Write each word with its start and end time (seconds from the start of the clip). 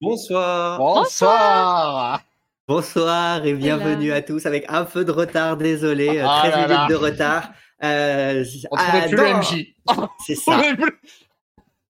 Bonsoir. 0.00 0.78
Bonsoir. 0.78 2.20
Bonsoir 2.68 3.44
et 3.44 3.52
bienvenue 3.54 4.12
à 4.12 4.22
tous 4.22 4.46
avec 4.46 4.64
un 4.68 4.84
peu 4.84 5.04
de 5.04 5.10
retard, 5.10 5.56
désolé, 5.56 6.18
euh, 6.20 6.24
Ah 6.24 6.40
13 6.44 6.52
là 6.52 6.58
minutes 6.66 6.70
là. 6.78 6.86
de 6.88 6.94
retard. 6.94 7.50
Euh, 7.82 8.44
On 8.70 8.76
trouvait 8.76 9.08
plus 9.08 9.16
le 9.16 9.34
MJ. 9.38 9.74
C'est 10.26 10.34
ça, 10.36 10.60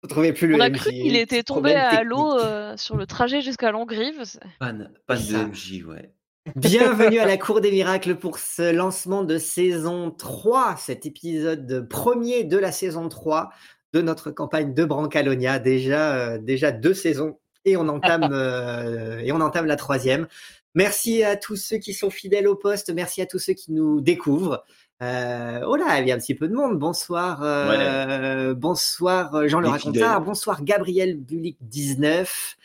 on 0.04 0.06
trouvait 0.08 0.32
plus 0.32 0.46
le 0.48 0.56
On 0.56 0.60
a 0.60 0.70
MJ. 0.70 0.78
cru 0.78 0.90
qu'il 0.90 1.16
était 1.16 1.42
tombé 1.42 1.74
à 1.74 2.02
l'eau 2.02 2.38
euh, 2.38 2.74
sur 2.78 2.96
le 2.96 3.04
trajet 3.06 3.42
jusqu'à 3.42 3.72
Longrive. 3.72 4.22
Panne, 4.58 4.90
panne 5.06 5.18
de. 5.18 5.36
MJ, 5.36 5.84
ouais. 5.86 6.10
Bienvenue 6.56 7.18
à 7.18 7.26
la 7.26 7.36
Cour 7.36 7.60
des 7.60 7.70
Miracles 7.70 8.14
pour 8.14 8.38
ce 8.38 8.72
lancement 8.72 9.22
de 9.22 9.36
saison 9.36 10.10
3, 10.12 10.76
cet 10.78 11.04
épisode 11.04 11.86
premier 11.90 12.44
de 12.44 12.56
la 12.56 12.72
saison 12.72 13.10
3 13.10 13.50
de 13.92 14.00
notre 14.00 14.30
campagne 14.30 14.72
de 14.72 14.84
Brancalonia. 14.86 15.58
Déjà, 15.58 16.14
euh, 16.14 16.38
déjà 16.38 16.70
deux 16.72 16.94
saisons 16.94 17.38
et 17.70 17.76
on 17.76 17.88
entame, 17.88 18.28
euh, 18.32 19.18
et 19.18 19.32
on 19.32 19.40
entame 19.40 19.66
la 19.66 19.76
troisième. 19.76 20.26
Merci 20.74 21.24
à 21.24 21.36
tous 21.36 21.56
ceux 21.56 21.78
qui 21.78 21.92
sont 21.92 22.10
fidèles 22.10 22.46
au 22.46 22.54
poste, 22.54 22.90
merci 22.94 23.20
à 23.22 23.26
tous 23.26 23.38
ceux 23.38 23.54
qui 23.54 23.72
nous 23.72 24.00
découvrent. 24.00 24.64
Euh, 25.02 25.60
oh 25.66 25.76
là, 25.76 26.00
il 26.00 26.08
y 26.08 26.12
a 26.12 26.14
un 26.14 26.18
petit 26.18 26.34
peu 26.34 26.48
de 26.48 26.54
monde. 26.54 26.78
Bonsoir, 26.78 27.40
euh, 27.42 28.54
bonsoir 28.54 29.48
Jean 29.48 29.60
le 29.60 29.68
racontard, 29.68 30.20
bonsoir 30.20 30.64
Gabriel 30.64 31.16
Bulik 31.16 31.56
19. 31.60 32.56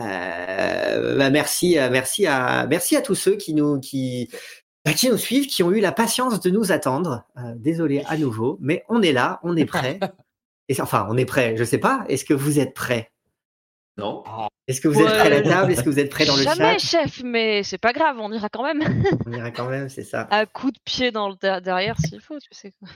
Euh, 0.00 1.18
bah, 1.18 1.30
merci, 1.30 1.76
merci 1.90 2.26
à, 2.26 2.66
merci 2.66 2.96
à 2.96 3.02
tous 3.02 3.14
ceux 3.14 3.36
qui 3.36 3.52
nous, 3.52 3.78
qui, 3.78 4.30
bah, 4.84 4.94
qui 4.94 5.10
nous 5.10 5.18
suivent, 5.18 5.46
qui 5.46 5.62
ont 5.62 5.70
eu 5.70 5.80
la 5.80 5.92
patience 5.92 6.40
de 6.40 6.50
nous 6.50 6.72
attendre. 6.72 7.24
Désolé 7.56 8.02
à 8.06 8.16
nouveau, 8.16 8.58
mais 8.60 8.84
on 8.88 9.02
est 9.02 9.12
là, 9.12 9.38
on 9.42 9.56
est 9.56 9.66
prêt. 9.66 10.00
Et 10.68 10.80
enfin, 10.80 11.06
on 11.10 11.16
est 11.18 11.26
prêt. 11.26 11.56
Je 11.56 11.64
sais 11.64 11.78
pas. 11.78 12.04
Est-ce 12.08 12.24
que 12.24 12.34
vous 12.34 12.58
êtes 12.58 12.72
prêts? 12.72 13.11
Non 13.98 14.24
Est-ce 14.66 14.80
que 14.80 14.88
vous 14.88 15.00
êtes 15.00 15.06
prêts 15.06 15.20
à 15.26 15.28
la 15.28 15.42
table? 15.42 15.72
Est-ce 15.72 15.82
que 15.82 15.90
vous 15.90 15.98
êtes 15.98 16.10
prêts 16.10 16.24
dans 16.24 16.36
le 16.36 16.42
Jamais, 16.42 16.78
chat? 16.78 17.02
chef, 17.02 17.22
mais 17.22 17.62
c'est 17.62 17.78
pas 17.78 17.92
grave, 17.92 18.16
on 18.18 18.32
ira 18.32 18.48
quand 18.48 18.62
même. 18.64 18.82
On 19.26 19.32
ira 19.32 19.50
quand 19.50 19.68
même, 19.68 19.88
c'est 19.88 20.04
ça. 20.04 20.26
à 20.30 20.46
coup 20.46 20.70
de 20.70 20.78
pied 20.84 21.10
dans 21.10 21.28
le 21.28 21.36
der- 21.36 21.60
derrière 21.60 21.98
s'il 21.98 22.20
faut, 22.20 22.38
tu 22.38 22.48
sais. 22.52 22.72
quoi. 22.78 22.88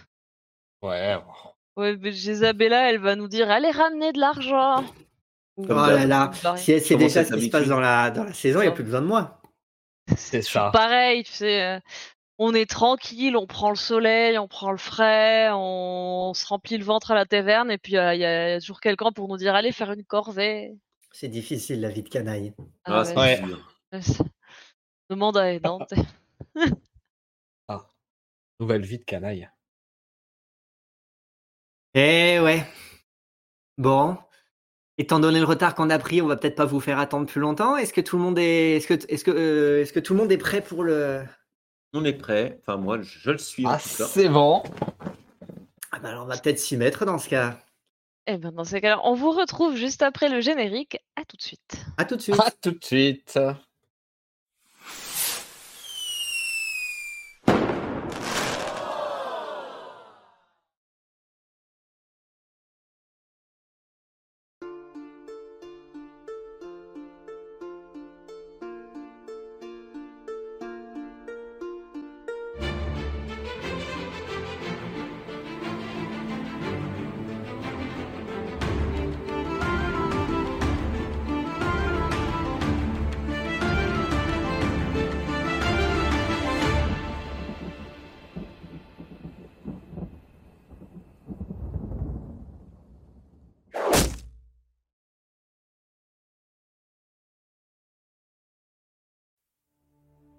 Ouais. 0.90 1.16
Ouais, 1.76 1.96
mais 1.96 2.10
Isabella, 2.10 2.90
elle 2.90 2.98
va 2.98 3.16
nous 3.16 3.28
dire 3.28 3.50
allez 3.50 3.70
ramener 3.70 4.12
de 4.12 4.18
l'argent. 4.20 4.84
Oh 5.58 5.66
Comme 5.66 5.76
là 5.76 6.06
là. 6.06 6.30
Bah, 6.42 6.56
Si 6.56 6.78
c'est 6.80 6.94
Comment 6.94 7.00
déjà 7.06 7.24
ça 7.24 7.30
ce 7.30 7.34
qui 7.38 7.46
se 7.46 7.50
passe 7.50 7.66
dans 7.68 7.80
la, 7.80 8.10
dans 8.10 8.24
la 8.24 8.32
saison, 8.32 8.60
il 8.60 8.64
n'y 8.64 8.68
a 8.68 8.72
plus 8.72 8.84
besoin 8.84 9.00
de 9.02 9.06
moi. 9.06 9.40
C'est 10.16 10.42
ça. 10.42 10.70
Pareil, 10.72 11.24
tu 11.24 11.32
sais. 11.32 11.62
euh, 11.62 11.80
On 12.38 12.54
est 12.54 12.68
tranquille, 12.68 13.36
on 13.36 13.46
prend 13.46 13.70
le 13.70 13.76
soleil, 13.76 14.38
on 14.38 14.48
prend 14.48 14.70
le 14.70 14.76
frais, 14.78 15.48
on, 15.52 16.32
se 16.34 16.46
remplit 16.46 16.78
le 16.78 16.84
ventre 16.84 17.10
à 17.10 17.14
la 17.14 17.24
taverne, 17.26 17.70
et 17.70 17.78
puis 17.78 17.96
euh, 17.96 18.14
il 18.14 18.20
y, 18.20 18.24
a 18.24 18.60
toujours 18.60 18.80
quelqu'un 18.80 19.10
pour 19.12 19.28
nous 19.28 19.36
dire 19.38 19.54
allez 19.54 19.72
faire 19.72 19.92
une 19.92 20.04
corvée. 20.04 20.74
C'est 21.18 21.28
difficile, 21.28 21.80
la 21.80 21.88
vie 21.88 22.02
de 22.02 22.10
canaille. 22.10 22.52
Ah, 22.84 23.00
Ah 23.00 23.04
c'est 23.06 23.16
ouais, 23.16 23.40
Ouais. 23.90 24.00
Demande 25.08 25.38
à 25.38 25.50
Aidante. 25.50 25.94
Nouvelle 28.60 28.84
vie 28.84 28.98
de 28.98 29.04
canaille. 29.04 29.48
Eh 31.94 32.38
ouais. 32.40 32.66
Bon. 33.78 34.18
Étant 34.98 35.18
donné 35.18 35.38
le 35.38 35.46
retard 35.46 35.74
qu'on 35.74 35.88
a 35.88 35.98
pris, 35.98 36.20
on 36.20 36.26
va 36.26 36.36
peut-être 36.36 36.54
pas 36.54 36.66
vous 36.66 36.80
faire 36.80 36.98
attendre 36.98 37.26
plus 37.26 37.40
longtemps. 37.40 37.78
Est-ce 37.78 37.94
que 37.94 38.02
tout 38.02 38.18
le 38.18 38.22
monde 38.22 38.38
est, 38.38 38.76
est-ce 38.76 38.86
que, 38.86 38.94
est-ce 39.10 39.24
que, 39.24 39.30
euh, 39.30 39.80
est-ce 39.80 39.94
que 39.94 40.00
tout 40.00 40.12
le 40.12 40.18
monde 40.20 40.32
est 40.32 40.38
prêt 40.38 40.60
pour 40.62 40.84
le, 40.84 41.24
On 41.94 42.04
est 42.04 42.12
prêt. 42.12 42.58
Enfin, 42.60 42.76
moi, 42.76 43.00
je, 43.00 43.18
je 43.20 43.30
le 43.30 43.38
suis 43.38 43.64
Ah, 43.66 43.78
c'est 43.78 44.28
bon. 44.28 44.62
ah 45.92 45.98
bah 45.98 46.10
alors 46.10 46.24
on 46.24 46.28
va 46.28 46.36
peut-être 46.36 46.58
s'y 46.58 46.76
mettre 46.76 47.06
dans 47.06 47.18
ce 47.18 47.30
cas. 47.30 47.58
Et 48.26 48.38
ben 48.38 48.52
dans 48.52 48.64
ces 48.64 48.80
cas-là, 48.80 49.00
on 49.04 49.14
vous 49.14 49.30
retrouve 49.30 49.76
juste 49.76 50.02
après 50.02 50.28
le 50.28 50.40
générique. 50.40 50.98
À 51.14 51.24
tout 51.24 51.36
de 51.36 51.42
suite. 51.42 51.76
À 51.96 52.04
tout 52.04 52.16
de 52.16 52.20
suite. 52.20 52.40
À 52.40 52.50
tout 52.50 52.72
de 52.72 52.84
suite. 52.84 53.38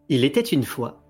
Il 0.09 0.23
était 0.23 0.39
une 0.39 0.63
fois 0.63 1.01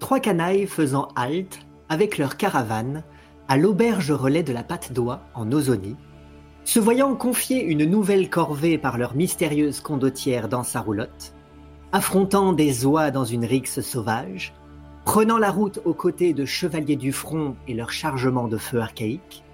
trois 0.00 0.18
canailles 0.18 0.66
faisant 0.66 1.08
halte 1.14 1.60
avec 1.88 2.18
leur 2.18 2.36
caravane 2.36 3.04
à 3.46 3.56
l'auberge 3.56 4.10
relais 4.10 4.42
de 4.42 4.52
la 4.52 4.64
Patte 4.64 4.92
d'Oie 4.92 5.20
en 5.34 5.52
Ozonie, 5.52 5.96
se 6.64 6.80
voyant 6.80 7.14
confier 7.14 7.62
une 7.62 7.84
nouvelle 7.84 8.28
corvée 8.28 8.78
par 8.78 8.98
leur 8.98 9.14
mystérieuse 9.14 9.80
condottière 9.80 10.48
dans 10.48 10.64
sa 10.64 10.80
roulotte, 10.80 11.34
affrontant 11.92 12.52
des 12.52 12.84
oies 12.84 13.12
dans 13.12 13.24
une 13.24 13.44
rixe 13.44 13.80
sauvage, 13.80 14.54
prenant 15.04 15.38
la 15.38 15.52
route 15.52 15.80
aux 15.84 15.94
côtés 15.94 16.32
de 16.32 16.44
chevaliers 16.44 16.96
du 16.96 17.12
front 17.12 17.54
et 17.68 17.74
leur 17.74 17.92
chargement 17.92 18.48
de 18.48 18.56
feu 18.56 18.80
archaïque, 18.80 19.44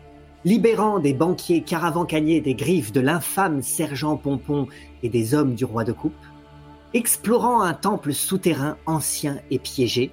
libérant 0.47 0.99
des 0.99 1.13
banquiers 1.13 1.61
caravancaniers 1.61 2.41
des 2.41 2.55
griffes 2.55 2.93
de 2.93 3.01
l'infâme 3.01 3.61
sergent 3.61 4.17
Pompon 4.17 4.67
et 5.03 5.11
des 5.11 5.35
hommes 5.35 5.55
du 5.55 5.67
roi 5.67 5.85
de 5.85 5.93
coupe, 5.93 6.15
explorant 6.97 7.61
un 7.61 7.75
temple 7.75 8.15
souterrain 8.15 8.79
ancien 8.87 9.39
et 9.51 9.59
piégé, 9.59 10.13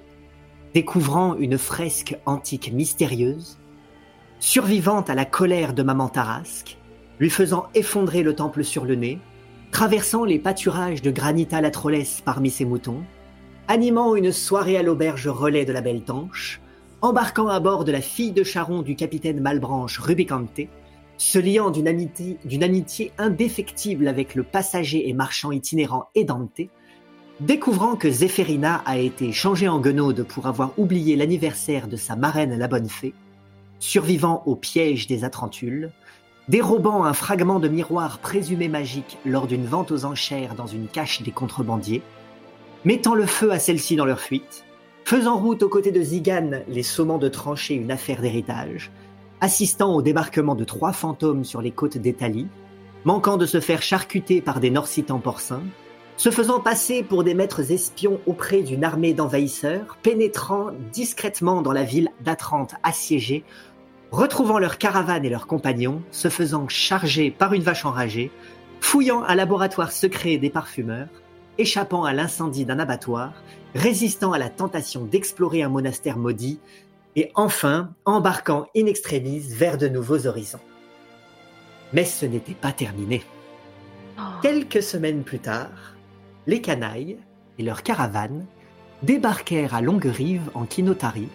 découvrant 0.74 1.34
une 1.34 1.56
fresque 1.56 2.18
antique 2.26 2.72
mystérieuse, 2.74 3.58
survivant 4.38 5.00
à 5.00 5.14
la 5.14 5.24
colère 5.24 5.72
de 5.72 5.82
Maman 5.82 6.10
Tarasque, 6.10 6.76
lui 7.18 7.30
faisant 7.30 7.68
effondrer 7.74 8.22
le 8.22 8.34
temple 8.34 8.64
sur 8.64 8.84
le 8.84 8.96
nez, 8.96 9.18
traversant 9.70 10.26
les 10.26 10.38
pâturages 10.38 11.00
de 11.00 11.10
Granita 11.10 11.62
la 11.62 11.70
Trollesse 11.70 12.20
parmi 12.22 12.50
ses 12.50 12.66
moutons, 12.66 13.02
animant 13.66 14.14
une 14.14 14.30
soirée 14.30 14.76
à 14.76 14.82
l'auberge 14.82 15.26
relais 15.26 15.64
de 15.64 15.72
la 15.72 15.80
Belle 15.80 16.02
Tanche, 16.02 16.60
embarquant 17.00 17.48
à 17.48 17.60
bord 17.60 17.84
de 17.84 17.92
la 17.92 18.02
fille 18.02 18.32
de 18.32 18.44
Charon 18.44 18.82
du 18.82 18.94
capitaine 18.94 19.40
Malbranche 19.40 19.98
Rubicante, 19.98 20.60
se 21.16 21.38
liant 21.38 21.70
d'une 21.70 21.88
amitié, 21.88 23.12
indéfectible 23.18 24.08
avec 24.08 24.34
le 24.34 24.42
passager 24.42 25.08
et 25.08 25.12
marchand 25.12 25.52
itinérant 25.52 26.08
Edante, 26.14 26.60
découvrant 27.40 27.96
que 27.96 28.10
Zéphérina 28.10 28.82
a 28.86 28.98
été 28.98 29.32
changée 29.32 29.68
en 29.68 29.80
guenaude 29.80 30.24
pour 30.24 30.46
avoir 30.46 30.78
oublié 30.78 31.16
l'anniversaire 31.16 31.88
de 31.88 31.96
sa 31.96 32.16
marraine 32.16 32.58
la 32.58 32.68
bonne 32.68 32.88
fée, 32.88 33.14
survivant 33.78 34.42
au 34.46 34.56
piège 34.56 35.06
des 35.06 35.24
Atrantules, 35.24 35.90
dérobant 36.48 37.04
un 37.04 37.12
fragment 37.12 37.58
de 37.58 37.68
miroir 37.68 38.18
présumé 38.18 38.68
magique 38.68 39.18
lors 39.24 39.46
d'une 39.46 39.66
vente 39.66 39.90
aux 39.90 40.04
enchères 40.04 40.54
dans 40.54 40.66
une 40.66 40.88
cache 40.88 41.22
des 41.22 41.32
contrebandiers, 41.32 42.02
mettant 42.84 43.14
le 43.14 43.26
feu 43.26 43.50
à 43.50 43.58
celle-ci 43.58 43.96
dans 43.96 44.04
leur 44.04 44.20
fuite, 44.20 44.64
faisant 45.04 45.36
route 45.36 45.62
aux 45.62 45.68
côtés 45.68 45.92
de 45.92 46.02
Zigan, 46.02 46.62
les 46.68 46.82
sommant 46.82 47.18
de 47.18 47.28
trancher 47.28 47.74
une 47.74 47.90
affaire 47.90 48.20
d'héritage, 48.20 48.90
assistant 49.40 49.94
au 49.94 50.02
débarquement 50.02 50.54
de 50.54 50.64
trois 50.64 50.92
fantômes 50.92 51.44
sur 51.44 51.60
les 51.60 51.70
côtes 51.70 51.98
d'Italie, 51.98 52.48
manquant 53.04 53.36
de 53.36 53.46
se 53.46 53.60
faire 53.60 53.82
charcuter 53.82 54.40
par 54.40 54.60
des 54.60 54.70
Norsitans 54.70 55.18
porcins, 55.18 55.62
se 56.16 56.30
faisant 56.30 56.60
passer 56.60 57.02
pour 57.02 57.24
des 57.24 57.34
maîtres 57.34 57.72
espions 57.72 58.20
auprès 58.26 58.62
d'une 58.62 58.84
armée 58.84 59.14
d'envahisseurs, 59.14 59.98
pénétrant 60.02 60.70
discrètement 60.92 61.60
dans 61.60 61.72
la 61.72 61.82
ville 61.82 62.10
d'Atrante 62.20 62.74
assiégée, 62.82 63.44
retrouvant 64.10 64.58
leurs 64.58 64.78
caravanes 64.78 65.24
et 65.24 65.28
leurs 65.28 65.46
compagnons, 65.46 66.02
se 66.12 66.28
faisant 66.28 66.68
charger 66.68 67.30
par 67.30 67.52
une 67.52 67.62
vache 67.62 67.84
enragée, 67.84 68.30
fouillant 68.80 69.24
un 69.24 69.34
laboratoire 69.34 69.90
secret 69.90 70.36
des 70.36 70.50
parfumeurs, 70.50 71.08
échappant 71.58 72.04
à 72.04 72.12
l'incendie 72.12 72.64
d'un 72.64 72.78
abattoir, 72.78 73.32
résistant 73.74 74.32
à 74.32 74.38
la 74.38 74.50
tentation 74.50 75.04
d'explorer 75.04 75.62
un 75.62 75.68
monastère 75.68 76.16
maudit, 76.16 76.60
et 77.16 77.30
enfin 77.34 77.94
embarquant 78.04 78.66
in 78.76 78.86
extremis 78.86 79.40
vers 79.40 79.78
de 79.78 79.88
nouveaux 79.88 80.26
horizons. 80.26 80.60
Mais 81.92 82.04
ce 82.04 82.26
n'était 82.26 82.54
pas 82.54 82.72
terminé. 82.72 83.22
Oh. 84.18 84.22
Quelques 84.42 84.82
semaines 84.82 85.22
plus 85.22 85.38
tard, 85.38 85.96
les 86.46 86.60
canailles 86.60 87.18
et 87.58 87.62
leurs 87.62 87.82
caravanes 87.82 88.46
débarquèrent 89.02 89.74
à 89.74 89.80
Longue-Rive 89.80 90.50
en 90.54 90.64
Kinotari, 90.64 91.28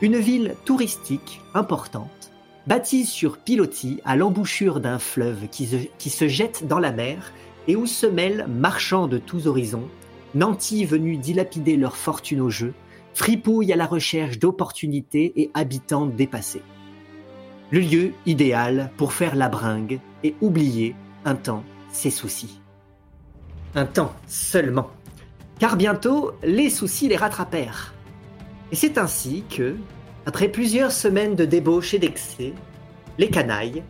une 0.00 0.16
ville 0.16 0.54
touristique 0.64 1.40
importante, 1.54 2.32
bâtie 2.66 3.06
sur 3.06 3.38
pilotis 3.38 4.00
à 4.04 4.16
l'embouchure 4.16 4.80
d'un 4.80 4.98
fleuve 4.98 5.48
qui 5.48 5.66
se, 5.66 5.76
qui 5.98 6.10
se 6.10 6.28
jette 6.28 6.66
dans 6.66 6.78
la 6.78 6.92
mer 6.92 7.32
et 7.68 7.76
où 7.76 7.86
se 7.86 8.06
mêlent 8.06 8.46
marchands 8.48 9.08
de 9.08 9.18
tous 9.18 9.46
horizons, 9.46 9.88
nantis 10.34 10.84
venus 10.84 11.18
dilapider 11.18 11.76
leur 11.76 11.96
fortune 11.96 12.40
au 12.40 12.50
jeu, 12.50 12.74
fripouilles 13.16 13.72
à 13.72 13.76
la 13.76 13.86
recherche 13.86 14.38
d'opportunités 14.38 15.32
et 15.36 15.50
habitants 15.54 16.04
dépassés. 16.04 16.60
Le 17.70 17.80
lieu 17.80 18.12
idéal 18.26 18.90
pour 18.98 19.14
faire 19.14 19.34
la 19.34 19.48
bringue 19.48 20.00
et 20.22 20.34
oublier 20.42 20.94
un 21.24 21.34
temps 21.34 21.64
ses 21.90 22.10
soucis. 22.10 22.60
Un 23.74 23.86
temps 23.86 24.12
seulement. 24.26 24.90
Car 25.58 25.78
bientôt, 25.78 26.32
les 26.44 26.68
soucis 26.68 27.08
les 27.08 27.16
rattrapèrent. 27.16 27.94
Et 28.70 28.76
c'est 28.76 28.98
ainsi 28.98 29.44
que, 29.48 29.76
après 30.26 30.48
plusieurs 30.48 30.92
semaines 30.92 31.36
de 31.36 31.46
débauche 31.46 31.94
et 31.94 31.98
d'excès, 31.98 32.52
les 33.16 33.30
canailles, 33.30 33.82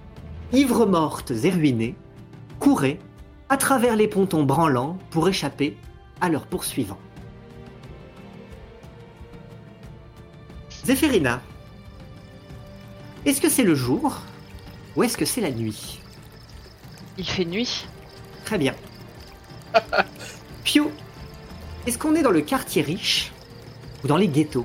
ivres 0.53 0.87
mortes 0.87 1.33
et 1.33 1.51
ruinées, 1.51 1.97
couraient 2.61 3.01
à 3.49 3.57
travers 3.57 3.97
les 3.97 4.07
pontons 4.07 4.45
branlants 4.45 4.99
pour 5.11 5.29
échapper 5.29 5.77
à 6.21 6.29
leurs 6.29 6.47
poursuivants. 6.47 7.01
Zéphérina, 10.87 11.43
est-ce 13.25 13.41
que 13.41 13.49
c'est 13.49 13.65
le 13.65 13.75
jour 13.75 14.21
ou 14.95 15.03
est-ce 15.03 15.17
que 15.17 15.25
c'est 15.25 15.41
la 15.41 15.51
nuit? 15.51 15.99
Il 17.19 17.27
fait 17.27 17.45
nuit. 17.45 17.87
Très 18.45 18.57
bien. 18.57 18.73
Pio, 20.65 20.93
est-ce 21.89 21.99
qu'on 21.99 22.15
est 22.15 22.23
dans 22.23 22.31
le 22.31 22.41
quartier 22.41 22.83
riche 22.83 23.33
ou 24.05 24.07
dans 24.07 24.17
les 24.17 24.29
ghettos? 24.29 24.65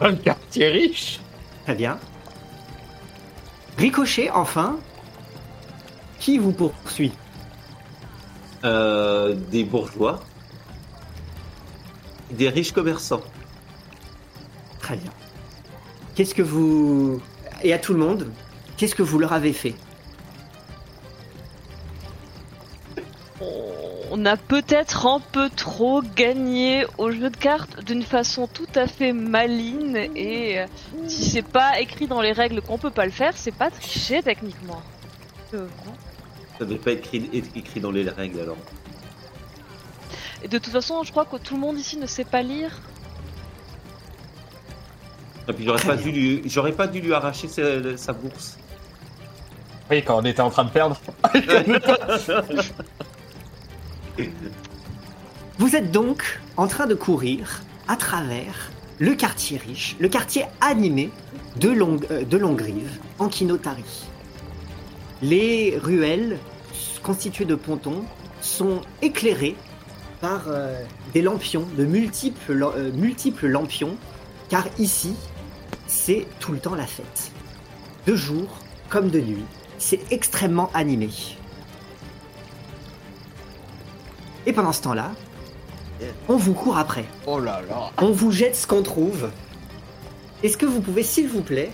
Un 0.00 0.14
quartier 0.14 0.68
riche? 0.68 1.18
Très 1.64 1.74
bien. 1.74 1.98
Ricochet, 3.76 4.30
enfin. 4.30 4.78
Qui 6.20 6.38
vous 6.38 6.52
poursuit? 6.52 7.12
Euh, 8.62 9.34
des 9.50 9.64
bourgeois. 9.64 10.20
Des 12.30 12.48
riches 12.50 12.70
commerçants. 12.70 13.24
Très 14.88 14.96
bien. 14.96 15.12
Qu'est-ce 16.14 16.34
que 16.34 16.40
vous... 16.40 17.20
Et 17.62 17.74
à 17.74 17.78
tout 17.78 17.92
le 17.92 17.98
monde, 17.98 18.32
qu'est-ce 18.78 18.94
que 18.94 19.02
vous 19.02 19.18
leur 19.18 19.34
avez 19.34 19.52
fait? 19.52 19.74
On 24.10 24.24
a 24.24 24.38
peut-être 24.38 25.06
un 25.06 25.20
peu 25.20 25.50
trop 25.50 26.00
gagné 26.00 26.86
au 26.96 27.10
jeu 27.10 27.28
de 27.28 27.36
cartes 27.36 27.84
d'une 27.84 28.02
façon 28.02 28.46
tout 28.46 28.66
à 28.74 28.86
fait 28.86 29.12
maligne 29.12 30.08
et 30.16 30.60
euh, 30.60 30.66
si 31.06 31.28
c'est 31.28 31.42
pas 31.42 31.78
écrit 31.80 32.06
dans 32.06 32.22
les 32.22 32.32
règles 32.32 32.62
qu'on 32.62 32.78
peut 32.78 32.90
pas 32.90 33.04
le 33.04 33.12
faire, 33.12 33.36
c'est 33.36 33.54
pas 33.54 33.70
tricher 33.70 34.22
techniquement. 34.22 34.80
Ça 35.50 36.64
devait 36.64 36.76
pas 36.76 36.92
être 36.92 37.14
écrit, 37.14 37.28
être 37.34 37.54
écrit 37.54 37.80
dans 37.80 37.90
les 37.90 38.08
règles 38.08 38.40
alors. 38.40 38.56
Et 40.42 40.48
de 40.48 40.56
toute 40.56 40.72
façon, 40.72 41.02
je 41.02 41.10
crois 41.10 41.26
que 41.26 41.36
tout 41.36 41.56
le 41.56 41.60
monde 41.60 41.78
ici 41.78 41.98
ne 41.98 42.06
sait 42.06 42.24
pas 42.24 42.40
lire. 42.40 42.80
Et 45.48 45.52
puis 45.52 45.64
j'aurais 45.64 45.82
pas, 45.82 45.96
dû 45.96 46.12
lui, 46.12 46.42
j'aurais 46.46 46.72
pas 46.72 46.86
dû 46.86 47.00
lui 47.00 47.14
arracher 47.14 47.48
sa, 47.48 47.96
sa 47.96 48.12
bourse. 48.12 48.58
Oui, 49.90 50.02
quand 50.02 50.18
on 50.20 50.24
était 50.24 50.42
en 50.42 50.50
train 50.50 50.64
de 50.64 50.70
perdre. 50.70 51.00
Vous 55.58 55.74
êtes 55.74 55.90
donc 55.90 56.40
en 56.56 56.66
train 56.66 56.86
de 56.86 56.94
courir 56.94 57.62
à 57.88 57.96
travers 57.96 58.70
le 58.98 59.14
quartier 59.14 59.58
riche, 59.58 59.96
le 59.98 60.08
quartier 60.08 60.44
animé 60.60 61.10
de, 61.56 61.70
Long- 61.70 62.00
euh, 62.10 62.24
de 62.24 62.36
Longrive, 62.36 62.98
en 63.18 63.28
Kinotari. 63.28 64.06
Les 65.22 65.78
ruelles 65.82 66.38
constituées 67.02 67.44
de 67.44 67.54
pontons 67.54 68.04
sont 68.40 68.82
éclairées 69.02 69.56
par 70.20 70.42
euh, 70.48 70.80
des 71.14 71.22
lampions, 71.22 71.66
de 71.76 71.84
euh, 71.84 72.92
multiples 72.92 73.46
lampions, 73.46 73.96
car 74.48 74.64
ici, 74.78 75.14
c'est 75.88 76.26
tout 76.38 76.52
le 76.52 76.58
temps 76.58 76.74
la 76.76 76.86
fête. 76.86 77.32
De 78.06 78.14
jour 78.14 78.46
comme 78.88 79.10
de 79.10 79.20
nuit, 79.20 79.44
c'est 79.78 80.00
extrêmement 80.12 80.70
animé. 80.74 81.10
Et 84.46 84.52
pendant 84.52 84.72
ce 84.72 84.82
temps-là, 84.82 85.10
on 86.28 86.36
vous 86.36 86.54
court 86.54 86.78
après. 86.78 87.04
Oh 87.26 87.40
là 87.40 87.60
là. 87.68 87.90
On 88.00 88.12
vous 88.12 88.30
jette 88.30 88.54
ce 88.54 88.66
qu'on 88.66 88.82
trouve. 88.82 89.30
Est-ce 90.42 90.56
que 90.56 90.66
vous 90.66 90.80
pouvez, 90.80 91.02
s'il 91.02 91.28
vous 91.28 91.42
plaît, 91.42 91.72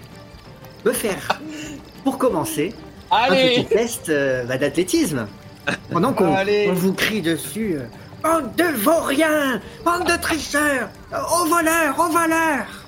me 0.85 0.93
faire, 0.93 1.41
pour 2.03 2.19
commencer, 2.19 2.73
un 3.11 3.29
petit 3.29 3.67
test 3.67 4.09
euh, 4.09 4.45
bah, 4.45 4.57
d'athlétisme? 4.57 5.27
Pendant 5.91 6.13
qu'on 6.13 6.35
on 6.69 6.73
vous 6.73 6.95
crie 6.95 7.23
dessus 7.23 7.77
euh, 7.77 7.87
Bande 8.23 8.55
de 8.57 8.65
vauriens 8.65 9.61
Bande 9.85 10.07
de 10.07 10.17
tricheurs 10.21 10.89
Au 11.13 11.47
voleur 11.47 11.99
Au 11.99 12.11
voleur 12.11 12.84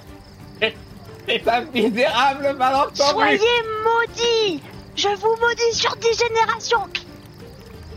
C'est 1.28 1.48
un 1.48 1.62
misérable 1.74 2.54
malentendu 2.56 3.00
Soyez 3.10 3.38
maudits 3.84 4.60
Je 4.94 5.08
vous 5.08 5.36
maudis 5.40 5.72
sur 5.78 5.94
dix 5.96 6.16
générations 6.18 6.84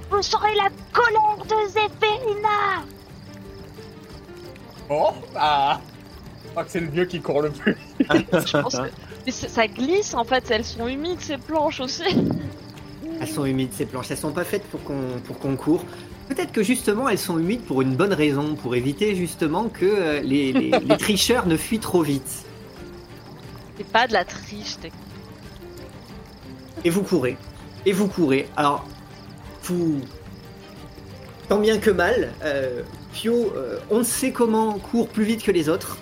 Vous 0.09 0.21
serez 0.21 0.55
la 0.55 0.69
colère 0.91 1.45
de 1.45 1.67
Zéphérina 1.67 2.83
Bon, 4.87 5.13
bah... 5.33 5.79
Je 6.45 6.49
crois 6.51 6.63
que 6.63 6.71
c'est 6.71 6.79
le 6.79 6.87
vieux 6.89 7.05
qui 7.05 7.21
court 7.21 7.43
le 7.43 7.51
plus. 7.51 7.77
Je 7.99 8.57
pense 8.61 8.75
que- 8.75 8.89
Mais 9.25 9.31
ça 9.31 9.67
glisse 9.67 10.15
en 10.15 10.23
fait, 10.23 10.49
elles 10.49 10.65
sont 10.65 10.87
humides 10.87 11.21
ces 11.21 11.37
planches 11.37 11.79
aussi. 11.79 12.01
Elles 13.21 13.27
sont 13.27 13.45
humides 13.45 13.71
ces 13.73 13.85
planches, 13.85 14.09
elles 14.09 14.17
sont 14.17 14.31
pas 14.31 14.45
faites 14.45 14.63
pour 14.63 14.83
qu'on 14.83 15.19
pour 15.25 15.37
qu'on 15.37 15.55
court. 15.55 15.83
Peut-être 16.27 16.51
que 16.51 16.63
justement 16.63 17.07
elles 17.07 17.19
sont 17.19 17.37
humides 17.37 17.61
pour 17.61 17.81
une 17.83 17.95
bonne 17.95 18.13
raison, 18.13 18.55
pour 18.55 18.75
éviter 18.75 19.13
justement 19.15 19.65
que 19.69 19.85
euh, 19.85 20.21
les, 20.21 20.51
les- 20.53 20.71
les 20.71 20.97
tricheurs 20.97 21.45
ne 21.45 21.55
fuient 21.57 21.79
trop 21.79 22.01
vite. 22.01 22.45
C'est 23.79 23.87
pas 23.87 24.07
de 24.07 24.13
la 24.13 24.25
triche, 24.25 24.75
Et 26.83 26.89
vous 26.89 27.01
courez. 27.01 27.37
Et 27.85 27.93
vous 27.93 28.07
courez. 28.07 28.47
Alors, 28.57 28.85
vous. 29.63 30.01
Tant 31.47 31.59
bien 31.59 31.79
que 31.79 31.89
mal, 31.89 32.33
euh, 32.43 32.83
Pio, 33.13 33.53
euh, 33.55 33.79
on 33.89 33.99
ne 33.99 34.03
sait 34.03 34.31
comment, 34.31 34.73
court 34.73 35.07
plus 35.07 35.23
vite 35.23 35.41
que 35.43 35.51
les 35.51 35.69
autres. 35.69 35.97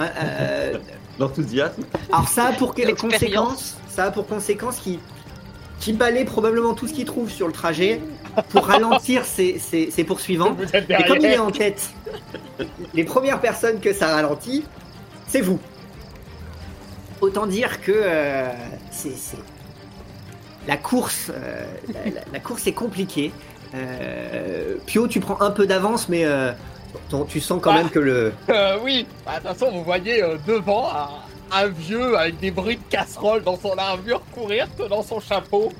Euh, 0.00 0.78
L'enthousiasme. 1.18 1.84
alors, 2.12 2.28
ça 2.28 2.46
a 2.46 2.52
pour 2.52 2.74
quelle 2.74 2.88
L'expérience. 2.88 3.20
conséquence 3.20 3.76
Ça 3.88 4.04
a 4.04 4.10
pour 4.10 4.26
conséquence 4.26 4.76
qu'il 4.78 4.98
qui 5.80 5.92
balaie 5.92 6.24
probablement 6.24 6.72
tout 6.72 6.88
ce 6.88 6.94
qu'il 6.94 7.04
trouve 7.04 7.30
sur 7.30 7.46
le 7.46 7.52
trajet 7.52 8.00
pour 8.48 8.64
ralentir 8.66 9.24
ses, 9.26 9.58
ses- 9.58 9.90
ses 9.90 10.04
poursuivants. 10.04 10.56
Et 10.72 11.04
comme 11.06 11.18
il 11.18 11.26
est 11.26 11.38
en 11.38 11.50
tête, 11.50 11.90
les 12.94 13.04
premières 13.04 13.40
personnes 13.42 13.78
que 13.80 13.92
ça 13.92 14.08
ralentit, 14.14 14.64
c'est 15.28 15.42
vous. 15.42 15.60
Autant 17.20 17.46
dire 17.46 17.80
que 17.80 17.92
euh, 17.94 18.50
c'est 18.90 19.12
la 20.66 20.76
course, 20.76 21.30
euh, 21.30 21.64
la, 21.92 22.10
la- 22.10 22.20
la 22.32 22.40
course 22.40 22.66
est 22.66 22.72
compliquée. 22.72 23.32
Euh, 23.74 24.76
Pio, 24.86 25.06
tu 25.08 25.20
prends 25.20 25.40
un 25.40 25.50
peu 25.50 25.66
d'avance, 25.66 26.08
mais 26.08 26.24
euh, 26.24 26.52
tu 27.28 27.40
sens 27.40 27.60
quand 27.62 27.70
Ah. 27.72 27.78
même 27.78 27.90
que 27.90 27.98
le. 27.98 28.32
Euh, 28.50 28.78
oui, 28.82 29.06
Bah, 29.24 29.32
de 29.40 29.48
toute 29.48 29.58
façon, 29.58 29.72
vous 29.72 29.84
voyez 29.84 30.22
devant 30.46 30.88
un, 30.90 31.08
un 31.56 31.66
vieux 31.68 32.18
avec 32.18 32.38
des 32.40 32.50
bruits 32.50 32.76
de 32.76 32.82
casserole 32.90 33.42
dans 33.44 33.56
son 33.58 33.76
armure 33.78 34.20
courir, 34.34 34.66
tenant 34.76 35.02
son 35.02 35.20
chapeau, 35.20 35.72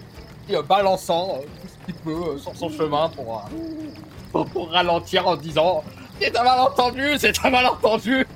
et 0.49 0.55
balançant 0.63 1.41
tout 1.63 1.69
ce 1.69 1.85
qu'il 1.87 1.95
peut 2.03 2.39
sur 2.39 2.55
son 2.57 2.71
chemin 2.71 3.09
pour, 3.11 3.45
pour, 4.33 4.47
pour 4.47 4.71
ralentir 4.71 5.27
en 5.27 5.37
disant 5.37 5.83
C'est 6.21 6.37
un 6.37 6.45
malentendu, 6.45 7.17
c'est 7.19 7.45
un 7.45 7.51
malentendu 7.51 8.27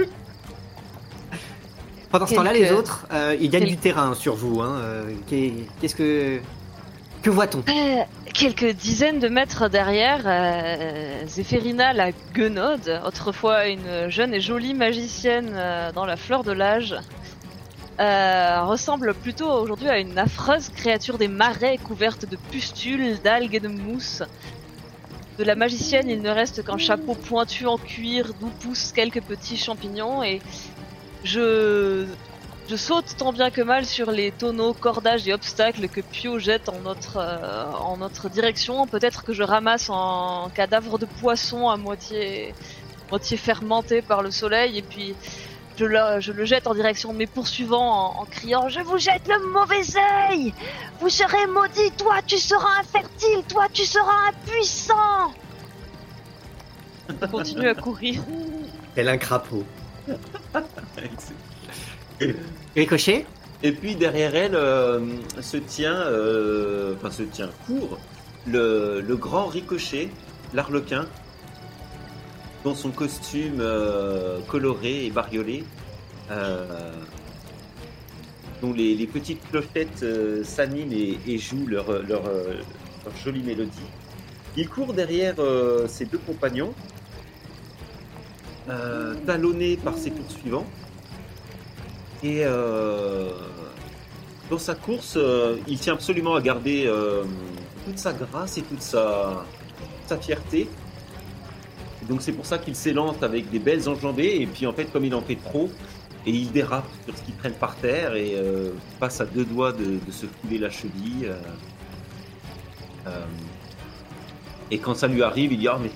Pendant 2.10 2.26
ce 2.26 2.34
temps-là, 2.34 2.52
les 2.52 2.60
Quelques- 2.60 2.78
autres, 2.78 3.06
euh, 3.12 3.36
ils 3.40 3.50
gagnent 3.50 3.66
du 3.68 3.76
terrain 3.76 4.14
sur 4.14 4.34
vous. 4.34 4.60
hein, 4.60 4.78
euh, 4.80 5.12
qu'est- 5.28 5.52
Qu'est-ce 5.80 5.94
que 5.94 6.40
que 7.22 7.28
voit-on? 7.30 7.58
Euh, 7.68 8.02
quelques 8.32 8.70
dizaines 8.72 9.18
de 9.18 9.28
mètres 9.28 9.68
derrière, 9.68 10.22
euh, 10.24 11.22
Zéphérina 11.26 11.92
la 11.92 12.12
guenaude, 12.34 13.00
autrefois 13.06 13.66
une 13.66 14.08
jeune 14.08 14.32
et 14.34 14.40
jolie 14.40 14.72
magicienne 14.74 15.52
euh, 15.54 15.92
dans 15.92 16.06
la 16.06 16.16
fleur 16.16 16.42
de 16.44 16.52
l'âge, 16.52 16.96
euh, 18.00 18.62
ressemble 18.64 19.12
plutôt 19.12 19.50
aujourd'hui 19.52 19.88
à 19.90 19.98
une 19.98 20.18
affreuse 20.18 20.70
créature 20.70 21.18
des 21.18 21.28
marais 21.28 21.76
couverte 21.76 22.24
de 22.28 22.36
pustules, 22.50 23.18
d'algues 23.22 23.54
et 23.56 23.60
de 23.60 23.68
mousse. 23.68 24.22
De 25.38 25.44
la 25.44 25.54
magicienne, 25.54 26.08
il 26.10 26.20
ne 26.22 26.30
reste 26.30 26.64
qu'un 26.64 26.76
chapeau 26.78 27.14
pointu 27.14 27.66
en 27.66 27.76
cuir 27.78 28.32
d'où 28.40 28.48
poussent 28.48 28.92
quelques 28.92 29.22
petits 29.22 29.56
champignons 29.56 30.22
et 30.22 30.40
je 31.24 32.06
je 32.70 32.76
saute 32.76 33.16
tant 33.18 33.32
bien 33.32 33.50
que 33.50 33.62
mal 33.62 33.84
sur 33.84 34.12
les 34.12 34.30
tonneaux, 34.30 34.74
cordages 34.74 35.26
et 35.26 35.34
obstacles 35.34 35.88
que 35.88 36.00
Pio 36.00 36.38
jette 36.38 36.68
en 36.68 36.78
notre, 36.84 37.16
euh, 37.16 37.64
en 37.72 37.96
notre 37.96 38.28
direction. 38.28 38.86
Peut-être 38.86 39.24
que 39.24 39.32
je 39.32 39.42
ramasse 39.42 39.90
un 39.90 40.48
cadavre 40.54 40.96
de 40.96 41.04
poisson 41.04 41.68
à 41.68 41.76
moitié, 41.76 42.54
moitié 43.10 43.36
fermenté 43.36 44.02
par 44.02 44.22
le 44.22 44.30
soleil. 44.30 44.78
Et 44.78 44.82
puis, 44.82 45.16
je 45.76 45.84
le, 45.84 46.20
je 46.20 46.30
le 46.30 46.44
jette 46.44 46.68
en 46.68 46.74
direction 46.74 47.12
de 47.12 47.18
mes 47.18 47.26
poursuivants 47.26 47.90
en, 47.90 48.20
en 48.20 48.24
criant 48.24 48.68
Je 48.68 48.78
vous 48.78 48.98
jette 48.98 49.26
le 49.26 49.50
mauvais 49.50 49.82
œil 50.30 50.54
Vous 51.00 51.08
serez 51.08 51.48
maudit, 51.48 51.90
toi 51.98 52.18
tu 52.24 52.38
seras 52.38 52.78
infertile, 52.78 53.42
toi 53.48 53.66
tu 53.72 53.84
seras 53.84 54.28
impuissant 54.28 55.34
Je 57.20 57.26
continue 57.26 57.68
à 57.68 57.74
courir. 57.74 58.22
Tel 58.94 59.08
un 59.08 59.18
crapaud. 59.18 59.64
Ricochet 62.76 63.26
Et 63.62 63.72
puis 63.72 63.94
derrière 63.94 64.34
elle 64.34 64.54
euh, 64.54 65.00
se 65.40 65.56
tient, 65.56 65.94
euh, 65.94 66.94
enfin 66.96 67.10
se 67.10 67.22
tient, 67.22 67.50
court 67.66 67.98
le, 68.46 69.02
grand 69.16 69.46
ricochet, 69.46 70.08
l'arlequin, 70.54 71.06
dans 72.64 72.74
son 72.74 72.90
costume 72.90 73.58
euh, 73.60 74.40
coloré 74.48 75.06
et 75.06 75.10
bariolé, 75.10 75.64
dont 78.62 78.72
les, 78.72 79.06
petites 79.06 79.42
clochettes 79.50 80.04
s'animent 80.44 80.92
et, 80.92 81.38
jouent 81.38 81.66
leur, 81.66 81.86
jolie 83.24 83.42
mélodie. 83.42 83.78
Il 84.56 84.68
court 84.68 84.94
derrière 84.94 85.36
ses 85.88 86.04
deux 86.04 86.18
compagnons, 86.18 86.72
euh, 88.70 89.14
talonné 89.26 89.76
par 89.76 89.98
ses 89.98 90.12
poursuivants. 90.12 90.66
Et 92.22 92.42
euh, 92.44 93.30
dans 94.48 94.58
sa 94.58 94.76
course, 94.76 95.14
euh, 95.16 95.56
il 95.66 95.76
tient 95.80 95.94
absolument 95.94 96.36
à 96.36 96.40
garder 96.40 96.88
toute 97.84 97.98
sa 97.98 98.12
grâce 98.12 98.58
et 98.58 98.62
toute 98.62 98.82
sa, 98.82 99.44
fierté. 100.20 100.68
Donc 102.08 102.22
c'est 102.22 102.32
pour 102.32 102.46
ça 102.46 102.58
qu'il 102.58 102.76
s'élance 102.76 103.20
avec 103.22 103.50
des 103.50 103.58
belles 103.58 103.88
enjambées 103.88 104.40
et 104.40 104.46
puis 104.46 104.66
en 104.66 104.72
fait 104.72 104.86
comme 104.86 105.04
il 105.04 105.14
en 105.14 105.20
fait 105.20 105.36
trop 105.36 105.70
et 106.26 106.30
il 106.30 106.50
dérape 106.52 106.88
sur 107.04 107.16
ce 107.16 107.22
qu'il 107.22 107.34
traîne 107.36 107.54
par 107.54 107.76
terre 107.76 108.14
et 108.14 108.36
passe 108.98 109.20
à 109.20 109.24
deux 109.24 109.44
doigts 109.44 109.72
de, 109.72 109.98
se 110.10 110.26
couler 110.26 110.58
la 110.58 110.70
cheville. 110.70 111.30
et 114.70 114.78
quand 114.78 114.94
ça 114.94 115.08
lui 115.08 115.22
arrive, 115.22 115.52
il 115.52 115.58
dit 115.58 115.68
ah 115.68 115.78
mais 115.80 115.90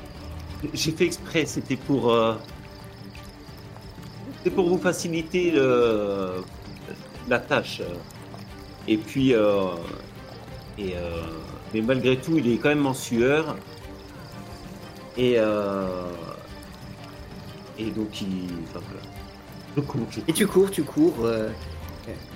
j'ai 0.73 0.93
fait 0.93 1.07
exprès, 1.07 1.45
c'était 1.45 1.77
pour 1.77 2.15
c'était 4.45 4.55
pour 4.55 4.69
vous 4.69 4.79
faciliter 4.79 5.51
le- 5.53 6.43
la 7.29 7.39
tâche. 7.39 7.81
Et 8.87 8.99
puis 8.99 9.33
euh, 9.35 9.69
et 10.79 10.95
euh, 10.97 11.23
mais 11.73 11.81
malgré 11.81 12.19
tout, 12.19 12.37
il 12.37 12.53
est 12.53 12.59
quand 12.59 12.69
même 12.69 12.85
en 12.87 12.93
sueur. 12.93 13.57
Et 15.17 15.35
euh, 15.39 15.87
et 17.79 17.91
donc 17.91 18.21
il 18.21 18.49
enfin, 18.65 18.81
voilà. 18.91 19.03
Je 19.77 19.81
cours, 19.81 20.01
je 20.11 20.21
Et 20.29 20.33
tu 20.35 20.47
cours, 20.47 20.71
tu 20.71 20.83
cours, 20.83 21.15
euh, 21.25 21.49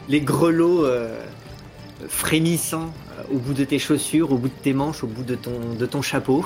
les 0.09 0.21
grelots 0.23 0.87
euh, 0.87 1.21
frémissant 2.09 2.87
euh, 3.19 3.35
au 3.35 3.39
bout 3.39 3.53
de 3.53 3.65
tes 3.65 3.79
chaussures, 3.79 4.33
au 4.33 4.39
bout 4.39 4.49
de 4.49 4.63
tes 4.63 4.73
manches, 4.73 5.05
au 5.05 5.09
bout 5.09 5.25
de 5.25 5.35
ton, 5.35 5.75
de 5.79 5.87
ton 5.87 6.01
chapeau. 6.01 6.45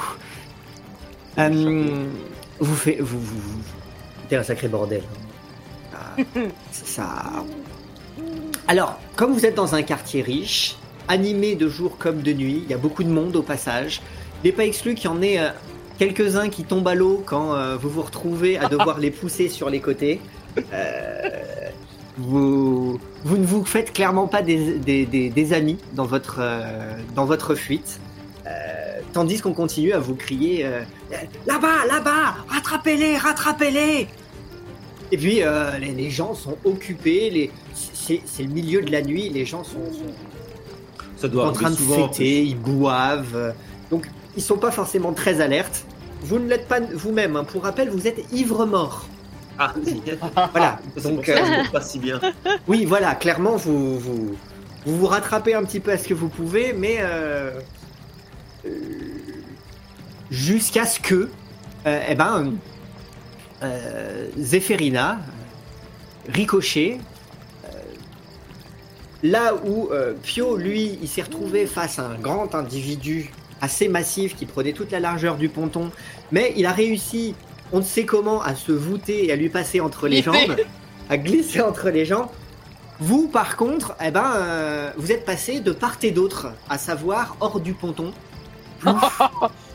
Euh, 1.39 2.05
vous 2.59 2.75
faites. 2.75 3.01
Vous, 3.01 3.21
vous, 3.21 3.39
vous- 3.41 3.63
C'était 4.23 4.37
un 4.37 4.43
sacré 4.43 4.67
bordel. 4.69 5.03
Ah, 5.07 5.22
ça. 6.73 7.23
Alors, 8.69 8.99
comme 9.17 9.33
vous 9.33 9.45
êtes 9.47 9.55
dans 9.55 9.75
un 9.75 9.83
quartier 9.83 10.23
riche, 10.23 10.77
animé 11.09 11.55
de 11.57 11.69
jour 11.69 11.99
comme 11.99 12.23
de 12.23 12.33
nuit, 12.33 12.63
il 12.65 12.71
y 12.71 12.75
a 12.75 12.79
beaucoup 12.79 13.05
de 13.05 13.09
monde 13.11 13.35
au 13.37 13.43
passage. 13.43 14.01
Il 14.43 14.47
n'est 14.49 14.53
pas 14.57 14.65
exclu 14.65 14.95
qu'il 14.95 15.07
y 15.07 15.09
en 15.09 15.21
ait 15.23 15.39
euh, 15.41 15.49
quelques-uns 15.99 16.49
qui 16.49 16.65
tombent 16.65 16.89
à 16.89 16.95
l'eau 16.95 17.23
quand 17.27 17.55
euh, 17.55 17.77
vous 17.77 17.91
vous 17.91 18.03
retrouvez 18.03 18.59
à 18.59 18.69
devoir 18.69 18.99
les 19.05 19.11
pousser 19.11 19.49
sur 19.49 19.69
les 19.71 19.81
côtés. 19.81 20.21
Euh, 20.73 21.29
vous, 22.19 23.01
vous 23.25 23.37
ne 23.39 23.45
vous 23.47 23.65
faites 23.65 23.93
clairement 23.93 24.27
pas 24.29 24.43
des, 24.43 24.75
des- 24.79 25.07
des- 25.07 25.31
des 25.31 25.53
amis 25.55 25.79
dans 25.95 26.05
votre, 26.05 26.41
dans 27.15 27.25
votre 27.25 27.55
fuite. 27.55 27.99
Tandis 29.15 29.41
qu'on 29.43 29.53
continue 29.53 29.93
à 29.93 29.99
vous 29.99 30.15
crier 30.15 30.67
Là-bas, 31.47 31.85
là-bas 31.87 32.35
Rattrapez-les, 32.49 33.19
rattrapez-les 33.19 34.09
Et 35.13 35.17
puis 35.19 35.43
euh, 35.43 35.77
les, 35.79 35.93
les 35.93 36.11
gens 36.11 36.35
sont 36.35 36.57
occupés, 36.65 37.29
les, 37.31 37.51
c'est, 37.75 38.23
le 38.41 38.49
milieu 38.49 38.81
de 38.83 38.91
la 38.91 39.03
nuit, 39.03 39.29
les 39.29 39.45
gens 39.45 39.63
sont, 39.63 39.85
sont 39.93 40.13
Ça 41.17 41.29
doit 41.29 41.47
en 41.49 41.53
train 41.53 41.71
de 41.71 41.77
fêter, 41.77 42.43
ils 42.43 42.59
boivent. 42.59 43.37
euh, 43.37 43.53
Donc 43.91 44.09
ils 44.37 44.43
sont 44.43 44.57
pas 44.57 44.71
forcément 44.71 45.13
très 45.13 45.41
alertes. 45.43 45.85
Vous 46.23 46.39
ne 46.39 46.49
l'êtes 46.49 46.67
pas 46.67 46.81
vous-même. 46.81 47.37
hein. 47.37 47.45
Pour 47.45 47.63
rappel, 47.65 47.91
vous 47.91 48.07
êtes 48.07 48.25
ivre-mort. 48.33 49.07
Ah, 49.59 49.75
Voilà. 50.53 50.79
Donc 51.05 51.27
ça 51.27 51.33
euh, 51.33 51.65
pas 51.71 51.83
si 51.83 51.99
bien. 51.99 52.19
oui, 52.67 52.87
voilà, 52.87 53.15
clairement, 53.15 53.57
vous, 53.57 53.99
vous 53.99 54.37
vous, 54.87 54.97
vous 54.99 55.07
rattrapez 55.07 55.53
un 55.55 55.63
petit 55.65 55.79
peu 55.81 55.91
à 55.93 55.99
ce 55.99 56.09
que 56.09 56.15
vous 56.15 56.29
pouvez, 56.29 56.73
mais 56.73 56.99
jusqu'à 60.31 60.87
ce 60.87 60.99
que, 61.01 61.29
eh 61.85 62.15
ben, 62.15 62.55
euh, 63.63 64.29
Zéphérina, 64.39 65.19
Ricochet, 66.29 66.99
euh, 67.65 67.69
là 69.23 69.55
où 69.65 69.89
euh, 69.91 70.15
Pio, 70.23 70.57
lui, 70.57 70.99
il 71.03 71.09
s'est 71.09 71.23
retrouvé 71.23 71.67
face 71.67 71.99
à 71.99 72.07
un 72.07 72.19
grand 72.19 72.55
individu 72.55 73.31
assez 73.61 73.89
massif 73.89 74.35
qui 74.37 74.47
prenait 74.47 74.73
toute 74.73 74.91
la 74.91 75.01
largeur 75.01 75.37
du 75.37 75.49
ponton, 75.49 75.91
mais 76.33 76.53
il 76.57 76.67
a 76.67 76.73
réussi, 76.73 77.35
on 77.73 77.79
ne 77.79 77.85
sait 77.85 78.05
comment, 78.05 78.43
à 78.43 78.55
se 78.55 78.73
voûter 78.73 79.27
et 79.27 79.33
à 79.33 79.37
lui 79.37 79.49
passer 79.49 79.81
entre 79.81 80.09
les 80.09 80.23
jambes, 80.23 80.57
à 81.09 81.17
glisser 81.17 81.61
entre 81.61 81.91
les 81.91 82.05
jambes. 82.05 82.29
Vous, 82.99 83.29
par 83.29 83.57
contre, 83.57 83.97
eh 84.05 84.11
ben, 84.11 84.33
euh, 84.37 84.91
vous 84.97 85.11
êtes 85.11 85.25
passé 85.25 85.61
de 85.61 85.73
part 85.73 85.97
et 86.03 86.11
d'autre, 86.11 86.53
à 86.69 86.79
savoir 86.79 87.37
hors 87.41 87.61
du 87.61 87.73
ponton. 87.73 88.13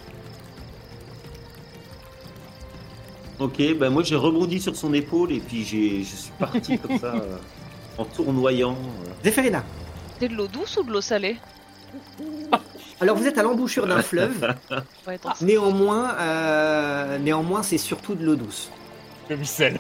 Ok, 3.40 3.58
ben 3.78 3.90
moi 3.90 4.02
j'ai 4.04 4.16
rebondi 4.16 4.60
sur 4.60 4.76
son 4.76 4.94
épaule 4.94 5.32
et 5.32 5.40
puis 5.40 5.64
j'ai, 5.64 6.00
je 6.04 6.16
suis 6.16 6.32
parti 6.40 6.78
comme 6.80 6.98
ça 7.00 7.14
euh, 7.16 7.38
en 7.98 8.06
tournoyant. 8.06 8.72
euh. 8.72 9.10
Zéphérina. 9.24 9.64
C'est 10.20 10.30
de 10.30 10.36
l'eau 10.36 10.48
douce 10.48 10.78
ou 10.78 10.84
de 10.84 10.92
l'eau 10.92 11.02
salée? 11.02 11.38
Alors 13.00 13.16
vous 13.16 13.28
êtes 13.28 13.38
à 13.38 13.44
l'embouchure 13.44 13.86
d'un 13.86 14.02
fleuve. 14.02 14.56
Ouais, 15.08 15.14
attends. 15.16 15.34
Néanmoins, 15.42 16.16
euh, 16.20 17.18
néanmoins, 17.20 17.62
c'est 17.64 17.78
surtout 17.78 18.16
de 18.16 18.26
l'eau 18.26 18.36
douce. 18.36 18.70
Le 19.30 19.44
sel. 19.44 19.78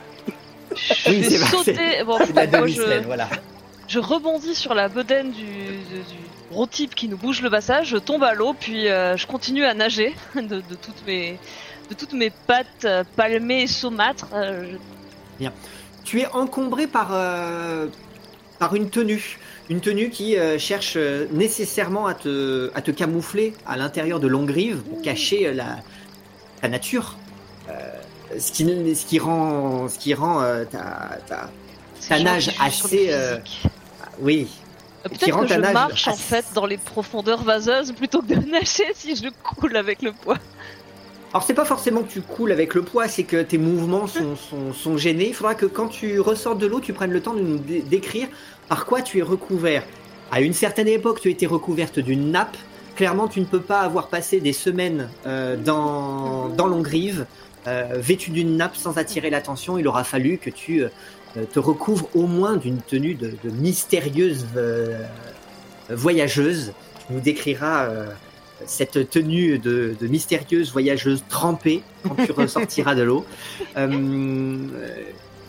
Oui, 0.71 0.77
J'ai 1.05 1.23
c'est 1.23 1.37
vrai, 1.37 1.49
sauté. 1.49 1.75
c'est- 1.75 2.03
Bon, 2.03 2.17
C'est 2.19 2.31
de 2.31 2.35
la 2.37 2.47
moi, 2.47 2.59
demi-semaine, 2.61 3.01
je, 3.01 3.07
voilà. 3.07 3.27
je 3.87 3.99
rebondis 3.99 4.53
sur 4.55 4.73
la 4.75 4.87
bedaine 4.87 5.31
du, 5.31 5.43
du 5.43 6.19
gros 6.51 6.67
type 6.67 6.93
qui 6.95 7.07
nous 7.07 7.17
bouge 7.17 7.41
le 7.41 7.49
passage. 7.49 7.87
Je 7.89 7.97
tombe 7.97 8.23
à 8.23 8.33
l'eau, 8.35 8.53
puis 8.53 8.87
euh, 8.87 9.17
je 9.17 9.25
continue 9.27 9.65
à 9.65 9.73
nager 9.73 10.15
de, 10.35 10.41
de 10.41 10.75
toutes 10.81 11.05
mes 11.07 11.39
de 11.89 11.93
toutes 11.93 12.13
mes 12.13 12.29
pattes 12.29 12.85
euh, 12.85 13.03
palmées 13.15 13.63
et 13.63 13.67
saumâtres. 13.67 14.27
euh, 14.33 14.73
je- 15.39 15.47
Tu 16.03 16.21
es 16.21 16.27
encombré 16.27 16.87
par, 16.87 17.09
euh, 17.11 17.87
par 18.59 18.75
une 18.75 18.89
tenue. 18.89 19.39
Une 19.69 19.81
tenue 19.81 20.09
qui 20.09 20.37
euh, 20.37 20.57
cherche 20.57 20.93
euh, 20.95 21.25
nécessairement 21.31 22.07
à 22.07 22.13
te, 22.13 22.71
à 22.73 22.81
te 22.81 22.91
camoufler 22.91 23.53
à 23.65 23.75
l'intérieur 23.75 24.19
de 24.21 24.27
Longrive 24.27 24.77
pour 24.83 25.01
cacher 25.01 25.47
euh, 25.47 25.53
la, 25.53 25.77
ta 26.61 26.67
nature. 26.69 27.15
Ce, 28.39 28.51
qui, 28.51 28.65
ce 28.95 29.05
qui 29.05 29.19
rend, 29.19 29.87
ce 29.89 29.97
qui 29.99 30.13
rend 30.13 30.41
ta, 30.71 31.17
ta- 31.27 32.19
nage 32.19 32.51
assez. 32.61 33.11
Oui, 34.19 34.47
qui 35.03 35.09
Peut-être 35.09 35.33
rend 35.35 35.43
que 35.43 35.47
ta 35.49 35.55
je 35.55 35.59
nage 35.61 35.73
marche 35.73 36.07
en 36.07 36.15
fait 36.15 36.45
dans 36.53 36.65
les 36.65 36.77
profondeurs 36.77 37.43
vaseuses 37.43 37.91
plutôt 37.93 38.21
que 38.21 38.33
de 38.33 38.35
nager 38.51 38.85
si 38.95 39.15
je 39.15 39.29
coule 39.43 39.75
avec 39.77 40.01
le 40.01 40.11
poids. 40.11 40.37
Alors 41.33 41.43
c'est 41.43 41.53
pas 41.53 41.65
forcément 41.65 42.03
que 42.03 42.11
tu 42.11 42.21
coules 42.21 42.51
avec 42.51 42.73
le 42.73 42.81
poids, 42.83 43.07
c'est 43.07 43.23
que 43.23 43.41
tes 43.41 43.57
mouvements 43.57 44.07
sont, 44.07 44.35
sont, 44.35 44.73
sont 44.73 44.97
gênés. 44.97 45.27
Il 45.27 45.33
faudra 45.33 45.55
que 45.55 45.65
quand 45.65 45.87
tu 45.87 46.19
ressors 46.19 46.55
de 46.55 46.65
l'eau, 46.65 46.79
tu 46.79 46.93
prennes 46.93 47.11
le 47.11 47.21
temps 47.21 47.33
de 47.33 47.41
nous 47.41 47.57
dé- 47.57 47.81
décrire 47.81 48.27
par 48.69 48.85
quoi 48.85 49.01
tu 49.01 49.19
es 49.19 49.21
recouvert. 49.21 49.83
À 50.31 50.41
une 50.41 50.53
certaine 50.53 50.87
époque, 50.87 51.19
tu 51.21 51.29
étais 51.29 51.45
recouverte 51.45 51.99
d'une 51.99 52.31
nappe. 52.31 52.55
Clairement, 52.95 53.27
tu 53.27 53.39
ne 53.41 53.45
peux 53.45 53.59
pas 53.61 53.81
avoir 53.81 54.07
passé 54.07 54.39
des 54.39 54.53
semaines 54.53 55.09
euh, 55.25 55.55
dans, 55.57 56.49
dans 56.49 56.67
Longrive, 56.67 57.25
euh, 57.67 57.83
vêtu 57.97 58.31
d'une 58.31 58.57
nappe 58.57 58.75
sans 58.75 58.97
attirer 58.97 59.29
l'attention. 59.29 59.77
Il 59.77 59.87
aura 59.87 60.03
fallu 60.03 60.37
que 60.37 60.49
tu 60.49 60.81
euh, 60.81 60.89
te 61.53 61.59
recouvres 61.59 62.09
au 62.15 62.25
moins 62.25 62.55
d'une 62.57 62.79
tenue 62.81 63.13
de, 63.15 63.33
de 63.43 63.49
mystérieuse 63.51 64.47
euh, 64.55 64.97
voyageuse. 65.89 66.73
Tu 67.05 67.13
nous 67.13 67.19
décriras 67.19 67.89
cette 68.65 69.09
tenue 69.09 69.59
de, 69.59 69.95
de 69.99 70.07
mystérieuse 70.07 70.71
voyageuse 70.71 71.23
trempée 71.29 71.83
quand 72.03 72.15
tu 72.25 72.31
ressortiras 72.37 72.95
de 72.95 73.03
l'eau. 73.03 73.25
Euh, 73.77 74.57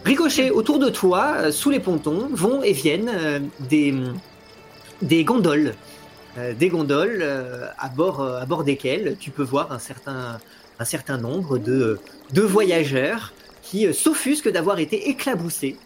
Ricochet, 0.04 0.50
autour 0.50 0.78
de 0.78 0.88
toi, 0.88 1.34
euh, 1.36 1.52
sous 1.52 1.70
les 1.70 1.80
pontons, 1.80 2.28
vont 2.30 2.62
et 2.62 2.72
viennent 2.72 3.10
euh, 3.12 3.40
des, 3.60 3.94
des 5.02 5.24
gondoles. 5.24 5.74
Euh, 6.38 6.54
des 6.54 6.68
gondoles 6.68 7.24
à, 7.78 7.88
bord, 7.88 8.22
à 8.22 8.46
bord 8.46 8.64
desquelles 8.64 9.16
tu 9.18 9.30
peux 9.30 9.42
voir 9.42 9.72
un 9.72 9.78
certain, 9.78 10.38
un 10.78 10.84
certain 10.84 11.18
nombre 11.18 11.58
de, 11.58 11.98
de 12.32 12.42
voyageurs 12.42 13.32
qui 13.62 13.86
euh, 13.86 13.92
s'offusque 13.92 14.50
d'avoir 14.50 14.78
été 14.78 15.08
éclaboussé 15.10 15.76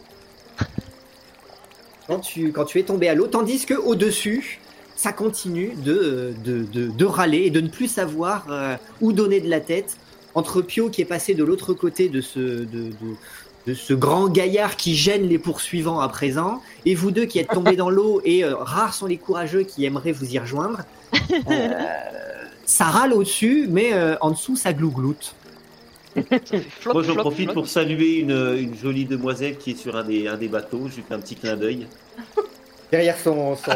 quand 2.07 2.19
tu, 2.19 2.51
quand 2.51 2.65
tu 2.65 2.79
es 2.79 2.83
tombé 2.83 3.09
à 3.09 3.15
l'eau, 3.15 3.27
tandis 3.27 3.65
que 3.65 3.73
au 3.73 3.95
dessus 3.95 4.59
ça 4.95 5.13
continue 5.13 5.73
de, 5.83 6.33
de, 6.43 6.63
de, 6.63 6.87
de 6.87 7.05
râler 7.05 7.43
et 7.45 7.49
de 7.49 7.61
ne 7.61 7.67
plus 7.67 7.87
savoir 7.87 8.45
euh, 8.49 8.75
où 9.01 9.11
donner 9.13 9.39
de 9.41 9.49
la 9.49 9.59
tête 9.59 9.97
entre 10.35 10.61
Pio 10.61 10.89
qui 10.89 11.01
est 11.01 11.05
passé 11.05 11.33
de 11.33 11.43
l'autre 11.43 11.73
côté 11.73 12.09
de 12.09 12.21
ce, 12.21 12.39
de, 12.39 12.65
de, 12.65 13.15
de 13.67 13.73
ce 13.73 13.93
grand 13.93 14.29
gaillard 14.29 14.75
qui 14.75 14.95
gêne 14.95 15.27
les 15.27 15.39
poursuivants 15.39 15.99
à 15.99 16.09
présent, 16.09 16.61
et 16.85 16.95
vous 16.95 17.11
deux 17.11 17.25
qui 17.25 17.39
êtes 17.39 17.49
tombés 17.49 17.75
dans 17.75 17.89
l'eau, 17.89 18.21
et 18.25 18.43
euh, 18.43 18.55
rares 18.55 18.93
sont 18.93 19.05
les 19.05 19.17
courageux 19.17 19.63
qui 19.63 19.85
aimeraient 19.85 20.11
vous 20.11 20.33
y 20.33 20.39
rejoindre. 20.39 20.81
Euh, 21.49 21.69
ça 22.65 22.85
râle 22.85 23.13
au-dessus, 23.13 23.67
mais 23.69 23.93
euh, 23.93 24.15
en 24.21 24.31
dessous 24.31 24.55
ça 24.55 24.73
glougloute. 24.73 25.35
Moi, 26.15 27.03
j'en 27.03 27.15
profite 27.15 27.45
flop. 27.45 27.53
pour 27.53 27.67
saluer 27.67 28.19
une, 28.19 28.31
une 28.31 28.75
jolie 28.75 29.05
demoiselle 29.05 29.57
qui 29.57 29.71
est 29.71 29.75
sur 29.75 29.95
un 29.95 30.03
des, 30.03 30.27
un 30.27 30.37
des 30.37 30.47
bateaux. 30.47 30.87
Je 30.89 30.95
lui 30.97 31.03
fais 31.07 31.13
un 31.13 31.19
petit 31.19 31.35
clin 31.35 31.55
d'œil. 31.55 31.87
Derrière 32.91 33.17
son, 33.17 33.55
son, 33.55 33.71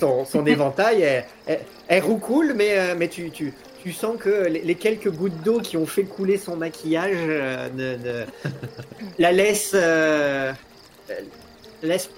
son, 0.00 0.24
son 0.24 0.46
éventail, 0.46 1.02
elle, 1.02 1.24
elle, 1.46 1.60
elle 1.88 2.02
roucoule, 2.02 2.52
mais, 2.54 2.78
euh, 2.78 2.94
mais 2.96 3.08
tu, 3.08 3.30
tu, 3.30 3.52
tu 3.82 3.92
sens 3.92 4.16
que 4.18 4.46
les, 4.46 4.60
les 4.62 4.74
quelques 4.74 5.10
gouttes 5.10 5.40
d'eau 5.42 5.60
qui 5.60 5.76
ont 5.76 5.86
fait 5.86 6.04
couler 6.04 6.38
son 6.38 6.56
maquillage 6.56 7.16
euh, 7.16 7.68
ne, 7.74 7.96
ne- 7.96 8.24
la 9.18 9.32
laissent, 9.32 9.72
euh, 9.74 10.52
laisse 11.82 12.10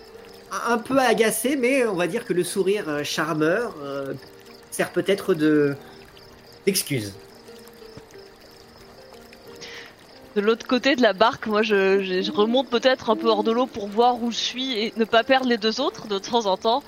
un 0.66 0.78
peu 0.78 0.98
agacée, 0.98 1.56
mais 1.56 1.84
on 1.86 1.94
va 1.94 2.06
dire 2.06 2.24
que 2.24 2.32
le 2.32 2.42
sourire 2.44 2.88
euh, 2.88 3.04
charmeur 3.04 3.74
euh, 3.82 4.14
sert 4.70 4.90
peut-être 4.90 5.34
de 5.34 5.74
d'excuse. 6.64 7.14
De 10.36 10.40
l'autre 10.40 10.66
côté 10.66 10.94
de 10.94 11.02
la 11.02 11.12
barque, 11.14 11.46
moi 11.46 11.62
je, 11.62 12.02
je- 12.02 12.22
je 12.22 12.30
remonte 12.30 12.68
peut-être 12.68 13.10
un 13.10 13.16
peu 13.16 13.28
hors 13.28 13.42
de 13.42 13.50
l'eau 13.50 13.66
pour 13.66 13.88
voir 13.88 14.22
où 14.22 14.30
je 14.30 14.36
suis 14.36 14.78
et 14.78 14.92
ne 14.96 15.04
pas 15.04 15.24
perdre 15.24 15.48
les 15.48 15.56
deux 15.58 15.80
autres 15.80 16.06
de 16.06 16.18
temps 16.18 16.46
en 16.46 16.56
temps. 16.56 16.82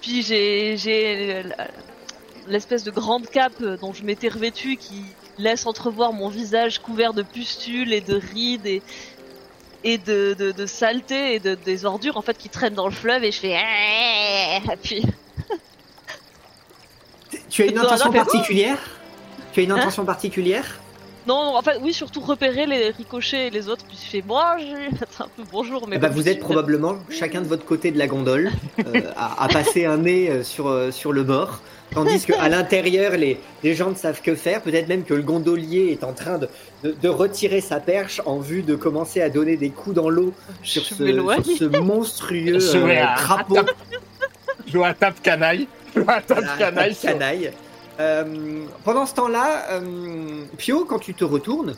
Puis 0.00 0.22
j'ai 0.22 0.76
j'ai 0.76 1.42
la- 1.42 1.68
l'espèce 2.48 2.84
de 2.84 2.90
grande 2.90 3.28
cape 3.28 3.62
dont 3.80 3.92
je 3.92 4.02
m'étais 4.02 4.28
revêtue 4.28 4.76
qui 4.76 5.02
laisse 5.38 5.66
entrevoir 5.66 6.12
mon 6.12 6.28
visage 6.28 6.78
couvert 6.80 7.12
de 7.14 7.22
pustules 7.22 7.92
et 7.92 8.00
de 8.00 8.14
rides 8.14 8.66
et, 8.66 8.82
et 9.84 9.98
de, 9.98 10.34
de, 10.38 10.50
de 10.52 10.66
saleté 10.66 11.34
et 11.34 11.38
de, 11.38 11.54
des 11.54 11.84
ordures 11.84 12.16
en 12.16 12.22
fait 12.22 12.36
qui 12.36 12.48
traînent 12.48 12.74
dans 12.74 12.86
le 12.88 12.92
fleuve 12.94 13.24
et 13.24 13.32
je 13.32 13.38
fais 13.38 13.56
puis 14.82 15.02
Tu 17.48 17.62
as 17.62 17.66
une 17.66 17.78
intention 17.78 18.12
particulière? 18.12 18.78
Tu 19.52 19.60
as 19.60 19.62
une 19.62 19.72
Hein? 19.72 19.76
intention 19.78 20.04
particulière? 20.04 20.79
Non 21.30 21.42
en 21.58 21.62
fait 21.66 21.76
oui 21.84 21.92
surtout 22.02 22.20
repérer 22.20 22.64
les 22.66 22.90
ricochets 23.00 23.44
et 23.48 23.50
les 23.58 23.64
autres 23.70 23.84
puis 23.88 23.98
je 24.04 24.08
fais 24.12 24.22
moi 24.32 24.56
j'ai 24.58 24.86
un 25.24 25.28
peu 25.36 25.42
bonjour 25.56 25.80
mais 25.88 25.96
bon, 25.98 26.08
vous 26.16 26.28
êtes 26.28 26.40
probablement 26.48 26.94
chacun 27.20 27.40
de 27.40 27.48
votre 27.54 27.64
côté 27.72 27.86
de 27.94 27.98
la 27.98 28.06
gondole 28.12 28.50
euh, 28.86 29.00
à, 29.16 29.44
à 29.44 29.48
passer 29.48 29.82
un 29.84 29.98
nez 30.08 30.22
euh, 30.30 30.42
sur, 30.52 30.66
euh, 30.68 30.90
sur 30.90 31.12
le 31.12 31.22
bord, 31.22 31.52
tandis 31.94 32.24
qu'à 32.26 32.48
l'intérieur, 32.48 33.10
les, 33.22 33.34
les 33.64 33.74
gens 33.74 33.90
ne 33.90 33.94
savent 34.04 34.20
que 34.22 34.34
faire. 34.34 34.58
Peut-être 34.62 34.88
même 34.88 35.04
que 35.04 35.14
le 35.14 35.22
gondolier 35.22 35.84
est 35.94 36.04
en 36.04 36.12
train 36.12 36.38
de, 36.38 36.48
de, 36.84 36.90
de 37.04 37.08
retirer 37.08 37.60
sa 37.60 37.78
perche 37.80 38.20
en 38.26 38.38
vue 38.38 38.62
de 38.62 38.74
commencer 38.76 39.20
à 39.20 39.28
donner 39.30 39.56
des 39.56 39.70
coups 39.70 39.96
dans 39.96 40.08
l'eau 40.08 40.32
sur, 40.62 40.82
ce, 40.82 41.02
m'éloigne. 41.02 41.42
sur 41.44 41.56
ce 41.56 41.64
monstrueux 41.92 42.58
Je 42.60 42.78
vais 42.78 42.98
euh, 42.98 43.06
à- 43.06 43.14
crapaud. 43.14 43.56
Je 44.66 44.78
à 44.78 44.94
tape 44.94 45.20
canaille. 45.22 45.66
Je 45.96 46.00
à 46.06 46.20
tape 46.20 46.58
canaille. 46.58 47.52
Euh, 48.00 48.64
pendant 48.82 49.04
ce 49.04 49.14
temps-là, 49.14 49.72
euh, 49.72 50.44
Pio, 50.56 50.86
quand 50.86 50.98
tu 50.98 51.12
te 51.12 51.24
retournes, 51.24 51.76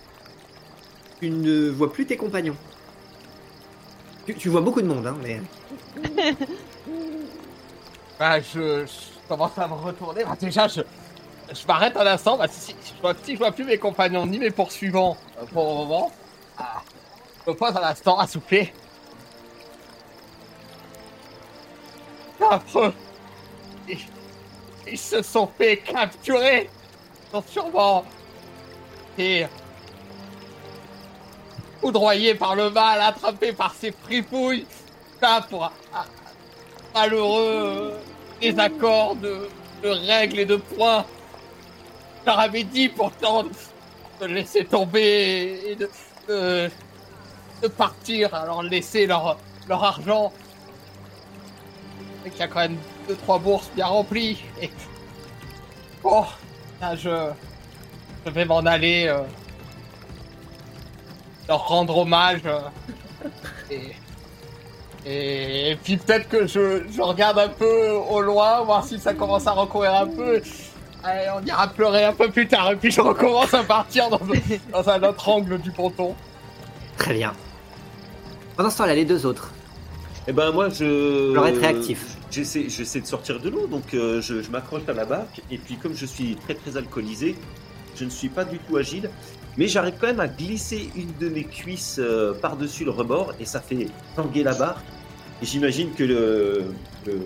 tu 1.21 1.31
ne 1.31 1.69
vois 1.69 1.93
plus 1.93 2.07
tes 2.07 2.17
compagnons. 2.17 2.57
Tu, 4.39 4.49
vois 4.49 4.61
beaucoup 4.61 4.81
de 4.81 4.87
monde, 4.87 5.07
hein, 5.07 5.17
mais... 5.23 5.41
Bah, 8.21 8.39
je, 8.41 8.87
commence 9.27 9.59
à 9.59 9.67
me 9.67 9.75
retourner. 9.75 10.23
Bah, 10.23 10.37
déjà, 10.39 10.69
je, 10.69 10.83
je 11.53 11.67
m'arrête 11.67 11.97
un 11.97 12.07
instant. 12.07 12.39
Si, 12.49 12.73
je 12.85 13.01
vois, 13.01 13.15
si 13.21 13.33
je 13.33 13.39
vois 13.39 13.51
plus 13.51 13.65
mes 13.65 13.79
compagnons 13.79 14.25
ni 14.27 14.39
mes 14.39 14.53
poursuivants 14.53 15.17
euh, 15.41 15.45
pour 15.47 15.69
le 15.69 15.75
moment, 15.75 16.13
ah, 16.57 16.83
je 17.45 17.51
me 17.51 17.57
pose 17.57 17.77
un 17.77 17.83
instant 17.83 18.17
à 18.21 18.29
souffler. 18.29 18.73
Affreux. 22.49 22.93
Ils, 24.93 24.99
se 24.99 25.23
sont 25.23 25.49
fait 25.59 25.79
capturer. 25.79 26.69
Ils 27.35 27.43
sûrement 27.49 28.05
et 29.19 29.47
foudroyés 31.81 32.35
par 32.35 32.55
le 32.55 32.71
mal, 32.71 33.01
attrapés 33.01 33.53
par 33.53 33.75
ces 33.75 33.93
fripouilles. 33.93 34.67
Ça 35.21 35.45
pour 35.49 35.65
un- 35.65 35.73
malheureux 36.95 37.99
désaccord 38.41 39.17
de, 39.17 39.49
de 39.83 39.89
règles 39.89 40.41
et 40.41 40.45
de 40.45 40.57
points. 40.57 41.05
Je 42.27 42.31
leur 42.31 42.49
dit 42.51 42.89
pourtant 42.89 43.45
de, 44.21 44.27
laisser 44.27 44.65
tomber 44.65 45.61
et 45.67 45.77
de, 45.77 46.71
partir, 47.69 48.35
alors 48.35 48.63
laisser 48.63 49.07
leur, 49.07 49.39
leur 49.69 49.83
argent. 49.83 50.33
Qu'il 52.25 52.37
y 52.37 52.43
a 52.43 52.49
quand 52.49 52.61
même 52.61 52.79
deux 53.09 53.17
trois 53.17 53.39
bourses 53.39 53.71
bien 53.75 53.87
remplies. 53.87 54.43
Et 54.61 54.71
bon, 56.03 56.25
là 56.81 56.97
je, 56.97 57.31
je 58.27 58.31
vais 58.31 58.45
m'en 58.45 58.61
aller 58.61 59.07
euh, 59.09 59.21
leur 61.49 61.67
rendre 61.69 61.99
hommage. 61.99 62.43
euh, 62.47 62.61
et 63.71 63.93
et, 65.05 65.77
puis 65.83 65.97
peut-être 65.97 66.29
que 66.29 66.47
je, 66.47 66.83
je 66.91 67.03
regarde 67.03 67.39
un 67.39 67.49
peu 67.49 67.91
au 67.91 68.21
loin, 68.21 68.63
voir 68.63 68.85
si 68.85 68.99
ça 68.99 69.15
commence 69.15 69.47
à 69.47 69.53
recourir 69.53 69.95
un 69.95 70.07
peu. 70.07 70.41
Allez, 71.03 71.29
on 71.37 71.45
ira 71.45 71.67
pleurer 71.67 72.05
un 72.05 72.13
peu 72.13 72.31
plus 72.31 72.47
tard. 72.47 72.71
Et 72.71 72.77
puis 72.77 72.93
je 72.93 73.01
recommence 73.01 73.53
à 73.53 73.65
partir 73.65 74.09
dans, 74.11 74.21
dans 74.71 74.89
un 74.89 75.03
autre 75.03 75.29
angle 75.29 75.59
du 75.59 75.73
ponton. 75.73 76.15
Très 76.97 77.15
bien. 77.15 77.33
Pendant 78.57 78.71
ce 78.71 78.79
temps-là, 78.79 78.95
les 78.95 79.05
deux 79.05 79.27
autres. 79.27 79.51
Eh 80.29 80.33
ben 80.33 80.53
moi 80.53 80.69
je. 80.69 81.33
Alors, 81.33 81.49
être 81.49 81.61
réactif. 81.61 82.17
J'essaie, 82.33 82.69
j'essaie 82.69 83.01
de 83.03 83.07
sortir 83.07 83.39
de 83.41 83.51
l'eau, 83.51 83.67
donc 83.67 83.93
euh, 83.95 84.21
je, 84.23 84.41
je 84.43 84.51
m'accroche 84.51 84.89
à 84.89 84.95
la 84.95 85.05
barque. 85.05 85.41
Et 85.51 85.59
puis 85.59 85.77
comme 85.77 85.95
je 85.95 86.07
suis 86.07 86.35
très 86.37 86.55
très 86.55 86.77
alcoolisé, 86.77 87.37
je 87.95 88.05
ne 88.05 88.11
suis 88.11 88.31
pas 88.31 88.45
du 88.45 88.59
tout 88.59 88.77
agile. 88.79 89.11
Mais 89.59 89.69
j'arrive 89.69 89.95
quand 90.01 90.07
même 90.07 90.21
à 90.21 90.29
glisser 90.29 90.89
une 90.97 91.13
de 91.21 91.29
mes 91.29 91.45
cuisses 91.45 91.97
euh, 91.99 92.33
par-dessus 92.33 92.85
le 92.87 92.91
rebord 92.91 93.35
et 93.39 93.45
ça 93.45 93.61
fait 93.61 93.87
tanguer 94.17 94.43
la 94.43 94.55
barque. 94.55 94.83
Et 95.43 95.47
j'imagine 95.47 95.93
que 95.93 96.05
le, 96.05 96.65
le, 97.07 97.19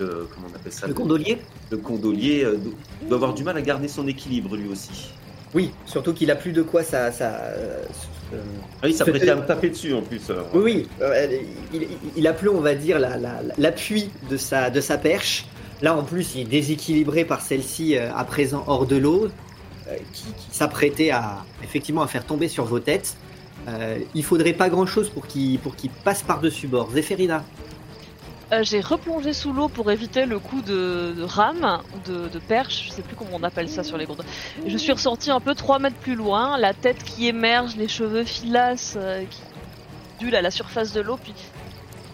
le- 0.00 0.28
comment 0.34 0.48
on 0.52 0.56
appelle 0.56 0.72
ça 0.72 0.88
Le 0.88 0.94
gondolier 0.94 1.38
le 1.70 1.76
gondolier 1.76 2.44
euh, 2.44 2.56
do- 2.56 2.74
doit 3.06 3.16
avoir 3.16 3.34
du 3.34 3.44
mal 3.44 3.56
à 3.56 3.62
garder 3.62 3.86
son 3.86 4.08
équilibre 4.08 4.56
lui 4.56 4.68
aussi. 4.68 5.10
Oui, 5.54 5.70
surtout 5.86 6.14
qu'il 6.14 6.30
a 6.32 6.36
plus 6.36 6.52
de 6.52 6.62
quoi 6.62 6.82
ça... 6.82 7.12
ça 7.12 7.42
Ah 8.32 8.84
oui, 8.84 8.92
ça 8.94 9.04
prêtait 9.04 9.30
à 9.30 9.36
me 9.36 9.46
taper 9.46 9.70
dessus 9.70 9.92
en 9.94 10.02
plus. 10.02 10.20
alors. 10.30 10.48
Oui, 10.54 10.60
oui, 10.64 10.88
euh, 11.02 11.26
il, 11.72 11.82
il- 11.82 11.88
il 12.16 12.26
a 12.26 12.32
plus, 12.32 12.48
on 12.48 12.60
va 12.60 12.74
dire, 12.74 12.98
la- 12.98 13.16
la- 13.16 13.40
l'appui 13.56 14.10
de 14.30 14.36
sa, 14.36 14.70
de 14.70 14.80
sa 14.80 14.98
perche. 14.98 15.46
Là, 15.82 15.96
en 15.96 16.02
plus, 16.02 16.34
il 16.34 16.40
est 16.42 16.44
déséquilibré 16.44 17.24
par 17.24 17.40
celle-ci 17.40 17.96
euh, 17.96 18.12
à 18.14 18.24
présent 18.24 18.64
hors 18.66 18.84
de 18.86 18.96
l'eau, 18.96 19.28
euh, 19.88 19.94
qui, 20.12 20.24
qui 20.24 20.56
s'apprêtait 20.56 21.10
à 21.10 21.44
effectivement 21.62 22.02
à 22.02 22.06
faire 22.08 22.24
tomber 22.24 22.48
sur 22.48 22.64
vos 22.64 22.80
têtes. 22.80 23.16
Il 24.14 24.24
faudrait 24.24 24.54
pas 24.54 24.70
grand-chose 24.70 25.10
pour 25.10 25.26
qu'il 25.26 25.58
pour 25.58 25.76
qu'il 25.76 25.90
passe 25.90 26.22
par-dessus 26.22 26.68
bord. 26.68 26.90
Zéphérina, 26.90 27.44
Euh, 28.50 28.62
j'ai 28.62 28.80
replongé 28.80 29.34
sous 29.34 29.52
l'eau 29.52 29.68
pour 29.68 29.90
éviter 29.90 30.24
le 30.24 30.38
coup 30.38 30.62
de, 30.62 31.14
rame 31.22 31.80
ou 31.94 32.10
de, 32.10 32.38
perche, 32.38 32.86
je 32.86 32.92
sais 32.92 33.02
plus 33.02 33.14
comment 33.14 33.32
on 33.34 33.42
appelle 33.42 33.68
ça 33.68 33.84
sur 33.84 33.98
les 33.98 34.06
gondoles. 34.06 34.24
Et 34.64 34.70
Je 34.70 34.78
suis 34.78 34.92
ressorti 34.92 35.30
un 35.30 35.40
peu 35.40 35.54
3 35.54 35.78
mètres 35.78 35.96
plus 35.96 36.14
loin, 36.14 36.56
la 36.56 36.72
tête 36.72 37.02
qui 37.04 37.28
émerge, 37.28 37.76
les 37.76 37.88
cheveux 37.88 38.24
filasses 38.24 38.94
euh, 38.96 39.24
qui 39.24 40.34
à 40.34 40.42
la 40.42 40.50
surface 40.50 40.92
de 40.92 41.00
l'eau, 41.00 41.16
puis 41.16 41.32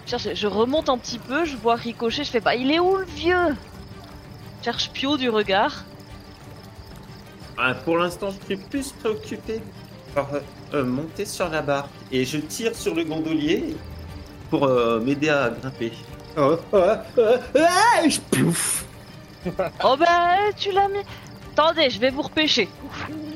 je 0.07 0.35
je 0.35 0.47
remonte 0.47 0.91
un 0.91 0.99
petit 0.99 1.19
peu, 1.19 1.45
je 1.47 1.57
vois 1.57 1.77
Ricochet, 1.77 2.25
je 2.25 2.31
fais 2.31 2.41
bah 2.41 2.55
il 2.55 2.71
est 2.71 2.79
où 2.79 2.97
le 2.97 3.05
vieux? 3.05 3.57
Je 4.61 4.65
Cherche 4.65 4.91
Pio 4.91 5.17
du 5.17 5.31
regard. 5.31 5.85
Ah, 7.57 7.75
pour 7.75 7.97
l'instant, 7.99 8.29
je 8.31 8.45
suis 8.45 8.57
plus 8.57 8.93
préoccupé 8.93 9.61
par 10.15 10.29
euh, 10.75 10.85
monter 10.85 11.25
sur 11.25 11.49
la 11.49 11.63
barque 11.63 11.91
et 12.13 12.25
je 12.25 12.39
tire 12.39 12.75
sur 12.75 12.95
le 12.95 13.05
gondolier 13.05 13.75
pour 14.51 14.65
euh, 14.65 15.01
m'aider 15.01 15.29
à 15.29 15.51
grimper. 15.51 15.93
Oh, 16.37 16.57
oh, 16.73 16.79
oh, 17.19 17.23
ah, 17.59 18.09
je- 18.09 18.21
plouf. 18.21 18.85
Oh 19.85 19.97
bah 19.99 20.37
tu 20.57 20.73
l'as 20.73 20.89
mis 20.89 21.01
Attendez, 21.57 21.91
je 21.91 22.01
vais 22.01 22.11
vous 22.11 22.23
repêcher. 22.23 22.69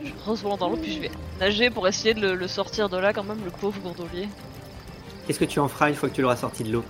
Je 0.05 0.11
revois 0.29 0.57
dans 0.57 0.69
l'eau, 0.71 0.77
puis 0.77 0.93
je 0.95 1.01
vais 1.01 1.11
nager 1.39 1.71
pour 1.71 1.87
essayer 1.87 2.15
de 2.15 2.21
le, 2.21 2.35
le 2.35 2.49
sortir 2.49 2.89
de 2.89 2.97
là 2.97 3.13
quand 3.13 3.23
même, 3.23 3.39
le 3.45 3.51
pauvre 3.53 3.79
gondolier. 3.81 4.29
Qu'est-ce 5.27 5.39
que 5.39 5.45
tu 5.45 5.61
en 5.61 5.69
feras 5.69 5.91
une 5.91 5.95
fois 5.95 6.09
que 6.09 6.15
tu 6.15 6.23
l'auras 6.23 6.37
sorti 6.37 6.65
de 6.65 6.73
l'eau? 6.73 6.85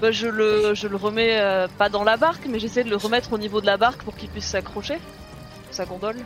Bah, 0.00 0.12
je 0.12 0.28
le, 0.28 0.74
je 0.74 0.86
le 0.86 0.96
remets 0.96 1.40
euh, 1.40 1.66
pas 1.78 1.88
dans 1.88 2.04
la 2.04 2.16
barque, 2.16 2.46
mais 2.48 2.60
j'essaie 2.60 2.84
de 2.84 2.90
le 2.90 2.96
remettre 2.96 3.32
au 3.32 3.38
niveau 3.38 3.60
de 3.60 3.66
la 3.66 3.76
barque 3.76 4.02
pour 4.02 4.14
qu'il 4.16 4.28
puisse 4.28 4.44
s'accrocher. 4.46 4.98
Sa 5.72 5.84
gondole. 5.84 6.16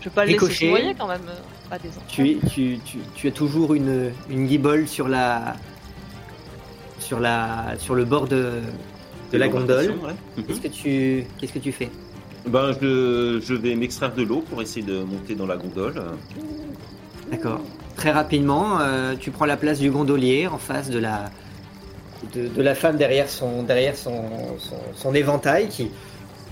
Je 0.00 0.04
vais 0.04 0.14
pas 0.14 0.24
le 0.24 0.32
laisser 0.32 0.52
se 0.54 0.64
noyer 0.66 0.94
quand 0.96 1.08
même. 1.08 1.22
euh, 1.28 1.68
Pas 1.70 1.78
des 1.78 1.88
enfants. 1.88 2.00
Tu, 2.08 2.30
es- 2.30 2.38
tu, 2.48 2.78
tu, 2.84 2.98
tu 3.16 3.26
as 3.28 3.32
toujours 3.32 3.74
une, 3.74 4.12
une 4.30 4.46
guibole 4.46 4.86
sur 4.86 5.08
la, 5.08 5.54
sur 7.06 7.20
la, 7.20 7.74
sur 7.78 7.94
le 7.94 8.04
bord 8.04 8.26
de, 8.26 8.42
de 9.32 9.38
la 9.38 9.48
gondole. 9.48 9.94
Ouais. 10.04 10.16
Mhm. 10.36 10.44
Qu'est-ce 10.44 10.60
que 10.66 10.68
tu, 10.68 11.24
qu'est-ce 11.38 11.52
que 11.52 11.58
tu 11.68 11.72
fais? 11.72 11.90
Ben, 12.54 12.72
je, 12.80 13.40
je 13.48 13.54
vais 13.54 13.74
m'extraire 13.74 14.14
de 14.14 14.22
l'eau 14.22 14.42
pour 14.48 14.60
essayer 14.62 14.84
de 14.86 14.98
monter 15.02 15.34
dans 15.34 15.46
la 15.46 15.56
gondole. 15.56 16.00
D'accord. 17.30 17.60
Très 17.96 18.12
rapidement, 18.12 18.78
euh, 18.80 19.14
tu 19.18 19.30
prends 19.30 19.46
la 19.46 19.56
place 19.56 19.78
du 19.78 19.90
gondolier 19.90 20.46
en 20.46 20.58
face 20.58 20.90
de 20.90 20.98
la, 20.98 21.30
de, 22.34 22.46
de 22.48 22.62
la 22.62 22.74
femme 22.74 22.96
derrière 22.96 23.28
son, 23.28 23.62
derrière 23.62 23.96
son, 23.96 24.20
son, 24.58 24.76
son 24.94 25.14
éventail 25.14 25.68
qui, 25.68 25.90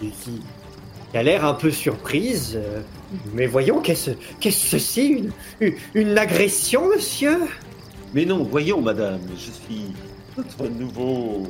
qui, 0.01 0.41
a 1.15 1.23
l'air 1.23 1.45
un 1.45 1.55
peu 1.55 1.71
surprise. 1.71 2.57
euh, 2.57 2.81
mais 3.35 3.47
voyons, 3.47 3.81
qu'est-ce, 3.81 4.11
qu'est-ce 4.41 4.73
que 4.73 4.79
c'est 4.79 5.07
une, 5.07 5.31
une, 5.61 5.75
une 5.95 6.19
agression, 6.19 6.89
monsieur? 6.89 7.39
Mais 8.15 8.25
non, 8.25 8.43
voyons, 8.43 8.81
madame, 8.81 9.21
je 9.37 9.51
suis 9.63 9.93
votre 10.37 10.69
nouveau 10.71 11.47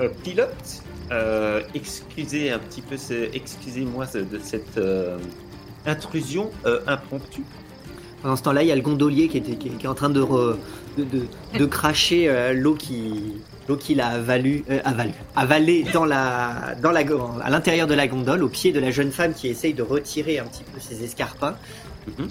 euh, 0.00 0.08
pilote. 0.22 0.82
Euh, 1.12 1.60
excusez 1.74 2.50
un 2.50 2.58
petit 2.58 2.80
peu, 2.82 2.96
ce- 2.96 3.28
excusez-moi 3.34 4.06
de 4.06 4.38
cette 4.42 4.78
euh, 4.78 5.18
intrusion 5.86 6.50
impromptue. 6.86 7.42
Pendant 8.22 8.36
ce 8.36 8.42
temps-là, 8.42 8.62
il 8.62 8.68
y 8.68 8.72
a 8.72 8.76
le 8.76 8.80
gondolier 8.80 9.28
qui, 9.28 9.36
était, 9.38 9.56
qui, 9.56 9.68
est- 9.68 9.72
qui 9.72 9.84
est 9.86 9.88
en 9.88 9.94
train 9.94 10.08
de, 10.10 10.20
re- 10.22 10.56
de, 10.96 11.04
de, 11.04 11.26
de 11.58 11.66
cracher 11.66 12.52
l'eau 12.54 12.74
qui 12.74 13.34
l'eau 13.66 13.76
qu'il 13.78 14.00
a 14.02 14.08
avalu, 14.08 14.62
avalu, 14.84 15.12
avalé 15.36 15.84
dans 15.94 16.04
la, 16.04 16.74
dans 16.82 16.90
la, 16.90 17.00
à 17.42 17.48
l'intérieur 17.50 17.86
de 17.86 17.94
la 17.94 18.06
gondole, 18.06 18.42
au 18.42 18.48
pied 18.50 18.72
de 18.72 18.78
la 18.80 18.90
jeune 18.90 19.10
femme 19.10 19.32
qui 19.32 19.48
essaye 19.48 19.72
de 19.72 19.82
retirer 19.82 20.38
un 20.38 20.44
petit 20.44 20.64
peu 20.64 20.78
ses 20.80 21.02
escarpins. 21.02 21.56
Mhm. 22.18 22.28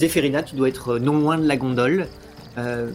Zéphérina, 0.00 0.42
tu 0.42 0.56
dois 0.56 0.68
être 0.68 0.98
non 0.98 1.18
loin 1.18 1.38
de 1.38 1.46
la 1.46 1.56
gondole. 1.56 2.08
Euh, 2.58 2.90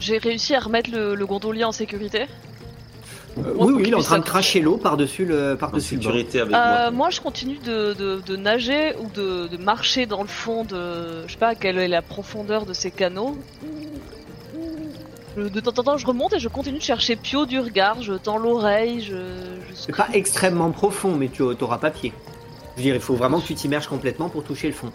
J'ai 0.00 0.18
réussi 0.18 0.54
à 0.54 0.60
remettre 0.60 0.90
le, 0.90 1.14
le 1.14 1.26
gondolier 1.26 1.64
en 1.64 1.72
sécurité. 1.72 2.22
euh, 3.38 3.54
Moi, 3.54 3.66
oui, 3.66 3.72
oui, 3.76 3.82
il 3.86 3.90
est 3.92 3.94
en 3.94 4.00
train 4.02 4.18
de 4.18 4.24
cracher 4.24 4.60
l'eau 4.60 4.76
par-dessus 4.78 5.24
le, 5.26 5.52
En 5.52 5.56
par-dessus 5.56 5.94
le 5.96 6.00
bord. 6.00 6.12
sécurité 6.12 6.40
avec 6.40 6.54
Euh, 6.54 6.58
moi. 6.58 6.90
moi, 6.90 7.10
je 7.10 7.20
continue 7.20 7.58
de, 7.58 7.92
de- 7.94 8.20
de 8.26 8.36
nager 8.36 8.94
ou 9.00 9.08
de, 9.14 9.46
de 9.48 9.56
marcher 9.58 10.06
dans 10.06 10.22
le 10.22 10.28
fond 10.28 10.64
de. 10.64 11.26
Je 11.26 11.32
sais 11.32 11.38
pas 11.38 11.54
quelle 11.54 11.78
est 11.78 11.88
la 11.88 12.02
profondeur 12.02 12.64
de 12.66 12.72
ces 12.72 12.90
canaux. 12.90 13.36
Je- 15.36 15.42
De 15.48 15.60
temps 15.60 15.78
en 15.78 15.82
temps, 15.84 15.96
je 15.98 16.06
remonte 16.06 16.32
et 16.32 16.38
je 16.40 16.48
continue 16.48 16.78
de 16.78 16.82
chercher 16.82 17.14
Pio 17.16 17.46
du 17.46 17.60
regard. 17.60 18.02
Je 18.02 18.14
tends 18.14 18.38
l'oreille, 18.38 19.02
je. 19.02 19.14
je 19.68 19.74
C'est 19.74 19.94
pas 19.96 20.08
extrêmement 20.12 20.70
profond, 20.70 21.14
mais 21.14 21.28
tu 21.28 21.42
n'auras 21.42 21.78
pas 21.78 21.90
pied. 21.90 22.12
Je 22.76 22.76
veux 22.78 22.82
dire, 22.84 22.94
il 22.94 23.00
faut 23.00 23.14
vraiment 23.14 23.40
que 23.40 23.46
tu 23.46 23.54
t'immerges 23.54 23.86
complètement 23.86 24.28
pour 24.28 24.42
toucher 24.44 24.66
le 24.68 24.72
fond. 24.74 24.90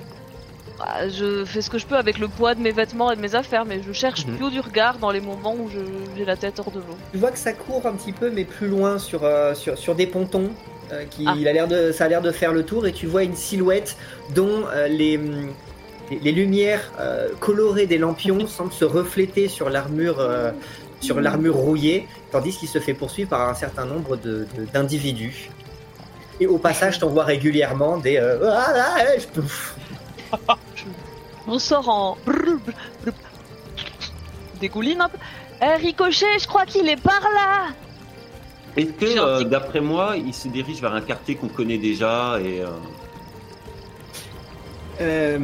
Bah, 0.77 1.07
je 1.09 1.45
fais 1.45 1.61
ce 1.61 1.69
que 1.69 1.77
je 1.77 1.85
peux 1.85 1.95
avec 1.95 2.17
le 2.19 2.27
poids 2.27 2.53
de 2.53 2.59
mes 2.61 2.71
vêtements 2.71 3.11
et 3.11 3.15
de 3.15 3.21
mes 3.21 3.33
affaires, 3.35 3.63
mais 3.65 3.81
je 3.85 3.93
cherche 3.93 4.25
Mhm. 4.27 4.37
Pio 4.37 4.49
du 4.49 4.59
regard 4.59 4.97
dans 4.97 5.09
les 5.11 5.21
moments 5.21 5.53
où 5.55 5.69
j'ai 6.17 6.25
la 6.25 6.35
tête 6.35 6.59
hors 6.59 6.71
de 6.71 6.79
l'eau. 6.79 6.97
Tu 7.13 7.17
vois 7.17 7.31
que 7.31 7.37
ça 7.39 7.53
court 7.53 7.85
un 7.85 7.93
petit 7.93 8.11
peu, 8.11 8.29
mais 8.29 8.43
plus 8.43 8.67
loin 8.67 8.99
sur, 8.99 9.23
euh, 9.23 9.53
sur, 9.55 9.77
sur 9.77 9.95
des 9.95 10.07
pontons. 10.07 10.49
euh, 10.91 11.03
qui, 11.09 11.25
Ah. 11.27 11.33
il 11.35 11.47
a 11.47 11.53
l'air 11.53 11.67
de, 11.67 11.91
ça 11.91 12.05
a 12.05 12.07
l'air 12.09 12.21
de 12.21 12.29
faire 12.31 12.53
le 12.53 12.63
tour 12.63 12.85
et 12.85 12.91
tu 12.93 13.07
vois 13.07 13.23
une 13.23 13.35
silhouette 13.35 13.97
dont 14.35 14.65
euh, 14.71 14.87
les, 14.87 15.17
les, 16.11 16.19
les 16.21 16.31
lumières 16.31 16.91
euh, 16.99 17.29
colorées 17.39 17.87
des 17.87 17.97
lampions 17.97 18.45
semblent 18.55 18.71
se 18.71 18.85
refléter 18.85 19.47
sur 19.47 19.71
l'armure 19.71 20.19
euh, 20.19 20.51
sur 21.01 21.19
l'armure 21.19 21.55
rouillée, 21.55 22.07
tandis 22.31 22.55
qu'il 22.55 22.69
se 22.69 22.77
fait 22.79 22.93
poursuivre 22.93 23.29
par 23.31 23.49
un 23.49 23.55
certain 23.55 23.85
nombre 23.85 24.15
de, 24.17 24.45
de- 24.57 24.65
d'individus. 24.73 25.49
Et 26.39 26.45
au 26.47 26.57
passage, 26.59 26.99
t'en 26.99 27.07
vois 27.09 27.23
régulièrement 27.23 27.97
des 27.97 28.17
euh, 28.17 28.47
ah, 28.51 28.71
ah, 28.75 28.95
ah, 28.99 29.17
je 29.17 29.25
peux- 29.25 29.41
On 31.47 31.59
sort 31.59 31.89
en. 31.89 32.17
Dégouline 34.59 35.01
un 35.01 35.09
peu. 35.09 35.17
Eh, 35.61 35.75
Ricochet, 35.75 36.39
je 36.41 36.47
crois 36.47 36.65
qu'il 36.65 36.87
est 36.89 37.01
par 37.01 37.21
là 37.21 37.67
Est-ce 38.75 38.91
que, 38.91 39.19
euh, 39.19 39.43
d'après 39.43 39.79
moi, 39.79 40.15
il 40.17 40.33
se 40.33 40.47
dirige 40.47 40.81
vers 40.81 40.93
un 40.93 41.01
quartier 41.01 41.35
qu'on 41.35 41.47
connaît 41.47 41.77
déjà 41.77 42.39
et 42.43 42.61
euh, 42.61 42.67
Euh, 45.01 45.37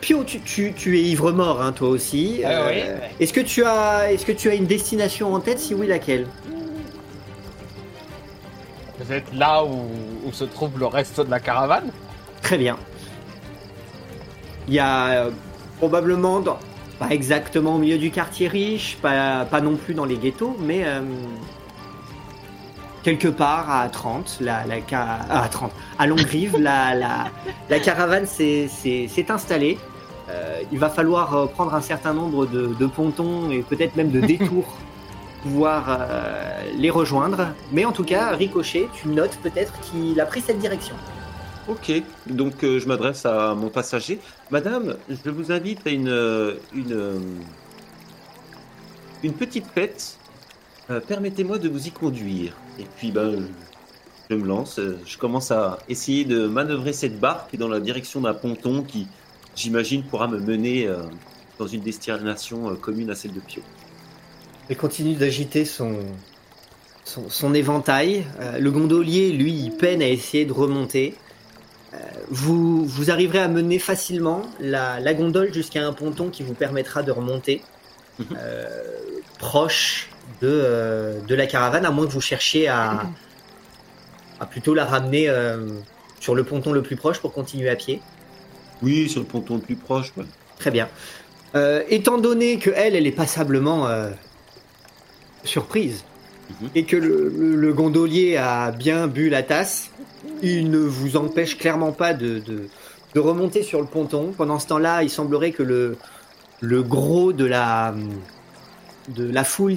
Pio, 0.00 0.24
tu, 0.24 0.40
tu, 0.40 0.72
tu 0.74 0.98
es 0.98 1.02
ivre 1.02 1.30
mort, 1.32 1.60
hein, 1.62 1.72
toi 1.72 1.88
aussi. 1.90 2.40
Ah 2.44 2.48
Euh, 2.50 2.68
oui. 2.70 3.06
Est-ce 3.20 3.32
que 3.32 3.40
tu 3.40 3.64
as, 3.64 4.12
est-ce 4.12 4.24
que 4.26 4.32
tu 4.32 4.48
as 4.50 4.54
une 4.54 4.66
destination 4.66 5.32
en 5.34 5.40
tête? 5.40 5.58
Si 5.58 5.74
oui, 5.74 5.86
laquelle? 5.86 6.26
Vous 8.98 9.12
êtes 9.12 9.32
là 9.34 9.64
où, 9.64 9.88
où 10.24 10.32
se 10.32 10.44
trouve 10.44 10.78
le 10.78 10.86
reste 10.86 11.20
de 11.20 11.30
la 11.30 11.40
caravane? 11.40 11.90
Très 12.42 12.56
bien. 12.58 12.76
Il 14.68 14.74
y 14.74 14.78
a 14.78 15.08
euh, 15.08 15.30
probablement, 15.78 16.40
dans- 16.40 16.58
pas 16.98 17.08
exactement 17.10 17.74
au 17.76 17.78
milieu 17.78 17.98
du 17.98 18.10
quartier 18.10 18.48
riche, 18.48 18.96
pas, 19.02 19.44
pas 19.44 19.60
non 19.60 19.76
plus 19.76 19.94
dans 19.94 20.04
les 20.04 20.16
ghettos, 20.16 20.56
mais 20.60 20.82
euh, 20.84 21.00
quelque 23.02 23.28
part 23.28 23.70
à 23.70 23.88
30, 23.88 24.38
la, 24.40 24.64
la, 24.66 24.76
ah, 24.92 25.42
à 25.44 25.48
30, 25.48 25.72
à 25.98 26.06
Longrive, 26.06 26.56
la, 26.58 26.94
la, 26.94 27.24
la 27.68 27.78
caravane 27.80 28.26
s'est 28.26 28.68
installée. 29.28 29.78
Euh, 30.30 30.60
il 30.70 30.78
va 30.78 30.88
falloir 30.88 31.48
prendre 31.50 31.74
un 31.74 31.80
certain 31.80 32.14
nombre 32.14 32.46
de, 32.46 32.68
de 32.78 32.86
pontons 32.86 33.50
et 33.50 33.62
peut-être 33.62 33.96
même 33.96 34.10
de 34.10 34.20
détours 34.26 34.64
pour 35.42 35.50
pouvoir 35.50 35.84
euh, 36.00 36.62
les 36.78 36.90
rejoindre. 36.90 37.48
Mais 37.72 37.84
en 37.84 37.90
tout 37.92 38.04
cas, 38.04 38.30
Ricochet, 38.30 38.88
tu 38.94 39.08
notes 39.08 39.36
peut-être 39.42 39.72
qu'il 39.80 40.20
a 40.20 40.24
pris 40.26 40.40
cette 40.40 40.58
direction. 40.60 40.94
Ok, 41.68 41.92
donc 42.26 42.64
euh, 42.64 42.80
je 42.80 42.88
m'adresse 42.88 43.24
à 43.24 43.54
mon 43.54 43.68
passager. 43.68 44.18
Madame, 44.50 44.96
je 45.08 45.30
vous 45.30 45.52
invite 45.52 45.86
à 45.86 45.90
une, 45.90 46.08
euh, 46.08 46.54
une, 46.74 46.92
euh, 46.92 47.20
une 49.22 49.32
petite 49.32 49.66
fête. 49.66 50.18
Permettez-moi 51.06 51.58
de 51.58 51.68
vous 51.68 51.86
y 51.86 51.90
conduire. 51.92 52.52
Et 52.78 52.84
puis, 52.96 53.12
ben, 53.12 53.48
je, 54.28 54.34
me 54.34 54.44
lance. 54.44 54.78
Je 55.06 55.16
commence 55.16 55.50
à 55.52 55.78
essayer 55.88 56.24
de 56.24 56.46
manœuvrer 56.46 56.92
cette 56.92 57.18
barque 57.18 57.56
dans 57.56 57.68
la 57.68 57.80
direction 57.80 58.20
d'un 58.20 58.34
ponton 58.34 58.82
qui, 58.82 59.06
j'imagine, 59.54 60.02
pourra 60.02 60.28
me 60.28 60.38
mener 60.38 60.90
dans 61.58 61.66
une 61.66 61.80
destination 61.80 62.74
commune 62.76 63.08
à 63.08 63.14
celle 63.14 63.32
de 63.32 63.40
Pio. 63.40 63.62
Il 64.68 64.76
continue 64.76 65.14
d'agiter 65.14 65.64
son, 65.64 66.00
son, 67.04 67.54
éventail. 67.54 68.26
Le 68.58 68.70
gondolier, 68.70 69.32
lui, 69.32 69.70
peine 69.70 70.02
à 70.02 70.08
essayer 70.08 70.44
de 70.44 70.52
remonter. 70.52 71.14
Vous, 72.30 72.84
vous 72.86 73.10
arriverez 73.10 73.38
à 73.40 73.48
mener 73.48 73.78
facilement 73.78 74.42
la, 74.60 74.98
la 75.00 75.12
gondole 75.14 75.52
jusqu'à 75.52 75.86
un 75.86 75.92
ponton 75.92 76.28
qui 76.30 76.42
vous 76.42 76.54
permettra 76.54 77.02
de 77.02 77.12
remonter 77.12 77.62
Mhm. 78.18 78.26
euh, 78.38 78.68
proche 79.38 80.08
de, 80.42 80.48
euh, 80.50 81.20
de 81.20 81.34
la 81.34 81.46
caravane, 81.46 81.86
à 81.86 81.90
moins 81.90 82.06
que 82.06 82.12
vous 82.12 82.20
cherchiez 82.20 82.68
à, 82.68 83.02
à 84.38 84.44
plutôt 84.46 84.74
la 84.74 84.84
ramener 84.84 85.28
euh, 85.30 85.68
sur 86.20 86.34
le 86.34 86.44
ponton 86.44 86.72
le 86.72 86.82
plus 86.82 86.96
proche 86.96 87.20
pour 87.20 87.32
continuer 87.32 87.70
à 87.70 87.76
pied. 87.76 88.00
Oui, 88.82 89.08
sur 89.08 89.20
le 89.20 89.26
ponton 89.26 89.54
le 89.56 89.60
plus 89.62 89.76
proche. 89.76 90.12
ouais. 90.16 90.24
Très 90.58 90.70
bien. 90.70 90.88
Euh, 91.54 91.82
étant 91.88 92.18
donné 92.18 92.58
que 92.58 92.70
elle, 92.74 92.94
elle 92.96 93.06
est 93.06 93.12
passablement 93.12 93.86
euh, 93.88 94.10
surprise 95.44 96.04
Mhm. 96.60 96.68
et 96.74 96.84
que 96.84 96.96
le, 96.96 97.28
le- 97.34 97.56
le 97.56 97.72
gondolier 97.72 98.36
a 98.36 98.72
bien 98.72 99.06
bu 99.06 99.28
la 99.30 99.42
tasse, 99.42 99.90
il 100.42 100.70
ne 100.70 100.78
vous 100.78 101.16
empêche 101.16 101.56
clairement 101.58 101.92
pas 101.92 102.14
de, 102.14 102.38
de- 102.40 102.68
remonter 103.20 103.62
sur 103.62 103.80
le 103.80 103.86
ponton. 103.86 104.32
Pendant 104.36 104.58
ce 104.58 104.66
temps-là, 104.68 105.02
il 105.02 105.10
semblerait 105.10 105.52
que 105.52 105.62
le, 105.62 105.96
gros 106.82 107.32
de 107.32 107.44
la, 107.44 107.94
de 109.08 109.30
la 109.30 109.44
foule 109.44 109.76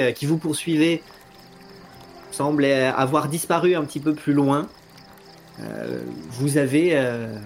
euh, 0.00 0.12
qui 0.12 0.26
vous 0.26 0.38
poursuivait, 0.38 1.02
semble 2.30 2.64
avoir 2.64 3.28
disparu 3.28 3.74
un 3.74 3.84
petit 3.84 4.00
peu 4.00 4.14
plus 4.14 4.32
loin. 4.32 4.68
Euh, 5.60 6.02
vous 6.30 6.58
avez, 6.58 6.90
euh, 6.92 7.38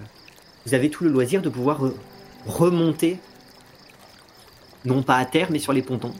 vous 0.65 0.73
avez 0.73 0.89
tout 0.89 1.03
le 1.03 1.09
loisir 1.11 1.41
de 1.41 1.49
pouvoir 1.49 1.83
re- 1.83 1.93
remonter, 2.45 3.19
non 4.85 5.03
pas 5.03 5.17
à 5.17 5.25
terre, 5.25 5.49
mais 5.51 5.59
sur 5.59 5.73
les 5.73 5.81
pontons. 5.81 6.13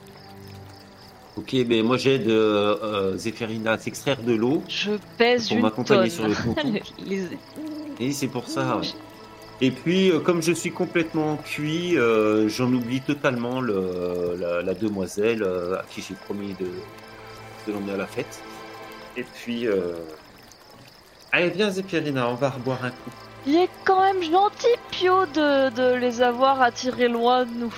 Ok, 1.39 1.55
ben 1.65 1.85
moi 1.85 1.95
j'aide 1.97 2.27
euh, 2.27 2.75
euh, 2.83 3.17
Zéphérina 3.17 3.71
à 3.73 3.77
s'extraire 3.77 4.21
de 4.21 4.33
l'eau 4.33 4.61
Je 4.67 4.91
pèse 5.17 5.47
pour 5.47 5.55
une 5.57 5.63
m'accompagner 5.63 6.09
tonne. 6.09 6.33
sur 6.33 6.45
le. 6.65 6.79
Les- 7.05 7.27
Et 7.99 8.11
c'est 8.11 8.27
pour 8.27 8.47
ça. 8.47 8.81
Et 9.61 9.71
puis, 9.71 10.11
euh, 10.11 10.19
comme 10.19 10.41
je 10.43 10.51
suis 10.51 10.71
complètement 10.71 11.37
cuit, 11.37 11.97
euh, 11.97 12.49
j'en 12.49 12.71
oublie 12.73 12.99
totalement 13.01 13.61
le, 13.61 14.35
la, 14.37 14.61
la 14.61 14.73
demoiselle 14.73 15.43
à 15.43 15.83
qui 15.89 16.01
j'ai 16.01 16.13
promis 16.15 16.55
de, 16.59 16.65
de 17.67 17.73
l'emmener 17.73 17.93
à 17.93 17.97
la 17.97 18.07
fête. 18.07 18.41
Et 19.15 19.23
puis, 19.23 19.65
euh... 19.67 19.93
allez, 21.31 21.49
viens 21.51 21.69
Zépirina, 21.69 22.27
on 22.29 22.35
va 22.35 22.49
reboire 22.49 22.83
un 22.83 22.89
coup. 22.91 23.11
Il 23.47 23.55
est 23.55 23.69
quand 23.85 24.01
même 24.01 24.21
gentil, 24.23 24.67
Pio, 24.91 25.25
de, 25.25 25.69
de 25.69 25.95
les 25.95 26.21
avoir 26.21 26.61
attirés 26.61 27.07
loin 27.07 27.45
de 27.45 27.53
nous. 27.53 27.73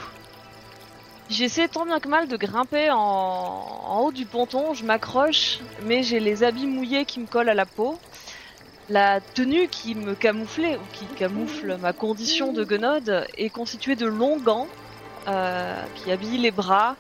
J'essaie 1.32 1.70
tant 1.70 1.86
bien 1.86 2.00
que 2.02 2.10
mal 2.10 2.28
de 2.28 2.36
grimper 2.36 2.90
en, 2.92 4.00
haut 4.04 4.12
du 4.12 4.28
ponton, 4.28 4.74
je 4.74 4.84
m'accroche, 4.86 5.64
mais 5.82 6.04
j'ai 6.04 6.20
les 6.20 6.44
habits 6.44 6.68
mouillés 6.68 7.06
qui 7.06 7.20
me 7.22 7.28
collent 7.28 7.48
à 7.50 7.54
la 7.54 7.66
peau. 7.66 8.04
la 8.90 9.22
tenue 9.22 9.70
qui 9.70 9.96
me 9.96 10.16
camouflait, 10.16 10.78
ou 10.78 10.88
qui 10.88 11.12
camoufle 11.12 11.78
ma 11.80 11.94
condition 11.94 12.54
de 12.54 12.66
guenode, 12.66 13.28
est 13.36 13.50
constituée 13.52 13.96
de 13.98 14.08
longs 14.08 14.40
gants 14.42 14.74
euh, 15.30 15.90
qui 15.96 16.12
habillent 16.12 16.40
les 16.40 16.52
bras, 16.52 16.98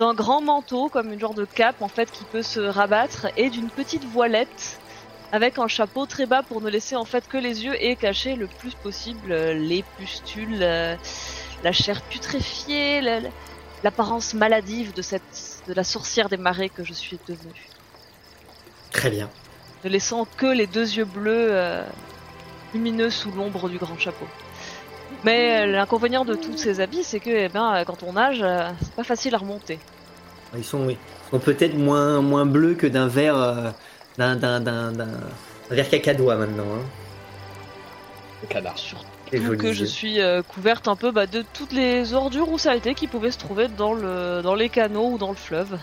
d'un 0.00 0.14
grand 0.14 0.42
manteau 0.42 0.90
comme 0.90 1.12
une 1.12 1.20
genre 1.20 1.34
de 1.34 1.46
cape 1.46 1.82
en 1.82 1.88
fait 1.88 2.10
qui 2.12 2.26
peut 2.26 2.42
se 2.42 2.60
rabattre 2.60 3.28
et 3.36 3.50
d'une 3.50 3.72
petite 3.72 4.04
voilette 4.06 4.80
avec 5.32 5.58
un 5.58 5.68
chapeau 5.68 6.06
très 6.06 6.26
bas 6.26 6.42
pour 6.44 6.60
ne 6.62 6.70
laisser 6.70 6.96
en 6.96 7.04
fait 7.04 7.28
que 7.28 7.36
les 7.38 7.64
yeux 7.64 7.76
et 7.84 7.96
cacher 7.96 8.36
le 8.36 8.48
plus 8.48 8.74
possible 8.76 9.34
les 9.34 9.82
pustules, 9.84 10.62
euh, 10.62 10.96
la 11.62 11.72
chair 11.72 12.02
putréfiée, 12.02 13.00
la- 13.00 13.20
l'apparence 13.84 14.34
maladive 14.34 14.92
de 14.94 15.02
cette 15.02 15.62
de 15.68 15.74
la 15.74 15.84
sorcière 15.84 16.28
des 16.28 16.36
marais 16.36 16.68
que 16.68 16.84
je 16.84 16.92
suis 16.92 17.18
devenue, 17.28 17.68
Très 18.90 19.10
bien. 19.10 19.28
ne 19.84 19.90
laissant 19.90 20.26
que 20.36 20.46
les 20.46 20.66
deux 20.66 20.88
yeux 20.96 21.04
bleus 21.04 21.48
euh, 21.50 21.84
lumineux 22.72 23.10
sous 23.10 23.30
l'ombre 23.32 23.68
du 23.68 23.78
grand 23.78 23.98
chapeau. 23.98 24.26
Mais 25.24 25.62
euh, 25.62 25.66
l'inconvénient 25.66 26.24
de 26.24 26.34
tous 26.34 26.56
ces 26.56 26.80
habits, 26.80 27.02
c'est 27.04 27.20
que 27.20 27.30
eh 27.30 27.48
ben, 27.48 27.82
quand 27.86 28.02
on 28.02 28.12
nage, 28.14 28.40
euh, 28.42 28.68
c'est 28.82 28.92
pas 28.94 29.04
facile 29.04 29.34
à 29.34 29.38
remonter. 29.38 29.78
Ils 30.56 30.64
sont, 30.64 30.86
oui, 30.86 30.96
ils 31.26 31.30
sont 31.30 31.38
peut-être 31.40 31.74
moins, 31.76 32.20
moins 32.22 32.46
bleus 32.46 32.74
que 32.74 32.86
d'un 32.86 33.08
verre, 33.08 33.36
euh, 33.36 33.70
d'un, 34.18 34.36
d'un, 34.36 34.60
d'un, 34.60 34.92
d'un- 34.92 35.08
un 35.70 35.74
verre 35.74 35.88
cacadois 35.88 36.36
maintenant. 36.36 36.64
Hein. 36.76 36.82
Le 38.42 38.48
canard. 38.48 38.78
Surtout 38.78 39.04
Jolis 39.44 39.58
que 39.58 39.72
je 39.72 39.84
suis 39.84 40.20
euh, 40.20 40.42
couverte 40.42 40.88
un 40.88 40.96
peu 40.96 41.10
bah, 41.10 41.26
de 41.26 41.44
toutes 41.52 41.72
les 41.72 42.12
ordures 42.14 42.48
ou 42.50 42.58
saletés 42.58 42.94
qui 42.94 43.06
pouvaient 43.06 43.30
se 43.30 43.38
trouver 43.38 43.68
dans, 43.68 43.92
le, 43.94 44.40
dans 44.42 44.54
les 44.54 44.68
canaux 44.68 45.12
ou 45.12 45.18
dans 45.18 45.30
le 45.30 45.36
fleuve. 45.36 45.78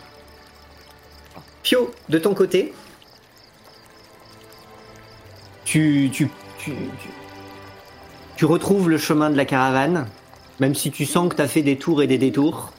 Pio, 1.64 1.92
de 2.10 2.18
ton 2.18 2.34
côté, 2.34 2.74
tu, 5.66 6.10
tu, 6.12 6.30
tu, 6.58 6.72
tu, 6.72 7.10
tu 8.36 8.46
retrouves 8.46 8.90
le 8.90 8.98
chemin 8.98 9.30
de 9.30 9.38
la 9.38 9.46
caravane, 9.46 10.08
même 10.60 10.76
si 10.76 10.92
tu 10.92 11.06
sens 11.06 11.30
que 11.30 11.36
tu 11.36 11.42
as 11.42 11.48
fait 11.48 11.62
des 11.62 11.78
tours 11.78 12.02
et 12.04 12.08
des 12.08 12.18
détours. 12.18 12.72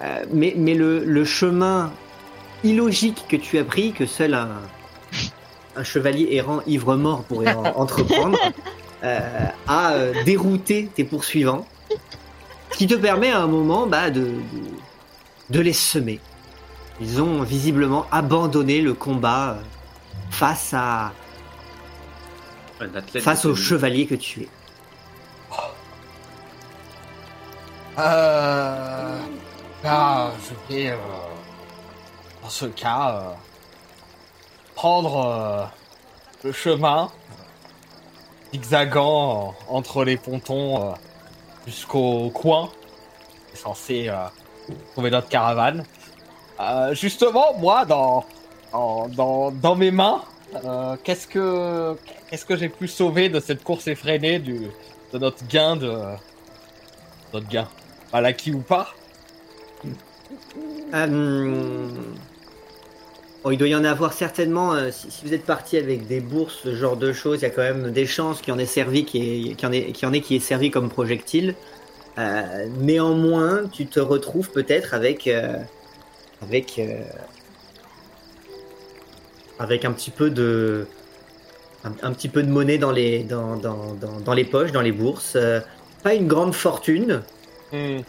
Euh, 0.00 0.24
mais 0.32 0.54
mais 0.56 0.74
le, 0.74 1.04
le 1.04 1.24
chemin 1.24 1.90
illogique 2.62 3.24
que 3.28 3.36
tu 3.36 3.58
as 3.58 3.64
pris, 3.64 3.92
que 3.92 4.06
seul 4.06 4.34
un, 4.34 4.50
un 5.74 5.82
chevalier 5.82 6.28
errant 6.32 6.60
ivre-mort 6.66 7.24
pourrait 7.24 7.52
en- 7.54 7.64
entreprendre, 7.64 8.38
euh, 9.04 9.46
a 9.66 9.92
euh, 9.92 10.24
dérouté 10.24 10.88
tes 10.94 11.04
poursuivants. 11.04 11.66
Ce 12.70 12.76
qui 12.76 12.86
te 12.86 12.94
permet 12.94 13.30
à 13.30 13.40
un 13.40 13.46
moment 13.46 13.86
bah, 13.86 14.10
de, 14.10 14.20
de, 14.20 14.40
de 15.50 15.60
les 15.60 15.72
semer. 15.72 16.20
Ils 17.00 17.22
ont 17.22 17.42
visiblement 17.42 18.06
abandonné 18.10 18.80
le 18.80 18.94
combat 18.94 19.50
euh, 19.50 19.62
face 20.30 20.74
à 20.74 21.12
face 23.20 23.44
au 23.44 23.56
chevalier 23.56 24.06
que 24.06 24.14
tu 24.14 24.42
es. 24.42 24.48
Euh... 27.98 29.18
Là, 29.84 30.32
je 30.42 30.74
vais, 30.74 30.90
euh, 30.90 30.96
dans 32.42 32.48
ce 32.48 32.66
cas, 32.66 33.10
euh, 33.10 33.32
prendre 34.74 35.24
euh, 35.24 35.64
le 36.42 36.50
chemin 36.50 37.12
zigzagant 38.52 39.48
euh, 39.48 39.52
entre 39.68 40.04
les 40.04 40.16
pontons 40.16 40.82
euh, 40.82 40.94
jusqu'au 41.66 42.30
coin. 42.30 42.70
Censé 43.54 44.08
euh, 44.08 44.14
trouver 44.92 45.10
notre 45.10 45.28
caravane. 45.28 45.84
Justement, 46.92 47.54
moi, 47.58 47.84
dans, 47.84 48.24
dans, 48.72 49.50
dans, 49.50 49.76
mes 49.76 49.90
mains, 49.90 50.22
qu'est-ce 51.04 51.26
que 51.26 51.96
qu'est-ce 52.28 52.44
que 52.44 52.56
j'ai 52.56 52.68
pu 52.68 52.88
sauver 52.88 53.28
de 53.28 53.38
cette 53.38 53.62
course 53.62 53.86
effrénée 53.86 54.38
du, 54.40 54.68
de 55.12 55.18
notre 55.18 55.46
gain 55.46 55.76
de 55.76 55.96
notre 57.32 57.48
gain? 57.48 57.68
À 58.12 58.20
l'acquis 58.20 58.52
ou 58.52 58.60
pas? 58.60 58.88
Bon, 63.44 63.50
il 63.50 63.58
doit 63.58 63.68
y 63.68 63.74
en 63.74 63.84
avoir 63.84 64.12
certainement. 64.12 64.74
euh, 64.74 64.90
si, 64.90 65.10
si 65.10 65.24
vous 65.26 65.34
êtes 65.34 65.44
parti 65.46 65.76
avec 65.76 66.06
des 66.06 66.20
bourses, 66.20 66.58
ce 66.64 66.74
genre 66.74 66.96
de 66.96 67.12
choses, 67.12 67.40
il 67.40 67.42
y 67.42 67.46
a 67.46 67.50
quand 67.50 67.62
même 67.62 67.90
des 67.92 68.06
chances 68.06 68.40
qu'il 68.40 68.52
y 68.52 68.56
en 68.56 68.58
ait 68.58 68.66
servi, 68.66 69.04
qui, 69.04 69.50
est- 69.52 69.64
en 69.64 69.72
ait, 69.72 69.92
en 70.04 70.12
ait 70.12 70.20
qui 70.20 70.36
est 70.36 70.40
servi 70.40 70.70
comme 70.70 70.88
projectile. 70.90 71.54
Euh, 72.18 72.66
néanmoins, 72.80 73.68
tu 73.72 73.86
te 73.88 74.00
retrouves 74.00 74.50
peut-être 74.50 74.94
avec 74.94 75.26
euh, 75.28 75.56
avec 76.42 76.80
avec 79.58 79.84
un 79.84 79.92
petit 79.92 80.10
peu 80.10 80.30
de 80.30 80.86
un, 81.84 81.92
un 82.02 82.12
petit 82.12 82.28
peu 82.28 82.42
de 82.42 82.50
monnaie 82.50 82.78
dans 82.78 82.92
les 82.92 83.24
dans, 83.24 83.56
dans, 83.56 83.94
dans, 83.94 84.20
dans 84.20 84.34
les 84.34 84.44
poches, 84.44 84.72
dans 84.72 84.82
les 84.82 84.92
bourses. 84.92 85.36
Pas 86.02 86.14
une 86.14 86.28
grande 86.28 86.54
fortune, 86.54 87.22
Hmm. 87.72 88.00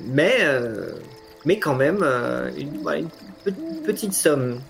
mais, 0.00 0.38
mais 1.44 1.58
quand 1.58 1.74
même, 1.74 2.02
une, 2.56 2.74
une 2.96 3.08
petite 3.84 4.12
somme. 4.14 4.60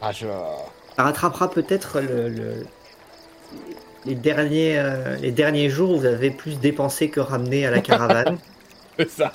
Ah, 0.00 0.12
je... 0.12 0.26
Ça 0.96 1.02
rattrapera 1.04 1.50
peut-être 1.50 2.00
le, 2.00 2.28
le- 2.28 2.66
les, 4.04 4.14
derniers, 4.14 4.78
euh, 4.78 5.16
les 5.16 5.32
derniers 5.32 5.70
jours 5.70 5.90
où 5.90 5.98
vous 6.00 6.06
avez 6.06 6.30
plus 6.30 6.58
dépensé 6.58 7.08
que 7.10 7.20
ramené 7.20 7.66
à 7.66 7.70
la 7.70 7.80
caravane. 7.80 8.38
C'est 8.98 9.10
ça. 9.10 9.32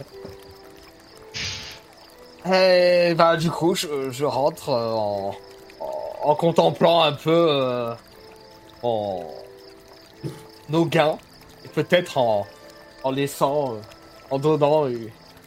Et 2.45 3.13
bah 3.15 3.37
du 3.37 3.49
coup, 3.49 3.73
je, 3.75 4.09
je 4.11 4.25
rentre 4.25 4.69
euh, 4.69 4.91
en, 4.91 5.33
en, 5.79 6.29
en 6.29 6.35
contemplant 6.35 7.01
un 7.03 7.13
peu 7.13 7.47
euh, 7.49 7.93
en, 8.81 9.23
nos 10.69 10.85
gains 10.85 11.17
et 11.63 11.69
peut-être 11.69 12.17
en, 12.17 12.45
en 13.03 13.11
laissant, 13.11 13.77
en 14.29 14.39
donnant 14.39 14.87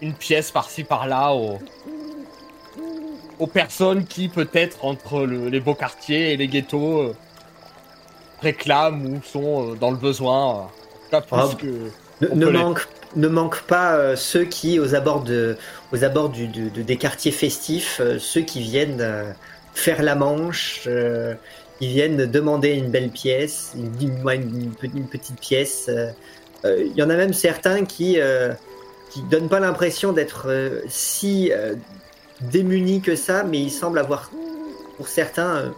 une 0.02 0.14
pièce 0.14 0.50
par-ci 0.50 0.84
par-là 0.84 1.32
aux, 1.34 1.58
aux 3.38 3.46
personnes 3.46 4.04
qui 4.06 4.28
peut-être 4.28 4.84
entre 4.84 5.24
le- 5.26 5.48
les 5.48 5.60
beaux 5.60 5.74
quartiers 5.74 6.32
et 6.32 6.36
les 6.36 6.48
ghettos 6.48 7.00
euh, 7.00 7.14
réclament 8.40 9.06
ou 9.06 9.20
sont 9.22 9.72
euh, 9.72 9.74
dans 9.76 9.90
le 9.90 9.96
besoin. 9.96 10.68
euh, 11.12 11.20
plus 11.20 11.28
Ah, 11.32 11.48
que 11.58 11.90
Ne, 12.34 12.46
manque, 12.50 12.86
ne 13.14 13.28
manque 13.28 13.60
pas 13.62 13.94
euh, 13.96 14.16
ceux 14.16 14.44
qui, 14.44 14.78
aux 14.80 14.94
abords, 14.94 15.22
de, 15.22 15.56
aux 15.92 16.02
abords 16.04 16.30
du, 16.30 16.48
de- 16.48 16.68
de- 16.70 16.82
des 16.82 16.96
quartiers 16.96 17.32
festifs, 17.32 18.00
ceux 18.18 18.40
qui 18.40 18.60
viennent 18.62 19.34
faire 19.74 20.02
la 20.02 20.14
manche, 20.14 20.88
ils 21.80 21.88
viennent 21.88 22.24
demander 22.26 22.70
une 22.72 22.90
belle 22.90 23.10
pièce, 23.10 23.72
une, 23.76 23.92
une- 24.00 24.56
une 24.62 24.74
pe- 24.74 24.86
une 24.94 25.08
petite 25.08 25.38
pièce. 25.40 25.88
euh, 25.88 26.10
Il 26.64 26.96
y 26.96 27.02
en 27.02 27.10
a 27.10 27.16
même 27.16 27.32
certains 27.34 27.84
qui 27.84 28.18
euh, 28.18 28.52
qui 29.16 29.22
donnent 29.22 29.48
pas 29.48 29.60
l'impression 29.60 30.12
d'être 30.12 30.48
euh, 30.50 30.82
si 30.88 31.50
euh, 31.50 31.74
démunis 32.42 33.00
que 33.00 33.16
ça, 33.16 33.44
mais 33.44 33.58
ils 33.58 33.70
semblent 33.70 33.98
avoir, 33.98 34.30
pour 34.98 35.08
certains, 35.08 35.56
euh, 35.56 35.68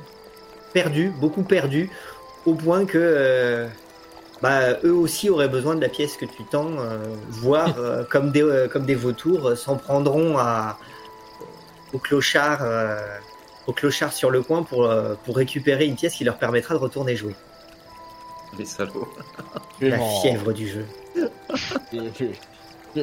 perdu, 0.73 1.13
beaucoup 1.21 1.45
perdu, 1.45 1.89
au 2.47 2.55
point 2.55 2.85
que 2.85 2.99
euh, 2.99 3.69
bah, 4.43 4.73
eux 4.83 4.93
aussi 4.93 5.31
auraient 5.31 5.49
besoin 5.49 5.77
de 5.77 5.81
la 5.81 5.89
pièce 5.89 6.17
que 6.17 6.25
tu 6.25 6.43
tends, 6.51 6.81
euh, 6.81 6.99
voire 7.29 7.77
euh, 7.79 8.03
comme, 8.11 8.33
des, 8.33 8.43
euh, 8.43 8.67
comme 8.67 8.87
des 8.87 8.97
vautours, 8.97 9.51
euh, 9.51 9.55
s'en 9.55 9.77
prendront 9.77 10.37
à, 10.37 10.77
au 11.93 11.99
clochard, 11.99 12.59
euh, 12.63 12.99
au 13.69 13.73
clochard 13.73 14.13
sur 14.13 14.31
le 14.31 14.43
coin 14.43 14.65
pour, 14.65 14.87
euh, 14.87 15.15
pour 15.25 15.37
récupérer 15.37 15.87
une 15.87 15.95
pièce 15.95 16.15
qui 16.15 16.25
leur 16.25 16.39
permettra 16.39 16.75
de 16.75 16.81
retourner 16.81 17.15
jouer. 17.15 17.37
Les 18.59 18.65
salauds. 18.65 19.09
La 19.81 20.01
fièvre 20.01 20.53
du 20.53 20.67
jeu. 20.67 20.87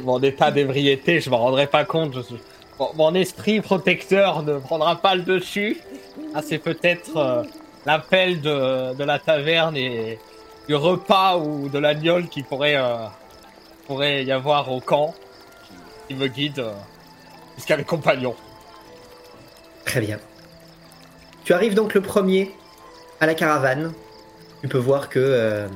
Mon 0.04 0.22
état 0.22 0.52
d'ébriété, 0.52 1.20
je 1.20 1.30
m'en 1.30 1.38
rendrai 1.38 1.68
pas 1.68 1.86
compte. 1.86 2.16
mon, 2.96 3.14
esprit 3.14 3.62
protecteur 3.62 4.44
ne 4.44 4.60
prendra 4.60 4.96
pas 4.96 5.16
le 5.16 5.22
dessus. 5.22 5.78
Ah, 6.34 6.42
c'est 6.42 6.58
peut-être 6.58 7.18
euh, 7.18 7.44
l'appel 7.86 8.42
de, 8.42 8.94
de 8.94 9.04
la 9.04 9.20
taverne 9.20 9.78
et 9.78 10.20
du 10.68 10.76
repas 10.76 11.38
ou 11.38 11.70
de 11.70 11.80
l'agnole 11.80 12.28
qui 12.28 12.44
pourrait, 12.44 12.76
euh, 12.76 13.06
pourrait 13.88 14.24
y 14.24 14.32
avoir 14.32 14.72
au 14.72 14.80
camp 14.80 15.14
qui 16.08 16.16
me 16.16 16.28
guide 16.28 16.60
euh, 16.60 16.72
jusqu'à 17.56 17.78
mes 17.78 17.84
compagnons. 17.84 18.36
Très 19.86 20.02
bien. 20.02 20.20
Tu 21.44 21.54
arrives 21.54 21.76
donc 21.76 21.94
le 21.94 22.02
premier 22.02 22.52
à 23.20 23.28
la 23.28 23.36
caravane. 23.36 23.94
Tu 24.62 24.68
peux 24.68 24.80
voir 24.80 25.10
que 25.10 25.68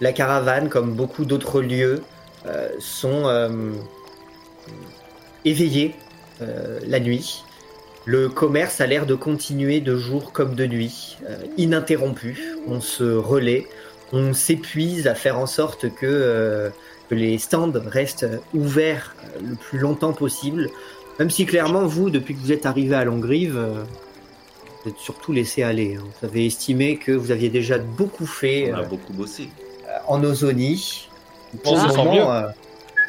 la 0.00 0.12
caravane, 0.12 0.68
comme 0.68 0.94
beaucoup 0.94 1.24
d'autres 1.24 1.60
lieux, 1.60 2.04
sont 2.78 3.26
euh, 3.26 3.48
éveillés 5.44 5.94
euh, 6.42 6.78
la 6.86 7.00
nuit. 7.00 7.42
Le 8.04 8.28
commerce 8.28 8.80
a 8.80 8.86
l'air 8.86 9.06
de 9.06 9.14
continuer 9.14 9.80
de 9.80 9.96
jour 9.96 10.32
comme 10.32 10.54
de 10.54 10.66
nuit, 10.66 11.18
euh, 11.28 11.36
ininterrompu. 11.58 12.56
On 12.66 12.80
se 12.80 13.04
relaie, 13.04 13.66
on 14.12 14.32
s'épuise 14.32 15.06
à 15.06 15.14
faire 15.14 15.38
en 15.38 15.46
sorte 15.46 15.92
que, 15.94 16.06
euh, 16.06 16.70
que 17.10 17.14
les 17.14 17.36
stands 17.38 17.72
restent 17.86 18.26
ouverts 18.54 19.14
euh, 19.24 19.40
le 19.50 19.54
plus 19.56 19.78
longtemps 19.78 20.12
possible. 20.14 20.70
Même 21.18 21.30
si 21.30 21.44
clairement, 21.46 21.84
vous, 21.84 22.08
depuis 22.10 22.34
que 22.34 22.40
vous 22.40 22.52
êtes 22.52 22.64
arrivé 22.64 22.94
à 22.94 23.04
Longrive, 23.04 23.58
euh, 23.58 23.82
vous 24.84 24.90
êtes 24.90 24.98
surtout 24.98 25.32
laissé 25.32 25.62
aller. 25.62 25.96
hein. 25.96 26.04
Vous 26.20 26.26
avez 26.28 26.46
estimé 26.46 26.96
que 26.96 27.12
vous 27.12 27.30
aviez 27.30 27.50
déjà 27.50 27.76
beaucoup 27.78 28.26
fait 28.26 28.70
On 28.72 28.76
a 28.76 28.80
euh, 28.82 28.86
beaucoup 28.86 29.12
bossé. 29.12 29.48
en 30.06 30.22
Ozonie. 30.24 31.07
On 31.54 31.58
Pour 31.58 31.78
se 31.78 31.84
le 31.86 31.90
sent 31.90 31.96
moment, 31.96 32.14
mieux. 32.14 32.22
euh, 32.22 32.48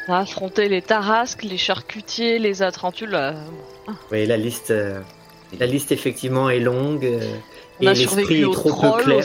On 0.08 0.12
a 0.14 0.18
affronté 0.20 0.68
les 0.68 0.82
tarasques, 0.82 1.42
les 1.42 1.58
charcutiers, 1.58 2.38
les 2.38 2.62
atrantules. 2.62 3.14
euh, 3.14 3.32
oui, 4.10 4.26
la 4.26 4.36
liste, 4.36 4.70
euh, 4.70 5.00
la 5.58 5.66
liste 5.66 5.92
effectivement 5.92 6.48
est 6.50 6.60
longue. 6.60 7.04
euh, 7.04 7.20
on 7.80 7.82
et 7.82 7.94
l'esprit 7.94 8.42
est 8.42 8.52
trop 8.52 8.72
peu 8.72 9.02
clair. 9.02 9.24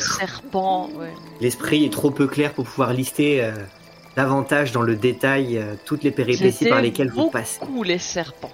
ouais. 0.54 1.14
L'esprit 1.42 1.86
est 1.86 1.92
trop 1.94 2.12
peu 2.12 2.28
clair 2.28 2.54
pour 2.54 2.66
pouvoir 2.66 2.94
lister 2.94 3.44
euh, 3.44 3.52
davantage 4.16 4.72
dans 4.72 4.82
le 4.82 4.96
détail 4.96 5.58
euh, 5.58 5.76
toutes 5.86 6.04
les 6.04 6.12
péripéties 6.12 6.70
par 6.70 6.82
lesquelles 6.82 7.10
vous 7.10 7.16
beaucoup 7.16 7.32
passez. 7.32 7.60
les 7.84 8.00
serpents. 8.00 8.52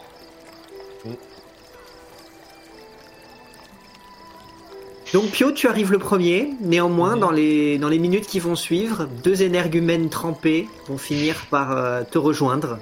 Donc 5.13 5.32
Pio, 5.32 5.52
tu 5.52 5.67
arrives 5.67 5.91
le 5.91 6.00
premier. 6.00 6.54
Néanmoins, 6.62 7.17
dans, 7.17 7.32
les, 7.32 7.78
dans 7.78 7.89
les 7.89 8.00
minutes 8.00 8.28
qui 8.28 8.39
vont 8.39 8.56
suivre, 8.56 9.08
deux 9.24 9.43
énergumènes 9.43 10.10
trempés 10.10 10.69
vont 10.88 10.97
finir 10.97 11.47
par 11.50 11.71
euh, 11.71 12.04
te 12.10 12.17
rejoindre. 12.17 12.80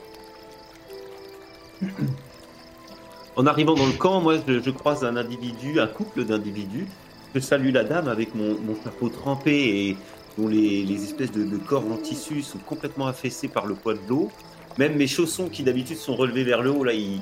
En 3.35 3.45
arrivant 3.45 3.73
dans 3.73 3.85
le 3.85 3.93
camp, 3.93 4.19
moi, 4.19 4.35
je, 4.45 4.59
je 4.59 4.69
croise 4.69 5.05
un 5.05 5.15
individu, 5.15 5.79
un 5.79 5.87
couple 5.87 6.25
d'individus. 6.25 6.87
Je 7.33 7.39
salue 7.39 7.71
la 7.71 7.85
dame 7.85 8.09
avec 8.09 8.35
mon, 8.35 8.57
mon 8.59 8.75
chapeau 8.83 9.07
trempé 9.07 9.87
et 9.87 9.97
dont 10.37 10.49
les, 10.49 10.83
les 10.83 11.03
espèces 11.05 11.31
de, 11.31 11.45
de 11.45 11.55
corps 11.55 11.85
en 11.89 11.95
tissu 11.95 12.41
sont 12.41 12.57
complètement 12.57 13.07
affaissés 13.07 13.47
par 13.47 13.65
le 13.65 13.75
poids 13.75 13.93
de 13.93 14.01
l'eau. 14.09 14.29
Même 14.77 14.97
mes 14.97 15.07
chaussons, 15.07 15.47
qui 15.47 15.63
d'habitude 15.63 15.95
sont 15.95 16.17
relevés 16.17 16.43
vers 16.43 16.61
le 16.61 16.71
haut, 16.71 16.83
là, 16.83 16.91
ils, 16.91 17.21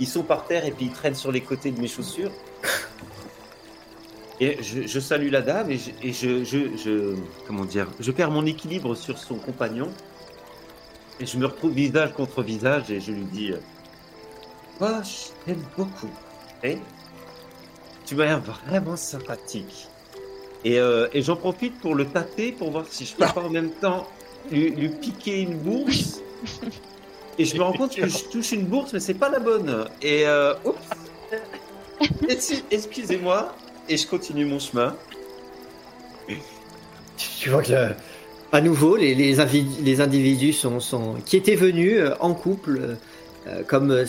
ils 0.00 0.06
sont 0.06 0.22
par 0.22 0.44
terre 0.46 0.66
et 0.66 0.70
puis 0.70 0.86
ils 0.86 0.92
traînent 0.92 1.14
sur 1.14 1.32
les 1.32 1.40
côtés 1.40 1.70
de 1.70 1.80
mes 1.80 1.88
chaussures. 1.88 2.32
Et 4.40 4.62
je, 4.62 4.86
je 4.86 5.00
salue 5.00 5.30
la 5.30 5.42
dame 5.42 5.70
et, 5.70 5.78
je, 5.78 5.90
et 6.02 6.12
je, 6.12 6.44
je, 6.44 6.76
je- 6.76 7.14
comment 7.46 7.64
dire, 7.64 7.86
je 8.00 8.10
perds 8.10 8.30
mon 8.30 8.44
équilibre 8.46 8.94
sur 8.94 9.16
son 9.18 9.36
compagnon. 9.36 9.90
Et 11.20 11.26
je 11.26 11.36
me 11.38 11.46
retrouve 11.46 11.72
visage 11.72 12.12
contre 12.14 12.42
visage 12.42 12.90
et 12.90 13.00
je 13.00 13.12
lui 13.12 13.24
dis. 13.24 13.52
Oh, 14.80 14.86
je 15.04 15.44
t'aime 15.46 15.62
beaucoup. 15.76 16.10
Et 16.64 16.78
tu 18.04 18.16
m'as 18.16 18.24
l'air 18.24 18.40
vraiment 18.66 18.96
sympathique. 18.96 19.86
Et, 20.64 20.80
euh, 20.80 21.06
et 21.12 21.22
j'en 21.22 21.36
profite 21.36 21.78
pour 21.78 21.94
le 21.94 22.06
tâter 22.06 22.50
pour 22.50 22.70
voir 22.72 22.86
si 22.90 23.04
je 23.04 23.14
peux 23.14 23.26
pas 23.26 23.42
en 23.42 23.50
même 23.50 23.70
temps 23.70 24.08
lui, 24.50 24.70
lui 24.70 24.88
piquer 24.88 25.42
une 25.42 25.58
bourse. 25.58 26.20
Et 27.38 27.44
je 27.44 27.56
me 27.56 27.62
rends 27.62 27.72
compte 27.74 27.94
que 27.94 28.06
je 28.08 28.24
touche 28.24 28.52
une 28.52 28.64
bourse, 28.66 28.92
mais 28.92 29.00
c'est 29.00 29.14
pas 29.14 29.28
la 29.28 29.38
bonne. 29.38 29.86
Et 30.02 30.26
euh, 30.26 30.54
oups. 30.64 30.78
Excu- 32.28 32.62
Excusez-moi. 32.70 33.54
Et 33.88 33.96
je 33.96 34.06
continue 34.06 34.44
mon 34.44 34.58
chemin. 34.58 34.96
Tu 37.40 37.50
vois 37.50 37.62
que 37.62 37.90
à 38.52 38.60
nouveau, 38.60 38.96
les, 38.96 39.14
les, 39.14 39.38
invi- 39.40 39.82
les 39.82 40.00
individus 40.00 40.52
sont, 40.52 40.80
sont- 40.80 41.16
qui 41.26 41.36
étaient 41.36 41.54
venus 41.56 41.98
euh, 41.98 42.14
en 42.20 42.34
couple 42.34 42.78
euh, 42.80 42.94
euh, 43.48 43.62
comme, 43.66 43.90
euh, 43.90 44.04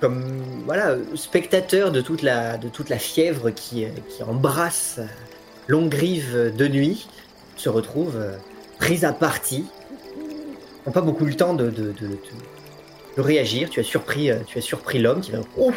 comme 0.00 0.42
voilà, 0.66 0.96
spectateurs 1.14 1.90
de 1.90 2.00
toute 2.00 2.22
la, 2.22 2.56
de 2.58 2.68
toute 2.68 2.90
la 2.90 2.98
fièvre 2.98 3.50
qui, 3.50 3.86
qui 4.08 4.22
embrasse 4.22 5.00
Longrive 5.66 6.52
de 6.54 6.68
nuit, 6.68 7.08
se 7.56 7.70
retrouvent 7.70 8.16
euh, 8.18 8.36
pris 8.78 9.04
à 9.06 9.12
partie. 9.14 9.64
Ils 10.14 10.86
n'ont 10.88 10.92
pas 10.92 11.00
beaucoup 11.00 11.24
le 11.24 11.34
temps 11.34 11.54
de, 11.54 11.70
de, 11.70 11.84
de- 11.84 11.92
de- 11.92 12.18
de 13.16 13.20
réagir. 13.22 13.70
Tu 13.70 13.80
as 13.80 13.84
surpris, 13.84 14.30
euh, 14.30 14.36
tu 14.46 14.58
as 14.58 14.62
surpris 14.62 14.98
l'homme 14.98 15.22
qui 15.22 15.30
va. 15.32 15.38
Ouf 15.56 15.74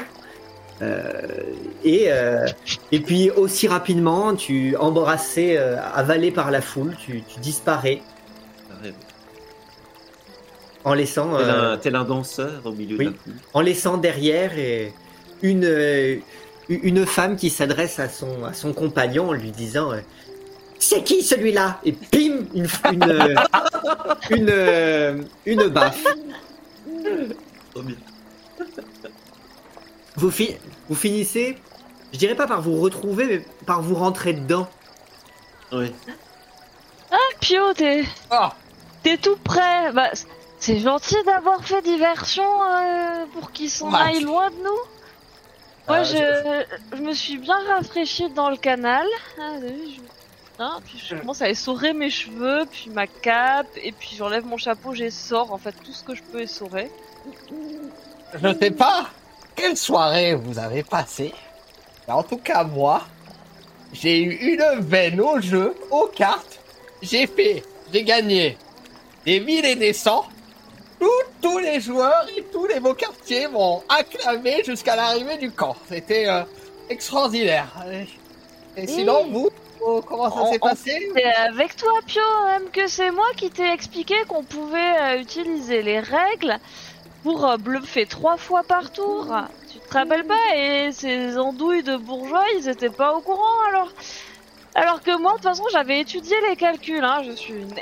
et, 1.84 2.06
euh, 2.08 2.46
et 2.92 3.00
puis 3.00 3.32
aussi 3.32 3.68
rapidement, 3.68 4.36
tu 4.36 4.76
embrassé, 4.78 5.56
euh, 5.58 5.78
avalé 5.94 6.32
par 6.32 6.52
la 6.52 6.62
foule, 6.62 6.96
tu, 7.00 7.24
tu 7.24 7.40
disparais 7.40 8.02
en 10.88 10.94
laissant, 10.94 11.38
Tel, 11.38 11.50
euh, 11.50 11.74
un, 11.74 11.78
tel 11.78 11.96
un 11.96 12.04
danseur 12.06 12.62
au 12.64 12.72
milieu 12.72 12.98
oui. 12.98 13.06
d'un 13.06 13.12
coup. 13.12 13.32
en 13.54 13.60
laissant 13.62 13.98
derrière 13.98 14.58
et 14.58 14.94
une, 15.42 15.66
euh, 15.66 16.16
une 16.70 17.06
femme 17.06 17.36
qui 17.36 17.50
s'adresse 17.50 18.00
à 18.00 18.08
son, 18.08 18.46
à 18.46 18.54
son 18.54 18.72
compagnon 18.72 19.30
en 19.30 19.34
lui 19.34 19.52
disant 19.52 19.92
euh, 19.92 20.00
C'est 20.80 21.04
qui 21.04 21.24
celui-là? 21.24 21.80
Et 21.84 21.92
pim 21.92 22.46
Une, 22.54 22.68
une, 22.94 23.04
euh, 23.04 23.36
une, 24.30 24.50
euh, 24.50 25.22
une 25.46 25.68
baffe. 25.68 26.04
Trop 27.74 27.82
bien. 27.84 27.96
Vous, 30.18 30.32
fi- 30.32 30.58
vous 30.90 30.96
finissez, 30.96 31.58
je 32.14 32.18
dirais 32.18 32.36
pas 32.36 32.48
par 32.48 32.62
vous 32.62 32.80
retrouver, 32.82 33.26
mais 33.26 33.46
par 33.66 33.82
vous 33.82 33.96
rentrer 33.96 34.34
dedans. 34.34 34.68
Ouais. 35.72 35.94
Pio, 37.40 37.74
t'es 37.74 38.04
Ah, 38.32 38.54
t'es 39.04 39.18
tout 39.18 39.38
prêt. 39.38 39.92
Bah, 39.94 40.10
c'est 40.60 40.80
gentil 40.80 41.16
d'avoir 41.26 41.64
fait 41.64 41.82
diversion 41.82 42.44
euh, 42.64 43.26
pour 43.34 43.52
qu'ils 43.52 43.70
s'en 43.70 43.92
Ouais. 43.92 44.00
aillent 44.00 44.24
loin 44.24 44.50
de 44.50 44.56
nous. 44.56 44.82
Moi, 45.88 45.98
Euh, 46.00 46.66
je, 46.92 46.98
je 46.98 47.02
me 47.02 47.14
suis 47.14 47.38
bien 47.38 47.56
rafraîchi 47.68 48.30
dans 48.32 48.50
le 48.50 48.58
canal. 48.58 49.06
Ah, 49.40 49.52
vous 49.58 49.64
avez 49.66 49.74
vu, 49.74 49.90
je... 49.96 50.02
Hein, 50.60 50.80
puis 50.84 50.98
je 50.98 51.14
Mm. 51.16 51.20
commence 51.20 51.42
à 51.44 51.50
essorer 51.50 51.94
mes 51.94 52.10
cheveux, 52.10 52.66
puis 52.72 52.90
ma 52.90 53.06
cape, 53.06 53.68
et 53.76 53.92
puis 53.92 54.16
j'enlève 54.18 54.44
mon 54.46 54.58
chapeau, 54.58 54.94
j'essore 54.96 55.54
en 55.54 55.60
fait 55.60 55.74
tout 55.84 55.94
ce 55.94 56.04
que 56.04 56.16
je 56.16 56.24
peux 56.24 56.42
essorer. 56.42 56.92
je 58.34 58.54
sais 58.60 58.72
pas 58.72 59.08
quelle 59.58 59.76
soirée 59.76 60.36
vous 60.36 60.58
avez 60.58 60.84
passé? 60.84 61.34
Mais 62.08 62.14
en 62.14 62.24
tout 62.24 62.38
cas, 62.38 62.64
moi, 62.64 63.02
j'ai 63.92 64.22
eu 64.22 64.54
une 64.54 64.80
veine 64.80 65.20
au 65.20 65.42
jeu, 65.42 65.76
aux 65.92 66.08
cartes. 66.08 66.60
J'ai 67.02 67.28
fait, 67.28 67.64
j'ai 67.92 68.04
gagné 68.04 68.58
des 69.26 69.42
mille 69.42 69.66
et 69.66 69.76
des. 69.76 69.94
Tous, 71.00 71.10
tous 71.42 71.58
les 71.60 71.80
joueurs 71.80 72.26
et 72.36 72.44
tous 72.52 72.66
les 72.66 72.80
beaux 72.80 72.94
quartiers 72.94 73.48
m'ont 73.48 73.84
acclamé 73.90 74.64
jusqu'à 74.64 74.96
l'arrivée 74.96 75.38
du 75.38 75.52
camp. 75.52 75.76
C'était 75.90 76.28
euh, 76.28 76.42
extraordinaire. 76.90 77.68
Et, 77.92 78.82
et 78.82 78.88
sinon, 78.88 79.28
vous, 79.32 79.50
oh, 79.82 80.02
comment 80.08 80.32
ça 80.32 80.52
s'est 80.52 80.60
passé? 80.60 81.12
C'est 81.16 81.36
avec 81.36 81.76
toi, 81.76 81.92
Pio, 82.08 82.22
même 82.48 82.70
que 82.72 82.88
c'est 82.88 83.12
moi 83.12 83.28
qui 83.36 83.52
t'ai 83.52 83.72
expliqué 83.72 84.16
qu'on 84.28 84.44
pouvait 84.44 85.00
euh, 85.02 85.22
utiliser 85.22 85.84
les 85.84 86.00
règles 86.00 86.58
pour 87.24 87.46
euh, 87.46 87.58
bluffer 87.58 88.06
trois 88.06 88.38
fois 88.38 88.64
par 88.64 88.92
tour. 88.92 89.34
Tu 89.72 89.80
te 89.80 89.94
rappelles 89.94 90.26
pas 90.26 90.56
Et 90.56 90.92
ces 90.92 91.38
andouilles 91.38 91.84
de 91.84 91.98
bourgeois, 91.98 92.44
ils 92.58 92.68
étaient 92.70 92.90
pas 92.90 93.14
au 93.14 93.22
courant 93.22 93.44
alors 93.70 93.92
Alors 94.76 95.02
que 95.02 95.18
moi, 95.18 95.32
de 95.32 95.38
toute 95.38 95.46
façon, 95.46 95.66
j'avais 95.72 96.00
étudié 96.00 96.36
les 96.50 96.56
calculs. 96.56 97.04
Hein. 97.04 97.22
Je 97.26 97.32
suis 97.32 97.54
une... 97.54 97.74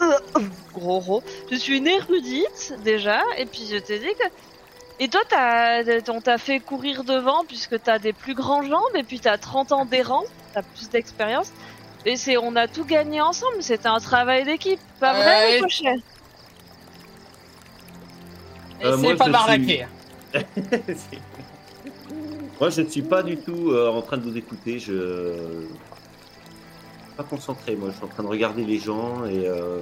Gros 0.74 0.98
ro. 0.98 1.22
Je 1.50 1.56
suis 1.56 1.78
une 1.78 1.86
érudite, 1.86 2.74
déjà, 2.82 3.22
et 3.38 3.46
puis 3.46 3.66
je 3.70 3.76
t'ai 3.76 3.98
dit 3.98 4.14
que... 4.18 4.26
Et 5.00 5.08
toi, 5.08 5.22
t'as, 5.28 5.82
on 6.08 6.20
t'a 6.20 6.38
fait 6.38 6.60
courir 6.60 7.02
devant 7.02 7.44
puisque 7.44 7.82
t'as 7.82 7.98
des 7.98 8.12
plus 8.12 8.34
grandes 8.34 8.68
jambes 8.68 8.94
et 8.94 9.02
puis 9.02 9.18
t'as 9.18 9.38
30 9.38 9.72
ans 9.72 9.84
d'errance, 9.84 10.28
t'as 10.52 10.62
plus 10.62 10.88
d'expérience. 10.88 11.52
Et 12.06 12.16
c'est, 12.16 12.36
on 12.36 12.54
a 12.54 12.68
tout 12.68 12.84
gagné 12.84 13.20
ensemble, 13.20 13.56
c'était 13.60 13.88
un 13.88 13.98
travail 13.98 14.44
d'équipe, 14.44 14.80
pas 15.00 15.14
vrai, 15.14 15.58
Et 15.58 15.62
Euh, 18.84 18.96
c'est 18.96 19.02
moi, 19.02 19.16
pas 19.16 19.28
m'arnaquer. 19.28 19.86
Moi, 22.60 22.70
je 22.70 22.82
ne 22.82 22.88
suis 22.88 23.02
pas 23.02 23.22
du 23.22 23.36
tout 23.36 23.70
euh, 23.70 23.88
en 23.90 24.00
train 24.02 24.16
de 24.16 24.22
vous 24.22 24.36
écouter. 24.36 24.78
Je 24.78 25.66
pas 27.16 27.24
concentré. 27.24 27.76
Moi, 27.76 27.90
je 27.90 27.96
suis 27.96 28.04
en 28.04 28.08
train 28.08 28.22
de 28.22 28.28
regarder 28.28 28.64
les 28.64 28.78
gens 28.78 29.24
et 29.24 29.46
euh, 29.48 29.80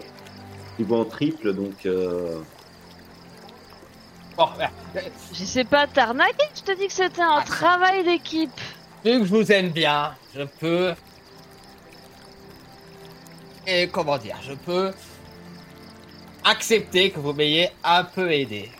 ils 0.78 0.84
vont 0.84 1.00
en 1.00 1.04
triple, 1.04 1.52
donc. 1.54 1.86
euh, 1.86 2.38
Bon, 4.36 4.48
euh, 4.60 5.00
Je 5.34 5.44
sais 5.44 5.64
pas 5.64 5.86
t'arnaquer, 5.86 6.44
je 6.54 6.62
te 6.62 6.72
dis 6.78 6.86
que 6.86 6.92
c'était 6.92 7.20
un 7.22 7.38
Ah. 7.40 7.44
travail 7.44 8.04
d'équipe. 8.04 8.50
Vu 9.04 9.20
que 9.20 9.24
je 9.26 9.30
vous 9.34 9.52
aime 9.52 9.68
bien, 9.70 10.14
je 10.34 10.42
peux. 10.42 10.94
Et 13.66 13.88
comment 13.88 14.16
dire, 14.18 14.38
je 14.42 14.54
peux 14.54 14.90
accepter 16.44 17.10
que 17.10 17.20
vous 17.20 17.32
m'ayez 17.34 17.68
un 17.84 18.04
peu 18.04 18.30
aidé. 18.32 18.70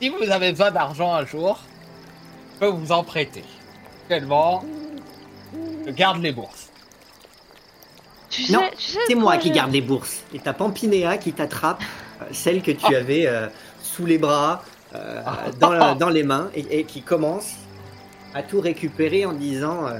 Si 0.00 0.08
vous 0.08 0.30
avez 0.30 0.50
besoin 0.52 0.70
d'argent 0.70 1.14
un 1.14 1.26
jour, 1.26 1.58
je 2.54 2.60
peux 2.60 2.66
vous 2.72 2.92
en 2.92 3.04
prêter. 3.04 3.44
Actuellement, 4.02 4.64
je 5.86 5.90
garde 5.92 6.22
les 6.22 6.32
bourses. 6.32 6.68
Tu 8.30 8.50
Non, 8.52 8.60
sais, 8.70 8.76
tu 8.76 8.82
sais 8.92 8.98
C'est 9.08 9.14
moi 9.14 9.36
qui 9.36 9.50
garde 9.50 9.72
les 9.72 9.80
bourses. 9.80 10.22
Et 10.32 10.38
t'as 10.38 10.52
Pampinéa 10.52 11.18
qui 11.18 11.32
t'attrape, 11.32 11.82
euh, 12.22 12.24
celle 12.32 12.62
que 12.62 12.70
tu 12.70 12.94
avais 12.94 13.26
euh, 13.26 13.48
sous 13.82 14.06
les 14.06 14.18
bras, 14.18 14.62
euh, 14.94 15.22
dans, 15.58 15.70
la- 15.72 15.94
dans 15.96 16.08
les 16.10 16.22
mains, 16.22 16.50
et, 16.54 16.78
et 16.80 16.84
qui 16.84 17.02
commence 17.02 17.54
à 18.34 18.42
tout 18.42 18.60
récupérer 18.60 19.26
en 19.26 19.32
disant 19.32 19.86
euh, 19.86 19.98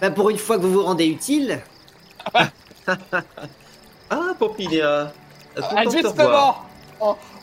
Bah, 0.00 0.10
Pour 0.10 0.28
une 0.30 0.38
fois 0.38 0.56
que 0.56 0.62
vous 0.62 0.72
vous 0.72 0.82
rendez 0.84 1.06
utile, 1.06 1.60
Ah, 2.34 2.48
Pompinéa 4.38 5.12
Ah, 5.56 5.84
justement, 5.84 6.56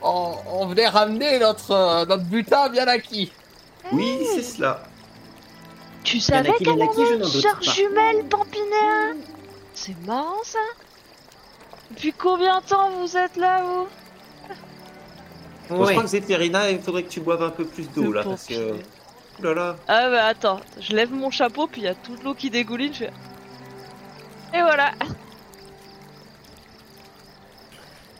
on, 0.03 0.65
venait 0.67 0.87
ramener 0.87 1.39
notre, 1.39 2.05
notre 2.05 2.23
butin 2.23 2.69
bien 2.69 2.87
acquis. 2.87 3.31
Oui, 3.91 4.19
c'est 4.33 4.43
cela. 4.43 4.83
Tu 6.03 6.19
savais 6.19 6.51
qu'elle 6.53 6.81
avait 6.81 7.15
une 7.15 7.23
sœur 7.23 7.61
jumelle 7.61 8.25
pampinéa 8.25 9.13
C'est 9.73 9.97
marrant 10.05 10.43
ça 10.43 10.59
Depuis 11.91 12.13
combien 12.13 12.59
de 12.59 12.65
temps 12.65 12.89
vous 12.99 13.17
êtes 13.17 13.37
là, 13.37 13.63
vous 13.63 13.87
Bon, 15.69 15.85
je 15.85 15.91
crois 15.91 16.03
que 16.03 16.09
Zéphérina, 16.09 16.69
il 16.69 16.81
faudrait 16.81 17.03
que 17.03 17.09
tu 17.09 17.21
boives 17.21 17.41
un 17.41 17.49
peu 17.49 17.65
plus 17.65 17.89
d'eau 17.91 18.11
là, 18.11 18.23
parce 18.23 18.45
que. 18.45 18.53
pauvre. 18.53 18.79
Ouh 19.39 19.43
là 19.43 19.53
là. 19.53 19.75
Ah 19.87 20.09
bah 20.09 20.25
attends, 20.25 20.59
je 20.79 20.93
lève 20.93 21.11
mon 21.11 21.31
chapeau, 21.31 21.67
puis 21.67 21.81
il 21.81 21.85
y 21.85 21.87
a 21.87 21.95
toute 21.95 22.21
l'eau 22.23 22.33
qui 22.33 22.49
dégouline, 22.49 22.93
je 22.93 22.99
fais... 22.99 23.13
Et 24.53 24.61
voilà 24.61 24.91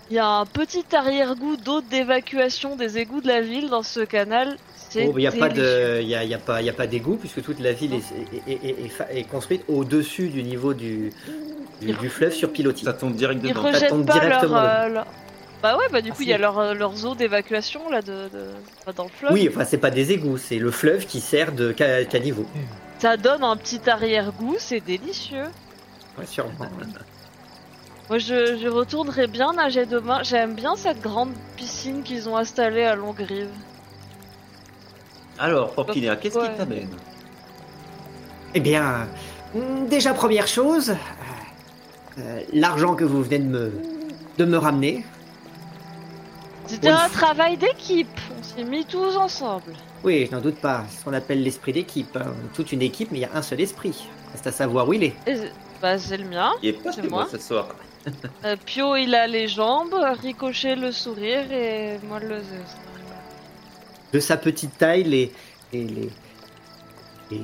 Il 0.10 0.16
y 0.16 0.20
a 0.20 0.28
un 0.28 0.45
petit 0.45 0.84
arrière-goût 0.95 1.56
d'eau 1.58 1.82
d'évacuation 1.82 2.76
des 2.76 2.97
égouts 2.97 3.22
de 3.22 3.28
la 3.28 3.41
ville 3.41 3.70
dans 3.70 3.84
ce 3.84 4.01
canal. 4.01 4.58
C'est 4.89 5.08
Oh, 5.08 5.14
il 5.18 5.22
n'y 5.22 5.28
a 5.28 5.32
pas 5.32 5.49
de, 5.49 6.01
y 6.04 6.14
a, 6.14 6.24
il 6.24 6.30
y 6.30 6.34
a 6.36 6.38
pas, 6.38 6.62
il 6.62 6.66
y 6.66 6.70
a 6.70 6.74
pas 6.74 6.86
d'égout 6.88 7.16
puisque 7.16 7.41
toute 7.41 7.60
la 7.60 7.72
ville 7.72 7.93
est, 7.95 7.97
est- 7.97 8.51
est- 8.51 8.66
est- 8.70 8.86
est 8.86 8.89
fa- 8.89 9.12
est 9.12 9.24
construite 9.24 9.64
au-dessus 9.68 10.28
du 10.30 10.43
niveau 10.43 10.74
du, 10.76 11.12
du, 11.82 11.93
du 11.93 12.10
fleuve 12.10 12.34
sur 12.34 12.51
pilotis. 12.51 12.86
Ça 12.86 12.93
tombe 12.93 13.16
direct 13.16 13.39
Ils 13.43 13.49
dedans. 13.49 13.64
Ça 13.64 13.70
rejettent 13.70 13.89
tombe 13.89 14.06
pas 14.06 14.14
leur, 14.16 14.22
directement 14.24 14.58
euh, 14.58 14.88
leur- 14.89 15.08
Bah 15.64 15.78
ouais, 15.78 15.86
bah 15.91 16.01
du 16.01 16.12
Ah, 16.12 16.16
coup, 16.16 16.22
il 16.22 16.28
y 16.28 16.34
a 16.34 16.38
leur, 16.38 16.76
leurs 16.76 17.06
eaux 17.06 17.16
d'évacuation 17.16 17.89
là 17.89 18.01
de, 18.01 18.12
de... 18.12 18.49
enfin, 18.82 18.91
dans 18.95 19.06
le 19.06 19.10
fleuve. 19.10 19.32
Oui, 19.32 19.49
enfin 19.49 19.66
c'est 19.66 19.78
pas 19.80 19.89
des 19.89 20.12
égouts, 20.12 20.38
c'est 20.38 20.60
le 20.60 20.70
fleuve 20.70 21.06
qui 21.08 21.22
sert 21.22 21.54
de 21.54 21.74
ca- 21.76 22.04
caniveau. 22.06 22.45
Ça 22.99 23.18
donne 23.18 23.43
un 23.43 23.56
petit 23.58 23.89
arrière-goût, 23.89 24.58
c'est 24.60 24.82
délicieux. 24.82 25.45
Ouais, 26.20 26.26
sûrement. 26.28 26.51
Moi, 28.10 28.18
je, 28.20 28.58
je 28.58 28.68
retournerai 28.68 29.28
bien 29.28 29.54
nager 29.54 29.86
demain. 29.86 30.22
J'aime 30.24 30.56
bien 30.56 30.76
cette 30.76 31.01
grande 31.01 31.32
piscine 31.56 32.04
qu'ils 32.04 32.28
ont 32.30 32.36
installée 32.38 32.84
à 32.84 32.95
Longrive. 32.95 33.49
Alors, 35.39 35.72
Porquinéa, 35.74 36.16
qu'est-ce 36.16 36.38
Ouais. 36.38 36.49
qui 36.51 36.58
t'amène? 36.58 36.89
Eh 38.54 38.60
bien, 38.60 39.08
déjà 39.89 40.14
première 40.14 40.47
chose, 40.47 40.95
euh, 42.20 42.41
l'argent 42.54 42.93
que 42.95 43.04
vous 43.04 43.24
venez 43.24 43.39
de 43.39 43.47
me, 43.47 43.72
de 44.38 44.45
me 44.45 44.58
ramener. 44.58 45.04
C'était 46.68 46.89
un 46.89 47.08
f- 47.08 47.12
travail 47.12 47.58
d'équipe. 47.58 48.08
On 48.39 48.43
s'est 48.43 48.64
mis 48.64 48.86
tous 48.86 49.18
ensemble. 49.18 49.74
Oui, 50.04 50.28
je 50.30 50.36
n'en 50.36 50.41
doute 50.41 50.58
pas, 50.58 50.84
c'est 50.89 50.99
ce 50.99 51.04
qu'on 51.06 51.14
appelle 51.14 51.41
l'esprit 51.41 51.74
d'équipe. 51.74 52.16
hein. 52.16 52.34
Toute 52.54 52.72
une 52.72 52.82
équipe, 52.82 53.10
mais 53.12 53.18
il 53.20 53.22
y 53.22 53.26
a 53.26 53.32
un 53.34 53.41
seul 53.41 53.60
esprit. 53.62 54.08
Reste 54.34 54.47
à 54.47 54.51
savoir 54.51 54.88
où 54.88 54.93
il 54.93 55.04
est. 55.04 55.16
Et, 55.26 55.36
bah, 55.82 55.97
c'est 55.97 56.18
le 56.18 56.26
mien. 56.26 56.51
Il 56.62 56.70
est 56.70 56.74
pas 56.74 56.91
chez 56.91 57.01
moi 57.01 57.10
moi. 57.24 57.28
ce 57.32 57.38
soir. 57.39 57.68
Euh, 58.45 58.58
Pio, 58.66 58.97
il 58.97 59.16
a 59.16 59.28
les 59.28 59.47
jambes. 59.47 59.95
Ricochet, 60.22 60.76
le 60.76 60.91
sourire. 60.91 61.49
Et 61.51 61.97
moi, 62.08 62.20
le. 62.20 62.41
De 64.12 64.20
sa 64.20 64.36
petite 64.36 64.78
taille, 64.78 65.04
les, 65.04 65.32
les, 65.72 65.86
les, 65.86 66.10
les, 67.32 67.43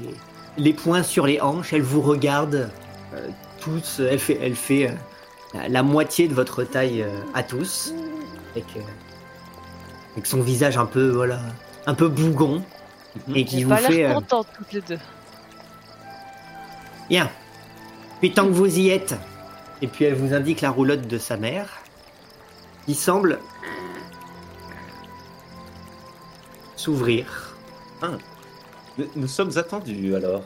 les 0.57 0.74
poings 0.74 1.03
sur 1.03 1.26
les 1.26 1.39
hanches, 1.39 1.72
elle 1.72 1.82
vous 1.82 2.01
regarde 2.01 2.70
euh, 3.14 3.28
tous. 3.62 4.01
Elle 4.01 4.20
fait, 4.20 4.38
elle 4.41 4.55
fait 4.55 4.89
euh, 4.89 4.93
la, 5.53 5.70
la 5.70 5.84
moitié 5.84 6.28
de 6.28 6.34
votre 6.34 6.64
taille 6.66 7.05
à 7.34 7.41
tous, 7.41 7.93
avec, 8.51 8.66
avec 10.14 10.26
son 10.28 10.41
visage 10.41 10.78
un 10.78 10.86
peu, 10.86 11.10
voilà, 11.10 11.39
un 11.88 11.93
peu 11.93 12.10
bougon, 12.10 12.62
et 13.34 13.45
qui 13.45 13.64
vous 13.64 13.70
pas 13.70 13.78
fait. 13.78 14.14
contente, 14.14 14.47
toutes 14.57 14.74
les 14.74 14.82
deux. 14.82 14.99
Bien. 17.10 17.30
Puis 18.20 18.34
tant 18.34 18.45
que 18.45 18.51
vous 18.51 18.78
y 18.78 18.89
êtes, 18.89 19.16
et 19.82 19.88
puis 19.88 20.05
elle 20.05 20.15
vous 20.15 20.34
indique 20.34 20.61
la 20.61 20.69
roulotte 20.71 21.07
de 21.07 21.17
sa 21.17 21.38
mère, 21.38 21.69
qui 22.86 22.95
semble 22.95 23.39
s'ouvrir. 26.75 27.55
Nous, 28.97 29.05
nous 29.15 29.27
sommes 29.27 29.51
attendus 29.57 30.15
alors. 30.15 30.43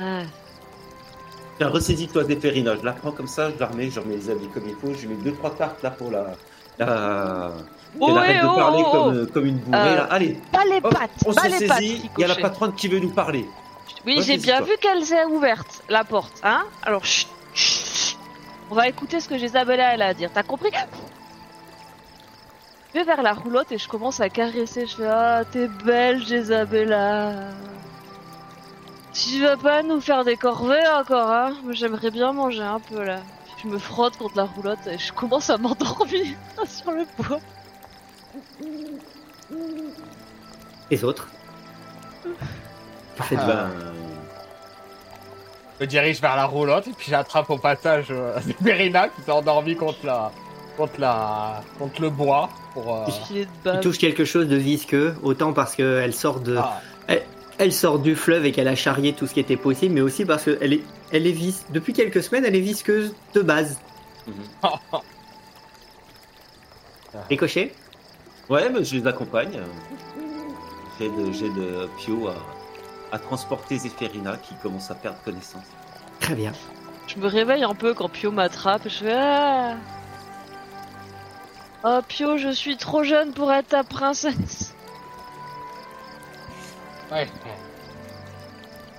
Ah, 0.00 0.22
Tiens, 1.58 1.68
ressaisis-toi 1.68 2.24
Zéphérina, 2.24 2.76
je 2.76 2.84
la 2.84 2.92
prends 2.92 3.12
comme 3.12 3.26
ça, 3.26 3.50
je 3.50 3.58
la 3.60 3.66
remets, 3.66 3.90
je 3.90 4.00
remets 4.00 4.16
les 4.16 4.30
habits 4.30 4.48
comme 4.48 4.64
il 4.66 4.74
faut, 4.74 4.94
je 4.98 5.06
mets 5.06 5.16
deux 5.16 5.32
trois 5.32 5.54
cartes 5.54 5.82
là 5.82 5.90
pour 5.90 6.10
la. 6.10 6.34
la... 6.78 7.52
Oh, 8.00 8.08
Elle 8.10 8.16
arrête 8.18 8.36
ouais, 8.36 8.42
de 8.42 8.46
oh, 8.46 8.56
parler 8.56 8.82
oh, 8.86 8.90
comme, 8.90 9.26
comme 9.28 9.46
une 9.46 9.58
bourrée 9.58 9.78
Euh, 9.78 9.96
là. 9.96 10.04
Allez, 10.04 10.38
Pas 10.50 10.64
les 10.64 10.80
hop, 10.82 10.94
pattes 10.94 11.10
on 11.26 11.34
pas 11.34 11.42
se 11.42 11.60
les 11.60 11.66
pattes, 11.66 11.78
saisit, 11.78 12.10
il 12.16 12.20
y 12.22 12.24
a 12.24 12.28
la 12.28 12.36
patronne 12.36 12.74
qui 12.74 12.88
veut 12.88 13.00
nous 13.00 13.10
parler. 13.10 13.46
Oui, 14.06 14.22
j'ai 14.22 14.38
bien 14.38 14.62
vu 14.62 14.72
qu'elle 14.80 15.04
s'est 15.04 15.26
ouverte, 15.26 15.82
la 15.90 16.02
porte, 16.04 16.40
hein 16.42 16.64
Alors, 16.82 17.04
chut. 17.04 17.28
On 18.70 18.74
va 18.74 18.88
écouter 18.88 19.20
ce 19.20 19.28
que 19.28 19.34
Isabella 19.34 19.94
elle 19.94 20.02
a 20.02 20.06
à 20.08 20.14
dire. 20.14 20.30
T'as 20.32 20.42
compris? 20.42 20.70
Je 22.94 22.98
vais 22.98 23.04
vers 23.04 23.22
la 23.22 23.32
roulotte 23.32 23.72
et 23.72 23.78
je 23.78 23.88
commence 23.88 24.20
à 24.20 24.28
caresser. 24.28 24.86
Je 24.86 24.96
fais 24.96 25.06
Ah, 25.06 25.42
t'es 25.50 25.68
belle, 25.68 26.22
Isabella. 26.22 27.32
Tu 29.12 29.42
vas 29.42 29.56
pas 29.58 29.82
nous 29.82 30.00
faire 30.00 30.24
des 30.24 30.36
corvées 30.36 30.86
encore, 30.98 31.30
hein 31.30 31.54
J'aimerais 31.70 32.10
bien 32.10 32.32
manger 32.32 32.62
un 32.62 32.80
peu 32.80 33.02
là. 33.02 33.20
Je 33.62 33.68
me 33.68 33.78
frotte 33.78 34.16
contre 34.16 34.36
la 34.36 34.44
roulotte 34.44 34.86
et 34.86 34.98
je 34.98 35.12
commence 35.12 35.50
à 35.50 35.58
m'endormir 35.58 36.36
sur 36.66 36.90
le 36.92 37.04
bois. 37.18 37.38
Les 40.90 41.04
autres? 41.04 41.28
Faites-vous 43.16 43.50
Ah. 43.50 43.68
Me 45.82 45.86
dirige 45.86 46.20
vers 46.20 46.36
la 46.36 46.44
roulotte 46.46 46.86
et 46.86 46.92
puis 46.92 47.08
j'attrape 47.10 47.50
au 47.50 47.58
passage 47.58 48.06
euh, 48.10 48.38
qui 48.64 49.22
s'est 49.24 49.30
endormie 49.30 49.74
contre 49.76 49.98
la, 50.04 50.30
contre 50.76 51.00
la, 51.00 51.62
contre 51.78 52.00
le 52.00 52.10
bois 52.10 52.48
pour. 52.72 52.96
euh, 52.96 53.06
Il 53.66 53.80
touche 53.80 53.98
quelque 53.98 54.24
chose 54.24 54.46
de 54.46 54.56
visqueux, 54.56 55.14
autant 55.22 55.52
parce 55.52 55.74
qu'elle 55.74 56.14
sort 56.14 56.38
de, 56.40 56.56
ah, 56.56 56.80
elle 57.58 57.72
sort 57.72 57.98
du 57.98 58.14
fleuve 58.16 58.46
et 58.46 58.52
qu'elle 58.52 58.68
a 58.68 58.76
charrié 58.76 59.12
tout 59.12 59.26
ce 59.26 59.34
qui 59.34 59.40
était 59.40 59.56
possible, 59.56 59.94
mais 59.94 60.00
aussi 60.00 60.24
parce 60.24 60.44
qu'elle 60.44 60.72
est, 60.72 60.80
elle 61.10 61.26
est 61.26 61.32
vis, 61.32 61.64
depuis 61.70 61.92
quelques 61.92 62.22
semaines, 62.22 62.44
elle 62.46 62.56
est 62.56 62.60
visqueuse 62.60 63.14
de 63.34 63.40
base. 63.42 63.78
Ricochet 67.28 67.74
Ouais, 68.48 68.70
mais 68.70 68.84
je 68.84 68.96
les 68.96 69.06
accompagne. 69.06 69.58
J'ai 70.98 71.08
de, 71.08 71.32
j'ai 71.32 71.48
de 71.50 71.88
Pio 71.98 72.28
à, 72.28 72.34
à 73.12 73.18
transporter 73.18 73.78
Zéphérina 73.78 74.36
qui 74.38 74.54
commence 74.56 74.90
à 74.90 74.94
perdre 74.94 75.18
connaissance. 75.24 75.66
Très 76.18 76.34
bien. 76.34 76.52
Je 77.06 77.16
me 77.18 77.26
réveille 77.26 77.62
un 77.64 77.74
peu 77.74 77.94
quand 77.94 78.08
Pio 78.08 78.32
m'attrape 78.32 78.86
et 78.86 78.90
je 78.90 78.98
fais 78.98 79.12
Ah 79.14 79.76
Oh 81.84 82.00
Pio, 82.08 82.38
je 82.38 82.50
suis 82.50 82.76
trop 82.76 83.02
jeune 83.04 83.32
pour 83.32 83.52
être 83.52 83.68
ta 83.68 83.84
princesse. 83.84 84.74
ouais. 87.10 87.28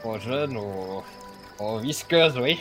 Trop 0.01 0.19
jeune 0.19 0.57
ou, 0.57 1.01
ou 1.59 1.77
visqueuse, 1.79 2.37
oui. 2.37 2.59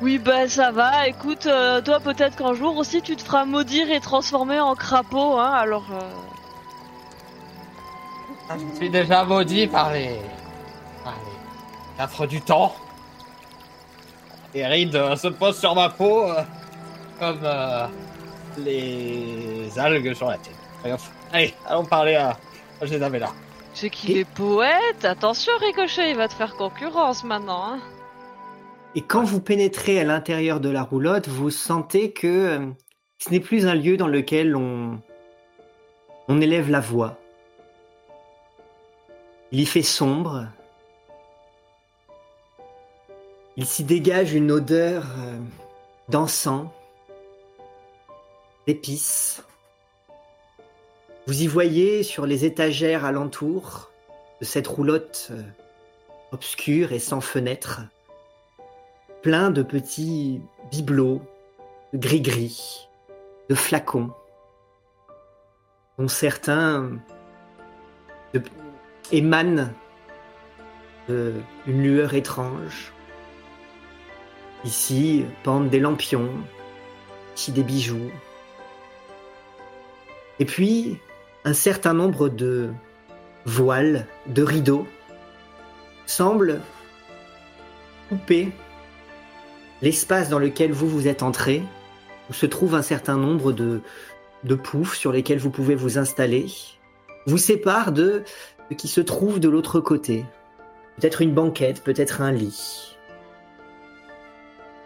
Oui, 0.00 0.18
bah 0.18 0.48
ça 0.48 0.72
va, 0.72 1.06
écoute, 1.06 1.46
euh, 1.46 1.80
toi 1.80 2.00
peut-être 2.00 2.36
qu'un 2.36 2.54
jour 2.54 2.76
aussi 2.78 3.00
tu 3.00 3.14
te 3.16 3.22
feras 3.22 3.44
maudire 3.44 3.90
et 3.90 4.00
transformer 4.00 4.58
en 4.60 4.74
crapaud, 4.74 5.38
hein, 5.38 5.52
alors. 5.52 5.84
euh, 5.92 6.00
Je 8.50 8.76
suis 8.76 8.90
déjà 8.90 9.24
maudit 9.24 9.66
par 9.66 9.92
les, 9.92 10.20
par 11.02 11.14
les 11.14 11.96
quatre 11.98 12.26
du 12.26 12.40
temps. 12.40 12.74
Les 14.54 14.66
rides 14.66 14.94
euh, 14.94 15.16
se 15.16 15.28
posent 15.28 15.58
sur 15.58 15.74
ma 15.74 15.88
peau 15.88 16.24
euh, 16.24 16.42
comme 17.18 17.40
euh, 17.42 17.86
les 18.58 19.78
algues 19.78 20.14
sur 20.14 20.28
la 20.28 20.38
tête. 20.38 20.54
Allez, 21.32 21.54
allons 21.66 21.84
parler 21.84 22.14
à, 22.14 22.36
à 22.80 22.84
Isabella. 22.84 23.30
C'est 23.72 23.90
qu'il 23.90 24.18
est 24.18 24.24
poète, 24.24 25.04
attention 25.04 25.52
Ricochet, 25.60 26.10
il 26.10 26.16
va 26.16 26.28
te 26.28 26.34
faire 26.34 26.54
concurrence 26.54 27.24
maintenant, 27.24 27.64
hein. 27.64 27.80
Et 28.94 29.00
quand 29.00 29.24
vous 29.24 29.40
pénétrez 29.40 29.98
à 29.98 30.04
l'intérieur 30.04 30.60
de 30.60 30.68
la 30.68 30.82
roulotte, 30.82 31.26
vous 31.26 31.50
sentez 31.50 32.12
que 32.12 32.60
ce 33.18 33.30
n'est 33.30 33.40
plus 33.40 33.66
un 33.66 33.74
lieu 33.74 33.96
dans 33.96 34.06
lequel 34.06 34.54
on, 34.54 35.00
on 36.28 36.40
élève 36.40 36.70
la 36.70 36.78
voix. 36.78 37.18
Il 39.54 39.60
y 39.60 39.66
fait 39.66 39.84
sombre. 39.84 40.48
Il 43.56 43.66
s'y 43.66 43.84
dégage 43.84 44.34
une 44.34 44.50
odeur 44.50 45.04
euh, 45.16 45.38
d'encens, 46.08 46.66
d'épices. 48.66 49.44
Vous 51.28 51.42
y 51.42 51.46
voyez 51.46 52.02
sur 52.02 52.26
les 52.26 52.44
étagères 52.44 53.04
alentour 53.04 53.92
de 54.40 54.44
cette 54.44 54.66
roulotte 54.66 55.28
euh, 55.30 55.40
obscure 56.32 56.90
et 56.90 56.98
sans 56.98 57.20
fenêtre 57.20 57.82
plein 59.22 59.52
de 59.52 59.62
petits 59.62 60.40
bibelots, 60.72 61.22
de 61.92 61.98
gris-gris, 61.98 62.88
de 63.48 63.54
flacons, 63.54 64.10
dont 65.96 66.08
certains 66.08 66.98
émanent 69.12 69.70
de- 71.08 71.34
une 71.66 71.82
lueur 71.82 72.14
étrange. 72.14 72.92
Ici 74.64 75.24
pendent 75.42 75.68
des 75.68 75.80
lampions, 75.80 76.30
ici 77.36 77.52
des 77.52 77.62
bijoux. 77.62 78.10
Et 80.38 80.44
puis 80.44 80.98
un 81.44 81.52
certain 81.52 81.92
nombre 81.92 82.28
de 82.28 82.70
voiles, 83.44 84.06
de 84.26 84.42
rideaux 84.42 84.86
semble 86.06 86.60
couper 88.08 88.52
l'espace 89.82 90.30
dans 90.30 90.38
lequel 90.38 90.72
vous 90.72 90.88
vous 90.88 91.08
êtes 91.08 91.22
entré, 91.22 91.62
où 92.30 92.32
se 92.32 92.46
trouve 92.46 92.74
un 92.74 92.82
certain 92.82 93.16
nombre 93.18 93.52
de, 93.52 93.82
de 94.44 94.54
poufs 94.54 94.94
sur 94.94 95.12
lesquels 95.12 95.38
vous 95.38 95.50
pouvez 95.50 95.74
vous 95.74 95.98
installer, 95.98 96.46
vous 97.26 97.38
sépare 97.38 97.92
de 97.92 98.22
qui 98.76 98.88
se 98.88 99.00
trouve 99.00 99.40
de 99.40 99.48
l'autre 99.48 99.80
côté. 99.80 100.24
Peut-être 100.96 101.22
une 101.22 101.34
banquette, 101.34 101.82
peut-être 101.82 102.20
un 102.20 102.32
lit. 102.32 102.96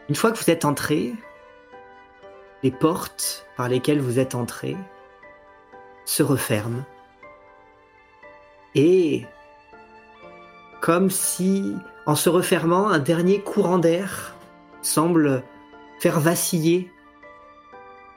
Une 0.09 0.15
fois 0.15 0.33
que 0.33 0.39
vous 0.39 0.51
êtes 0.51 0.65
entré, 0.65 1.15
les 2.63 2.71
portes 2.71 3.47
par 3.57 3.69
lesquelles 3.69 4.01
vous 4.01 4.19
êtes 4.19 4.35
entré 4.35 4.77
se 6.05 6.23
referment. 6.23 6.85
Et 8.75 9.27
comme 10.81 11.11
si, 11.11 11.75
en 12.07 12.15
se 12.15 12.29
refermant, 12.29 12.89
un 12.89 12.99
dernier 12.99 13.41
courant 13.41 13.79
d'air 13.79 14.35
semble 14.83 15.43
faire 16.01 16.21
vaciller 16.21 16.91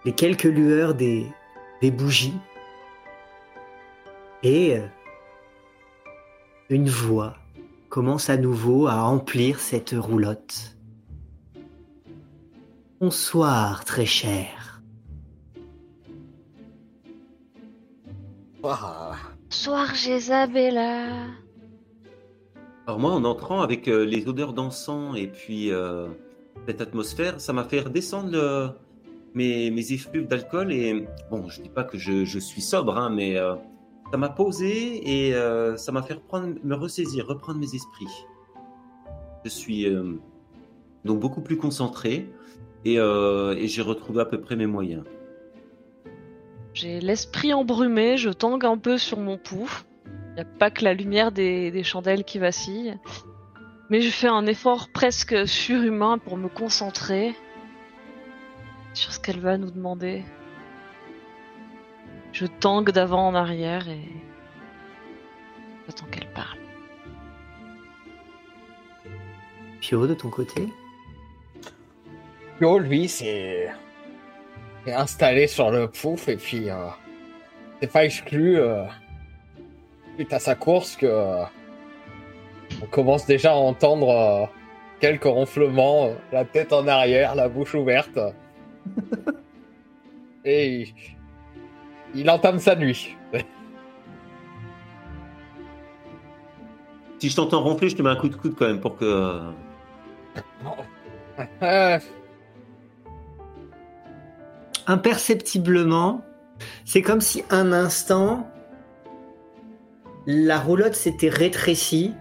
les 0.05 0.13
quelques 0.13 0.43
lueurs 0.43 0.93
des, 0.93 1.27
des 1.81 1.91
bougies. 1.91 2.37
Et 4.43 4.77
euh, 4.77 4.87
une 6.71 6.87
voix 6.89 7.35
commence 7.89 8.29
à 8.29 8.37
nouveau 8.37 8.87
à 8.87 9.03
emplir 9.03 9.59
cette 9.59 9.91
roulotte. 9.97 10.77
Bonsoir, 13.01 13.83
très 13.83 14.05
cher. 14.05 14.81
Ah, 18.63 19.15
Soir, 19.49 19.93
Jésabella. 19.95 21.07
Alors 22.87 22.99
moi, 22.99 23.11
en 23.11 23.25
entrant 23.25 23.61
avec 23.61 23.87
euh, 23.87 24.05
les 24.05 24.27
odeurs 24.27 24.53
d'encens 24.53 25.17
et 25.17 25.27
puis 25.27 25.71
euh, 25.71 26.07
cette 26.67 26.79
atmosphère, 26.79 27.41
ça 27.41 27.51
m'a 27.53 27.63
fait 27.63 27.81
redescendre 27.81 28.31
le- 28.31 28.69
mes, 29.33 29.71
mes 29.71 29.91
effluves 29.93 30.27
d'alcool. 30.27 30.71
Et 30.71 31.05
bon, 31.29 31.49
je 31.49 31.61
dis 31.61 31.69
pas 31.69 31.83
que 31.83 31.97
je, 31.97 32.23
je 32.23 32.39
suis 32.39 32.61
sobre, 32.61 32.97
hein, 32.97 33.09
mais 33.09 33.35
euh, 33.37 33.55
ça 34.11 34.17
m'a 34.17 34.29
posé 34.29 35.27
et 35.27 35.33
euh, 35.33 35.77
ça 35.77 35.91
m'a 35.93 36.01
fait 36.03 36.19
me 36.63 36.75
ressaisir, 36.75 37.27
reprendre 37.27 37.59
mes 37.59 37.73
esprits. 37.73 38.25
Je 39.45 39.49
suis 39.49 39.87
euh, 39.87 40.19
donc 41.05 41.19
beaucoup 41.19 41.41
plus 41.41 41.57
concentré 41.57 42.29
et, 42.83 42.99
euh, 42.99 43.55
et 43.55 43.67
j'ai 43.67 43.81
retrouvé 43.81 44.21
à 44.21 44.25
peu 44.25 44.41
près 44.41 44.57
mes 44.57 44.65
moyens. 44.65 45.05
J'ai 46.73 46.99
l'esprit 46.99 47.53
embrumé, 47.53 48.17
je 48.17 48.29
tangue 48.29 48.65
un 48.65 48.77
peu 48.77 48.97
sur 48.97 49.17
mon 49.17 49.37
pouf. 49.37 49.85
Il 50.05 50.35
n'y 50.35 50.41
a 50.41 50.45
pas 50.45 50.71
que 50.71 50.83
la 50.83 50.93
lumière 50.93 51.31
des, 51.31 51.71
des 51.71 51.83
chandelles 51.83 52.25
qui 52.25 52.37
vacille. 52.37 52.97
Mais 53.89 54.01
je 54.01 54.09
fais 54.09 54.27
un 54.27 54.45
effort 54.45 54.89
presque 54.93 55.47
surhumain 55.47 56.17
pour 56.17 56.37
me 56.37 56.47
concentrer 56.47 57.33
sur 58.93 59.11
ce 59.13 59.19
qu'elle 59.19 59.39
va 59.39 59.57
nous 59.57 59.71
demander. 59.71 60.23
Je 62.33 62.45
tangue 62.45 62.91
d'avant 62.91 63.27
en 63.27 63.35
arrière 63.35 63.87
et 63.89 64.07
j'attends 65.85 66.05
qu'elle 66.05 66.29
parle. 66.29 66.57
Pio, 69.81 70.07
de 70.07 70.13
ton 70.13 70.29
côté 70.29 70.67
Pio, 72.57 72.79
lui, 72.79 73.07
c'est 73.07 73.69
est 74.87 74.93
installé 74.93 75.47
sur 75.47 75.69
le 75.69 75.87
pouf 75.87 76.27
et 76.27 76.37
puis 76.37 76.69
euh, 76.69 76.87
c'est 77.79 77.91
pas 77.91 78.05
exclu 78.05 78.57
euh, 78.59 78.83
suite 80.15 80.33
à 80.33 80.39
sa 80.39 80.55
course 80.55 80.95
que 80.95 81.05
euh, 81.05 81.43
on 82.81 82.85
commence 82.87 83.25
déjà 83.25 83.51
à 83.51 83.55
entendre 83.55 84.09
euh, 84.09 84.45
quelques 84.99 85.23
ronflements, 85.25 86.11
la 86.31 86.45
tête 86.45 86.73
en 86.73 86.87
arrière, 86.87 87.35
la 87.35 87.49
bouche 87.49 87.75
ouverte. 87.75 88.19
et 90.45 90.93
il, 92.15 92.29
entame 92.29 92.59
sa 92.59 92.75
nuit. 92.75 93.15
Si 97.19 97.29
je 97.29 97.35
t'entends 97.35 97.61
ronfler, 97.61 97.89
je 97.89 97.95
te 97.95 98.01
mets 98.01 98.09
un 98.09 98.15
coup 98.15 98.29
de 98.29 98.35
coude 98.35 98.55
quand 98.57 98.65
même 98.65 98.79
pour 98.79 98.97
que. 98.97 99.39
Imperceptiblement, 104.87 106.25
c'est 106.85 107.03
comme 107.03 107.21
si 107.21 107.43
un 107.51 107.71
instant, 107.71 108.49
la 110.25 110.59
roulotte 110.59 110.95
s'était 110.95 111.29
rétrécie, 111.29 112.13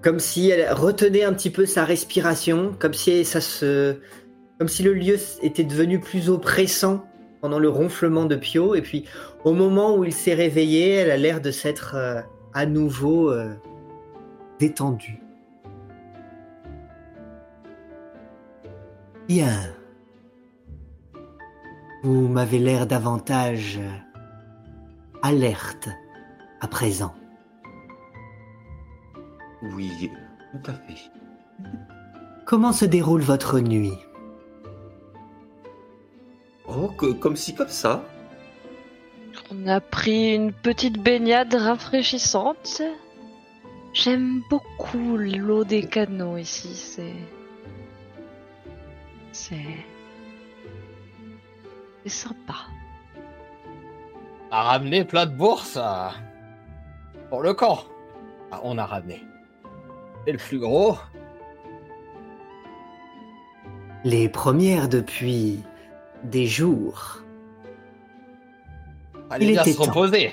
comme 0.00 0.18
si 0.18 0.48
elle 0.48 0.72
retenait 0.72 1.24
un 1.24 1.34
petit 1.34 1.50
peu 1.50 1.66
sa 1.66 1.84
respiration, 1.84 2.74
comme 2.78 2.94
si 2.94 3.24
ça 3.26 3.42
se, 3.42 3.96
comme 4.58 4.68
si 4.68 4.82
le 4.82 4.94
lieu 4.94 5.18
était 5.42 5.64
devenu 5.64 6.00
plus 6.00 6.30
oppressant 6.30 7.04
pendant 7.40 7.58
le 7.58 7.68
ronflement 7.68 8.26
de 8.26 8.36
Pio, 8.36 8.74
et 8.74 8.82
puis 8.82 9.04
au 9.44 9.52
moment 9.52 9.96
où 9.96 10.04
il 10.04 10.12
s'est 10.12 10.34
réveillé, 10.34 10.90
elle 10.90 11.10
a 11.10 11.16
l'air 11.16 11.40
de 11.40 11.50
s'être 11.50 11.94
euh, 11.94 12.20
à 12.52 12.66
nouveau 12.66 13.30
euh, 13.30 13.54
détendue. 14.58 15.20
Bien. 19.28 19.58
Vous 22.02 22.28
m'avez 22.28 22.58
l'air 22.58 22.86
davantage 22.86 23.78
euh, 23.80 23.88
alerte 25.22 25.88
à 26.60 26.68
présent. 26.68 27.14
Oui, 29.74 30.10
tout 30.52 30.70
à 30.70 30.74
fait. 30.74 31.10
Comment 32.46 32.72
se 32.72 32.86
déroule 32.86 33.20
votre 33.20 33.60
nuit? 33.60 33.92
Oh, 36.70 36.88
que- 36.88 37.12
comme 37.12 37.36
si, 37.36 37.54
comme 37.54 37.68
ça. 37.68 38.02
On 39.52 39.66
a 39.66 39.80
pris 39.80 40.34
une 40.34 40.52
petite 40.52 41.02
baignade 41.02 41.54
rafraîchissante. 41.54 42.82
J'aime 43.92 44.42
beaucoup 44.48 45.16
l'eau 45.16 45.64
des 45.64 45.84
canaux 45.86 46.36
ici, 46.36 46.74
c'est. 46.76 47.14
C'est. 49.32 49.56
C'est 52.04 52.08
sympa. 52.08 52.54
On 54.50 54.54
a 54.54 54.62
ramené 54.62 55.04
plein 55.04 55.26
de 55.26 55.32
bourses 55.34 55.76
euh, 55.76 56.08
pour 57.28 57.42
le 57.42 57.52
camp. 57.54 57.80
Ah, 58.52 58.60
on 58.62 58.78
a 58.78 58.86
ramené. 58.86 59.22
Et 60.26 60.32
le 60.32 60.38
plus 60.38 60.58
gros, 60.58 60.96
Les 64.02 64.28
premières 64.30 64.88
depuis 64.88 65.62
des 66.24 66.46
jours. 66.46 67.18
allez 69.30 69.46
Il 69.46 69.52
bien 69.52 69.62
était 69.62 69.72
se 69.72 69.78
temps. 69.78 69.84
reposer. 69.84 70.32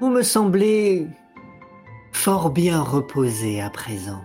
Vous 0.00 0.10
me 0.10 0.22
semblez 0.22 1.06
fort 2.12 2.50
bien 2.50 2.80
reposé 2.82 3.60
à 3.60 3.70
présent. 3.70 4.24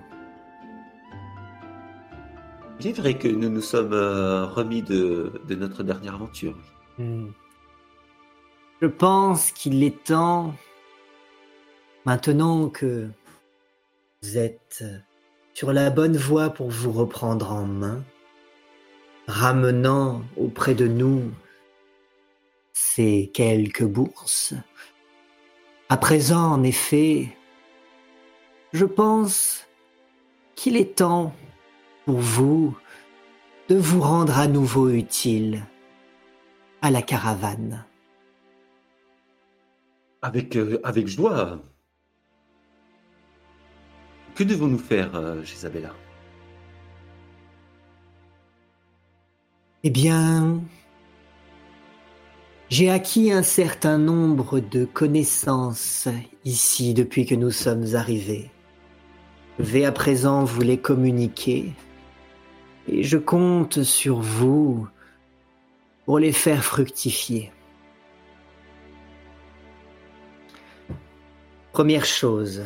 Il 2.80 2.88
est 2.88 2.94
vrai 2.94 3.18
que 3.18 3.28
nous 3.28 3.50
nous 3.50 3.62
sommes 3.62 3.94
euh, 3.94 4.46
remis 4.46 4.82
de, 4.84 5.42
de 5.48 5.56
notre 5.56 5.84
dernière 5.84 6.16
aventure. 6.16 6.56
Hmm. 6.98 7.30
Je 8.82 8.88
pense 8.88 9.52
qu'il 9.52 9.84
est 9.84 10.04
temps, 10.04 10.54
maintenant 12.06 12.70
que 12.70 13.10
vous 14.22 14.38
êtes 14.38 14.84
sur 15.58 15.74
la 15.74 15.90
bonne 15.90 16.16
voie 16.16 16.52
pour 16.52 16.70
vous 16.70 16.92
reprendre 16.92 17.52
en 17.52 17.66
main, 17.66 18.04
ramenant 19.26 20.22
auprès 20.36 20.76
de 20.76 20.88
nous 20.88 21.32
ces 22.74 23.32
quelques 23.34 23.84
bourses. 23.84 24.54
À 25.90 25.98
présent, 25.98 26.52
en 26.52 26.62
effet, 26.62 27.36
je 28.72 28.86
pense 28.86 29.66
qu'il 30.54 30.78
est 30.78 30.98
temps 30.98 31.34
pour 32.06 32.20
vous 32.20 32.78
de 33.68 33.78
vous 33.78 34.02
rendre 34.02 34.38
à 34.38 34.46
nouveau 34.46 34.90
utile 34.90 35.64
à 36.84 36.92
la 36.92 37.02
caravane. 37.02 37.84
Avec, 40.22 40.56
euh, 40.56 40.80
avec 40.84 41.08
joie. 41.08 41.64
Que 44.38 44.44
devons-nous 44.44 44.78
faire, 44.78 45.16
euh, 45.16 45.42
Isabella 45.52 45.96
Eh 49.84 49.90
bien, 49.90 50.62
j'ai 52.70 52.92
acquis 52.92 53.32
un 53.32 53.42
certain 53.42 53.98
nombre 53.98 54.60
de 54.60 54.86
connaissances 54.86 56.08
ici 56.46 56.94
depuis 56.94 57.26
que 57.26 57.34
nous 57.34 57.50
sommes 57.50 57.96
arrivés. 57.96 58.52
Je 59.58 59.64
vais 59.64 59.86
à 59.86 59.92
présent 59.92 60.44
vous 60.44 60.62
les 60.62 60.78
communiquer 60.78 61.74
et 62.88 63.02
je 63.02 63.18
compte 63.18 63.82
sur 63.82 64.20
vous 64.20 64.88
pour 66.06 66.20
les 66.20 66.32
faire 66.32 66.64
fructifier. 66.64 67.52
Première 71.72 72.06
chose, 72.06 72.62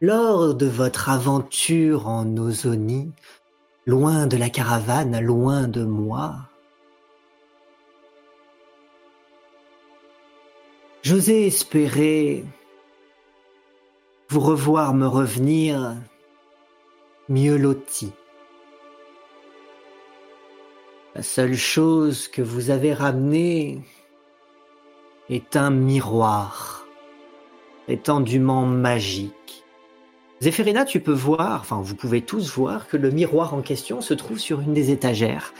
lors 0.00 0.54
de 0.54 0.66
votre 0.66 1.08
aventure 1.08 2.06
en 2.06 2.36
Ozonie, 2.36 3.12
loin 3.86 4.26
de 4.26 4.36
la 4.36 4.50
caravane, 4.50 5.20
loin 5.20 5.68
de 5.68 5.84
moi, 5.84 6.36
j'osais 11.02 11.46
espérer 11.46 12.44
vous 14.28 14.40
revoir 14.40 14.92
me 14.92 15.06
revenir 15.06 15.96
mieux 17.28 17.56
loti. 17.56 18.12
La 21.14 21.22
seule 21.22 21.54
chose 21.54 22.28
que 22.28 22.42
vous 22.42 22.70
avez 22.70 22.92
ramenée 22.92 23.82
est 25.30 25.56
un 25.56 25.70
miroir 25.70 26.86
étendument 27.88 28.66
magique. 28.66 29.65
Zéphérina, 30.40 30.84
tu 30.84 31.00
peux 31.00 31.12
voir, 31.12 31.60
enfin 31.60 31.80
vous 31.82 31.94
pouvez 31.94 32.20
tous 32.20 32.52
voir 32.54 32.88
que 32.88 32.96
le 32.96 33.10
miroir 33.10 33.54
en 33.54 33.62
question 33.62 34.00
se 34.00 34.14
trouve 34.14 34.38
sur 34.38 34.60
une 34.60 34.74
des 34.74 34.90
étagères. 34.90 35.54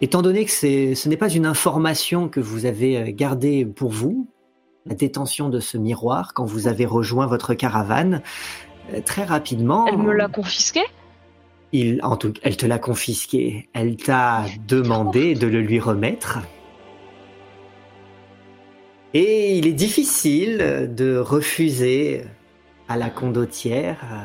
Étant 0.00 0.22
donné 0.22 0.44
que 0.44 0.50
ce 0.50 1.08
n'est 1.08 1.16
pas 1.16 1.30
une 1.30 1.46
information 1.46 2.28
que 2.28 2.40
vous 2.40 2.66
avez 2.66 2.98
euh, 2.98 3.12
gardée 3.12 3.64
pour 3.64 3.90
vous, 3.90 4.28
la 4.84 4.94
détention 4.94 5.48
de 5.48 5.58
ce 5.58 5.78
miroir 5.78 6.32
quand 6.34 6.44
vous 6.44 6.68
avez 6.68 6.86
rejoint 6.86 7.26
votre 7.26 7.54
caravane, 7.54 8.22
euh, 8.92 9.00
très 9.04 9.24
rapidement. 9.24 9.86
Elle 9.86 9.98
me 9.98 10.12
l'a 10.12 10.28
confisqué? 10.28 10.82
il, 11.72 12.00
en 12.02 12.16
tout, 12.16 12.34
elle 12.42 12.56
te 12.56 12.66
l'a 12.66 12.78
confisqué. 12.78 13.68
Elle 13.72 13.96
t'a 13.96 14.44
demandé 14.66 15.34
de 15.34 15.46
le 15.46 15.60
lui 15.60 15.80
remettre. 15.80 16.40
Et 19.14 19.56
il 19.56 19.66
est 19.66 19.72
difficile 19.72 20.90
de 20.94 21.16
refuser 21.16 22.24
à 22.88 22.96
la 22.96 23.10
condottière 23.10 23.98
euh, 24.12 24.24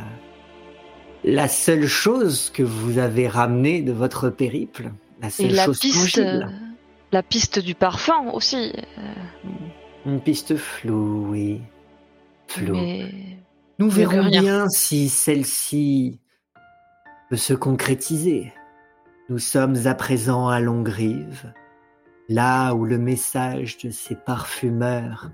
la 1.24 1.48
seule 1.48 1.88
chose 1.88 2.50
que 2.50 2.64
vous 2.64 2.98
avez 2.98 3.28
ramenée 3.28 3.82
de 3.82 3.92
votre 3.92 4.30
périple. 4.30 4.92
La 5.22 5.30
seule 5.30 5.48
Et 5.48 5.50
la 5.54 5.66
chose 5.66 5.80
piste, 5.80 6.16
tangible. 6.16 6.52
la 7.12 7.22
piste 7.24 7.60
du 7.60 7.76
parfum 7.76 8.30
aussi. 8.34 8.72
euh, 8.98 9.02
Une 10.06 10.20
piste 10.20 10.56
floue, 10.58 11.28
oui. 11.30 11.62
Floue. 12.48 12.74
mais 12.74 13.12
Nous 13.80 13.90
verrons 13.90 14.28
bien 14.30 14.68
si 14.70 15.10
celle-ci 15.10 16.20
peut 17.30 17.38
se 17.38 17.54
concrétiser. 17.54 18.52
Nous 19.30 19.40
sommes 19.40 19.78
à 19.86 19.94
présent 19.96 20.48
à 20.50 20.60
Longrive, 20.60 21.54
là 22.28 22.74
où 22.74 22.84
le 22.84 22.98
message 22.98 23.78
de 23.78 23.90
ces 23.92 24.16
parfumeurs 24.16 25.32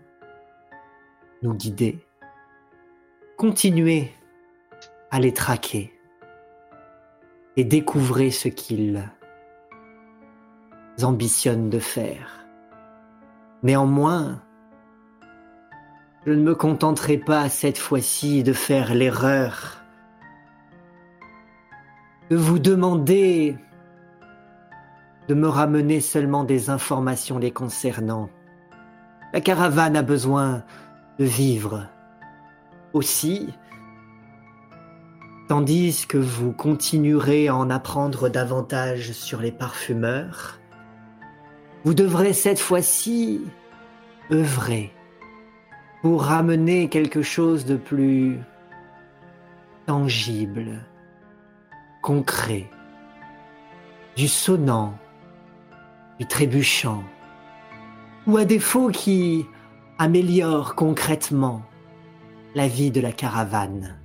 nous 1.42 1.54
guidait. 1.56 1.98
Continuez 3.38 4.12
à 5.12 5.20
les 5.20 5.32
traquer 5.32 5.94
et 7.56 7.64
découvrez 7.64 8.32
ce 8.32 8.48
qu'ils 8.48 9.08
ambitionnent 11.04 11.70
de 11.70 11.78
faire. 11.78 12.48
Néanmoins, 13.62 14.42
je 16.26 16.32
ne 16.32 16.42
me 16.42 16.56
contenterai 16.56 17.20
pas 17.20 17.48
cette 17.48 17.78
fois-ci 17.78 18.42
de 18.42 18.54
faire 18.54 18.96
l'erreur 18.96 19.84
de 22.32 22.36
vous 22.36 22.58
demander 22.58 23.56
de 25.28 25.36
me 25.36 25.48
ramener 25.48 26.02
seulement 26.02 26.44
des 26.44 26.72
informations 26.72 27.38
les 27.38 27.52
concernant. 27.52 28.32
La 29.32 29.42
caravane 29.42 29.96
a 29.96 30.02
besoin 30.02 30.64
de 31.20 31.26
vivre 31.26 31.88
aussi, 32.98 33.48
tandis 35.48 36.06
que 36.08 36.18
vous 36.18 36.52
continuerez 36.52 37.48
à 37.48 37.56
en 37.56 37.70
apprendre 37.70 38.28
davantage 38.28 39.12
sur 39.14 39.40
les 39.40 39.52
parfumeurs. 39.52 40.60
Vous 41.86 41.94
devrez 41.94 42.34
cette 42.34 42.60
fois-ci 42.60 43.42
œuvrer 44.32 44.92
pour 46.02 46.24
ramener 46.24 46.90
quelque 46.90 47.22
chose 47.22 47.66
de 47.66 47.78
plus 47.78 48.40
tangible, 49.86 50.84
concret, 52.02 52.70
du 54.16 54.28
sonnant, 54.28 54.98
du 56.20 56.26
trébuchant, 56.26 57.04
ou 58.26 58.38
à 58.38 58.44
défaut 58.44 58.90
qui 58.90 59.46
améliore 59.98 60.76
concrètement 60.76 61.64
la 62.58 62.68
vie 62.68 62.90
de 62.90 63.00
la 63.00 63.12
caravane. 63.12 64.00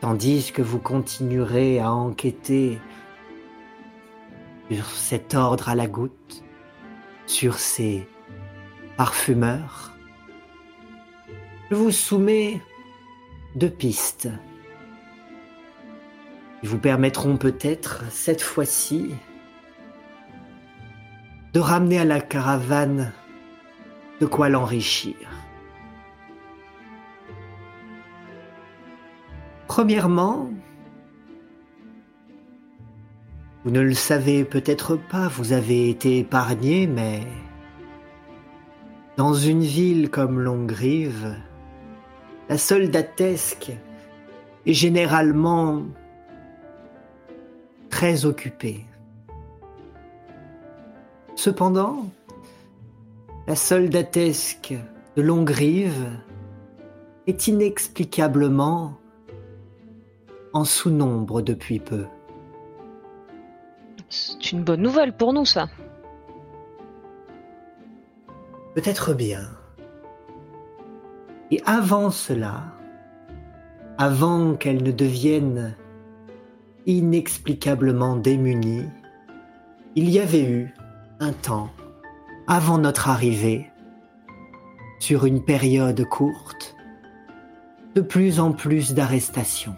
Tandis 0.00 0.52
que 0.52 0.62
vous 0.62 0.78
continuerez 0.78 1.80
à 1.80 1.90
enquêter 1.90 2.78
sur 4.70 4.86
cet 4.86 5.34
ordre 5.34 5.68
à 5.68 5.74
la 5.74 5.88
goutte, 5.88 6.44
sur 7.26 7.58
ces 7.58 8.06
parfumeurs, 8.96 9.92
je 11.72 11.74
vous 11.74 11.90
soumets 11.90 12.60
deux 13.56 13.70
pistes 13.70 14.28
qui 16.60 16.68
vous 16.68 16.78
permettront 16.78 17.38
peut-être 17.38 18.04
cette 18.10 18.42
fois-ci 18.42 19.10
de 21.54 21.58
ramener 21.58 21.98
à 21.98 22.04
la 22.04 22.20
caravane 22.20 23.12
de 24.20 24.26
quoi 24.26 24.48
l'enrichir. 24.48 25.33
Premièrement, 29.66 30.50
vous 33.64 33.70
ne 33.70 33.80
le 33.80 33.94
savez 33.94 34.44
peut-être 34.44 34.96
pas, 34.96 35.28
vous 35.28 35.52
avez 35.52 35.88
été 35.88 36.18
épargné, 36.18 36.86
mais 36.86 37.22
dans 39.16 39.32
une 39.32 39.62
ville 39.62 40.10
comme 40.10 40.38
Longrive, 40.40 41.34
la 42.48 42.58
soldatesque 42.58 43.72
est 44.66 44.72
généralement 44.74 45.82
très 47.88 48.26
occupée. 48.26 48.84
Cependant, 51.36 52.06
la 53.46 53.56
soldatesque 53.56 54.74
de 55.16 55.22
Longrive 55.22 56.06
est 57.26 57.46
inexplicablement 57.46 58.98
en 60.54 60.64
sous-nombre 60.64 61.42
depuis 61.42 61.80
peu. 61.80 62.06
c'est 64.08 64.52
une 64.52 64.62
bonne 64.62 64.82
nouvelle 64.82 65.12
pour 65.12 65.32
nous, 65.32 65.44
ça. 65.44 65.68
Peut-être 68.74 69.14
bien. 69.14 69.42
Et 71.50 71.60
avant 71.66 72.10
cela, 72.10 72.64
avant 73.98 74.54
qu'elle 74.54 74.82
ne 74.82 74.92
devienne 74.92 75.76
inexplicablement 76.86 78.16
démunie, 78.16 78.86
il 79.96 80.10
y 80.10 80.20
avait 80.20 80.48
eu 80.48 80.74
un 81.20 81.32
temps, 81.32 81.70
avant 82.46 82.78
notre 82.78 83.08
arrivée, 83.08 83.70
sur 85.00 85.26
une 85.26 85.44
période 85.44 86.04
courte, 86.04 86.76
de 87.94 88.00
plus 88.00 88.40
en 88.40 88.52
plus 88.52 88.94
d'arrestations. 88.94 89.76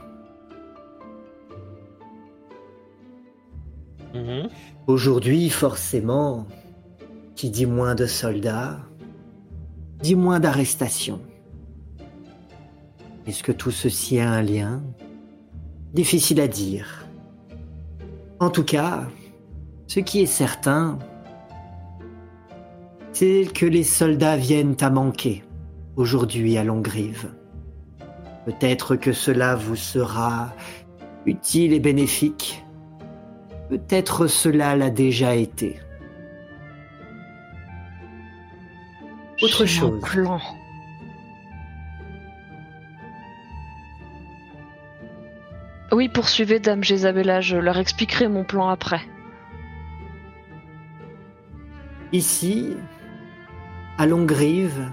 Aujourd'hui, 4.86 5.50
forcément, 5.50 6.46
qui 7.34 7.50
dit 7.50 7.66
moins 7.66 7.96
de 7.96 8.06
soldats, 8.06 8.78
dit 10.00 10.14
moins 10.14 10.38
d'arrestations. 10.38 11.20
Est-ce 13.26 13.42
que 13.42 13.50
tout 13.50 13.72
ceci 13.72 14.20
a 14.20 14.30
un 14.30 14.42
lien? 14.42 14.84
Difficile 15.92 16.40
à 16.40 16.46
dire. 16.46 17.04
En 18.38 18.48
tout 18.48 18.62
cas, 18.62 19.08
ce 19.88 19.98
qui 19.98 20.20
est 20.20 20.26
certain, 20.26 21.00
c'est 23.12 23.48
que 23.52 23.66
les 23.66 23.82
soldats 23.82 24.36
viennent 24.36 24.76
à 24.80 24.90
manquer 24.90 25.42
aujourd'hui 25.96 26.58
à 26.58 26.62
Longrive. 26.62 27.34
Peut-être 28.44 28.94
que 28.94 29.12
cela 29.12 29.56
vous 29.56 29.74
sera 29.74 30.52
utile 31.24 31.72
et 31.72 31.80
bénéfique. 31.80 32.62
Peut-être 33.68 34.26
cela 34.26 34.76
l'a 34.76 34.90
déjà 34.90 35.34
été. 35.34 35.80
Autre 39.42 39.66
chose. 39.66 40.00
plan. 40.00 40.40
Oui, 45.92 46.08
poursuivez, 46.08 46.58
Dame 46.58 46.82
Jésabella, 46.82 47.40
je 47.40 47.56
leur 47.56 47.78
expliquerai 47.78 48.28
mon 48.28 48.44
plan 48.44 48.68
après. 48.68 49.00
Ici, 52.12 52.76
à 53.98 54.06
Longrive, 54.06 54.92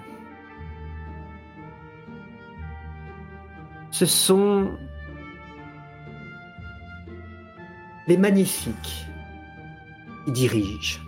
ce 3.92 4.06
sont 4.06 4.72
les 8.08 8.18
magnifiques 8.18 9.06
qui 10.26 10.32
dirigent. 10.32 11.00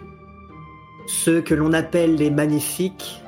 Ceux 1.07 1.41
que 1.41 1.53
l'on 1.53 1.73
appelle 1.73 2.15
les 2.15 2.31
magnifiques 2.31 3.21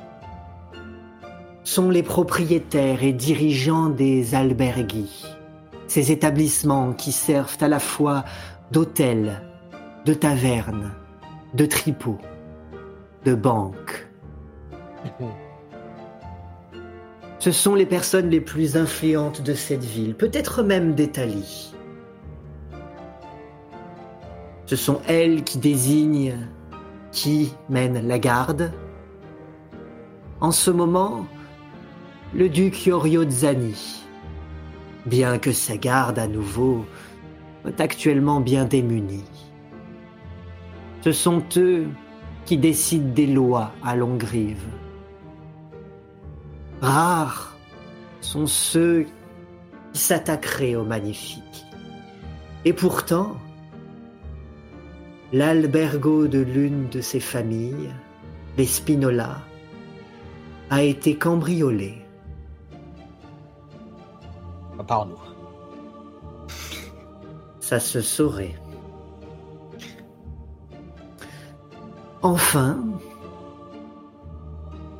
sont 1.64 1.90
les 1.90 2.02
propriétaires 2.02 3.02
et 3.02 3.12
dirigeants 3.12 3.90
des 3.90 4.34
albergues, 4.34 5.04
ces 5.86 6.12
établissements 6.12 6.92
qui 6.92 7.12
servent 7.12 7.58
à 7.60 7.68
la 7.68 7.78
fois 7.78 8.24
d'hôtels, 8.72 9.42
de 10.06 10.14
tavernes, 10.14 10.92
de 11.54 11.66
tripots, 11.66 12.18
de 13.24 13.34
banques. 13.34 14.08
Ce 17.38 17.52
sont 17.52 17.74
les 17.74 17.86
personnes 17.86 18.30
les 18.30 18.40
plus 18.40 18.76
influentes 18.76 19.42
de 19.42 19.54
cette 19.54 19.84
ville, 19.84 20.14
peut-être 20.14 20.62
même 20.62 20.94
d'Italie. 20.94 21.74
Ce 24.68 24.76
sont 24.76 25.00
elles 25.08 25.44
qui 25.44 25.56
désignent 25.56 26.36
qui 27.10 27.54
mène 27.70 28.06
la 28.06 28.18
garde. 28.18 28.70
En 30.42 30.52
ce 30.52 30.70
moment, 30.70 31.26
le 32.34 32.50
duc 32.50 32.84
Yorio 32.84 33.24
Zani, 33.30 34.04
bien 35.06 35.38
que 35.38 35.52
sa 35.52 35.78
garde 35.78 36.18
à 36.18 36.28
nouveau 36.28 36.84
est 37.66 37.80
actuellement 37.80 38.40
bien 38.40 38.66
démunie. 38.66 39.24
Ce 41.00 41.12
sont 41.12 41.42
eux 41.56 41.86
qui 42.44 42.58
décident 42.58 43.14
des 43.14 43.26
lois 43.26 43.72
à 43.82 43.96
Longrive. 43.96 44.66
Rares 46.82 47.56
sont 48.20 48.46
ceux 48.46 49.06
qui 49.94 49.98
s'attaqueraient 49.98 50.74
aux 50.74 50.84
magnifiques. 50.84 51.64
Et 52.66 52.74
pourtant, 52.74 53.38
l'albergo 55.32 56.26
de 56.26 56.38
l'une 56.38 56.88
de 56.88 57.00
ces 57.00 57.20
familles, 57.20 57.92
les 58.56 58.66
Spinola, 58.66 59.38
a 60.70 60.82
été 60.82 61.16
cambriolé. 61.16 61.94
Par 64.86 65.06
nous. 65.06 65.18
Ça 67.60 67.78
se 67.78 68.00
saurait. 68.00 68.54
Enfin, 72.22 72.78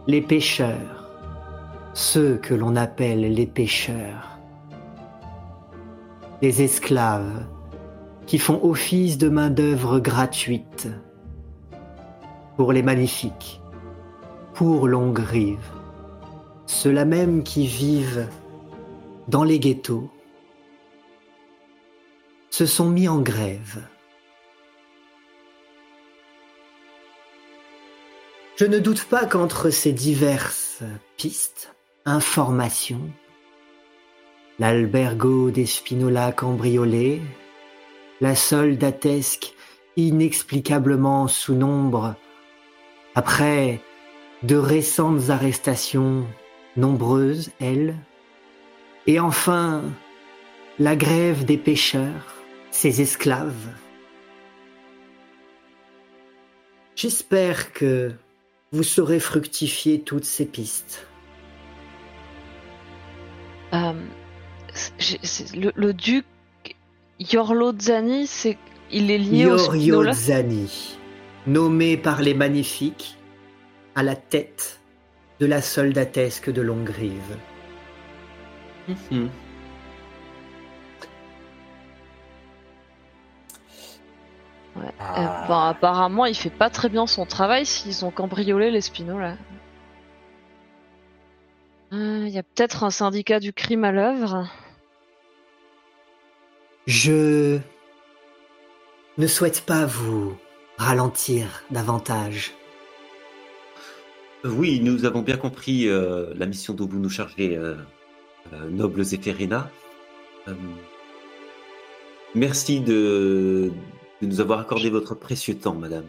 les 0.07 0.21
pêcheurs, 0.21 1.09
ceux 1.95 2.37
que 2.37 2.55
l'on 2.55 2.77
appelle 2.77 3.33
les 3.33 3.47
pêcheurs, 3.47 4.39
les 6.43 6.63
esclaves 6.63 7.47
qui 8.29 8.39
font 8.39 8.63
office 8.63 9.17
de 9.17 9.31
main-d'œuvre 9.31 10.01
gratuite 10.01 10.89
pour 12.59 12.75
les 12.75 12.83
magnifiques, 12.83 13.63
pour 14.53 14.87
Longrive, 14.87 15.73
ceux-là 16.67 17.07
même 17.07 17.43
qui 17.43 17.67
vivent 17.67 18.29
dans 19.29 19.45
les 19.45 19.59
ghettos, 19.59 20.11
se 22.51 22.67
sont 22.67 22.91
mis 22.91 23.09
en 23.09 23.21
grève. 23.21 23.83
Je 28.57 28.67
ne 28.67 28.79
doute 28.79 29.05
pas 29.05 29.25
qu'entre 29.25 29.71
ces 29.71 29.93
diverses 29.93 30.83
pistes, 31.17 31.75
informations, 32.05 33.09
l'albergo 34.59 35.51
des 35.51 35.65
Spinola 35.65 36.31
cambriolé, 36.33 37.23
la 38.21 38.35
soldatesque 38.35 39.55
inexplicablement 39.97 41.29
sous 41.29 41.55
nombre, 41.55 42.15
après 43.15 43.81
de 44.43 44.57
récentes 44.57 45.31
arrestations 45.31 46.27
nombreuses, 46.77 47.51
elles, 47.61 47.97
et 49.07 49.19
enfin 49.19 49.83
la 50.79 50.95
grève 50.95 51.45
des 51.45 51.59
pêcheurs, 51.59 52.35
ces 52.71 53.01
esclaves. 53.01 53.69
J'espère 56.95 57.73
que 57.73 58.13
vous 58.71 58.83
saurez 58.83 59.19
fructifier 59.19 60.01
toutes 60.01 60.25
ces 60.25 60.47
pistes. 60.47 61.07
Euh, 63.73 63.93
le 65.55 65.93
duc 65.93 66.25
Yorlo 67.19 67.73
Zani, 67.79 68.27
c'est 68.27 68.59
il 68.91 69.11
est 69.11 69.19
lié 69.19 69.47
au 69.47 69.57
Yorio 69.57 69.69
Spinola 69.81 70.13
Zani, 70.13 70.99
nommé 71.47 71.97
par 71.97 72.23
les 72.23 72.35
magnifiques 72.35 73.19
à 73.95 74.03
la 74.03 74.17
tête 74.17 74.81
de 75.41 75.47
la 75.47 75.61
soldatesque 75.61 76.51
de 76.51 76.63
Longrive. 76.63 77.37
Euh, 79.13 79.27
Ah. 85.01 85.45
bon, 85.49 85.55
apparemment, 85.59 86.27
il 86.27 86.37
fait 86.37 86.51
pas 86.51 86.71
très 86.71 86.89
bien 86.89 87.07
son 87.07 87.27
travail 87.27 87.67
s'ils 87.67 88.05
ont 88.05 88.11
cambriolé 88.13 88.71
les 88.71 88.81
Spinola. 88.81 89.37
Euh, 91.93 92.25
Il 92.27 92.33
y 92.33 92.39
a 92.39 92.43
peut-être 92.43 92.85
un 92.85 92.91
syndicat 92.91 93.41
du 93.41 93.53
crime 93.53 93.85
à 93.85 93.93
l'œuvre. 93.93 94.49
Je 96.89 97.59
ne 99.19 99.27
souhaite 99.27 99.61
pas 99.67 99.85
vous 99.85 100.35
ralentir 100.79 101.63
davantage. 101.71 102.55
Oui, 104.43 104.81
nous 104.83 105.05
avons 105.05 105.21
bien 105.21 105.37
compris 105.37 105.87
euh, 105.87 106.33
la 106.35 106.47
mission 106.47 106.73
dont 106.73 106.87
vous 106.87 106.99
nous 106.99 107.11
chargez, 107.11 107.59
euh, 107.59 107.75
euh, 108.55 108.71
nobles. 108.71 109.03
Euh, 109.03 110.55
merci 112.35 112.81
de, 112.81 113.71
de 114.23 114.27
nous 114.27 114.41
avoir 114.41 114.59
accordé 114.61 114.89
votre 114.89 115.15
précieux 115.15 115.59
temps, 115.59 115.75
madame. 115.75 116.07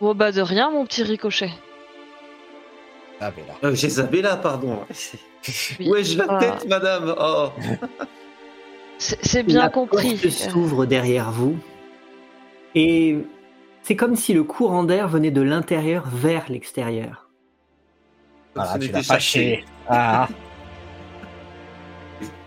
Oh 0.00 0.14
bah 0.14 0.30
de 0.30 0.42
rien, 0.42 0.70
mon 0.70 0.86
petit 0.86 1.02
ricochet. 1.02 1.50
Ah. 3.20 3.32
Euh, 3.64 3.74
Jézabella, 3.74 4.36
pardon. 4.36 4.78
Oui. 5.80 5.88
Où 5.88 5.96
ai-je 5.96 6.18
la 6.18 6.26
Ah, 6.28 6.38
tête, 6.38 6.68
madame? 6.68 7.14
Oh 7.18 7.48
C'est 9.00 9.42
bien 9.42 9.62
la 9.62 9.68
compris. 9.70 10.16
porte 10.16 10.28
s'ouvre 10.30 10.84
derrière 10.84 11.30
vous 11.30 11.56
et 12.74 13.16
c'est 13.82 13.96
comme 13.96 14.14
si 14.14 14.34
le 14.34 14.44
courant 14.44 14.84
d'air 14.84 15.08
venait 15.08 15.30
de 15.30 15.40
l'intérieur 15.40 16.06
vers 16.08 16.44
l'extérieur. 16.50 17.28
On 18.56 18.78
tu 18.78 18.92
l'as 18.92 19.02
fâché. 19.02 19.64
Ah, 19.92 20.28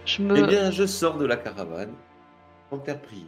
Je 0.05 0.21
me, 0.21 0.37
Eh 0.37 0.43
bien, 0.47 0.71
je 0.71 0.85
sors 0.85 1.17
de 1.17 1.25
la 1.25 1.35
caravane. 1.35 1.91
En 2.71 2.77
terre 2.77 3.01
priée. 3.01 3.25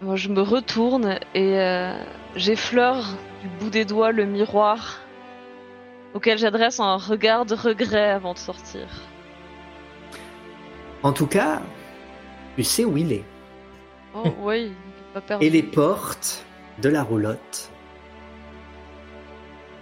moi, 0.00 0.16
je 0.16 0.28
me 0.28 0.40
retourne 0.40 1.20
et 1.34 1.58
euh, 1.60 1.94
j'effleure 2.34 3.04
du 3.42 3.48
bout 3.60 3.70
des 3.70 3.84
doigts 3.84 4.10
le 4.10 4.24
miroir 4.24 5.00
auquel 6.14 6.38
j'adresse 6.38 6.80
un 6.80 6.96
regard 6.96 7.44
de 7.46 7.54
regret 7.54 8.10
avant 8.10 8.32
de 8.34 8.38
sortir. 8.38 8.86
En 11.04 11.12
tout 11.12 11.26
cas, 11.28 11.62
tu 12.56 12.64
sais 12.64 12.84
où 12.84 12.96
il 12.96 13.12
est. 13.12 13.24
Oh 14.14 14.24
oui, 14.42 14.72
pas 15.12 15.20
perdu. 15.20 15.44
Et 15.46 15.50
les 15.50 15.62
portes 15.62 16.44
de 16.82 16.88
la 16.88 17.02
roulotte. 17.02 17.70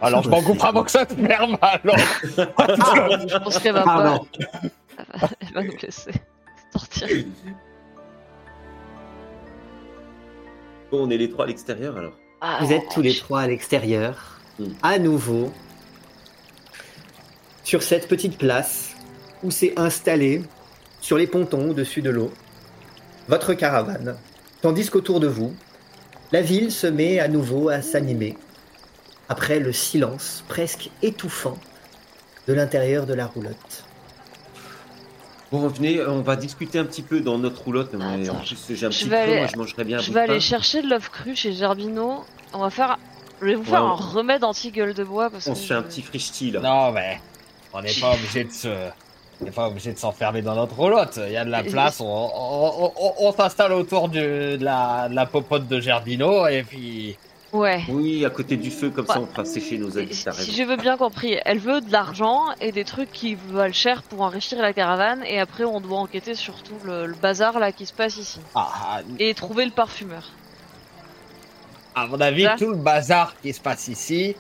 alors 0.01 0.23
je 0.23 0.29
m'en 0.29 0.43
coupe 0.43 0.62
avant 0.64 0.83
que 0.85 0.91
ça 0.91 1.07
te 1.07 1.14
ferme 1.14 1.57
alors. 1.61 1.97
Je 2.25 3.39
pense 3.39 3.59
qu'elle 3.59 3.75
va 3.75 3.83
pas. 3.85 4.20
Elle 5.41 5.53
va 5.55 5.62
nous 5.64 5.77
laisser 5.83 6.12
sortir. 6.73 7.09
Bon, 10.91 11.07
on 11.07 11.11
est 11.11 11.16
les 11.16 11.31
trois 11.31 11.45
à 11.45 11.49
l'extérieur 11.49 11.97
alors. 11.97 12.12
Ah, 12.41 12.59
Vous 12.61 12.73
êtes 12.73 12.89
tous 12.93 13.01
les 13.03 13.14
trois 13.14 13.43
à 13.43 13.47
l'extérieur, 13.47 14.41
Mm. 14.59 14.64
à 14.83 14.99
nouveau, 14.99 15.51
sur 17.64 17.83
cette 17.83 18.07
petite 18.09 18.37
place 18.37 18.95
où 19.43 19.51
s'est 19.51 19.73
installé, 19.79 20.43
sur 21.01 21.16
les 21.16 21.27
pontons 21.27 21.70
au-dessus 21.70 22.03
de 22.03 22.11
l'eau, 22.11 22.31
votre 23.33 23.55
caravane, 23.55 24.14
tandis 24.61 24.91
qu'autour 24.91 25.18
de 25.18 25.26
vous, 25.26 25.55
la 26.33 26.43
ville 26.43 26.70
se 26.70 26.87
met 26.87 27.18
à 27.18 27.28
nouveau 27.28 27.70
à 27.70 27.80
s'animer, 27.80 28.37
après 29.30 29.59
le 29.59 29.72
silence 29.72 30.45
presque 30.49 30.91
étouffant 31.01 31.57
de 32.47 32.53
l'intérieur 32.53 33.07
de 33.07 33.14
la 33.14 33.24
roulotte. 33.24 33.85
Bon, 35.51 35.66
venez, 35.68 36.05
on 36.05 36.20
va 36.20 36.37
discuter 36.37 36.78
un 36.78 36.85
petit 36.85 37.01
peu 37.01 37.20
dans 37.20 37.39
notre 37.39 37.62
roulotte. 37.62 37.95
mais 37.95 38.05
Attends, 38.28 38.37
en 38.37 38.41
plus, 38.41 38.59
j'ai 38.68 38.85
un 38.87 38.91
je 38.91 38.99
petit 38.99 39.09
vais 39.09 39.16
aller- 39.16 39.37
moi 39.39 39.47
je 39.51 39.57
mangerais 39.57 39.85
bien 39.85 39.97
un 39.99 40.01
Je 40.03 40.09
bout 40.09 40.12
vais 40.12 40.20
de 40.26 40.30
aller 40.33 40.35
pain. 40.35 40.45
chercher 40.45 40.83
de 40.83 40.89
l'œuf 40.91 41.09
cru 41.09 41.35
chez 41.35 41.55
Gerbino. 41.55 42.24
On 42.53 42.59
va 42.59 42.68
faire. 42.68 42.99
Je 43.41 43.47
vais 43.47 43.55
vous 43.55 43.64
faire 43.64 43.83
Ouais, 43.83 43.89
un 43.91 43.93
on- 43.93 43.97
remède 43.97 44.45
anti-gueule 44.45 44.93
de 44.93 45.05
bois 45.05 45.30
parce 45.30 45.47
On 45.47 45.55
que 45.55 45.59
se 45.59 45.66
fait 45.68 45.74
un 45.74 45.83
petit 45.83 46.03
frichti 46.03 46.51
là. 46.51 46.61
Non 46.61 46.93
mais 46.93 47.18
on 47.72 47.80
n'est 47.80 47.95
pas 47.99 48.12
obligé 48.12 48.45
de 48.45 48.53
se. 48.53 48.68
On 49.43 49.45
n'est 49.47 49.51
pas 49.51 49.66
obligé 49.68 49.93
de 49.93 49.99
s'enfermer 49.99 50.40
dans 50.40 50.55
notre 50.55 50.76
roulotte. 50.76 51.18
Il 51.26 51.32
y 51.32 51.36
a 51.36 51.45
de 51.45 51.51
la 51.51 51.64
place. 51.64 52.01
On, 52.01 52.05
on- 52.07 52.93
on- 52.97 53.12
on 53.18 53.32
s'installe 53.32 53.72
autour 53.72 54.09
du- 54.09 54.20
de, 54.20 54.59
la, 54.64 55.09
de 55.09 55.14
la 55.16 55.26
popote 55.26 55.66
de 55.66 55.80
Gerbino 55.80 56.47
et 56.47 56.62
puis. 56.62 57.16
Ouais. 57.53 57.82
Oui, 57.90 58.24
à 58.24 58.30
côté 58.30 58.57
du 58.57 58.70
feu, 58.70 58.88
comme 58.90 59.07
ça, 59.07 59.20
on 59.20 59.26
fera 59.26 59.45
sécher 59.45 59.76
nos 59.78 59.99
habits. 59.99 60.14
Si 60.14 60.55
je 60.55 60.62
veux 60.62 60.76
bien 60.76 60.97
compris, 60.97 61.36
elle 61.45 61.59
veut 61.59 61.80
de 61.82 61.90
l'argent 61.93 62.45
et 62.62 62.72
des 62.72 62.84
trucs 62.84 63.12
qui 63.12 63.34
valent 63.49 63.74
cher 63.74 64.03
pour 64.05 64.22
enrichir 64.22 64.62
la 64.62 64.72
caravane 64.72 65.22
et 65.26 65.38
après 65.38 65.64
on 65.64 65.80
doit 65.82 65.99
enquêter 65.99 66.34
sur 66.34 66.62
tout 66.62 66.78
le, 66.84 67.05
le 67.07 67.14
bazar 67.14 67.59
là 67.59 67.70
qui 67.72 67.84
se 67.84 67.93
passe 67.93 68.16
ici. 68.16 68.40
Ah, 68.55 69.01
Et 69.18 69.34
trouver 69.34 69.66
le 69.66 69.70
parfumeur. 69.70 70.30
à 71.95 72.07
mon 72.07 72.20
avis, 72.22 72.45
Ça 72.45 72.55
tout 72.59 72.70
le 72.70 72.76
bazar 72.76 73.34
qui 73.43 73.53
se 73.53 73.61
passe 73.61 73.86
ici, 73.88 74.34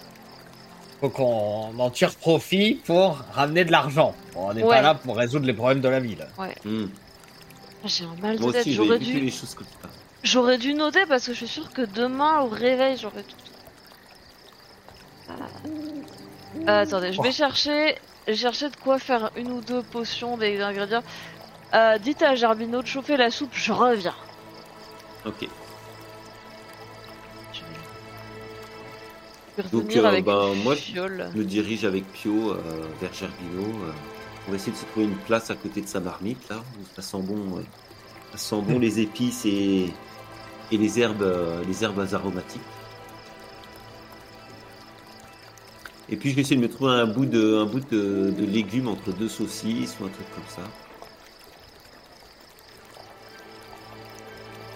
faut 1.02 1.10
qu'on 1.10 1.76
en 1.80 1.90
tire 1.90 2.14
profit 2.14 2.74
pour 2.86 3.16
ramener 3.32 3.64
de 3.64 3.72
l'argent. 3.72 4.14
On 4.36 4.54
n'est 4.54 4.62
Ouais. 4.62 4.68
pas 4.68 4.82
là 4.82 4.94
pour 4.94 5.16
résoudre 5.16 5.46
les 5.46 5.52
problèmes 5.52 5.80
de 5.80 5.88
la 5.88 5.98
ville. 5.98 6.24
Hmm. 6.64 6.86
J'ai 7.84 8.04
un 8.04 8.14
mal 8.22 8.38
de 8.38 8.52
tête, 8.52 8.68
j'aurais 8.68 9.00
dû, 9.00 9.32
j'aurais 10.22 10.58
dû 10.58 10.74
noter 10.74 11.04
parce 11.08 11.26
que 11.26 11.32
je 11.32 11.38
suis 11.38 11.48
sûre 11.48 11.72
que 11.72 11.82
demain 11.82 12.42
au 12.42 12.46
réveil 12.48 12.96
j'aurais 12.96 13.24
tout. 13.24 13.34
Ah, 16.68 16.78
attendez, 16.80 17.12
je 17.12 17.20
vais 17.20 17.30
Oh. 17.30 17.32
chercher, 17.32 17.96
chercher 18.32 18.70
de 18.70 18.76
quoi 18.76 19.00
faire 19.00 19.32
une 19.36 19.50
ou 19.50 19.60
deux 19.60 19.82
potions 19.82 20.36
des 20.36 20.60
ingrédients. 20.60 21.02
Euh, 21.74 21.98
dites 21.98 22.22
à 22.22 22.36
Gerbino 22.36 22.82
de 22.82 22.86
chauffer 22.86 23.16
la 23.16 23.32
soupe, 23.32 23.50
je 23.54 23.72
reviens. 23.72 24.14
Ok. 25.26 25.48
Donc, 29.70 29.96
euh, 29.96 30.04
avec 30.04 30.24
ben, 30.24 30.54
moi, 30.54 30.74
je- 30.74 30.80
fiole. 30.80 31.30
Je 31.30 31.38
me 31.38 31.44
dirige 31.44 31.84
avec 31.84 32.10
Pio 32.12 32.52
euh, 32.52 32.94
vers 33.00 33.12
Gerbino. 33.12 33.82
euh. 33.84 33.92
on 34.46 34.50
va 34.50 34.56
essayer 34.56 34.72
de 34.72 34.76
se 34.76 34.86
trouver 34.86 35.06
une 35.06 35.22
place 35.22 35.50
à 35.50 35.56
côté 35.56 35.82
de 35.82 35.88
sa 35.88 36.00
marmite, 36.00 36.48
là, 36.48 36.66
où 36.74 36.84
ça 36.86 37.02
sent 37.02 37.22
bon, 37.22 37.62
ça 38.32 38.38
sent 38.38 38.62
bon 38.62 38.78
les 38.80 39.00
épices 39.00 39.44
et, 39.46 40.00
et 40.70 40.78
les 40.78 41.00
herbes, 41.00 41.22
euh, 41.22 41.64
les 41.64 41.84
herbes 41.84 42.06
aromatiques. 42.12 42.76
Et 46.08 46.16
puis 46.16 46.30
je 46.30 46.36
vais 46.36 46.42
essayer 46.42 46.56
de 46.56 46.60
me 46.62 46.68
trouver 46.68 46.92
un 46.92 47.06
bout 47.06 47.26
de, 47.26 47.56
un 47.56 47.66
bout 47.66 47.80
de, 47.80 48.30
de 48.30 48.44
légumes 48.44 48.88
entre 48.88 49.12
deux 49.12 49.28
saucisses 49.28 49.98
ou 49.98 50.04
un 50.04 50.10
truc 50.10 50.30
comme 50.30 50.46
ça. 50.46 50.78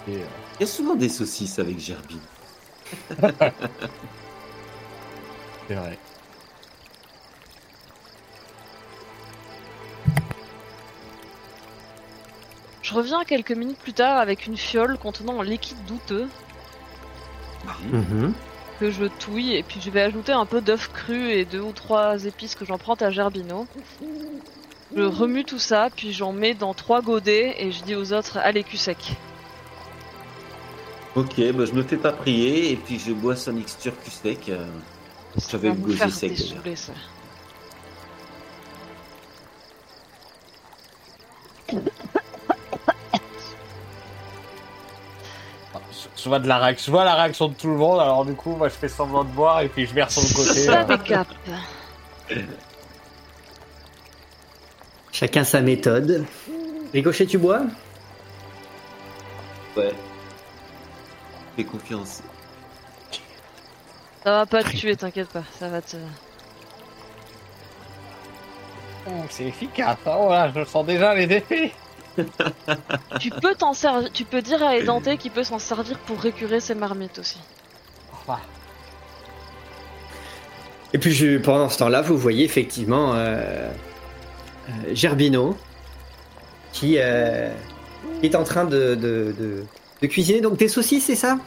Il 0.05 0.29
y 0.59 0.63
a 0.63 0.67
souvent 0.67 0.95
des 0.95 1.09
saucisses 1.09 1.59
avec 1.59 1.79
Gerbino. 1.79 2.27
c'est 5.67 5.75
vrai. 5.75 5.97
Je 12.81 12.93
reviens 12.93 13.23
quelques 13.25 13.51
minutes 13.51 13.77
plus 13.79 13.93
tard 13.93 14.17
avec 14.17 14.45
une 14.45 14.55
fiole 14.57 14.97
contenant 14.97 15.41
un 15.41 15.43
liquide 15.43 15.77
douteux 15.87 16.27
Mhm. 17.91 18.33
que 18.79 18.91
je 18.91 19.05
touille 19.05 19.55
et 19.55 19.63
puis 19.63 19.81
je 19.81 19.89
vais 19.89 20.01
ajouter 20.01 20.31
un 20.31 20.45
peu 20.45 20.61
d'œuf 20.61 20.89
cru 20.93 21.31
et 21.31 21.43
deux 21.43 21.59
ou 21.59 21.73
trois 21.73 22.23
épices 22.25 22.55
que 22.55 22.63
j'emprunte 22.63 23.01
à 23.01 23.11
Gerbino. 23.11 23.67
Je 24.95 25.01
remue 25.01 25.43
tout 25.43 25.59
ça, 25.59 25.89
puis 25.93 26.13
j'en 26.13 26.31
mets 26.31 26.53
dans 26.53 26.73
trois 26.73 27.01
godets 27.01 27.55
et 27.59 27.71
je 27.71 27.83
dis 27.83 27.95
aux 27.95 28.13
autres 28.13 28.37
allez 28.37 28.63
cul 28.63 28.77
sec. 28.77 28.97
Ok, 31.15 31.41
bah, 31.53 31.65
je 31.65 31.73
me 31.73 31.83
fais 31.83 31.97
pas 31.97 32.13
prier 32.13 32.71
et 32.71 32.75
puis 32.77 32.99
je 32.99 33.11
bois 33.11 33.35
sa 33.35 33.51
mixture 33.51 33.93
cul 34.01 34.11
sec. 34.11 34.47
euh. 34.49 34.65
Ça 35.37 35.57
va 35.57 35.69
vous 35.69 35.75
gosier 35.75 35.97
faire 35.97 36.11
sec, 36.11 36.31
d'ailleurs. 36.31 36.63
dessouler, 36.63 36.75
ça. 36.75 36.93
Je, 46.15 46.29
vois 46.29 46.39
de 46.39 46.47
la 46.47 46.57
réaction, 46.57 46.85
je 46.87 46.91
vois 46.91 47.05
la 47.05 47.15
réaction 47.15 47.47
de 47.49 47.53
tout 47.53 47.67
le 47.67 47.75
monde, 47.77 47.99
alors 47.99 48.25
du 48.25 48.33
coup, 48.33 48.55
moi 48.55 48.67
je 48.69 48.73
fais 48.73 48.89
semblant 48.89 49.23
de 49.23 49.29
boire 49.29 49.61
et 49.61 49.69
puis 49.69 49.85
je 49.85 49.93
verse 49.93 50.13
sur 50.13 50.23
le 50.23 50.47
côté. 50.47 50.59
Ça 50.59 50.81
euh, 50.81 50.97
décape. 50.97 51.27
Chacun 55.11 55.43
sa 55.43 55.61
méthode. 55.61 56.25
Ricochet, 56.93 57.25
tu 57.25 57.37
bois? 57.37 57.61
Ouais. 59.75 59.93
Fais 61.55 61.63
confiance. 61.63 62.21
Ça 64.27 64.33
va 64.33 64.45
pas 64.45 64.61
te 64.61 64.75
tuer, 64.75 64.93
t'inquiète 64.97 65.29
pas, 65.29 65.43
ça 65.57 65.69
va 65.69 65.81
te... 65.81 65.95
oh, 69.07 69.11
c'est 69.29 69.45
efficace, 69.45 69.95
hein, 70.05 70.17
voilà, 70.19 70.51
je 70.53 70.65
sens 70.65 70.85
déjà 70.85 71.15
les 71.15 71.33
effets. 71.33 71.71
Tu 73.21 73.29
peux 73.29 73.55
t'en 73.55 73.71
servir, 73.71 74.11
tu 74.11 74.25
peux 74.25 74.41
dire 74.41 74.61
à 74.61 74.75
Édenté 74.75 75.15
qu'il 75.17 75.31
peut 75.31 75.45
s'en 75.45 75.59
servir 75.59 75.97
pour 75.99 76.19
récurer 76.19 76.59
ses 76.59 76.75
marmites 76.75 77.19
aussi. 77.19 77.39
Et 80.91 80.97
puis 80.97 81.13
je- 81.13 81.37
pendant 81.37 81.69
ce 81.69 81.77
temps-là, 81.77 82.01
vous 82.01 82.17
voyez 82.17 82.43
effectivement 82.43 83.13
euh, 83.13 83.69
euh, 84.67 84.71
Gerbino 84.93 85.55
qui, 86.73 86.95
euh, 86.97 87.49
qui 88.19 88.25
est 88.27 88.35
en 88.35 88.43
train 88.43 88.65
de, 88.65 88.95
de- 88.95 89.33
de- 89.39 89.63
de 90.01 90.07
cuisiner 90.07 90.41
donc 90.41 90.57
des 90.57 90.67
saucisses, 90.67 91.05
c'est 91.05 91.15
ça? 91.15 91.37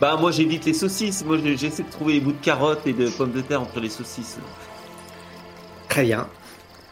Bah 0.00 0.16
moi 0.16 0.30
j'évite 0.30 0.64
les 0.64 0.74
saucisses, 0.74 1.24
moi 1.24 1.38
je- 1.44 1.56
j'essaie 1.56 1.82
de 1.82 1.90
trouver 1.90 2.14
les 2.14 2.20
bouts 2.20 2.32
de 2.32 2.44
carottes 2.44 2.86
et 2.86 2.92
de 2.92 3.08
pommes 3.08 3.32
de 3.32 3.40
terre 3.40 3.62
entre 3.62 3.80
les 3.80 3.88
saucisses. 3.90 4.36
Très 5.88 6.04
bien. 6.04 6.28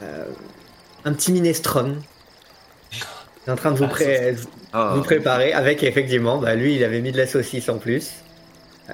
Euh, 0.02 0.24
un 1.04 1.12
petit 1.12 1.32
minestrone. 1.32 2.02
Est 3.46 3.50
en 3.50 3.56
train 3.56 3.70
de 3.70 3.76
vous, 3.78 3.86
pré- 3.86 4.34
Ah, 4.72 4.92
vous 4.96 5.02
préparer 5.02 5.52
avec 5.52 5.84
effectivement, 5.84 6.38
bah, 6.38 6.56
lui 6.56 6.74
il 6.74 6.82
avait 6.82 7.00
mis 7.00 7.12
de 7.12 7.16
la 7.16 7.28
saucisse 7.28 7.68
en 7.68 7.78
plus. 7.78 8.10
Euh, 8.90 8.92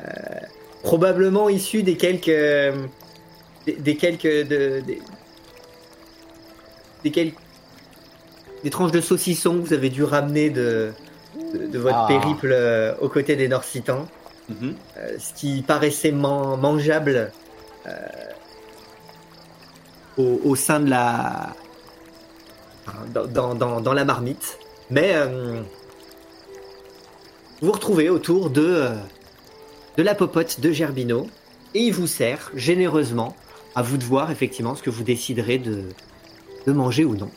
probablement 0.83 1.49
issu 1.49 1.83
des 1.83 1.97
quelques 1.97 2.27
des, 2.27 3.73
des 3.79 3.97
quelques 3.97 4.27
de, 4.27 4.81
des, 4.81 5.01
des 7.05 7.11
quelques 7.11 7.37
des 8.63 8.71
tranches 8.71 8.93
de 8.93 9.01
saucisson 9.01 9.55
que 9.55 9.67
vous 9.69 9.73
avez 9.73 9.89
dû 9.91 10.05
ramener 10.05 10.51
de 10.51 10.93
de, 11.53 11.67
de 11.67 11.79
votre 11.79 11.97
Ah. 11.97 12.07
périple 12.09 12.51
euh, 12.53 12.95
aux 13.01 13.09
côtés 13.09 13.37
des 13.37 13.49
Norsitans, 13.49 14.07
mhm. 14.49 14.75
euh, 14.99 15.17
ce 15.19 15.33
qui 15.35 15.63
paraissait 15.63 16.13
man- 16.13 16.59
mangeable 16.61 17.33
euh, 17.87 17.91
au, 20.17 20.41
au 20.45 20.55
sein 20.57 20.81
de 20.81 20.91
la 20.91 21.55
dans, 23.15 23.27
dans, 23.27 23.55
dans, 23.55 23.81
dans 23.81 23.93
la 23.93 24.05
marmite. 24.05 24.59
Mais 24.91 25.15
vous 25.27 25.63
vous 27.63 27.73
retrouvez 27.73 28.11
autour 28.11 28.51
de, 28.51 28.89
de 29.97 30.03
la 30.03 30.15
popote 30.15 30.61
de 30.61 30.73
Gerbino 30.73 31.29
et 31.75 31.81
il 31.81 31.93
vous 31.95 32.07
sert 32.09 32.51
généreusement 32.55 33.35
à 33.75 33.83
vous 33.83 33.97
de 33.97 34.05
voir 34.05 34.31
effectivement 34.31 34.75
ce 34.75 34.83
que 34.83 34.91
vous 34.91 35.05
déciderez 35.05 35.59
de, 35.59 35.85
de 36.67 36.73
manger 36.73 37.05
ou 37.05 37.15
non. 37.17 37.31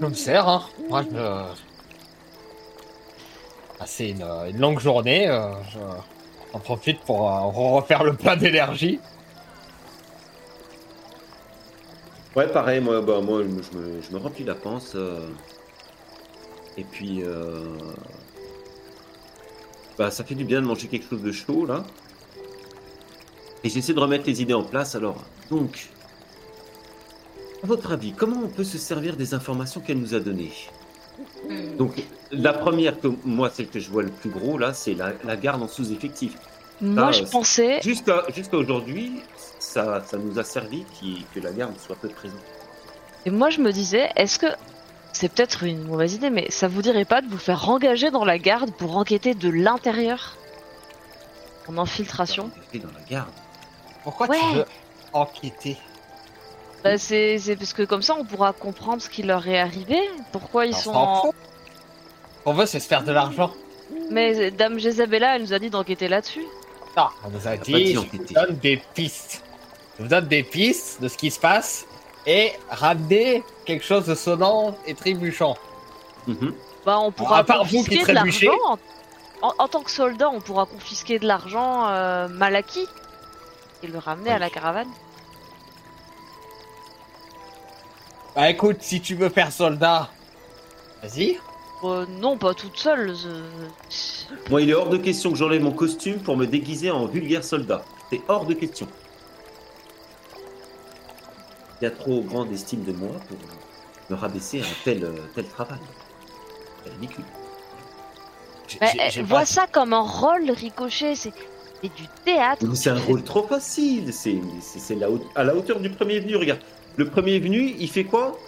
Je 0.00 0.06
me 0.06 0.14
sers, 0.14 0.48
hein. 0.48 0.62
Ah, 3.78 3.86
c'est 3.86 4.10
une, 4.10 4.58
longue 4.58 4.78
journée, 4.78 5.28
euh, 5.28 5.52
je... 5.72 6.58
profite 6.58 7.00
pour 7.00 7.30
euh, 7.30 7.40
refaire 7.76 8.04
le 8.04 8.14
plein 8.14 8.36
d'énergie. 8.36 9.00
Ouais 12.36 12.46
pareil, 12.46 12.80
moi, 12.80 13.00
bah, 13.00 13.20
moi 13.20 13.42
je, 13.42 13.78
me, 13.78 14.00
je 14.02 14.12
me 14.12 14.18
remplis 14.18 14.44
la 14.44 14.54
panse. 14.54 14.92
euh, 14.94 15.26
Et 16.76 16.84
puis 16.84 17.22
bah, 19.98 20.10
ça 20.10 20.24
fait 20.24 20.34
du 20.34 20.44
bien 20.44 20.62
de 20.62 20.66
manger 20.66 20.88
quelque 20.88 21.08
chose 21.08 21.22
de 21.22 21.32
chaud 21.32 21.66
là. 21.66 21.84
Et 23.64 23.68
j'essaie 23.68 23.92
de 23.92 24.00
remettre 24.00 24.26
les 24.26 24.40
idées 24.40 24.54
en 24.54 24.62
place 24.62 24.94
alors. 24.94 25.22
Donc, 25.50 25.90
à 27.62 27.66
votre 27.66 27.92
avis, 27.92 28.12
comment 28.12 28.40
on 28.44 28.48
peut 28.48 28.64
se 28.64 28.78
servir 28.78 29.16
des 29.16 29.34
informations 29.34 29.80
qu'elle 29.80 29.98
nous 29.98 30.14
a 30.14 30.20
données 30.20 30.52
Donc, 31.78 32.02
la 32.32 32.52
première, 32.52 32.98
que 33.00 33.08
moi, 33.24 33.50
celle 33.50 33.68
que 33.68 33.78
je 33.80 33.90
vois 33.90 34.02
le 34.02 34.10
plus 34.10 34.30
gros, 34.30 34.56
là, 34.58 34.72
c'est 34.72 34.94
la, 34.94 35.12
la 35.24 35.36
garde 35.36 35.62
en 35.62 35.68
sous-effectif. 35.68 36.36
Moi, 36.80 37.08
Ah, 37.08 37.12
je 37.12 37.24
pensais. 37.24 37.80
Jusqu'à 37.82 38.22
jusqu'à 38.34 38.56
aujourd'hui, 38.56 39.20
ça, 39.58 40.02
ça 40.06 40.16
nous 40.16 40.38
a 40.38 40.44
servi 40.44 40.84
qui- 40.94 41.26
que 41.34 41.40
la 41.40 41.52
garde 41.52 41.74
soit 41.78 41.96
peu 41.96 42.08
présente. 42.08 42.40
Et 43.26 43.30
moi, 43.30 43.50
je 43.50 43.60
me 43.60 43.72
disais, 43.72 44.10
est-ce 44.16 44.38
que. 44.38 44.46
C'est 45.12 45.28
peut-être 45.28 45.64
une 45.64 45.82
mauvaise 45.84 46.14
idée, 46.14 46.30
mais 46.30 46.46
ça 46.50 46.68
vous 46.68 46.82
dirait 46.82 47.04
pas 47.04 47.20
de 47.20 47.26
vous 47.26 47.36
faire 47.36 47.68
engager 47.68 48.10
dans 48.12 48.24
la 48.24 48.38
garde 48.38 48.70
pour 48.72 48.96
enquêter 48.96 49.34
de 49.34 49.50
l'intérieur? 49.50 50.36
En 51.68 51.76
infiltration? 51.78 52.50
Et 52.72 52.78
dans 52.78 52.88
la 52.92 53.00
garde. 53.10 53.28
Pourquoi 54.04 54.28
Ouais. 54.28 54.38
tu 54.38 54.56
veux 54.58 54.64
enquêter? 55.12 55.76
Bah, 56.84 56.96
c'est 56.98 57.38
parce 57.58 57.72
que 57.74 57.82
comme 57.82 58.02
ça, 58.02 58.14
on 58.18 58.24
pourra 58.24 58.52
comprendre 58.52 59.02
ce 59.02 59.10
qui 59.10 59.22
leur 59.22 59.46
est 59.46 59.58
arrivé. 59.58 59.98
Pourquoi 60.32 60.66
ils 60.66 60.74
On 60.74 60.78
sont. 60.78 60.94
en- 60.94 61.32
qu'on 62.44 62.54
veut, 62.54 62.66
c'est 62.66 62.80
se 62.80 62.88
faire 62.88 63.02
de 63.04 63.12
l'argent. 63.12 63.52
Mais 64.10 64.38
euh, 64.38 64.50
Dame 64.50 64.78
Jezabella, 64.78 65.36
elle 65.36 65.42
nous 65.42 65.52
a 65.52 65.58
dit 65.58 65.68
d'enquêter 65.68 66.08
là-dessus. 66.08 66.44
Non, 66.96 67.08
on 67.24 67.28
nous 67.30 67.46
a 67.46 67.56
dit, 67.56 67.72
dit 67.72 67.94
je 67.94 67.98
vous 67.98 68.24
donne 68.34 68.56
des 68.56 68.76
pistes. 68.94 69.42
je 69.98 70.02
vous 70.04 70.08
donne 70.08 70.26
des 70.26 70.42
pistes 70.42 71.02
de 71.02 71.08
ce 71.08 71.16
qui 71.18 71.30
se 71.30 71.38
passe 71.38 71.84
et 72.26 72.52
ramener 72.70 73.42
quelque 73.66 73.84
chose 73.84 74.06
de 74.06 74.14
sonnant 74.14 74.74
et 74.86 74.94
trébuchant. 74.94 75.56
Mhm. 76.26 76.54
Bah, 76.86 76.98
on 76.98 77.12
pourra 77.12 77.38
à 77.38 77.44
part 77.44 77.64
vous 77.64 77.82
qui 77.84 77.90
confisquer 77.98 77.98
de 78.12 78.18
trébuchez. 78.18 78.46
l'argent. 78.46 78.78
En, 79.42 79.52
en 79.58 79.68
tant 79.68 79.82
que 79.82 79.90
soldat, 79.90 80.30
on 80.30 80.40
pourra 80.40 80.66
confisquer 80.66 81.18
de 81.18 81.26
l'argent 81.26 81.88
euh, 81.88 82.28
mal 82.28 82.56
acquis 82.56 82.86
et 83.82 83.86
le 83.86 83.98
ramener 83.98 84.30
à 84.30 84.38
la 84.38 84.48
caravane. 84.50 84.88
Bah 88.34 88.48
écoute, 88.50 88.78
si 88.80 89.00
tu 89.00 89.14
veux 89.16 89.28
faire 89.28 89.50
soldat, 89.52 90.08
vas-y. 91.02 91.38
Euh, 91.82 92.06
non, 92.20 92.36
pas 92.36 92.54
toute 92.54 92.76
seule. 92.76 93.14
je- 93.16 94.48
Moi, 94.50 94.62
il 94.62 94.70
est 94.70 94.74
hors 94.74 94.88
de 94.90 94.98
question 94.98 95.30
que 95.32 95.36
j'enlève 95.36 95.62
mon 95.62 95.72
costume 95.72 96.18
pour 96.20 96.36
me 96.36 96.46
déguiser 96.46 96.90
en 96.90 97.06
vulgaire 97.06 97.42
soldat. 97.42 97.82
C'est 98.10 98.20
hors 98.28 98.44
de 98.44 98.54
question. 98.54 98.86
Il 101.80 101.84
y 101.84 101.86
a 101.86 101.90
trop 101.90 102.20
grande 102.20 102.52
estime 102.52 102.84
de 102.84 102.92
moi 102.92 103.10
pour 103.28 103.38
me 104.10 104.16
rabaisser 104.16 104.60
à 104.60 104.64
un 104.64 104.68
tel, 104.84 105.04
euh, 105.04 105.12
tel 105.34 105.46
travail. 105.46 105.78
C'est 106.84 106.92
ridicule. 106.92 107.24
J'ai- 108.68 108.78
Bah, 108.78 108.86
j'ai- 109.10 109.20
euh, 109.20 109.24
vois 109.24 109.44
ça 109.46 109.66
comme 109.66 109.92
un 109.94 110.02
rôle 110.02 110.50
ricochet. 110.50 111.14
C'est 111.14 111.32
c'est 111.82 111.94
du 111.96 112.04
théâtre. 112.26 112.62
Mais 112.68 112.74
c'est 112.76 112.90
un 112.90 113.00
rôle 113.00 113.22
trop 113.24 113.42
facile. 113.46 114.12
C'est 114.12 114.38
c'est- 114.60 114.78
c'est 114.78 114.94
la 114.96 115.10
haute- 115.10 115.26
à 115.34 115.44
la 115.44 115.54
hauteur 115.56 115.80
du 115.80 115.88
premier 115.88 116.20
venu. 116.20 116.36
Regarde, 116.36 116.60
le 116.96 117.08
premier 117.08 117.38
venu, 117.38 117.74
il 117.78 117.88
fait 117.90 118.04
quoi? 118.04 118.38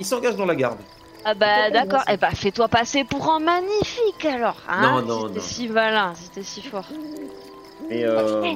Il 0.00 0.06
s'engage 0.06 0.36
dans 0.36 0.46
la 0.46 0.54
garde. 0.54 0.78
Ah 1.24 1.34
bah 1.34 1.70
d'accord. 1.70 2.02
Eh 2.08 2.16
bah 2.16 2.30
fais-toi 2.30 2.68
passer 2.68 3.04
pour 3.04 3.30
un 3.32 3.40
magnifique 3.40 4.24
alors. 4.24 4.56
Hein, 4.68 4.82
Non, 4.82 5.00
si 5.02 5.06
non, 5.08 5.28
t'es 5.28 5.34
non. 5.34 5.40
si 5.44 5.68
malin, 5.68 6.14
si 6.14 6.28
t'es 6.30 6.42
si 6.42 6.62
fort. 6.62 6.86
Mais 7.88 8.04
euh, 8.04 8.54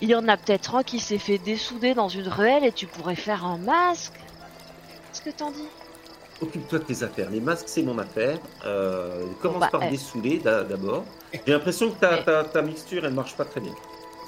Il 0.00 0.08
y 0.08 0.14
en 0.14 0.26
a 0.28 0.36
peut-être 0.36 0.74
un 0.74 0.82
qui 0.82 0.98
s'est 1.00 1.18
fait 1.18 1.38
dessouder 1.38 1.94
dans 1.94 2.08
une 2.08 2.28
ruelle 2.28 2.64
et 2.64 2.72
tu 2.72 2.86
pourrais 2.86 3.14
faire 3.16 3.44
un 3.44 3.58
masque. 3.58 4.14
Qu'est-ce 5.12 5.22
que 5.22 5.30
t'en 5.30 5.50
dis? 5.50 5.68
Occupe-toi 6.42 6.80
de 6.80 6.84
tes 6.84 7.02
affaires. 7.04 7.30
Les 7.30 7.40
masques, 7.40 7.68
c'est 7.68 7.82
mon 7.82 7.98
affaire. 7.98 8.38
Euh, 8.66 9.24
commence 9.40 9.60
bah, 9.60 9.68
par 9.70 9.88
dessouler 9.88 10.38
d'a- 10.38 10.64
d'abord. 10.64 11.04
J'ai 11.46 11.52
l'impression 11.52 11.90
que 11.90 12.00
ta, 12.00 12.18
Eh. 12.20 12.24
ta, 12.24 12.44
ta 12.44 12.62
mixture, 12.62 13.04
elle 13.04 13.14
marche 13.14 13.36
pas 13.36 13.44
très 13.44 13.60
bien. 13.60 13.72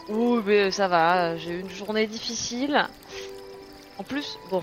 Oui, 0.08 0.40
mais 0.46 0.70
ça 0.70 0.86
va. 0.86 1.36
J'ai 1.36 1.50
eu 1.52 1.60
une 1.60 1.70
journée 1.70 2.06
difficile. 2.06 2.86
En 3.98 4.02
plus, 4.02 4.38
bon. 4.50 4.60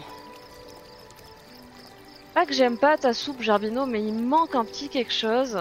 Pas 2.33 2.45
que 2.45 2.53
j'aime 2.53 2.77
pas 2.77 2.97
ta 2.97 3.13
soupe, 3.13 3.41
Gerbino, 3.41 3.85
mais 3.85 4.01
il 4.01 4.13
me 4.13 4.21
manque 4.27 4.55
un 4.55 4.65
petit 4.65 4.89
quelque 4.89 5.13
chose. 5.13 5.57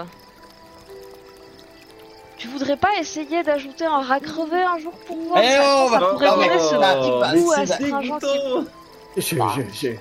Tu 2.37 2.47
voudrais 2.47 2.77
pas 2.77 2.89
essayer 2.99 3.43
d'ajouter 3.43 3.85
un 3.85 4.01
rat 4.01 4.19
crevé 4.19 4.61
un 4.61 4.77
jour 4.77 4.91
pour 5.07 5.17
voir 5.17 5.39
Eh 5.43 5.57
oh, 5.61 5.89
ça 5.91 5.99
bah, 5.99 6.07
pourrait 6.11 6.27
non, 6.29 6.37
mais 6.37 6.47
donner 6.49 6.59
ce 6.59 6.75
petit 6.75 7.39
goût 7.41 7.51
c'est 7.53 7.61
astringent 7.61 8.01
qui 8.19 8.33
dégoûtant. 8.33 8.65
Je- 9.15 9.21
je- 9.81 9.87
je- 9.87 9.95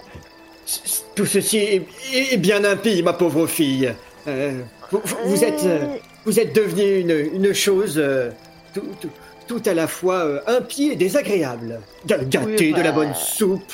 c- 0.67 1.03
Tout 1.15 1.27
ceci 1.27 1.59
est, 1.59 1.87
est 2.33 2.37
bien 2.39 2.65
impie, 2.65 3.03
ma 3.03 3.13
pauvre 3.13 3.47
fille. 3.47 3.95
Euh, 4.27 4.63
vous, 4.91 5.01
vous- 5.05 5.17
vous 5.27 5.45
êtes, 5.45 5.63
euh, 5.65 5.97
vous 6.25 6.41
êtes 6.41 6.55
devenue 6.55 7.01
une, 7.01 7.45
une 7.45 7.53
chose 7.55 7.95
euh, 7.99 8.31
tout, 8.75 8.83
tout- 9.01 9.11
tout 9.47 9.63
à 9.67 9.75
la 9.75 9.87
fois 9.87 10.17
euh, 10.25 10.41
impie 10.47 10.91
et 10.93 10.97
désagréable. 10.97 11.81
Oui, 12.09 12.73
de 12.73 12.77
la 12.77 12.83
bah. 12.85 12.93
bonne 12.93 13.15
soupe. 13.15 13.73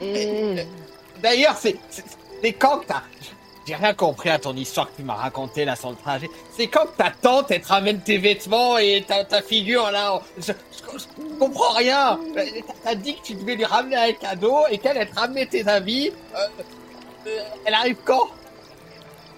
Et... 0.00 0.56
D'ailleurs, 1.22 1.56
c'est 1.56 1.76
c'est- 1.90 2.52
quand 2.54 2.78
que 2.80 2.86
t'as. 2.86 3.02
J'ai 3.66 3.76
rien 3.76 3.94
compris 3.94 4.28
à 4.28 4.38
ton 4.38 4.54
histoire 4.54 4.90
que 4.90 4.96
tu 4.96 5.02
m'as 5.04 5.14
raconté 5.14 5.64
là 5.64 5.74
sur 5.74 5.88
le 5.88 5.96
trajet. 5.96 6.28
C'est 6.54 6.66
quand 6.66 6.84
que 6.84 6.98
ta 6.98 7.10
tante 7.10 7.50
elle 7.50 7.62
te 7.62 7.68
ramène 7.68 7.98
tes 8.00 8.18
vêtements 8.18 8.76
et 8.76 9.02
ta, 9.08 9.24
ta 9.24 9.40
figure 9.40 9.90
là. 9.90 10.20
Je, 10.36 10.42
je- 10.52 10.52
je 10.98 11.38
comprends 11.38 11.72
rien. 11.72 12.18
Euh, 12.36 12.44
T'as 12.66 12.72
t'as 12.84 12.94
dit 12.94 13.16
que 13.16 13.22
tu 13.22 13.34
devais 13.34 13.54
lui 13.56 13.64
ramener 13.64 13.96
un 13.96 14.12
cadeau 14.12 14.58
et 14.70 14.76
qu'elle 14.76 14.98
elle 14.98 15.08
te 15.08 15.18
ramenait 15.18 15.46
tes 15.46 15.66
habits. 15.66 16.12
Euh, 16.34 16.38
euh, 17.26 17.40
elle 17.64 17.72
arrive 17.74 17.96
quand? 18.04 18.28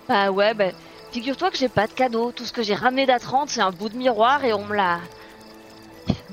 Bah 0.08 0.30
ouais, 0.32 0.54
bah, 0.54 0.70
figure-toi 1.12 1.52
que 1.52 1.56
j'ai 1.58 1.68
pas 1.68 1.86
de 1.86 1.92
cadeau. 1.92 2.32
Tout 2.32 2.44
ce 2.46 2.52
que 2.52 2.64
j'ai 2.64 2.74
ramené 2.74 3.06
d'Atrante, 3.06 3.50
c'est 3.50 3.60
un 3.60 3.70
bout 3.70 3.88
de 3.90 3.96
miroir 3.96 4.44
et 4.44 4.52
on 4.52 4.64
me 4.64 4.74
l'a. 4.74 4.98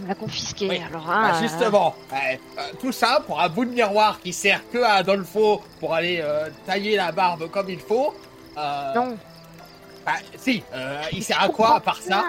L'a 0.07 0.15
confisqué. 0.15 0.67
Oui. 0.69 0.81
Alors, 0.89 1.09
hein, 1.09 1.31
Bah, 1.31 1.39
justement, 1.41 1.95
euh, 2.11 2.15
euh, 2.15 2.61
tout 2.79 2.91
ça 2.91 3.23
pour 3.25 3.39
un 3.39 3.49
bout 3.49 3.65
de 3.65 3.71
miroir 3.71 4.19
qui 4.19 4.33
sert 4.33 4.61
que 4.71 4.79
à 4.83 4.93
Adolfo 4.95 5.61
pour 5.79 5.93
aller 5.93 6.19
euh, 6.21 6.49
tailler 6.65 6.95
la 6.95 7.11
barbe 7.11 7.49
comme 7.49 7.69
il 7.69 7.79
faut. 7.79 8.13
Non. 8.55 9.17
bah, 10.05 10.11
si, 10.37 10.63
il 11.11 11.23
sert 11.23 11.41
à 11.41 11.49
quoi 11.49 11.75
à 11.75 11.79
part 11.79 12.01
ça. 12.01 12.23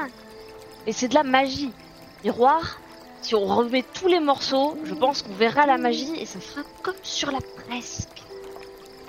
Et 0.87 0.93
c'est 0.93 1.09
de 1.09 1.15
la 1.15 1.23
magie. 1.25 1.73
Miroir, 2.23 2.79
si 3.21 3.35
on 3.35 3.45
remet 3.45 3.85
tous 3.95 4.07
les 4.07 4.21
morceaux, 4.21 4.79
je 4.85 4.95
pense 4.95 5.23
qu'on 5.23 5.35
verra 5.35 5.67
la 5.67 5.77
magie 5.79 6.15
et 6.19 6.27
ça 6.27 6.41
sera 6.41 6.63
comme 6.83 6.95
sur 7.03 7.31
la 7.31 7.39
presque. 7.41 8.09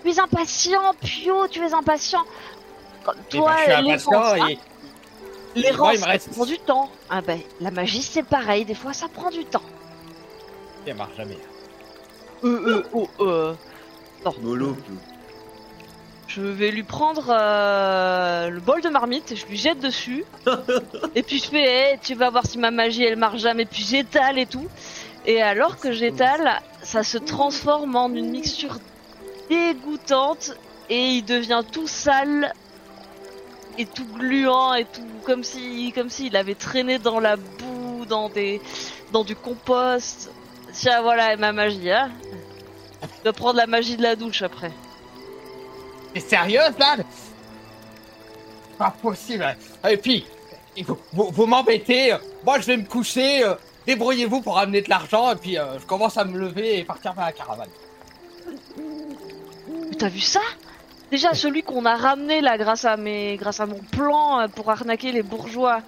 Tu 0.03 0.11
es 0.11 0.19
impatient, 0.19 0.93
Pio, 1.01 1.47
tu 1.47 1.65
es 1.65 1.73
impatient. 1.73 2.23
Comme 3.03 3.15
Eh 3.31 3.38
toi, 3.38 3.55
ben, 3.67 3.86
je 3.93 3.97
suis 3.97 4.13
impatient 4.13 4.47
et- 4.47 4.59
Il 5.56 5.64
me 5.72 5.95
ça 5.97 6.06
reste- 6.08 6.32
prend 6.32 6.45
du 6.45 6.58
temps. 6.60 6.89
Ah 7.10 7.22
ben, 7.22 7.39
la 7.62 7.72
magie, 7.72 8.01
c'est 8.01 8.24
pareil. 8.24 8.66
Des 8.66 8.76
fois, 8.76 8.93
ça 8.93 9.08
prend 9.08 9.30
du 9.30 9.45
temps. 9.45 9.62
Ça 10.88 10.93
marche 10.93 11.16
jamais. 11.18 11.38
Euh, 12.43 12.47
euh, 12.68 12.84
oh, 12.93 13.08
euh. 13.22 13.53
Mollo. 14.41 14.76
Je 16.28 16.41
vais 16.41 16.72
lui 16.72 16.84
prendre 16.84 17.28
euh, 17.30 18.49
le 18.49 18.60
bol 18.60 18.82
de 18.82 18.89
marmite, 18.89 19.36
je 19.36 19.45
lui 19.45 19.56
jette 19.58 19.80
dessus. 19.80 20.26
et 21.16 21.22
puis 21.24 21.38
je 21.39 21.45
fais, 21.49 21.93
Eh, 21.93 21.97
tu 22.01 22.16
vas 22.16 22.30
voir 22.32 22.45
si 22.45 22.58
ma 22.58 22.72
magie 22.72 23.03
elle 23.03 23.16
marche 23.18 23.39
jamais. 23.39 23.66
Puis 23.66 23.84
j'étale 23.84 24.38
et 24.39 24.45
tout. 24.47 24.68
Et 25.28 25.41
alors 25.41 25.78
que 25.78 25.91
j'étale, 25.91 26.62
ça 26.84 27.03
se 27.03 27.18
transforme 27.18 27.95
en 27.95 28.10
une 28.10 28.30
mixture 28.32 28.78
dégoûtante 29.49 30.51
et 30.89 31.10
il 31.10 31.24
devient 31.24 31.62
tout 31.72 31.88
sale 31.88 32.53
et 33.78 33.86
tout 33.86 34.05
gluant 34.05 34.73
et 34.73 34.86
tout 34.86 35.01
comme 35.26 35.43
si 35.43 35.91
comme 35.93 36.09
s'il 36.09 36.36
avait 36.36 36.55
traîné 36.55 36.99
dans 36.99 37.19
la 37.19 37.36
boue, 37.36 38.05
dans 38.05 38.30
des 38.30 38.61
dans 39.11 39.23
du 39.23 39.36
compost. 39.36 40.32
Tiens 40.73 41.01
voilà 41.01 41.38
ma 41.38 41.51
magie 41.51 41.91
hein. 41.91 42.11
Je 43.01 43.23
dois 43.23 43.34
prendre 43.34 43.57
la 43.57 43.67
magie 43.67 43.97
de 43.97 44.03
la 44.03 44.15
douche 44.15 44.41
après. 44.41 44.71
T'es 46.13 46.19
sérieuse 46.19 46.78
là? 46.80 46.97
Pas 48.78 48.93
possible. 49.01 49.55
Et 49.89 49.97
puis, 49.97 50.26
vous, 50.86 50.97
vous, 51.13 51.30
vous 51.32 51.45
m'embêtez. 51.45 52.15
Moi, 52.45 52.59
je 52.59 52.65
vais 52.65 52.78
me 52.78 52.86
coucher. 52.86 53.43
Débrouillez-vous 53.86 54.41
pour 54.41 54.55
ramener 54.55 54.82
de 54.82 54.89
l'argent 54.89 55.32
et 55.32 55.36
puis 55.36 55.57
euh, 55.57 55.80
je 55.80 55.86
commence 55.86 56.17
à 56.17 56.26
me 56.26 56.38
lever 56.38 56.80
et 56.80 56.84
partir 56.84 57.13
vers 57.13 57.26
la 57.26 57.32
caravane. 57.32 57.69
Mais 59.89 59.95
t'as 59.97 60.09
vu 60.09 60.19
ça? 60.19 60.41
Déjà 61.16 61.34
celui 61.34 61.63
qu'on 61.63 61.86
a 61.86 61.95
ramené 61.95 62.41
là 62.41 62.57
grâce 62.57 62.84
à 62.84 62.97
mes 62.97 63.38
grâce 63.38 63.61
à 63.61 63.66
mon 63.66 63.80
plan 63.80 64.41
euh, 64.41 64.47
pour 64.49 64.70
arnaquer 64.70 65.13
les 65.13 65.24
bourgeois, 65.24 65.80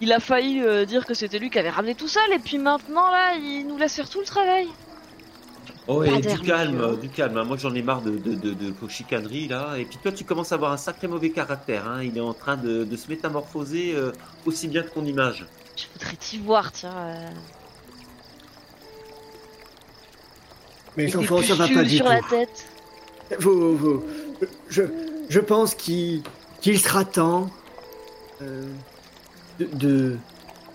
il 0.00 0.12
a 0.12 0.20
failli 0.20 0.62
euh, 0.62 0.84
dire 0.84 1.04
que 1.04 1.14
c'était 1.14 1.40
lui 1.40 1.50
qui 1.50 1.58
avait 1.58 1.68
ramené 1.78 1.96
tout 1.96 2.06
seul 2.06 2.32
et 2.32 2.38
puis 2.38 2.58
maintenant 2.58 3.10
là 3.10 3.34
il 3.34 3.66
nous 3.66 3.76
laisse 3.76 3.96
faire 3.96 4.08
tout 4.08 4.20
le 4.20 4.24
travail. 4.24 4.68
Oh, 5.88 6.04
et 6.04 6.20
du 6.20 6.38
calme, 6.42 6.80
euh, 6.80 6.96
du 6.96 7.08
calme. 7.08 7.36
hein. 7.38 7.44
Moi, 7.44 7.56
j'en 7.56 7.74
ai 7.74 7.82
marre 7.82 8.02
de, 8.02 8.12
de, 8.12 8.34
de, 8.34 8.52
de 8.54 8.72
vos 8.80 8.88
chicaneries, 8.88 9.48
là. 9.48 9.74
Et 9.78 9.84
puis 9.86 9.98
toi, 10.02 10.12
tu 10.12 10.22
commences 10.22 10.52
à 10.52 10.56
avoir 10.56 10.70
un 10.70 10.76
sacré 10.76 11.08
mauvais 11.08 11.30
caractère. 11.30 11.88
Hein. 11.88 12.02
Il 12.04 12.16
est 12.16 12.20
en 12.20 12.34
train 12.34 12.56
de, 12.56 12.84
de 12.84 12.96
se 12.96 13.08
métamorphoser 13.08 13.94
euh, 13.96 14.12
aussi 14.46 14.68
bien 14.68 14.82
que 14.82 14.90
ton 14.90 15.04
image. 15.04 15.46
Je 15.76 15.84
voudrais 15.94 16.16
t'y 16.16 16.38
voir 16.38 16.70
tiens. 16.72 16.94
euh, 16.94 17.30
des 20.96 21.16
enfants, 21.16 21.42
ça 21.42 21.54
va 21.54 21.66
pas 21.68 21.82
du 21.82 21.96
sur 21.96 22.04
tout. 22.04 22.12
la 22.12 22.20
tête. 22.22 22.66
Vous, 23.40 23.76
vous, 23.76 24.02
je, 24.68 25.40
pense 25.40 25.74
qu'il 25.74 26.22
sera 26.62 27.04
temps 27.04 27.50
euh, 28.42 28.66
de, 29.60 30.16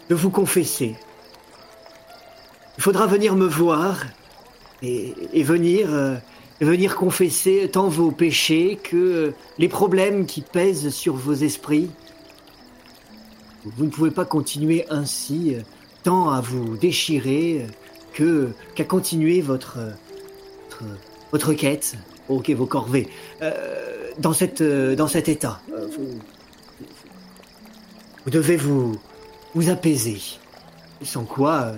vous 0.09 0.29
confesser. 0.29 0.95
Il 2.77 2.83
faudra 2.83 3.07
venir 3.07 3.35
me 3.35 3.47
voir 3.47 4.03
et, 4.81 5.13
euh, 5.33 6.17
venir 6.59 6.95
confesser 6.95 7.69
tant 7.71 7.87
vos 7.87 8.11
péchés 8.11 8.79
que 8.81 8.97
euh, 8.97 9.31
les 9.57 9.69
problèmes 9.69 10.25
qui 10.25 10.41
pèsent 10.41 10.89
sur 10.89 11.15
vos 11.15 11.33
esprits. 11.33 11.89
Vous 13.65 13.85
ne 13.85 13.89
pouvez 13.89 14.11
pas 14.11 14.25
continuer 14.25 14.85
ainsi, 14.89 15.55
tant 16.03 16.29
à 16.29 16.41
vous 16.41 16.75
déchirer 16.75 17.65
que 18.13 18.49
qu'à 18.75 18.83
continuer 18.83 19.39
votre, 19.39 19.77
votre 21.31 21.53
quête. 21.53 21.95
Ok, 22.29 22.49
vos 22.51 22.65
corvées. 22.65 23.09
Euh, 23.41 24.11
dans, 24.17 24.33
cette, 24.33 24.61
euh, 24.61 24.95
dans 24.95 25.07
cet 25.07 25.27
état, 25.27 25.59
euh, 25.73 25.87
vous, 25.87 26.19
vous 28.23 28.31
devez 28.31 28.55
vous, 28.55 28.95
vous 29.53 29.69
apaiser. 29.69 30.21
Sans 31.01 31.25
quoi, 31.25 31.73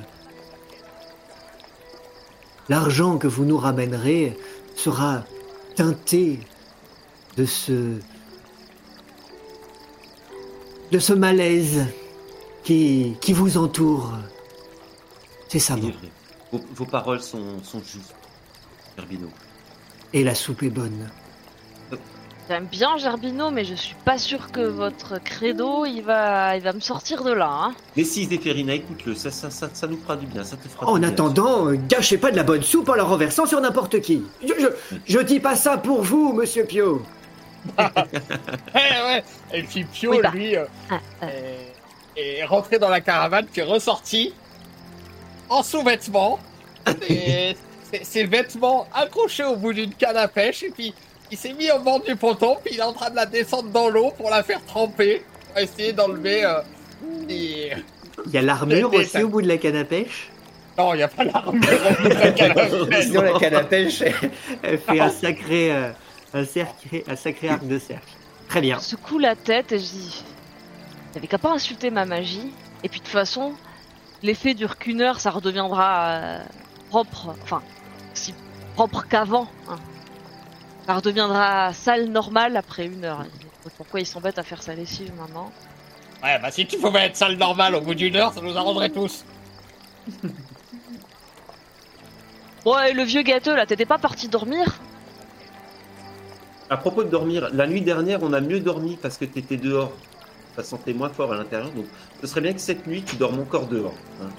l'argent 2.69 3.17
que 3.17 3.27
vous 3.27 3.43
nous 3.45 3.57
ramènerez 3.57 4.37
sera 4.75 5.23
teinté 5.75 6.39
de 7.37 7.45
ce, 7.45 7.97
de 10.91 10.99
ce 10.99 11.13
malaise 11.13 11.87
qui, 12.63 13.15
qui 13.19 13.33
vous 13.33 13.57
entoure. 13.57 14.13
C'est 15.47 15.59
ça, 15.59 15.75
bon. 15.75 15.91
Vos, 16.51 16.61
vos 16.75 16.85
paroles 16.85 17.21
sont, 17.21 17.63
sont 17.63 17.79
justes, 17.79 18.13
Gerbino. 18.95 19.27
Et 20.15 20.23
la 20.23 20.33
soupe 20.33 20.63
est 20.63 20.69
bonne. 20.69 21.09
J'aime 22.47 22.65
bien 22.65 22.95
Gerbino, 22.97 23.49
mais 23.49 23.65
je 23.65 23.73
suis 23.73 23.95
pas 24.05 24.17
sûr 24.19 24.51
que 24.51 24.59
votre 24.61 25.17
credo, 25.21 25.83
il 25.85 26.01
va, 26.01 26.55
il 26.55 26.61
va 26.63 26.73
me 26.73 26.79
sortir 26.79 27.23
de 27.23 27.31
là. 27.31 27.49
Hein. 27.51 27.73
Mais 27.97 28.03
si, 28.03 28.25
Zéphérina, 28.25 28.75
écoute-le, 28.75 29.15
ça, 29.15 29.31
ça, 29.31 29.49
ça, 29.49 29.67
ça 29.73 29.87
nous 29.87 29.97
fera 29.97 30.15
du 30.15 30.27
bien, 30.27 30.43
ça 30.43 30.55
te 30.55 30.67
fera 30.67 30.85
En 30.87 30.93
du 30.93 30.99
bien. 31.01 31.09
attendant, 31.09 31.67
euh, 31.67 31.75
gâchez 31.89 32.19
pas 32.19 32.29
de 32.29 32.35
la 32.35 32.43
bonne 32.43 32.61
soupe 32.61 32.87
en 32.89 32.93
la 32.93 33.03
renversant 33.03 33.47
sur 33.47 33.59
n'importe 33.61 33.99
qui. 34.01 34.23
Je, 34.43 34.53
je, 34.59 34.95
je 35.07 35.19
dis 35.19 35.39
pas 35.39 35.55
ça 35.55 35.77
pour 35.79 36.03
vous, 36.03 36.33
monsieur 36.33 36.65
Pio. 36.65 37.01
Ouais, 37.79 37.85
ouais. 38.75 39.23
Et 39.51 39.63
puis 39.63 39.83
Pio, 39.85 40.11
Oui, 40.11 40.19
bah. 40.21 40.29
lui, 40.31 40.55
euh, 40.55 40.65
Ah, 40.91 40.99
ah. 41.23 41.25
est, 42.15 42.37
est 42.37 42.45
rentré 42.45 42.77
dans 42.77 42.89
la 42.89 43.01
caravane, 43.01 43.47
puis 43.51 43.63
ressorti 43.63 44.33
en 45.49 45.63
sous-vêtements. 45.63 46.39
Et 47.09 47.57
ses- 47.99 48.03
ses 48.03 48.23
vêtements 48.25 48.87
accrochés 48.93 49.43
au 49.43 49.55
bout 49.55 49.73
d'une 49.73 49.93
canne 49.93 50.17
à 50.17 50.27
pêche, 50.27 50.63
et 50.63 50.69
puis 50.69 50.93
il 51.31 51.37
s'est 51.37 51.53
mis 51.53 51.71
au 51.71 51.79
bord 51.79 52.01
du 52.01 52.15
ponton, 52.15 52.57
puis 52.63 52.73
il 52.75 52.79
est 52.79 52.83
en 52.83 52.93
train 52.93 53.09
de 53.09 53.15
la 53.15 53.25
descendre 53.25 53.69
dans 53.69 53.89
l'eau 53.89 54.11
pour 54.17 54.29
la 54.29 54.43
faire 54.43 54.63
tremper, 54.65 55.23
pour 55.49 55.57
essayer 55.59 55.93
d'enlever. 55.93 56.43
euh, 56.45 56.61
les- 57.27 57.73
Il 58.25 58.31
y 58.31 58.37
a 58.37 58.41
l'armure 58.41 58.93
aussi 58.93 59.09
ça- 59.09 59.23
au 59.23 59.27
bout 59.27 59.41
de 59.41 59.47
la 59.47 59.57
canne 59.57 59.75
à 59.75 59.83
pêche? 59.85 60.29
Non, 60.77 60.93
il 60.93 60.97
n'y 60.97 61.03
a 61.03 61.07
pas 61.07 61.23
l'armure 61.23 61.61
au 61.99 62.03
bout 62.03 62.09
de 62.09 62.13
la 62.15 62.31
canne 62.31 62.51
à 62.51 62.55
pêche. 62.89 63.03
Sinon, 63.05 63.21
la 63.21 63.39
canne 63.39 63.55
à 63.55 63.63
pêche, 63.63 64.01
elle- 64.63 64.77
fait 64.79 64.99
un 64.99 65.09
sacré, 65.09 65.71
euh, 65.73 65.91
un, 66.33 66.45
sacré, 66.45 67.03
un 67.07 67.15
sacré 67.15 67.49
arc 67.49 67.65
de 67.67 67.77
cercle. 67.79 68.07
Très 68.49 68.61
bien. 68.61 68.77
Je 68.79 68.83
secoue 68.85 69.19
la 69.19 69.35
tête 69.35 69.71
et 69.71 69.79
je 69.79 69.83
dis 69.85 70.23
T'avais 71.13 71.27
qu'à 71.27 71.37
pas 71.37 71.51
insulter 71.51 71.89
ma 71.91 72.05
magie. 72.05 72.51
Et 72.83 72.89
puis 72.89 72.99
de 72.99 73.05
toute 73.05 73.13
façon, 73.13 73.53
l'effet 74.21 74.53
dure 74.53 74.77
qu'une 74.77 75.01
heure, 75.01 75.19
ça 75.21 75.29
redeviendra 75.31 76.07
euh, 76.11 76.39
propre. 76.89 77.33
Enfin, 77.43 77.61
si 78.17 78.33
propre 78.75 79.05
qu'avant. 79.07 79.47
hein. 79.69 79.77
Ça 80.85 80.93
redeviendra 80.95 81.73
sale 81.73 82.05
normale 82.09 82.57
après 82.57 82.85
une 82.85 83.05
heure. 83.05 83.25
Pourquoi 83.77 83.99
ils 83.99 84.05
s'embêtent 84.05 84.37
à 84.37 84.43
faire 84.43 84.61
sa 84.61 84.75
lessive 84.75 85.11
maintenant 85.17 85.51
Ouais, 86.23 86.37
bah 86.39 86.51
si 86.51 86.65
tu 86.67 86.77
pouvais 86.77 87.05
être 87.07 87.15
sale 87.15 87.35
normal 87.37 87.75
au 87.75 87.81
bout 87.81 87.95
d'une 87.95 88.15
heure, 88.15 88.31
ça 88.33 88.41
nous 88.41 88.55
arrangerait 88.57 88.89
tous. 88.89 89.25
Ouais, 92.65 92.93
le 92.93 93.03
vieux 93.03 93.21
gâteux 93.21 93.55
là, 93.55 93.65
t'étais 93.67 93.85
pas 93.85 93.99
parti 93.99 94.27
dormir? 94.27 94.79
À 96.69 96.77
propos 96.77 97.03
de 97.03 97.09
dormir, 97.09 97.49
la 97.53 97.67
nuit 97.67 97.81
dernière, 97.81 98.23
on 98.23 98.33
a 98.33 98.41
mieux 98.41 98.59
dormi 98.59 98.97
parce 98.99 99.17
que 99.17 99.25
tu 99.25 99.37
étais 99.37 99.57
dehors. 99.57 99.91
Ça 100.55 100.63
sentait 100.63 100.93
moins 100.93 101.09
fort 101.09 101.31
à 101.31 101.35
l'intérieur, 101.35 101.69
donc 101.71 101.85
ce 102.21 102.27
serait 102.27 102.41
bien 102.41 102.53
que 102.53 102.59
cette 102.59 102.87
nuit, 102.87 103.03
tu 103.03 103.17
dormes 103.17 103.39
encore 103.39 103.67
dehors. 103.67 103.93
hein. 104.23 104.29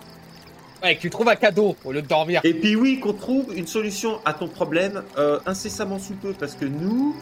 Ouais, 0.82 0.96
que 0.96 1.00
tu 1.00 1.10
trouves 1.10 1.28
un 1.28 1.36
cadeau 1.36 1.76
au 1.84 1.92
lieu 1.92 2.02
de 2.02 2.06
dormir. 2.06 2.40
Et 2.44 2.54
puis 2.54 2.76
oui, 2.76 3.00
qu'on 3.00 3.12
trouve 3.14 3.56
une 3.56 3.66
solution 3.66 4.20
à 4.24 4.34
ton 4.34 4.48
problème 4.48 5.02
euh, 5.16 5.40
incessamment 5.46 5.98
sous 5.98 6.14
peu, 6.14 6.32
parce 6.32 6.54
que 6.54 6.64
nous, 6.66 7.16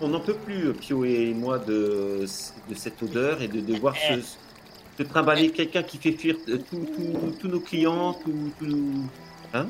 on 0.00 0.08
n'en 0.08 0.20
peut 0.20 0.34
plus, 0.34 0.72
Pio 0.74 1.04
et 1.04 1.32
moi, 1.34 1.58
de, 1.58 2.26
de 2.68 2.74
cette 2.74 3.02
odeur 3.02 3.40
et 3.42 3.48
de 3.48 3.60
devoir 3.60 3.94
se, 3.96 4.20
se 4.98 5.02
trimballer 5.04 5.50
quelqu'un 5.50 5.82
qui 5.84 5.98
fait 5.98 6.12
fuir 6.12 6.36
euh, 6.48 6.58
tous 7.40 7.48
nos 7.48 7.60
clients, 7.60 8.12
tout, 8.14 8.52
tout- 8.58 9.04
Hein? 9.54 9.66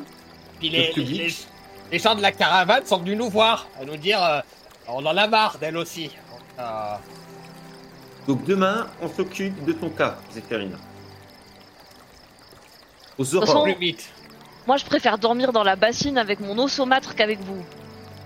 Puis 0.59 0.71
Le 0.71 0.79
les, 0.79 0.93
les, 1.05 1.35
les 1.93 1.99
gens 1.99 2.15
de 2.15 2.23
la 2.23 2.33
caravane 2.33 2.87
sont 2.87 2.99
venus 2.99 3.19
nous 3.19 3.29
voir, 3.29 3.69
à 3.79 3.85
nous 3.85 3.99
dire 3.99 4.23
euh, 4.25 4.41
on 4.89 5.05
en 5.05 5.15
a 5.17 5.27
marre 5.27 5.59
d'elle 5.59 5.77
aussi. 5.77 6.05
Donc, 6.31 6.41
euh, 6.59 6.95
Donc 8.27 8.45
demain, 8.47 8.87
on 9.03 9.09
s'occupe 9.11 9.63
de 9.67 9.73
ton 9.75 9.91
cas, 9.91 10.17
Zéphérina. 10.33 10.77
Aux 13.19 13.25
toute 13.25 13.41
façon- 13.41 13.53
aurores. 13.53 13.65
plus 13.65 13.75
vite. 13.75 14.09
Moi, 14.67 14.77
je 14.79 14.85
préfère 14.85 15.19
dormir 15.19 15.53
dans 15.53 15.62
la 15.62 15.77
bassine 15.77 16.17
avec 16.19 16.41
mon 16.41 16.57
osomâtre 16.59 17.15
qu'avec 17.15 17.39
vous. 17.41 17.62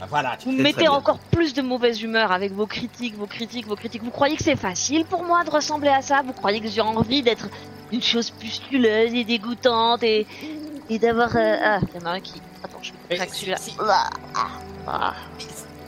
Ah, 0.01 0.07
Voilà, 0.09 0.37
tu 0.39 0.45
Vous 0.47 0.53
me 0.53 0.63
mettez 0.63 0.87
encore 0.87 1.19
plus 1.19 1.53
de 1.55 1.63
mauvaise 1.63 2.01
humeur 2.03 2.31
avec 2.31 2.53
vos 2.53 2.67
critiques, 2.67 3.17
vos 3.17 3.27
critiques, 3.27 3.67
vos 3.67 3.75
critiques. 3.75 4.05
Vous 4.05 4.13
croyez 4.13 4.37
que 4.37 4.45
c'est 4.45 4.55
facile 4.57 5.05
pour 5.05 5.25
moi 5.25 5.43
de 5.43 5.51
ressembler 5.51 5.89
à 5.91 6.03
ça? 6.03 6.23
Vous 6.25 6.33
croyez 6.33 6.61
que 6.61 6.69
j'ai 6.69 6.81
envie 6.81 7.23
d'être 7.23 7.49
une 7.91 8.01
chose 8.03 8.31
pustuleuse 8.31 9.13
et 9.15 9.25
dégoûtante 9.25 10.05
et, 10.05 10.25
et 10.89 10.99
d'avoir... 11.01 11.35
euh, 11.37 11.57
Ah, 11.61 11.81
il 11.95 12.01
y 12.01 12.05
en 12.05 12.07
a 12.07 12.11
un 12.13 12.21
qui... 12.21 12.41
Attends, 12.63 12.79
je 12.83 12.93
si- 13.17 13.41
celui-là. 13.41 13.57
si- 13.57 13.75
Ah, 13.81 14.09
ah. 14.87 15.15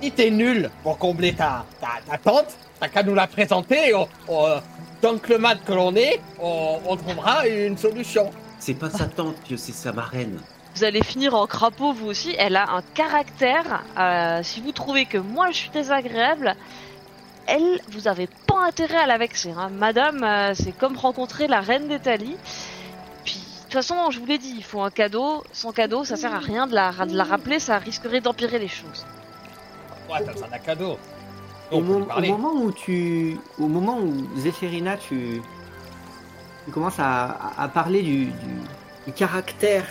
si 0.02 0.10
t'es 0.10 0.30
nul 0.30 0.68
pour 0.82 0.98
combler 0.98 1.32
ta, 1.34 1.64
ta, 1.80 1.88
ta 2.10 2.18
tente, 2.18 2.56
t'as 2.80 2.88
qu'à 2.88 3.04
nous 3.04 3.14
la 3.14 3.28
présenter. 3.28 3.90
et 3.90 3.94
On, 3.94 4.08
on, 4.26 4.46
euh, 4.46 4.58
tant 5.00 5.16
que 5.18 5.32
le 5.32 5.38
mat 5.38 5.56
que 5.64 5.72
l'on 5.72 5.94
est, 5.94 6.20
on, 6.40 6.80
on 6.84 6.96
trouvera 6.96 7.46
une 7.46 7.78
solution. 7.78 8.30
C'est 8.60 8.74
pas 8.74 8.90
sa 8.90 9.06
tante, 9.06 9.34
c'est 9.56 9.72
sa 9.72 9.92
marraine. 9.92 10.38
Vous 10.76 10.84
allez 10.84 11.02
finir 11.02 11.34
en 11.34 11.46
crapaud, 11.46 11.92
vous 11.92 12.06
aussi. 12.06 12.34
Elle 12.38 12.54
a 12.56 12.70
un 12.74 12.82
caractère. 12.94 13.82
euh, 13.98 14.40
si 14.44 14.60
vous 14.60 14.70
trouvez 14.72 15.04
que 15.06 15.18
moi 15.18 15.50
je 15.50 15.56
suis 15.56 15.70
désagréable, 15.70 16.54
elle, 17.46 17.80
vous 17.88 18.06
avez 18.06 18.28
pas 18.46 18.64
intérêt 18.66 18.98
à 18.98 19.06
la 19.06 19.18
vexer. 19.18 19.50
hein. 19.50 19.70
Madame, 19.70 20.22
euh, 20.22 20.52
c'est 20.54 20.72
comme 20.72 20.96
rencontrer 20.96 21.48
la 21.48 21.60
reine 21.60 21.88
d'Italie. 21.88 22.36
Puis, 23.24 23.34
de 23.38 23.62
toute 23.64 23.72
façon, 23.72 24.10
je 24.10 24.20
vous 24.20 24.26
l'ai 24.26 24.38
dit, 24.38 24.54
il 24.56 24.62
faut 24.62 24.82
un 24.82 24.90
cadeau. 24.90 25.42
Sans 25.52 25.72
cadeau, 25.72 26.04
ça 26.04 26.16
sert 26.16 26.32
à 26.34 26.38
rien 26.38 26.66
de 26.68 26.74
la, 26.74 26.92
de 26.92 27.16
la 27.16 27.24
rappeler, 27.24 27.58
ça 27.58 27.78
risquerait 27.78 28.20
d'empirer 28.20 28.58
les 28.60 28.68
choses. 28.68 29.04
Ouais, 30.08 30.22
t'as 30.24 30.32
besoin 30.32 30.48
d'un 30.48 30.58
cadeau. 30.58 30.98
Au, 31.72 31.80
moment 31.80 32.52
où 32.54 32.72
tu, 32.72 33.38
au 33.58 33.68
moment 33.68 33.98
où 33.98 34.28
Zéphérina, 34.36 34.96
tu, 34.96 35.40
tu 36.70 36.74
commences 36.74 37.00
à, 37.00 37.24
à- 37.24 37.64
à 37.64 37.68
parler 37.68 38.02
du, 38.02 38.26
du- 38.26 38.32
du 39.06 39.12
caractère 39.12 39.84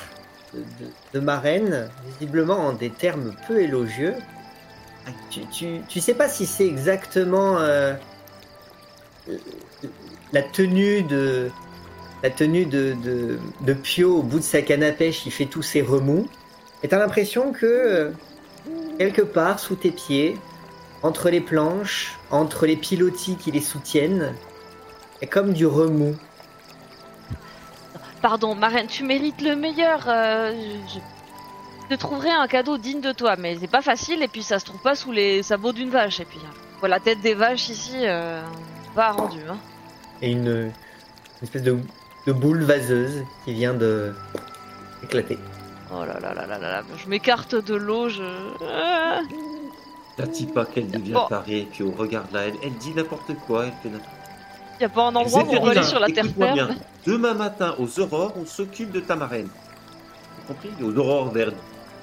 de, 0.53 0.59
de- 0.59 0.91
de 1.13 1.19
ma 1.19 1.37
reine, 1.37 1.89
visiblement 2.07 2.57
en 2.57 2.71
des 2.73 2.89
termes 2.89 3.35
peu 3.47 3.59
élogieux. 3.61 4.15
Tu, 5.29 5.41
tu, 5.47 5.81
tu 5.89 5.99
sais 5.99 6.13
pas 6.13 6.29
si 6.29 6.45
c'est 6.45 6.65
exactement 6.65 7.57
euh, 7.59 7.93
la 10.31 10.41
tenue 10.41 11.01
de 11.03 11.49
la 12.23 12.29
tenue 12.29 12.65
de, 12.65 12.95
de, 13.03 13.39
de 13.61 13.73
Pio 13.73 14.17
au 14.19 14.23
bout 14.23 14.39
de 14.39 14.43
sa 14.43 14.61
canne 14.61 14.83
à 14.83 14.91
pêche, 14.91 15.25
il 15.25 15.31
fait 15.31 15.45
tous 15.45 15.61
ses 15.61 15.81
remous. 15.81 16.29
Et 16.83 16.87
t'as 16.87 16.99
l'impression 16.99 17.51
que 17.51 17.65
euh, 17.65 18.11
quelque 18.97 19.21
part 19.21 19.59
sous 19.59 19.75
tes 19.75 19.91
pieds, 19.91 20.37
entre 21.01 21.29
les 21.29 21.41
planches, 21.41 22.17
entre 22.29 22.65
les 22.65 22.75
pilotis 22.77 23.35
qui 23.35 23.51
les 23.51 23.61
soutiennent, 23.61 24.33
est 25.21 25.27
comme 25.27 25.53
du 25.53 25.65
remous. 25.65 26.15
Pardon, 28.21 28.53
Marraine, 28.55 28.87
tu 28.87 29.03
mérites 29.03 29.41
le 29.41 29.55
meilleur. 29.55 30.03
euh, 30.07 30.51
je, 30.87 30.99
je 31.89 31.95
te 31.95 31.99
trouverai 31.99 32.29
un 32.31 32.47
cadeau 32.47 32.77
digne 32.77 33.01
de 33.01 33.11
toi, 33.11 33.35
mais 33.37 33.57
c'est 33.59 33.67
pas 33.71 33.81
facile. 33.81 34.21
Et 34.23 34.27
puis 34.27 34.43
ça 34.43 34.59
se 34.59 34.65
trouve 34.65 34.81
pas 34.81 34.95
sous 34.95 35.11
les 35.11 35.41
sabots 35.43 35.71
d'une 35.71 35.89
vache. 35.89 36.19
Et 36.19 36.25
puis 36.25 36.39
hein, 36.45 36.53
voilà, 36.79 36.95
la 36.97 36.99
tête 37.01 37.21
des 37.21 37.33
vaches 37.33 37.69
ici, 37.69 37.95
euh, 38.01 38.41
pas 38.95 39.11
rendu. 39.11 39.39
Hein. 39.49 39.57
Et 40.21 40.31
une, 40.31 40.47
une 40.47 40.71
espèce 41.41 41.63
de, 41.63 41.77
de 42.27 42.31
boule 42.33 42.63
vaseuse 42.63 43.23
qui 43.45 43.53
vient 43.53 43.73
de 43.73 44.13
éclater. 45.03 45.39
Oh 45.91 46.05
là 46.05 46.19
là 46.19 46.33
là 46.33 46.45
là 46.45 46.57
là 46.59 46.71
là, 46.71 46.83
je 47.03 47.09
m'écarte 47.09 47.55
de 47.55 47.73
l'eau, 47.73 48.09
je. 48.09 48.23
Ah. 48.71 49.21
La 50.19 50.25
pas 50.53 50.65
qu'elle 50.65 50.91
devient 50.91 51.13
Bon. 51.13 51.27
tarée, 51.27 51.65
Pio, 51.71 51.91
regarde-la, 51.97 52.47
elle, 52.47 52.55
elle 52.61 52.73
dit 52.73 52.93
n'importe 52.93 53.31
quoi, 53.47 53.65
elle 53.65 53.73
fait 53.81 53.89
n'importe 53.89 54.18
Y 54.79 54.85
a 54.85 54.89
pas 54.89 55.03
un 55.03 55.15
endroit 55.15 55.39
où 55.39 55.41
on 55.41 55.45
peut 55.45 55.51
Zéphérina, 55.51 55.71
aller 55.81 55.83
sur 55.89 55.99
la 55.99 56.07
terre 56.07 56.25
écoute-moi 56.25 56.47
ferme 56.55 56.67
bien. 56.69 56.77
Demain 57.05 57.33
matin, 57.33 57.75
aux 57.79 57.99
aurores, 57.99 58.33
on 58.37 58.45
s'occupe 58.45 58.91
de 58.91 58.99
ta 59.01 59.15
marraine. 59.15 59.49
Compris 60.47 60.69
Aux 60.81 60.95
aurores 60.97 61.31
vers 61.31 61.51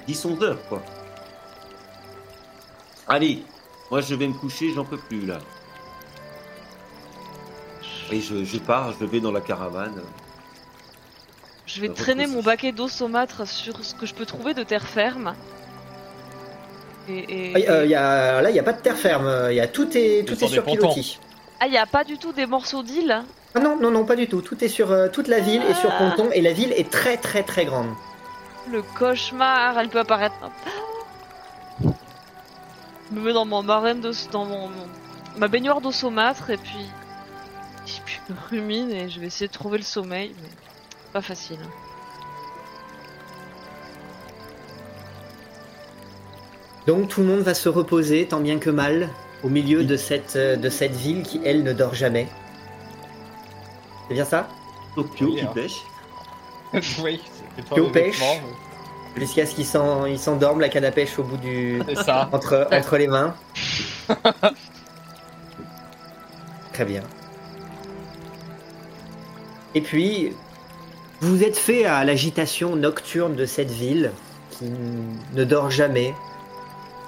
10-11 0.07 0.43
heures, 0.43 0.59
quoi. 0.69 0.81
Allez, 3.07 3.43
moi 3.89 4.01
je 4.01 4.15
vais 4.15 4.27
me 4.27 4.33
coucher, 4.33 4.73
j'en 4.73 4.85
peux 4.85 4.97
plus, 4.97 5.25
là. 5.25 5.39
Et 8.11 8.21
je, 8.21 8.43
je 8.43 8.57
pars, 8.57 8.93
je 8.99 9.05
vais 9.05 9.19
dans 9.19 9.31
la 9.31 9.41
caravane. 9.41 10.01
Je 11.65 11.81
vais 11.81 11.87
Ça 11.87 11.93
traîner 11.93 12.27
mon 12.27 12.41
baquet 12.41 12.71
d'eau 12.71 12.87
saumâtre 12.87 13.45
sur 13.47 13.83
ce 13.83 13.93
que 13.95 14.05
je 14.05 14.13
peux 14.13 14.25
trouver 14.25 14.53
de 14.53 14.63
terre 14.63 14.87
ferme. 14.87 15.33
Et, 17.09 17.51
et- 17.57 17.67
Ah, 17.67 17.71
euh, 17.71 17.85
y 17.85 17.95
a, 17.95 18.41
là, 18.41 18.49
il 18.49 18.53
n'y 18.53 18.59
a 18.59 18.63
pas 18.63 18.71
de 18.73 18.81
terre 18.81 18.97
ferme. 18.97 19.51
Y 19.51 19.59
a, 19.59 19.67
tout 19.67 19.89
est, 19.97 20.25
tout 20.25 20.41
est 20.41 20.47
sur 20.47 20.63
pontons. 20.63 20.89
pilotis. 20.93 21.19
Ah, 21.59 21.67
y 21.67 21.77
a 21.77 21.85
pas 21.85 22.03
du 22.03 22.17
tout 22.17 22.33
des 22.33 22.45
morceaux 22.45 22.83
d'île 22.83 23.23
Ah 23.55 23.59
non, 23.59 23.77
non, 23.79 23.89
non, 23.91 24.05
pas 24.05 24.15
du 24.15 24.27
tout. 24.27 24.41
Tout 24.41 24.63
est 24.63 24.67
sur 24.67 24.91
euh, 24.91 25.07
toute 25.09 25.27
la 25.27 25.39
ville 25.39 25.63
et 25.69 25.73
sur 25.73 25.89
Ah. 25.91 25.97
ponton. 26.15 26.29
Et 26.31 26.41
la 26.41 26.53
ville 26.53 26.71
est 26.73 26.89
très, 26.91 27.17
très, 27.17 27.43
très 27.43 27.65
grande. 27.65 27.89
Le 28.71 28.81
cauchemar, 28.81 29.77
elle 29.79 29.89
peut 29.89 29.99
apparaître. 29.99 30.35
Je 31.81 33.15
me 33.15 33.21
mets 33.21 33.33
dans 33.33 33.45
mon 33.45 33.63
marraine 33.63 34.01
de, 34.01 34.11
dans 34.31 34.45
mon, 34.45 34.67
mon- 34.67 34.87
ma 35.37 35.47
baignoire 35.47 35.79
d'eau 35.81 35.91
saumâtre 35.93 36.49
et 36.49 36.57
puis, 36.57 36.81
et 37.87 38.01
puis 38.05 38.19
je 38.29 38.33
rumine 38.55 38.91
et 38.91 39.07
je 39.09 39.19
vais 39.21 39.27
essayer 39.27 39.47
de 39.47 39.53
trouver 39.53 39.77
le 39.77 39.83
sommeil, 39.85 40.35
mais 40.43 40.49
pas 41.13 41.21
facile. 41.21 41.59
Donc 46.85 47.09
tout 47.09 47.21
le 47.21 47.27
monde 47.27 47.39
va 47.41 47.53
se 47.53 47.69
reposer, 47.69 48.27
tant 48.27 48.39
bien 48.39 48.59
que 48.59 48.69
mal, 48.69 49.09
au 49.43 49.49
milieu 49.49 49.83
de 49.83 49.97
cette, 49.97 50.35
euh, 50.35 50.55
de 50.55 50.69
cette 50.69 50.93
ville 50.93 51.23
qui, 51.23 51.39
elle, 51.45 51.63
ne 51.63 51.73
dort 51.73 51.93
jamais. 51.95 52.27
C'est 54.07 54.13
bien 54.15 54.25
ça? 54.25 54.47
Tokyo 54.95 55.25
Oui, 55.27 55.35
qui 55.35 55.41
hein. 55.41 55.51
pêche. 55.53 55.81
oui, 57.03 57.21
c'est 57.55 57.65
toi 57.65 57.75
Pio 57.75 57.85
le 57.85 57.91
pêche. 57.91 58.21
Jusqu'à 59.15 59.45
ce 59.45 59.55
qu'il 59.55 59.65
s'en- 59.65 60.05
il 60.05 60.19
s'endorme, 60.19 60.59
la 60.59 60.69
canne 60.69 60.85
à 60.85 60.91
pêche 60.91 61.17
au 61.17 61.23
bout 61.23 61.37
du. 61.37 61.81
C'est 61.87 61.95
ça. 61.95 62.29
entre, 62.31 62.67
entre 62.71 62.97
les 62.97 63.07
mains. 63.07 63.35
Très 66.73 66.85
bien. 66.85 67.01
Et 69.73 69.81
puis, 69.81 70.33
vous 71.21 71.37
vous 71.37 71.43
êtes 71.43 71.57
fait 71.57 71.85
à 71.85 72.03
l'agitation 72.03 72.75
nocturne 72.75 73.35
de 73.35 73.45
cette 73.45 73.71
ville 73.71 74.11
qui 74.51 74.65
ne 75.33 75.43
dort 75.43 75.71
jamais. 75.71 76.13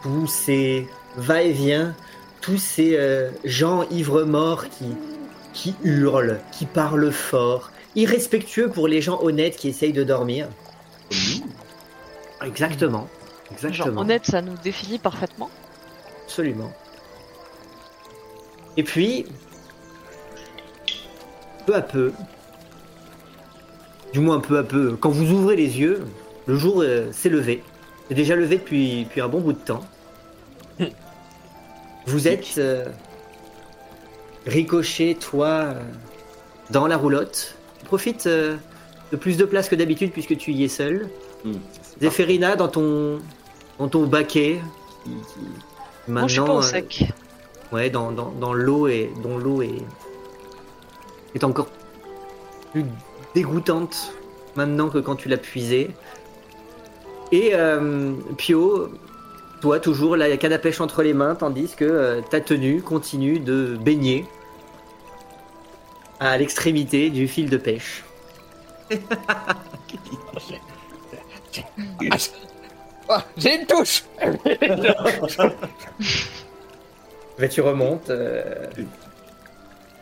Tous 0.02 0.28
ces 0.28 0.88
va-et-vient, 1.16 1.96
tous 2.42 2.58
ces 2.58 2.96
euh, 2.96 3.30
gens 3.44 3.88
ivres-morts 3.90 4.70
qui, 4.70 4.86
qui 5.54 5.76
hurlent, 5.84 6.40
qui 6.52 6.66
parlent 6.66 7.12
fort, 7.12 7.72
irrespectueux 7.96 8.70
pour 8.70 8.88
les 8.88 9.02
gens 9.02 9.22
honnêtes 9.22 9.58
qui 9.58 9.70
essayent 9.70 9.94
de 9.94 10.04
dormir. 10.04 10.48
Exactement. 12.46 13.08
Genre 13.50 13.52
Exactement. 13.52 14.02
honnête, 14.02 14.26
ça 14.26 14.42
nous 14.42 14.56
définit 14.64 15.00
parfaitement. 15.00 15.50
Absolument. 16.26 16.72
Et 18.78 18.84
puis, 18.84 19.26
peu 21.66 21.76
à 21.76 21.82
peu, 21.82 22.14
du 24.14 24.20
moins 24.20 24.40
peu 24.40 24.58
à 24.58 24.64
peu, 24.64 24.96
quand 24.96 25.10
vous 25.10 25.32
ouvrez 25.32 25.56
les 25.56 25.80
yeux, 25.80 26.06
le 26.46 26.56
jour 26.56 26.82
euh, 26.82 27.12
s'est 27.12 27.30
levé. 27.30 27.64
C'est 28.08 28.16
déjà 28.16 28.36
levé 28.36 28.58
depuis, 28.58 29.06
depuis 29.06 29.22
un 29.22 29.28
bon 29.28 29.42
bout 29.42 29.54
de 29.54 29.60
temps. 29.60 29.82
Vous 32.10 32.28
êtes 32.28 32.58
euh, 32.58 32.86
ricochet, 34.46 35.16
toi, 35.20 35.48
euh, 35.48 35.74
dans 36.72 36.88
la 36.88 36.98
roulotte. 36.98 37.56
Tu 37.80 37.86
profites 37.86 38.28
euh, 38.28 38.56
de 39.12 39.18
plus 39.18 39.38
de 39.38 39.46
place 39.46 39.70
que 39.70 39.76
d'habitude 39.76 40.12
puisque 40.12 40.38
tu 40.38 40.52
y 40.52 40.64
es 40.64 40.68
seul. 40.68 41.10
Hmm, 41.46 41.54
c'est 41.82 42.02
Zéphérina 42.02 42.56
dans 42.56 42.68
ton, 42.68 43.20
dans 43.78 43.88
ton 43.88 44.06
baquet. 44.08 44.60
Qui, 45.04 45.12
qui- 45.12 46.12
Moi, 46.12 46.24
je 46.28 46.34
suis 46.34 46.42
pas 46.42 46.54
au 46.54 46.58
euh, 46.60 46.62
sec. 46.62 47.04
Ouais, 47.72 47.90
dans, 47.90 48.12
dans, 48.12 48.32
dans 48.32 48.54
l'eau 48.54 48.88
et 48.88 49.12
dont 49.22 49.38
l'eau 49.38 49.62
est, 49.62 49.82
est 51.36 51.44
encore 51.44 51.68
plus 52.72 52.84
dégoûtante 53.36 54.14
maintenant 54.56 54.90
que 54.90 54.98
quand 54.98 55.16
tu 55.16 55.30
l'as 55.30 55.38
puisée. 55.38 55.92
Et 57.32 57.52
euh, 57.54 58.14
Pio, 58.38 58.90
toi 59.62 59.80
toujours 59.80 60.16
la 60.16 60.36
canne 60.38 60.54
à 60.54 60.60
pêche 60.60 60.82
entre 60.82 61.04
les 61.04 61.14
mains, 61.14 61.36
tandis 61.36 61.76
que 61.76 61.86
euh, 61.86 62.22
ta 62.22 62.42
tenue 62.42 62.82
continue 62.82 63.40
de 63.40 63.78
baigner 63.80 64.26
à 66.20 66.38
l'extrémité 66.38 67.10
du 67.10 67.28
fil 67.28 67.50
de 67.50 67.58
pêche. 67.58 68.04
Ah, 73.12 73.26
J'ai 73.38 73.56
une 73.60 73.66
touche 73.66 74.04
Ben, 77.40 77.50
tu 77.50 77.62
remontes 77.62 78.10
euh, 78.12 78.68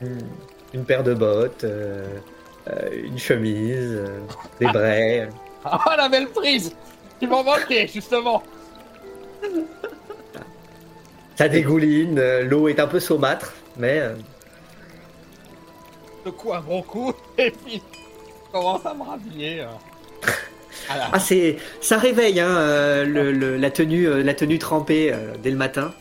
une, 0.01 0.17
une 0.73 0.83
paire 0.83 1.03
de 1.03 1.13
bottes, 1.13 1.63
euh, 1.63 2.05
euh, 2.67 2.89
une 2.93 3.17
chemise, 3.17 3.93
euh, 3.93 4.19
des 4.59 4.65
brais. 4.67 5.29
Ah, 5.63 5.95
la 5.95 6.09
belle 6.09 6.27
prise 6.27 6.75
Il 7.21 7.29
m'en 7.29 7.43
manquait, 7.43 7.87
justement 7.87 8.43
Ça 11.35 11.47
dégouline, 11.47 12.17
euh, 12.17 12.43
l'eau 12.43 12.67
est 12.67 12.79
un 12.79 12.87
peu 12.87 12.99
saumâtre, 12.99 13.53
mais 13.77 13.99
euh, 13.99 14.15
De 16.25 16.31
un 16.51 16.61
bon 16.61 16.81
coup, 16.81 17.13
et 17.37 17.51
puis 17.51 17.81
je 17.81 18.51
commence 18.51 18.85
à 18.85 18.93
me 18.93 19.03
rhabiller. 19.03 19.61
euh. 19.61 19.67
Voilà. 20.87 21.09
ah 21.11 21.19
c'est 21.19 21.57
ça 21.81 21.97
réveille 21.97 22.39
hein, 22.39 22.47
euh, 22.47 23.03
le- 23.05 23.31
le- 23.33 23.57
la 23.57 23.69
tenue 23.71 24.07
euh, 24.07 24.23
la 24.23 24.33
tenue 24.33 24.57
trempée 24.57 25.11
euh, 25.11 25.33
dès 25.43 25.51
le 25.51 25.57
matin. 25.57 25.91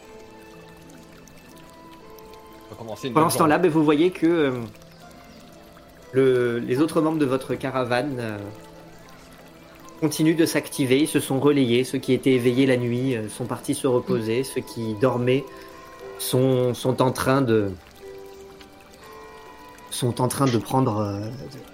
Pendant 3.12 3.30
ce 3.30 3.38
temps-là, 3.38 3.58
ben, 3.58 3.68
vous 3.70 3.82
voyez 3.84 4.10
que 4.12 4.52
le- 6.12 6.58
les 6.60 6.80
autres 6.80 7.00
membres 7.00 7.18
de 7.18 7.24
votre 7.26 7.54
caravane 7.56 8.38
continuent 10.00 10.36
de 10.36 10.46
s'activer, 10.46 11.00
ils 11.00 11.08
se 11.08 11.20
sont 11.20 11.40
relayés. 11.40 11.84
Ceux 11.84 11.98
qui 11.98 12.12
étaient 12.12 12.32
éveillés 12.32 12.66
la 12.66 12.76
nuit 12.76 13.16
euh, 13.16 13.28
sont 13.28 13.46
partis 13.46 13.74
se 13.74 13.86
reposer. 13.86 14.44
Ceux 14.44 14.60
qui 14.60 14.94
dormaient 14.94 15.44
sont, 16.18 16.72
en 16.84 17.10
train 17.12 17.42
de 17.42 17.70
train 20.28 20.46
de 20.46 20.58
prendre 20.58 20.98
euh, 20.98 21.28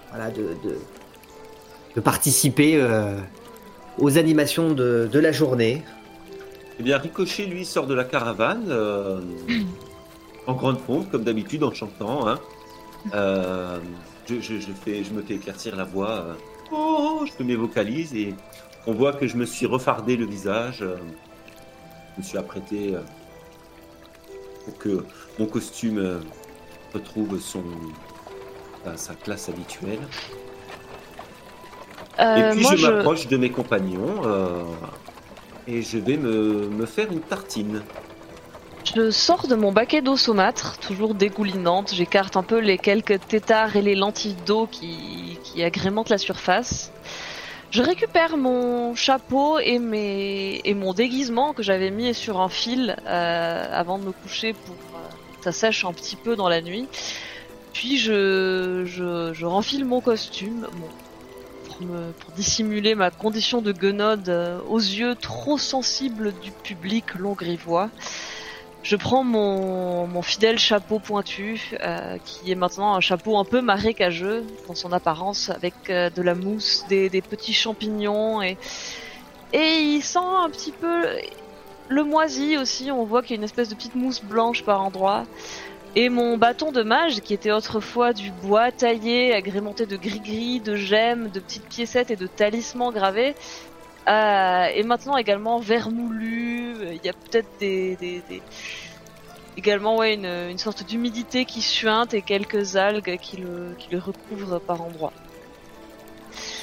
voilà 0.09 0.31
de, 0.31 0.55
de, 1.95 2.01
participer 2.01 2.75
euh, 2.75 3.17
aux 3.97 4.17
animations 4.17 4.71
de, 4.71 5.09
la 5.13 5.31
journée. 5.31 5.83
Eh 6.79 6.83
bien, 6.83 6.97
Ricochet, 6.97 7.45
lui, 7.45 7.65
sort 7.65 7.85
de 7.85 7.93
la 7.93 8.03
caravane 8.03 8.73
en 10.47 10.53
grande 10.53 10.79
pompe, 10.81 11.11
comme 11.11 11.23
d'habitude, 11.23 11.63
en 11.63 11.71
chantant. 11.73 12.27
hein. 12.27 12.39
Je 14.27 15.13
me 15.13 15.21
fais 15.21 15.35
éclaircir 15.35 15.75
la 15.75 15.83
voix. 15.83 16.35
Oh, 16.73 17.25
je 17.25 17.31
fais 17.33 17.43
mes 17.43 17.55
vocalises 17.55 18.13
et 18.15 18.35
on 18.87 18.93
voit 18.93 19.13
que 19.13 19.27
je 19.27 19.37
me 19.37 19.45
suis 19.45 19.65
refardé 19.65 20.17
le 20.17 20.25
visage. 20.25 20.81
euh, 20.81 20.97
je 22.15 22.21
me 22.21 22.23
suis 22.23 22.37
apprêté 22.37 22.95
euh, 22.95 23.01
pour 24.65 24.77
que 24.77 25.05
mon 25.39 25.47
costume 25.47 25.97
euh, 25.99 26.19
retrouve 26.93 27.39
son, 27.39 27.63
sa 28.95 29.15
classe 29.15 29.49
habituelle. 29.49 30.09
Euh, 32.19 32.35
et 32.35 32.49
puis 32.51 32.61
moi, 32.61 32.75
je 32.75 32.77
je... 32.77 32.87
m'approche 32.87 33.27
de 33.27 33.37
mes 33.37 33.51
compagnons 33.51 34.21
euh, 34.25 34.63
et 35.67 35.81
je 35.81 35.97
vais 35.97 36.17
me, 36.17 36.69
me 36.69 36.85
faire 36.85 37.11
une 37.11 37.21
tartine. 37.21 37.83
je 38.83 39.11
sors 39.11 39.47
de 39.47 39.55
mon 39.55 39.71
baquet 39.71 40.01
d'eau 40.01 40.17
saumâtre, 40.17 40.77
toujours 40.79 41.15
dégoulinante. 41.15 41.93
J'écarte 41.93 42.35
un 42.37 42.43
peu 42.43 42.59
les 42.59 42.77
quelques 42.77 43.25
tétards 43.27 43.75
et 43.75 43.81
les 43.81 43.95
lentilles 43.95 44.35
d'eau 44.45 44.67
qui, 44.67 45.22
qui 45.53 45.63
agrémentent 45.63 46.09
la 46.09 46.17
surface. 46.17 46.91
Je 47.71 47.81
récupère 47.81 48.37
mon 48.37 48.95
chapeau 48.95 49.59
et, 49.59 49.79
mes... 49.79 50.61
et 50.63 50.73
mon 50.73 50.93
déguisement 50.93 51.53
que 51.53 51.63
j'avais 51.63 51.91
mis 51.91 52.13
sur 52.13 52.39
un 52.39 52.49
fil 52.49 52.95
euh, 53.05 53.67
avant 53.71 53.97
de 53.97 54.05
me 54.05 54.11
coucher 54.11 54.53
pour 54.53 54.75
euh, 54.75 55.37
que 55.37 55.43
ça 55.43 55.51
sèche 55.51 55.85
un 55.85 55.93
petit 55.93 56.15
peu 56.15 56.35
dans 56.35 56.49
la 56.49 56.61
nuit. 56.61 56.87
Puis 57.73 57.97
je, 57.97 58.83
je, 58.85 59.45
renfile 59.45 59.85
mon 59.85 60.01
costume 60.01 60.67
pour 61.79 62.31
dissimuler 62.35 62.93
ma 62.93 63.09
condition 63.09 63.61
de 63.61 63.71
guenode 63.71 64.29
euh, 64.29 64.59
aux 64.69 64.79
yeux 64.79 65.15
trop 65.15 65.57
sensibles 65.57 66.31
du 66.41 66.51
public 66.51 67.15
long 67.15 67.33
grivois. 67.33 67.89
Je 68.83 68.97
prends 68.97 69.23
mon, 69.23 70.21
fidèle 70.21 70.59
chapeau 70.59 70.99
pointu, 70.99 71.71
euh, 71.81 72.17
qui 72.25 72.51
est 72.51 72.55
maintenant 72.55 72.93
un 72.95 72.99
chapeau 72.99 73.37
un 73.37 73.45
peu 73.45 73.61
marécageux 73.61 74.43
dans 74.67 74.75
son 74.75 74.91
apparence, 74.91 75.49
avec 75.49 75.73
euh, 75.89 76.09
de 76.09 76.21
la 76.21 76.35
mousse, 76.35 76.85
des, 76.89 77.09
petits 77.21 77.53
champignons, 77.53 78.41
et, 78.41 78.57
et 79.53 79.79
il 79.79 80.01
sent 80.01 80.19
un 80.19 80.49
petit 80.49 80.73
peu 80.73 81.05
le 81.87 82.03
moisi 82.03 82.57
aussi, 82.57 82.91
on 82.91 83.05
voit 83.05 83.21
qu'il 83.21 83.31
y 83.31 83.33
a 83.35 83.37
une 83.37 83.43
espèce 83.43 83.69
de 83.69 83.75
petite 83.75 83.95
mousse 83.95 84.21
blanche 84.21 84.63
par 84.63 84.81
endroits. 84.81 85.23
Et 85.95 86.09
mon 86.09 86.37
bâton 86.37 86.71
de 86.71 86.81
mage, 86.81 87.21
qui 87.21 87.33
était 87.33 87.51
autrefois 87.51 88.13
du 88.13 88.31
bois 88.31 88.71
taillé, 88.71 89.33
agrémenté 89.33 89.85
de 89.85 89.95
gris-gris, 89.95 90.59
de 90.59 90.75
gemmes, 90.75 91.29
de 91.29 91.39
petites 91.39 91.67
piécettes 91.67 92.09
et 92.09 92.15
de 92.15 92.25
talismans 92.25 92.91
gravés, 92.91 93.35
euh, 94.07 94.65
et 94.73 94.83
maintenant 94.83 95.17
également 95.17 95.59
vermoulu. 95.59 96.75
Il 96.91 97.03
y 97.03 97.09
a 97.09 97.13
peut-être 97.13 97.49
des, 97.59 97.95
des, 97.95 98.21
des- 98.29 98.41
également 99.57 99.97
ouais 99.97 100.15
une, 100.15 100.25
une 100.25 100.57
sorte 100.57 100.83
d'humidité 100.83 101.45
qui 101.45 101.61
suinte 101.61 102.13
et 102.13 102.21
quelques 102.21 102.75
algues 102.75 103.17
qui 103.19 103.37
le, 103.37 103.75
qui 103.77 103.89
le 103.91 103.99
recouvrent 103.99 104.59
par 104.59 104.81
endroits. 104.81 105.13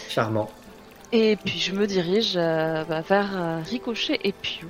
Charmant. 0.09 0.51
Et 1.13 1.37
puis 1.37 1.59
je 1.59 1.73
me 1.73 1.87
dirige 1.87 2.37
euh, 2.37 2.85
bah, 2.85 3.01
vers 3.01 3.37
euh, 3.37 3.61
Ricochet 3.63 4.19
et 4.23 4.33
Pew. 4.33 4.67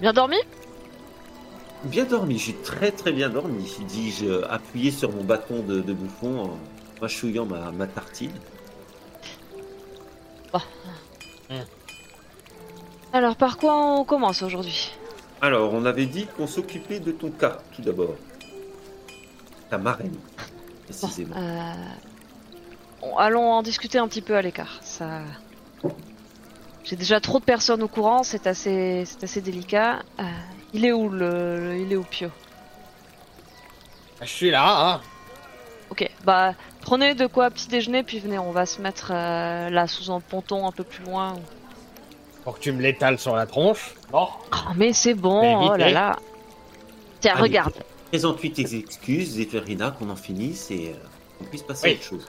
Bien 0.00 0.12
dormi 0.12 0.36
Bien 1.86 2.04
dormi, 2.04 2.38
j'ai 2.38 2.54
très 2.54 2.90
très 2.90 3.12
bien 3.12 3.30
dormi, 3.30 3.64
dis-je, 3.88 4.42
appuyé 4.50 4.90
sur 4.90 5.12
mon 5.12 5.24
bâton 5.24 5.62
de, 5.62 5.80
de 5.80 5.92
bouffon 5.92 6.40
en 6.40 6.58
mâchouillant 7.00 7.46
ma, 7.46 7.70
ma 7.70 7.86
tartine. 7.86 8.32
Alors 13.12 13.36
par 13.36 13.56
quoi 13.56 13.98
on 13.98 14.04
commence 14.04 14.42
aujourd'hui? 14.42 14.92
Alors, 15.40 15.72
on 15.72 15.84
avait 15.84 16.06
dit 16.06 16.26
qu'on 16.36 16.46
s'occupait 16.46 16.98
de 16.98 17.12
ton 17.12 17.30
cas, 17.30 17.58
tout 17.74 17.82
d'abord. 17.82 18.16
Ta 19.70 19.78
marraine, 19.78 20.16
précisément. 20.84 21.36
Euh, 21.36 21.72
bon, 23.00 23.16
Allons 23.16 23.52
en 23.52 23.62
discuter 23.62 23.98
un 23.98 24.08
petit 24.08 24.22
peu 24.22 24.36
à 24.36 24.42
l'écart. 24.42 24.78
Ça... 24.82 25.20
J'ai 26.84 26.96
déjà 26.96 27.20
trop 27.20 27.38
de 27.38 27.44
personnes 27.44 27.82
au 27.82 27.88
courant, 27.88 28.22
c'est 28.22 28.46
assez, 28.46 29.04
assez 29.22 29.40
délicat. 29.40 30.02
Euh, 30.18 30.24
il 30.72 30.84
est 30.84 30.92
où 30.92 31.08
le, 31.08 31.58
le- 31.60 31.78
il 31.78 31.92
est 31.92 31.96
où 31.96 32.04
Pio? 32.04 32.28
Je 34.22 34.26
suis 34.26 34.50
là, 34.50 34.64
hein. 34.94 35.00
Ok, 35.90 36.08
bah 36.24 36.54
prenez 36.80 37.14
de 37.14 37.26
quoi 37.26 37.50
petit 37.50 37.68
déjeuner, 37.68 38.02
puis 38.02 38.18
venez, 38.18 38.38
on 38.38 38.50
va 38.50 38.66
se 38.66 38.80
mettre 38.80 39.10
euh, 39.12 39.70
là 39.70 39.86
sous 39.86 40.10
un 40.10 40.20
ponton 40.20 40.66
un 40.66 40.72
peu 40.72 40.84
plus 40.84 41.04
loin. 41.04 41.34
Pour 42.44 42.56
que 42.56 42.60
tu 42.60 42.72
me 42.72 42.80
l'étales 42.82 43.18
sur 43.18 43.36
la 43.36 43.46
tronche. 43.46 43.94
Non. 44.12 44.28
Oh, 44.52 44.56
mais 44.76 44.92
c'est 44.92 45.14
bon, 45.14 45.40
Mais 45.42 45.54
oh 45.56 45.76
là 45.76 45.84
évitez. 45.86 45.92
là. 45.94 46.16
Tiens, 47.20 47.32
Allez. 47.34 47.42
regarde. 47.42 47.74
Présente-lui 48.10 48.52
tes 48.52 48.76
excuses, 48.76 49.30
Zéphérina, 49.34 49.90
qu'on 49.90 50.10
en 50.10 50.16
finisse 50.16 50.70
et 50.70 50.94
euh, 50.94 50.98
qu'on 51.38 51.44
puisse 51.44 51.62
passer 51.62 51.86
à 51.86 51.90
Oui. 51.90 51.94
autre 51.96 52.04
chose. 52.04 52.26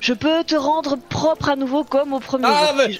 Je 0.00 0.12
peux 0.12 0.44
te 0.44 0.54
rendre 0.54 0.96
propre 0.96 1.48
à 1.50 1.56
nouveau 1.56 1.84
comme 1.84 2.12
au 2.12 2.20
premier 2.20 2.44
Ah, 2.46 2.66
jour. 2.66 2.74
mais, 2.76 2.92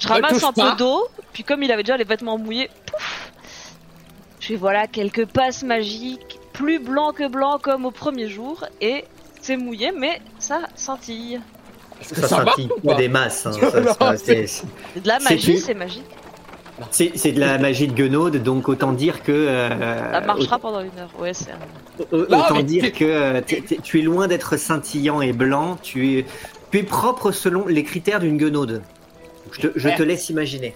Je 0.00 0.08
me 0.08 0.12
ramasse 0.12 0.32
touche 0.32 0.44
un 0.44 0.52
pas. 0.52 0.70
peu 0.72 0.76
d'eau, 0.76 1.08
puis 1.32 1.44
comme 1.44 1.62
il 1.62 1.70
avait 1.72 1.82
déjà 1.82 1.96
les 1.96 2.04
vêtements 2.04 2.38
mouillés, 2.38 2.68
pouf 2.86 3.32
Je 4.40 4.46
fais 4.48 4.56
voilà 4.56 4.86
quelques 4.86 5.26
passes 5.26 5.62
magiques, 5.62 6.38
plus 6.52 6.78
blanc 6.78 7.12
que 7.12 7.28
blanc 7.28 7.58
comme 7.62 7.84
au 7.86 7.90
premier 7.90 8.28
jour, 8.28 8.64
et 8.80 9.04
c'est 9.40 9.56
mouillé, 9.56 9.92
mais 9.96 10.20
ça 10.38 10.60
scintille. 10.74 11.40
Est-ce 12.00 12.14
que 12.14 12.20
Ça 12.22 12.28
scintille 12.28 12.68
ou 12.82 12.88
pas 12.88 12.94
des 12.94 13.08
masses. 13.08 13.46
hein, 13.46 13.52
c'est- 14.16 14.64
de 14.96 15.06
la 15.06 15.18
magie, 15.18 15.58
c'est 15.58 15.74
magique. 15.74 16.04
C'est 16.92 17.32
de 17.32 17.40
la 17.40 17.58
magie 17.58 17.88
de 17.88 17.92
Guenaude, 17.92 18.42
donc 18.42 18.68
autant 18.70 18.92
dire 18.92 19.22
que. 19.22 19.32
euh, 19.32 20.12
Ça 20.12 20.20
marchera 20.22 20.58
pendant 20.58 20.80
une 20.80 20.98
heure. 20.98 21.10
Ouais, 21.18 21.34
c'est. 21.34 21.50
Non, 22.10 22.38
autant 22.40 22.62
dire 22.62 22.90
que 22.92 23.04
euh, 23.04 23.40
tu 23.82 23.98
es 23.98 24.02
loin 24.02 24.28
d'être 24.28 24.56
scintillant 24.56 25.20
et 25.20 25.34
blanc. 25.34 25.76
Tu 25.82 26.20
es, 26.20 26.26
tu 26.72 26.78
es 26.78 26.82
propre 26.82 27.32
selon 27.32 27.66
les 27.66 27.84
critères 27.84 28.18
d'une 28.18 28.38
Guenaude. 28.38 28.80
Donc, 29.44 29.52
Je 29.52 29.60
te, 29.68 29.78
je 29.78 29.88
te 29.90 30.02
laisse 30.02 30.30
imaginer. 30.30 30.74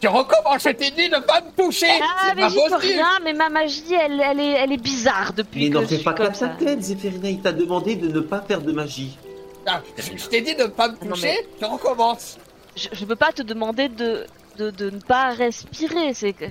Tu 0.00 0.06
recommences, 0.08 0.62
je 0.62 0.68
t'ai 0.70 0.90
dit 0.92 1.08
de 1.08 1.18
pas 1.18 1.40
me 1.40 1.50
toucher 1.60 1.86
Ah, 2.00 2.28
C'est 2.28 2.34
mais 2.36 2.48
j'y 2.50 2.56
peux 2.68 2.76
rien, 2.76 3.18
mais 3.24 3.32
ma 3.32 3.48
magie, 3.48 3.82
elle, 3.94 4.20
elle, 4.20 4.38
est, 4.38 4.52
elle 4.52 4.72
est 4.72 4.76
bizarre 4.82 5.32
depuis 5.32 5.64
Mais 5.64 5.70
que 5.70 5.74
n'en 5.74 5.80
je 5.82 5.86
fais 5.86 5.94
suis 5.96 6.04
pas 6.04 6.12
comme 6.14 6.34
ça. 6.34 6.48
ta 6.48 6.64
tête, 6.64 6.82
Zéphérina. 6.82 7.28
Il 7.30 7.40
t'a 7.40 7.52
demandé 7.52 7.96
de 7.96 8.08
ne 8.08 8.20
pas 8.20 8.40
faire 8.40 8.60
de 8.60 8.70
magie. 8.72 9.18
Ah, 9.66 9.82
Je 9.96 10.26
t'ai 10.28 10.40
dit 10.40 10.54
de 10.54 10.64
pas 10.64 10.88
me 10.88 10.96
Non, 11.04 11.10
toucher, 11.14 11.46
tu 11.58 11.64
recommences 11.64 12.38
Je, 12.76 12.88
je 12.92 13.04
peux 13.04 13.16
pas 13.16 13.32
te 13.32 13.42
demander 13.42 13.88
de, 13.88 14.24
de, 14.56 14.70
de 14.70 14.90
ne 14.90 15.00
pas 15.00 15.30
respirer, 15.30 16.14
c'est 16.14 16.32
que. 16.32 16.44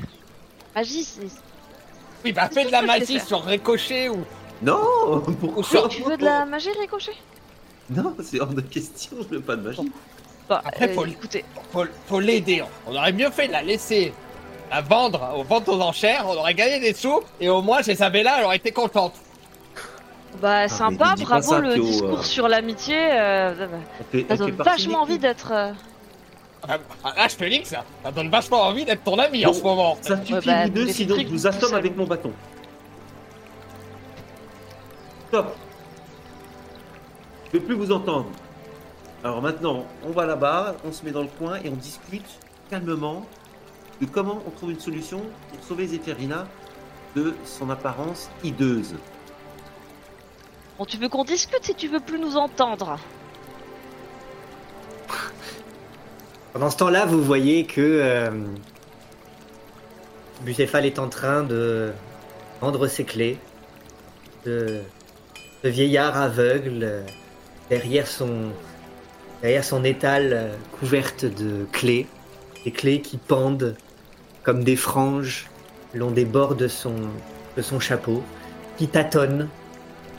Magie, 0.76 1.04
c'est. 1.04 1.28
Oui, 2.26 2.34
bah 2.34 2.50
fais 2.52 2.66
de 2.66 2.72
la 2.72 2.82
magie 2.82 3.20
sur 3.20 3.44
ricochet 3.46 4.10
ou... 4.10 4.18
Non 4.62 5.22
Pourquoi 5.40 5.64
sur- 5.64 5.88
Tu 5.88 6.02
veux 6.04 6.18
de 6.18 6.26
la 6.26 6.46
magie, 6.46 6.70
Ricochet? 6.82 7.14
Non, 7.92 8.14
c'est 8.24 8.40
hors 8.42 8.48
de 8.48 8.62
question, 8.62 9.18
je 9.22 9.36
veux 9.36 9.40
pas 9.42 9.56
de 9.56 9.62
magie. 9.62 9.90
Bah, 10.50 10.62
Après, 10.66 10.88
faut 10.90 11.06
écoutez, 11.06 11.44
Faut, 11.72 11.86
faut 12.08 12.20
l'aider. 12.20 12.64
On 12.88 12.96
aurait 12.96 13.12
mieux 13.12 13.30
fait 13.32 13.48
de 13.48 13.52
la 13.54 13.62
laisser 13.64 14.14
la 14.72 14.82
vendre 14.82 15.34
aux 15.38 15.44
ventes 15.44 15.68
aux 15.70 15.80
enchères, 15.82 16.26
on 16.28 16.36
aurait 16.36 16.54
gagné 16.54 16.80
des 16.80 16.94
sous, 16.94 17.22
et 17.40 17.48
au 17.50 17.62
moins 17.62 17.82
chez 17.82 17.94
Isabella, 17.94 18.36
elle 18.40 18.46
aurait 18.46 18.58
été 18.58 18.72
contente. 18.72 19.14
bah 20.42 20.64
mais 20.64 20.68
sympa, 20.68 21.14
dis 21.16 21.24
pas 21.24 21.30
bravo 21.40 21.50
ça, 21.52 21.60
le 21.60 21.74
Théo, 21.74 21.84
discours 21.86 22.20
euh. 22.20 22.24
sur 22.24 22.48
l'amitié. 22.50 22.98
Euh, 22.98 23.54
Elle 23.60 23.68
fait- 23.68 24.20
ça 24.20 24.26
elle 24.30 24.38
fait 24.38 24.38
donne 24.38 24.56
partie 24.58 24.70
vachement 24.86 25.02
envie 25.02 25.20
d'être. 25.20 25.52
euh, 25.54 25.72
Ah, 26.68 26.78
ah, 27.04 27.14
Là, 27.16 27.28
je 27.30 27.36
que 27.62 27.68
ça, 27.68 27.84
ça 28.04 28.12
donne 28.12 28.30
vachement 28.30 28.62
envie 28.64 28.84
d'être 28.84 29.04
ton 29.04 29.18
ami 29.20 29.46
en 29.46 29.52
Bon. 29.52 29.58
ce 29.58 29.64
moment. 29.64 29.98
Ça 30.02 30.18
suffit, 30.18 30.34
bah, 30.46 30.64
vous 30.66 30.70
deux, 30.72 30.88
sinon 30.90 31.16
je 31.18 31.28
vous 31.28 31.48
assomme 31.48 31.70
seul. 31.70 31.80
avec 31.80 31.96
mon 31.96 32.06
bâton. 32.06 32.32
Stop 35.30 35.56
Je 37.52 37.58
ne 37.58 37.62
peux 37.62 37.66
plus 37.68 37.76
vous 37.76 37.92
entendre. 37.92 38.28
Alors 39.24 39.42
maintenant, 39.42 39.86
on 40.04 40.12
va 40.12 40.26
là-bas, 40.26 40.76
on 40.86 40.92
se 40.92 41.04
met 41.04 41.12
dans 41.12 41.24
le 41.24 41.30
coin 41.40 41.60
et 41.64 41.70
on 41.70 41.76
discute 41.76 42.40
calmement 42.70 43.26
de 44.00 44.06
comment 44.06 44.42
on 44.46 44.52
trouve 44.52 44.72
une 44.72 44.80
solution 44.80 45.22
pour 45.50 45.64
sauver 45.64 45.88
Zéphérina 45.88 46.48
de 47.16 47.34
son 47.44 47.70
apparence 47.70 48.30
hideuse. 48.44 48.96
Bon, 50.78 50.86
tu 50.86 50.98
veux 50.98 51.10
qu'on 51.10 51.24
discute 51.24 51.64
si 51.64 51.74
tu 51.74 51.88
veux 51.88 52.00
plus 52.00 52.20
nous 52.20 52.38
entendre? 52.38 53.00
Pendant 56.54 56.70
ce 56.70 56.78
temps-là, 56.78 57.06
vous 57.06 57.24
voyez 57.24 57.66
que 57.66 57.82
euh, 57.82 58.30
Bucéphale 60.42 60.86
est 60.86 61.00
en 61.00 61.10
train 61.10 61.42
de 61.42 61.92
rendre 62.62 62.86
ses 62.88 63.04
clés. 63.04 63.40
De, 64.46 64.82
ce 65.64 65.68
vieillard 65.68 66.16
aveugle 66.16 66.84
euh, 66.84 67.02
derrière 67.70 68.06
son 68.06 68.52
derrière 69.42 69.64
son 69.64 69.84
étal 69.84 70.32
euh, 70.34 70.56
couverte 70.80 71.26
de 71.26 71.66
clés, 71.72 72.08
des 72.66 72.72
clés 72.72 73.02
qui 73.02 73.18
pendent 73.18 73.76
comme 74.44 74.64
des 74.64 74.76
franges 74.76 75.48
le 75.94 76.00
long 76.00 76.12
des 76.12 76.26
bords 76.26 76.56
de 76.56 76.68
son 76.68 77.00
chapeau, 77.80 78.24
qui 78.78 78.88
tâtonne, 78.88 79.48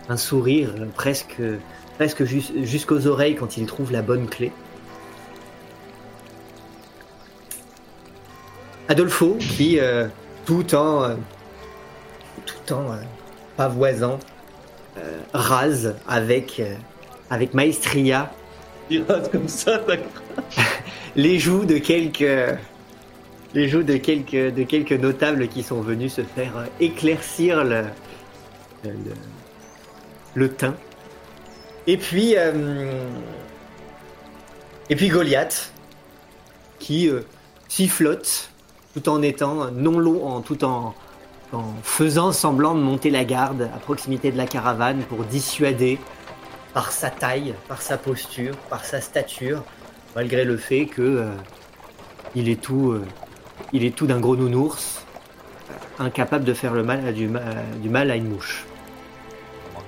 un 0.09 0.17
sourire 0.17 0.71
euh, 0.79 0.87
presque 0.95 1.41
presque 1.97 2.25
jus- 2.25 2.65
jusqu'aux 2.65 3.07
oreilles 3.07 3.35
quand 3.35 3.57
il 3.57 3.67
trouve 3.67 3.91
la 3.93 4.03
bonne 4.03 4.29
clé. 4.29 4.53
Adolfo, 8.89 9.37
qui, 9.39 9.79
euh, 9.81 10.07
tout 10.47 10.75
en, 10.75 11.17
tout 12.47 12.73
en 12.73 12.87
pavoisant, 13.57 14.19
rase 15.33 15.95
avec 16.09 16.63
maestria 17.53 18.33
Les 21.17 21.39
joues 21.39 21.65
de 21.65 21.79
quelques, 21.79 22.23
de 22.23 24.63
quelques, 24.63 24.93
notables 24.93 25.49
qui 25.49 25.63
sont 25.63 25.81
venus 25.81 26.15
se 26.15 26.23
faire 26.23 26.57
euh, 26.57 26.65
éclaircir 26.81 27.65
le, 27.65 27.85
le, 28.85 28.93
le 30.35 30.49
teint. 30.51 30.75
Et 31.87 31.97
puis, 31.97 32.35
euh, 32.37 32.93
et 34.91 34.97
puis 34.97 35.09
Goliath, 35.09 35.73
qui 36.79 37.09
euh, 37.09 37.21
sifflote 37.69 38.51
tout 38.95 39.09
en 39.09 39.23
étant 39.23 39.71
non 39.71 39.99
long, 39.99 40.41
tout 40.41 40.65
en 40.65 40.95
faisant 41.83 42.33
semblant 42.33 42.75
de 42.75 42.81
monter 42.81 43.11
la 43.11 43.25
garde 43.25 43.71
à 43.75 43.79
proximité 43.79 44.31
de 44.31 44.37
la 44.37 44.47
caravane 44.47 45.03
pour 45.09 45.25
dissuader 45.25 45.99
par 46.79 46.93
sa 46.93 47.11
taille, 47.11 47.55
par 47.67 47.83
sa 47.83 47.99
posture, 47.99 48.55
par 48.71 48.85
sa 48.85 49.01
stature, 49.01 49.65
malgré 50.15 50.45
le 50.45 50.57
fait 50.57 50.87
que 50.87 51.03
euh, 51.03 51.31
il 52.37 52.49
est 52.49 52.61
tout, 52.61 52.93
euh, 52.93 53.05
il 53.73 53.85
est 53.85 53.97
tout 53.97 54.07
d'un 54.07 54.21
gros 54.21 54.37
nounours, 54.37 55.05
euh, 55.99 56.05
incapable 56.05 56.45
de 56.45 56.55
faire 56.55 56.75
le 56.75 56.85
mal, 56.85 57.13
du, 57.13 57.27
ma- 57.27 57.41
du 57.83 57.89
mal 57.89 58.13
à 58.13 58.15
une 58.15 58.29
mouche. 58.29 58.65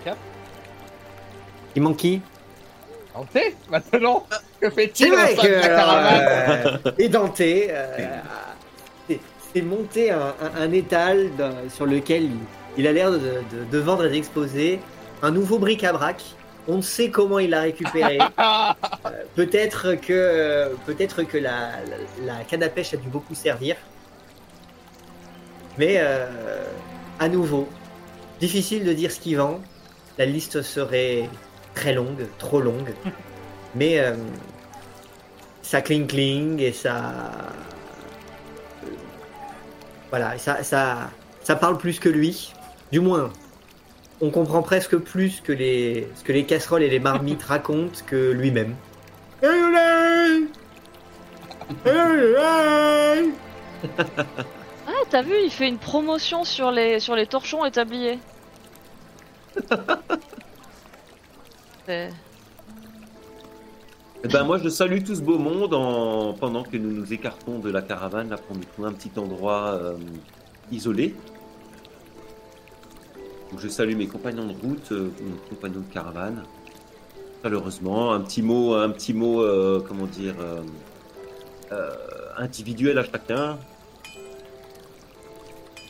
Cap 0.04 0.16
Il 1.76 1.82
manque 1.82 1.98
qui? 1.98 2.22
Santé 3.14 3.54
Maintenant 3.70 4.26
Que 4.60 4.68
fait-il 4.70 5.12
sein 5.14 5.42
que 5.42 5.46
la 5.46 5.68
caravane? 5.68 6.24
euh, 6.26 6.92
édenté, 6.98 7.68
euh, 7.70 8.18
c'est- 9.54 9.62
monté 9.62 10.10
un, 10.10 10.34
un- 10.42 10.60
un 10.62 10.72
étal 10.72 11.30
dans- 11.38 11.54
sur 11.70 11.86
lequel 11.86 12.24
il, 12.24 12.30
il 12.78 12.86
a 12.88 12.92
l'air 12.92 13.12
de, 13.12 13.18
de- 13.18 13.64
de 13.70 13.78
vendre 13.78 14.06
et 14.06 14.10
d'exposer 14.10 14.80
un 15.22 15.30
nouveau 15.30 15.60
bric-à-brac. 15.60 16.20
On 16.68 16.76
ne 16.76 16.82
sait 16.82 17.10
comment 17.10 17.38
il 17.38 17.50
l'a 17.50 17.62
récupéré. 17.62 18.18
Euh, 19.06 19.24
peut-être 19.34 19.94
que 19.94 20.74
peut-être 20.84 21.22
que 21.22 21.38
la, 21.38 21.70
la, 22.26 22.34
la 22.34 22.44
canne 22.44 22.62
à 22.62 22.68
pêche 22.68 22.92
a 22.92 22.98
dû 22.98 23.08
beaucoup 23.08 23.34
servir. 23.34 23.76
Mais 25.78 25.96
euh, 25.98 26.26
à 27.18 27.28
nouveau, 27.28 27.68
difficile 28.38 28.84
de 28.84 28.92
dire 28.92 29.10
ce 29.10 29.20
qu'il 29.20 29.38
vend. 29.38 29.60
La 30.18 30.26
liste 30.26 30.60
serait 30.62 31.28
très 31.74 31.94
longue, 31.94 32.26
trop 32.38 32.60
longue. 32.60 32.92
Mais 33.74 33.98
euh, 33.98 34.14
ça 35.62 35.80
cling 35.80 36.06
cling 36.06 36.60
et 36.60 36.72
ça 36.72 37.12
euh, 38.84 38.88
voilà, 40.10 40.36
ça, 40.36 40.62
ça 40.62 41.10
ça 41.42 41.56
parle 41.56 41.78
plus 41.78 41.98
que 41.98 42.08
lui. 42.08 42.52
Du 42.92 43.00
moins, 43.00 43.32
on 44.20 44.30
comprend 44.30 44.62
presque 44.62 44.96
plus 44.96 45.40
que 45.40 45.52
les, 45.52 46.08
ce 46.14 46.24
que 46.24 46.32
les 46.32 46.44
casseroles 46.44 46.82
et 46.82 46.90
les 46.90 47.00
marmites 47.00 47.42
racontent 47.42 48.00
que 48.06 48.30
lui-même. 48.32 48.74
Ah, 54.86 55.04
t'as 55.08 55.22
vu, 55.22 55.34
il 55.44 55.50
fait 55.50 55.68
une 55.68 55.78
promotion 55.78 56.44
sur 56.44 56.70
les, 56.70 57.00
sur 57.00 57.14
les 57.14 57.26
torchons 57.26 57.64
et 57.64 57.70
tabliers. 57.70 58.18
Eh 64.22 64.28
ben 64.28 64.44
moi 64.44 64.58
je 64.58 64.68
salue 64.68 65.02
tout 65.02 65.14
ce 65.14 65.22
beau 65.22 65.38
monde 65.38 65.74
en... 65.74 66.34
pendant 66.34 66.62
que 66.62 66.76
nous 66.76 66.92
nous 66.92 67.12
écartons 67.12 67.58
de 67.58 67.70
la 67.70 67.82
caravane 67.82 68.28
là 68.28 68.36
pour 68.36 68.54
nous 68.54 68.64
trouver 68.64 68.88
un 68.88 68.92
petit 68.92 69.10
endroit 69.18 69.72
euh, 69.74 69.96
isolé. 70.70 71.16
Je 73.58 73.68
salue 73.68 73.96
mes 73.96 74.06
compagnons 74.06 74.46
de 74.46 74.52
route, 74.52 74.92
euh, 74.92 75.10
mes 75.20 75.48
compagnons 75.48 75.80
de 75.80 75.92
caravane. 75.92 76.44
Chaleureusement, 77.42 78.12
un 78.12 78.20
petit 78.20 78.42
mot, 78.42 78.74
un 78.74 78.90
petit 78.90 79.12
mot, 79.12 79.42
euh, 79.42 79.82
comment 79.86 80.06
dire, 80.06 80.34
euh, 81.72 81.90
individuel 82.36 82.98
à 82.98 83.04
chacun. 83.04 83.58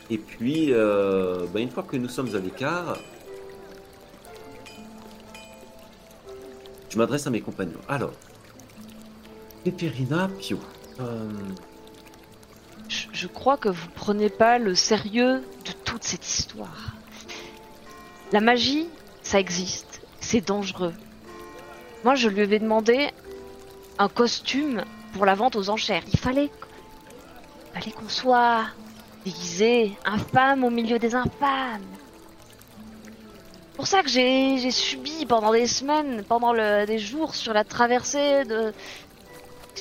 Et 0.09 0.19
puis, 0.19 0.73
bah, 0.73 1.61
une 1.61 1.71
fois 1.71 1.83
que 1.85 1.97
nous 1.97 2.09
sommes 2.09 2.35
à 2.35 2.39
l'écart, 2.39 2.97
je 6.89 6.99
m'adresse 6.99 7.27
à 7.27 7.31
mes 7.31 7.41
compagnons. 7.41 7.81
Alors, 7.89 8.13
Pépérina, 9.65 10.29
Pio. 10.41 10.59
Je, 12.89 13.27
crois 13.29 13.57
que 13.57 13.69
vous 13.69 13.89
prenez 13.95 14.31
pas 14.31 14.59
le 14.59 14.75
sérieux 14.75 15.43
de 15.65 15.73
toute 15.85 16.03
cette 16.03 16.27
histoire. 16.27 16.90
La 18.33 18.41
magie, 18.41 18.89
ça 19.23 19.41
existe. 19.41 20.01
C'est 20.21 20.41
dangereux. 20.47 20.95
Moi, 22.05 22.15
je 22.15 22.29
lui 22.29 22.43
avais 22.43 22.59
demandé 22.59 23.11
un 23.99 24.09
costume 24.09 24.85
pour 25.13 25.27
la 25.27 25.35
vente 25.35 25.57
aux 25.57 25.69
enchères. 25.71 26.03
Il 26.13 26.19
fallait, 26.19 26.51
qu'on 27.97 28.09
soit 28.09 28.65
déguisé, 29.25 29.93
infâme 30.05 30.65
au 30.65 30.71
milieu 30.71 30.99
des 30.99 31.15
infâmes. 31.15 31.83
C'est 33.71 33.77
pour 33.77 33.87
ça 33.87 34.03
que 34.03 34.09
j'ai 34.09 34.71
subi 34.71 35.25
pendant 35.27 35.53
des 35.53 35.67
semaines, 35.67 36.23
pendant 36.29 36.53
des 36.55 36.99
jours 36.99 37.35
sur 37.35 37.53
la 37.55 37.65
traversée 37.65 38.45
de 38.45 38.73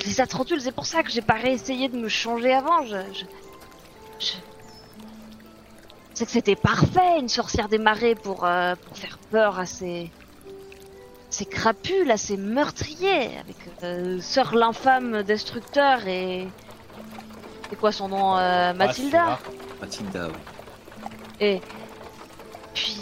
les 0.06 0.22
Atrentules. 0.22 0.62
C'est 0.62 0.72
pour 0.72 0.86
ça 0.86 1.04
que 1.04 1.12
j'ai 1.12 1.22
pas 1.22 1.34
réessayé 1.34 1.90
de 1.90 1.98
me 1.98 2.08
changer 2.08 2.54
avant. 2.54 2.86
Je- 2.86 4.34
c'est 6.20 6.26
que 6.26 6.32
c'était 6.32 6.58
parfait, 6.58 7.18
une 7.18 7.30
sorcière 7.30 7.70
des 7.70 7.78
marais 7.78 8.14
pour, 8.14 8.44
euh, 8.44 8.76
pour 8.76 8.98
faire 8.98 9.18
peur 9.32 9.58
à 9.58 9.66
ces, 9.66 10.12
ces 11.30 11.46
crapules, 11.46 12.12
à 12.12 12.18
ces 12.18 12.36
meurtriers, 12.36 13.38
avec 13.40 13.56
euh, 13.84 14.20
Sœur 14.20 14.54
l'infâme 14.54 15.24
destructeur 15.24 16.06
et. 16.08 16.46
C'est 17.70 17.78
quoi 17.78 17.94
son 17.94 18.10
nom 18.10 18.38
euh, 18.38 18.74
Mathilda 18.74 19.40
Mathilda, 19.80 20.28
oui. 20.28 20.34
Et 21.40 21.62
puis, 22.74 23.00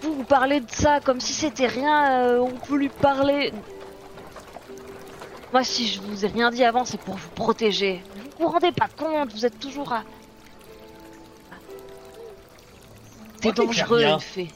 vous, 0.00 0.14
vous 0.14 0.24
parlez 0.24 0.58
de 0.58 0.70
ça 0.72 0.98
comme 0.98 1.20
si 1.20 1.34
c'était 1.34 1.68
rien, 1.68 2.24
euh, 2.24 2.40
on 2.40 2.50
peut 2.50 2.76
lui 2.76 2.88
parler. 2.88 3.52
Moi, 5.52 5.62
si 5.62 5.86
je 5.86 6.00
vous 6.00 6.24
ai 6.24 6.28
rien 6.28 6.50
dit 6.50 6.64
avant, 6.64 6.84
c'est 6.84 7.00
pour 7.00 7.14
vous 7.14 7.30
protéger. 7.36 8.02
Vous 8.36 8.46
vous 8.46 8.52
rendez 8.52 8.72
pas 8.72 8.88
compte, 8.88 9.32
vous 9.32 9.46
êtes 9.46 9.60
toujours 9.60 9.92
à. 9.92 10.02
Qui 13.42 13.52
dangereux, 13.52 14.04
une 14.04 14.20
fée. 14.20 14.48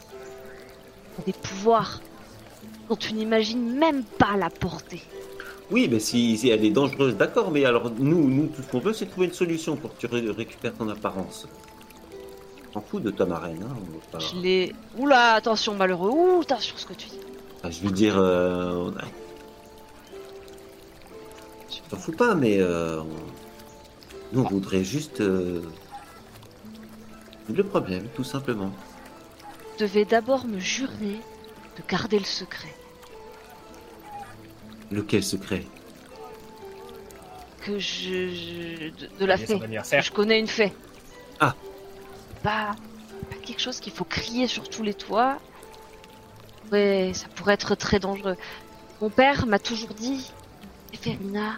Des 1.26 1.32
pouvoirs 1.32 2.00
dont 2.88 2.96
tu 2.96 3.14
n'imagines 3.14 3.72
même 3.78 4.04
pas 4.04 4.36
la 4.36 4.50
portée. 4.50 5.02
Oui, 5.70 5.88
mais 5.90 5.98
si, 5.98 6.36
si 6.38 6.48
elle 6.50 6.64
est 6.64 6.70
dangereuse, 6.70 7.16
d'accord, 7.16 7.50
mais 7.50 7.64
alors 7.64 7.90
nous, 7.98 8.28
nous, 8.28 8.46
tout 8.46 8.62
ce 8.62 8.68
qu'on 8.70 8.78
veut, 8.78 8.92
c'est 8.92 9.06
trouver 9.06 9.26
une 9.26 9.32
solution 9.32 9.76
pour 9.76 9.94
que 9.96 10.00
tu 10.00 10.06
ré- 10.06 10.30
récupères 10.30 10.74
ton 10.74 10.88
apparence. 10.88 11.48
On 12.70 12.74
s'en 12.74 12.80
fout 12.82 13.02
de 13.02 13.10
ta 13.10 13.24
marraine, 13.24 13.64
hein. 13.68 13.74
on 13.74 13.80
va 13.80 14.04
pas- 14.12 14.18
Je 14.20 14.36
l'ai. 14.40 14.74
Oula, 14.98 15.32
attention, 15.34 15.74
malheureux. 15.74 16.10
Ouh, 16.10 16.40
attention 16.42 16.76
ce 16.76 16.86
que 16.86 16.92
tu 16.92 17.08
dis. 17.08 17.18
Enfin, 17.58 17.70
je 17.70 17.80
veux 17.80 17.90
dire, 17.90 18.14
euh. 18.18 18.90
Je 21.70 21.90
t'en 21.90 21.96
fous 21.96 22.12
pas, 22.12 22.34
mais 22.34 22.58
euh, 22.60 23.00
on... 23.00 23.06
nous, 24.32 24.42
on 24.44 24.48
voudrait 24.48 24.84
juste 24.84 25.20
euh, 25.20 25.62
le 27.54 27.64
problème, 27.64 28.06
tout 28.14 28.24
simplement. 28.24 28.66
Vous 28.70 29.78
devez 29.78 30.04
d'abord 30.04 30.46
me 30.46 30.58
jurer 30.58 31.20
de 31.76 31.82
garder 31.88 32.18
le 32.18 32.24
secret. 32.24 32.74
Lequel 34.90 35.22
secret? 35.22 35.64
Que 37.60 37.78
je, 37.78 38.28
je- 38.28 38.88
de, 38.90 39.08
de 39.18 39.24
la 39.26 39.36
fée. 39.36 39.60
Je 40.00 40.10
connais 40.12 40.38
une 40.38 40.46
fée. 40.46 40.72
Ah. 41.40 41.54
Pas, 42.42 42.74
pas 43.30 43.36
quelque 43.44 43.60
chose 43.60 43.80
qu'il 43.80 43.92
faut 43.92 44.04
crier 44.04 44.46
sur 44.46 44.68
tous 44.68 44.82
les 44.82 44.94
toits. 44.94 45.38
Ouais, 46.72 47.12
ça 47.14 47.26
pourrait 47.34 47.54
être 47.54 47.74
très 47.74 47.98
dangereux. 47.98 48.36
Mon 49.00 49.10
père 49.10 49.46
m'a 49.46 49.58
toujours 49.58 49.94
dit, 49.94 50.30
Féferina, 50.92 51.56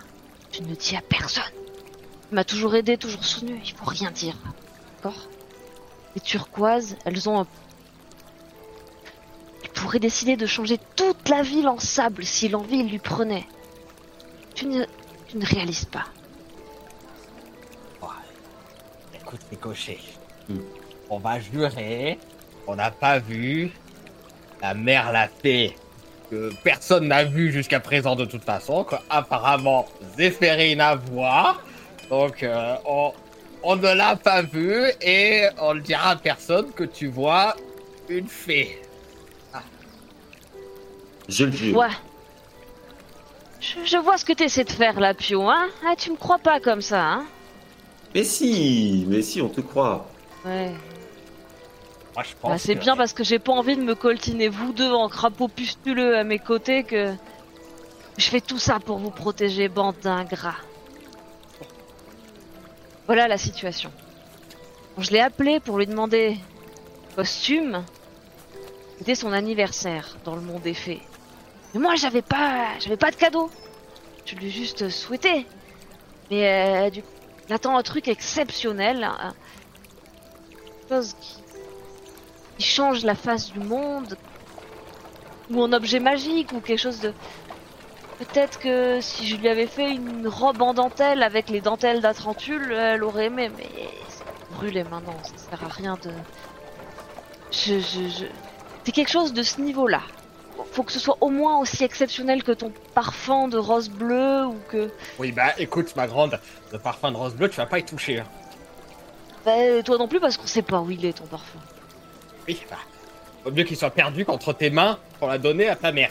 tu 0.51 0.62
ne 0.62 0.74
dis 0.74 0.97
à 0.97 1.02
personne. 1.02 1.43
Il 2.31 2.35
m'a 2.35 2.44
toujours 2.44 2.74
aidé, 2.74 2.97
toujours 2.98 3.24
soutenu. 3.24 3.60
Il 3.65 3.73
faut 3.73 3.85
rien 3.86 4.10
dire. 4.10 4.35
D'accord? 4.97 5.28
Les 6.19 6.24
turquoises, 6.24 6.97
elles 7.05 7.28
ont 7.28 7.43
un... 7.43 7.47
Il 9.62 9.70
pourrait 9.70 10.01
décider 10.01 10.36
de 10.36 10.47
changer 10.47 10.77
toute 10.97 11.28
la 11.28 11.43
ville 11.43 11.69
en 11.69 11.78
sable 11.78 12.24
si 12.24 12.49
l'envie 12.49 12.82
lui 12.82 12.99
prenait. 12.99 13.47
Tu 14.57 14.66
ne, 14.66 14.85
tu 15.28 15.36
ne 15.36 15.47
réalises 15.47 15.85
pas. 15.85 16.07
Ouais. 18.03 18.09
Écoute, 19.15 19.39
Ricochet. 19.49 20.01
Hmm. 20.49 20.59
On 21.09 21.20
va 21.20 21.39
jurer 21.39 22.19
qu'on 22.66 22.74
n'a 22.74 22.90
pas 22.90 23.20
vu 23.20 23.70
la 24.61 24.74
mère 24.74 25.12
la 25.12 25.28
fée 25.28 25.77
que 26.32 26.51
personne 26.65 27.07
n'a 27.07 27.23
vu 27.23 27.53
jusqu'à 27.53 27.78
présent 27.78 28.16
de 28.16 28.24
toute 28.24 28.43
façon, 28.43 28.82
que 28.82 28.97
apparemment 29.09 29.86
Zéphérina 30.16 30.97
voit. 30.97 31.59
Donc 32.11 32.43
euh, 32.43 32.74
on, 32.86 33.12
on 33.70 33.77
ne 33.77 33.93
l'a 33.93 34.16
pas 34.16 34.40
vue 34.40 34.86
et 35.03 35.43
on 35.61 35.74
ne 35.74 35.81
dira 35.81 36.12
à 36.12 36.16
personne 36.16 36.73
que 36.73 36.85
tu 36.85 37.07
vois 37.09 37.55
une 38.09 38.27
fée. 38.27 38.81
Je 41.28 41.45
le 41.45 41.53
jure. 41.53 41.77
Ouais. 41.77 41.90
Je, 43.61 43.74
je 43.85 43.99
vois 43.99 44.16
ce 44.16 44.24
que 44.24 44.32
t'essaies 44.32 44.65
de 44.65 44.70
faire 44.70 44.99
là, 44.99 45.12
Pio, 45.12 45.47
hein 45.47 45.66
ah, 45.86 45.95
Tu 45.99 46.11
me 46.11 46.16
crois 46.16 46.39
pas 46.39 46.61
comme 46.61 46.81
ça, 46.81 47.03
hein 47.03 47.27
Mais 48.15 48.24
si, 48.24 49.05
mais 49.07 49.20
si, 49.20 49.43
on 49.43 49.51
te 49.51 49.61
croit. 49.61 50.09
Ouais. 50.47 50.73
Moi 52.15 52.23
je 52.23 52.35
pense 52.40 52.51
Bah, 52.51 52.57
c'est 52.59 52.74
que- 52.74 52.81
bien 52.81 52.97
parce 52.97 53.12
que 53.12 53.23
j'ai 53.23 53.39
pas 53.39 53.53
envie 53.53 53.77
de 53.77 53.82
me 53.82 53.95
coltiner 53.95 54.49
vous 54.49 54.73
deux 54.73 54.90
en 54.90 55.11
crapaud 55.11 55.49
pustuleux 55.49 56.16
à 56.16 56.24
mes 56.24 56.39
côtés 56.39 56.85
que... 56.85 57.12
Je 58.16 58.31
fais 58.31 58.40
tout 58.40 58.59
ça 58.59 58.81
pour 58.81 58.97
vous 58.97 59.11
protéger, 59.11 59.69
bande 59.69 59.97
d'ingrats. 60.03 60.57
Voilà 63.09 63.26
la 63.26 63.39
situation. 63.39 63.90
Je 64.98 65.10
l'ai 65.10 65.20
appelé 65.20 65.60
pour 65.60 65.78
lui 65.78 65.86
demander 65.86 66.36
costume. 67.16 67.82
C'était 68.98 69.14
son 69.14 69.32
anniversaire 69.32 70.18
dans 70.24 70.35
le 70.36 70.43
monde 70.43 70.60
des 70.62 70.74
fées. 70.74 71.01
Mais 71.72 71.80
moi, 71.80 71.94
j'avais 71.97 72.22
pas, 72.22 72.66
j'avais 72.80 72.97
pas 72.98 73.10
de 73.10 73.16
cadeau. 73.16 73.51
Je 74.26 74.35
lui 74.36 74.48
ai 74.48 74.51
juste 74.51 74.89
souhaité. 74.90 75.47
Mais 76.30 76.47
euh, 76.86 76.90
du 76.90 77.02
coup, 77.02 77.09
il 77.48 77.55
attend 77.55 77.78
un 77.78 77.82
truc 77.82 78.09
exceptionnel, 78.09 79.02
un- 79.05 79.35
chose 80.90 81.14
qui, 81.18 81.36
qui 82.59 82.64
change 82.66 83.05
la 83.05 83.14
face 83.14 83.51
du 83.52 83.60
monde, 83.60 84.18
ou 85.51 85.62
un 85.62 85.72
objet 85.72 85.98
magique, 86.01 86.52
ou 86.52 86.60
quelque 86.60 86.78
chose 86.78 87.01
de. 87.01 87.14
Peut-être 88.19 88.59
que 88.59 89.01
si 89.01 89.27
je 89.28 89.36
lui 89.36 89.49
avais 89.49 89.66
fait 89.69 89.90
une 89.90 90.27
robe 90.27 90.61
en 90.61 90.74
dentelle 90.74 91.23
avec 91.23 91.49
les 91.51 91.61
dentelles 91.61 92.01
d'Atrantule, 92.01 92.73
elle 92.73 93.05
aurait 93.05 93.27
aimé, 93.27 93.51
mais 93.57 93.69
c'est 94.09 94.24
brûlé 94.57 94.82
maintenant, 94.85 95.15
ça 95.23 95.51
sert 95.51 95.65
à 95.65 95.69
rien 95.69 95.97
de. 96.03 96.11
Je, 97.53 97.78
je, 97.78 98.09
je... 98.09 98.24
C'est 98.85 98.93
quelque 98.93 99.11
chose 99.11 99.32
de 99.32 99.43
ce 99.43 99.61
niveau-là. 99.61 100.01
Faut 100.73 100.82
que 100.82 100.90
ce 100.90 100.99
soit 100.99 101.16
au 101.20 101.31
moins 101.31 101.59
aussi 101.61 101.85
exceptionnel 101.85 102.43
que 102.43 102.51
ton 102.51 102.73
parfum 102.95 103.47
de 103.47 103.57
rose 103.57 103.89
bleue 103.89 104.47
ou 104.47 104.57
que. 104.69 104.90
Oui 105.20 105.31
bah 105.31 105.53
écoute 105.59 105.95
ma 105.95 106.09
grande, 106.09 106.40
le 106.73 106.78
parfum 106.81 107.12
de 107.12 107.16
rose 107.16 107.35
bleue 107.36 107.49
tu 107.49 107.57
vas 107.57 107.66
pas 107.66 107.78
y 107.78 107.85
toucher. 107.85 108.19
hein. 108.19 108.24
Bah, 109.47 109.53
toi 109.85 109.97
non 109.99 110.09
plus 110.09 110.19
parce 110.19 110.36
qu'on 110.36 110.47
sait 110.49 110.62
pas 110.62 110.81
où 110.81 110.90
il 110.90 111.05
est 111.07 111.12
ton 111.12 111.27
parfum. 111.27 111.61
Oui 112.49 112.61
bah. 112.69 112.77
Vaut 113.45 113.53
mieux 113.53 113.62
qu'il 113.62 113.77
soit 113.77 113.90
perdu 113.90 114.24
qu'entre 114.24 114.53
tes 114.53 114.69
mains 114.70 114.99
pour 115.20 115.28
la 115.28 115.39
donner 115.39 115.69
à 115.69 115.77
ta 115.77 115.93
mère. 115.93 116.11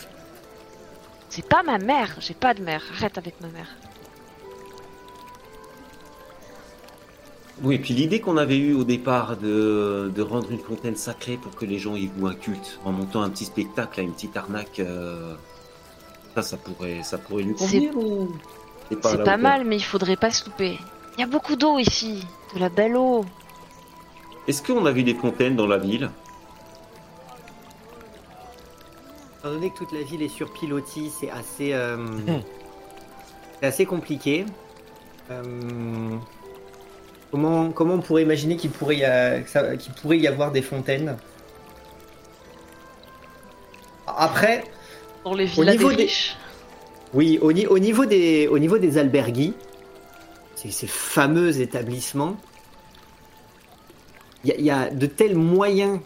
C'est 1.30 1.48
pas 1.48 1.62
ma 1.64 1.78
mère, 1.78 2.16
j'ai 2.20 2.34
pas 2.34 2.54
de 2.54 2.62
mère. 2.64 2.84
Arrête 2.98 3.18
avec 3.18 3.40
ma 3.42 3.48
mère. 3.50 3.68
Oui, 7.64 7.76
et 7.76 7.80
puis 7.80 7.94
l'idée 7.96 8.22
qu'on 8.22 8.38
avait 8.38 8.58
eue 8.58 8.74
au 8.76 8.84
départ 8.84 9.36
de, 9.38 10.12
de 10.16 10.22
rendre 10.22 10.52
une 10.52 10.60
fontaine 10.60 10.96
sacrée 10.96 11.38
pour 11.38 11.56
que 11.56 11.66
les 11.66 11.80
gens 11.80 11.96
y 11.96 12.06
vouent 12.08 12.28
un 12.28 12.36
culte, 12.36 12.80
en 12.86 12.92
montant 12.92 13.24
un 13.24 13.30
petit 13.32 13.46
spectacle, 13.46 14.00
là, 14.00 14.04
une 14.04 14.14
petite 14.14 14.38
arnaque, 14.38 14.80
euh, 14.80 15.34
ça, 16.36 16.44
ça 16.44 16.58
pourrait, 16.58 17.02
ça 17.04 17.18
pourrait 17.18 17.42
lui 17.44 17.56
C'est- 17.58 17.66
convenir 17.66 17.98
ou 17.98 18.26
à 18.26 18.86
C'est 18.90 19.02
pas 19.02 19.14
hauteur 19.16 19.38
mal, 19.40 19.64
mais 19.66 19.78
il 19.78 19.84
faudrait 19.84 20.18
pas 20.18 20.30
se 20.30 20.46
louper. 20.46 20.78
Il 21.18 21.22
y 21.22 21.24
a 21.24 21.28
beaucoup 21.28 21.56
d'eau 21.56 21.80
ici, 21.80 22.24
de 22.54 22.60
la 22.60 22.70
belle 22.70 22.96
eau. 22.96 23.26
Est-ce 24.48 24.62
qu'on 24.62 24.86
a 24.86 24.92
vu 24.92 25.02
des 25.04 25.16
fontaines 25.16 25.56
dans 25.56 25.66
la 25.68 25.80
ville? 25.80 26.12
Étant 29.48 29.56
donné 29.56 29.70
que 29.70 29.78
toute 29.78 29.94
la 29.94 30.02
ville 30.02 30.22
est 30.24 30.28
sur 30.28 30.52
pilotis, 30.52 31.10
c'est 31.10 31.30
assez, 31.30 31.72
euh, 31.72 31.98
c'est 33.62 33.68
assez 33.68 33.86
compliqué. 33.86 34.46
Euh, 35.32 35.42
comment, 37.32 37.72
comment 37.72 37.94
on 37.94 38.00
pourrait 38.02 38.24
imaginer 38.24 38.58
qu'il 38.58 38.72
pourrait, 38.72 38.98
y 38.98 39.06
a- 39.06 39.40
que 39.40 39.50
ça- 39.50 39.78
qu'il 39.78 39.94
pourrait 39.94 40.18
y 40.18 40.28
avoir 40.28 40.52
des 40.52 40.62
fontaines? 40.62 41.16
Après, 44.06 44.66
Dans 45.24 45.34
les 45.34 45.46
villas 45.46 45.72
niveau 45.78 45.90
des 45.92 45.96
des- 45.96 46.04
riches. 46.04 46.36
oui, 47.14 47.40
au, 47.42 47.54
ni- 47.54 47.68
au 47.68 47.80
niveau 47.80 48.06
des, 48.06 48.50
au 48.50 48.60
niveau 48.60 48.78
des 48.78 48.98
albergues, 48.98 49.54
ces, 50.56 50.72
ces 50.72 50.88
fameux 50.88 51.62
établissements, 51.62 52.36
il 54.44 54.50
y, 54.50 54.54
a- 54.54 54.56
il 54.58 54.66
y 54.66 54.72
a 54.72 54.90
de 54.90 55.06
tels 55.06 55.38
moyens 55.38 56.00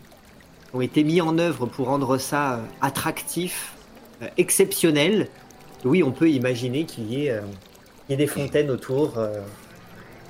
ont 0.74 0.82
été 0.82 1.04
mis 1.04 1.22
en 1.22 1.38
œuvre 1.38 1.66
pour 1.66 1.88
rendre 1.88 2.18
ça 2.18 2.54
euh, 2.56 2.58
attractif, 2.82 3.74
euh, 4.22 4.28
exceptionnel. 4.38 5.28
Oui, 5.84 6.04
on 6.04 6.12
peut 6.12 6.30
imaginer 6.30 6.86
qu'il 6.86 7.12
y, 7.12 7.26
ait, 7.26 7.32
euh, 7.32 7.42
qu'il 8.08 8.12
y 8.12 8.14
ait 8.14 8.18
des 8.18 8.28
fontaines 8.28 8.70
autour. 8.70 9.18
euh. 9.18 9.42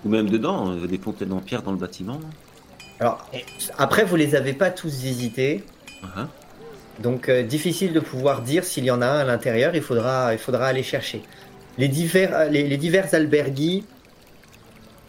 Ou 0.06 0.10
même 0.10 0.30
dedans, 0.30 0.76
des 0.76 0.98
fontaines 0.98 1.32
en 1.34 1.40
pierre 1.42 1.62
dans 1.62 1.72
le 1.72 1.78
bâtiment. 1.78 2.20
Alors, 3.00 3.26
après, 3.78 4.04
vous 4.04 4.16
les 4.16 4.36
avez 4.36 4.54
pas 4.54 4.72
tous 4.72 5.00
visités. 5.02 5.64
Hein 6.16 6.28
Donc 7.00 7.30
euh, 7.30 7.44
difficile 7.44 7.94
de 7.94 8.00
pouvoir 8.00 8.42
dire 8.42 8.64
s'il 8.64 8.84
y 8.86 8.92
en 8.92 9.02
a 9.02 9.08
un 9.08 9.20
à 9.20 9.24
l'intérieur, 9.26 9.76
il 9.76 9.82
faudra, 9.82 10.34
il 10.34 10.40
faudra 10.40 10.66
aller 10.68 10.84
chercher. 10.84 11.22
Les 11.78 11.88
divers, 11.88 12.50
les, 12.50 12.68
les 12.68 12.78
divers 12.78 13.14
albergues, 13.14 13.84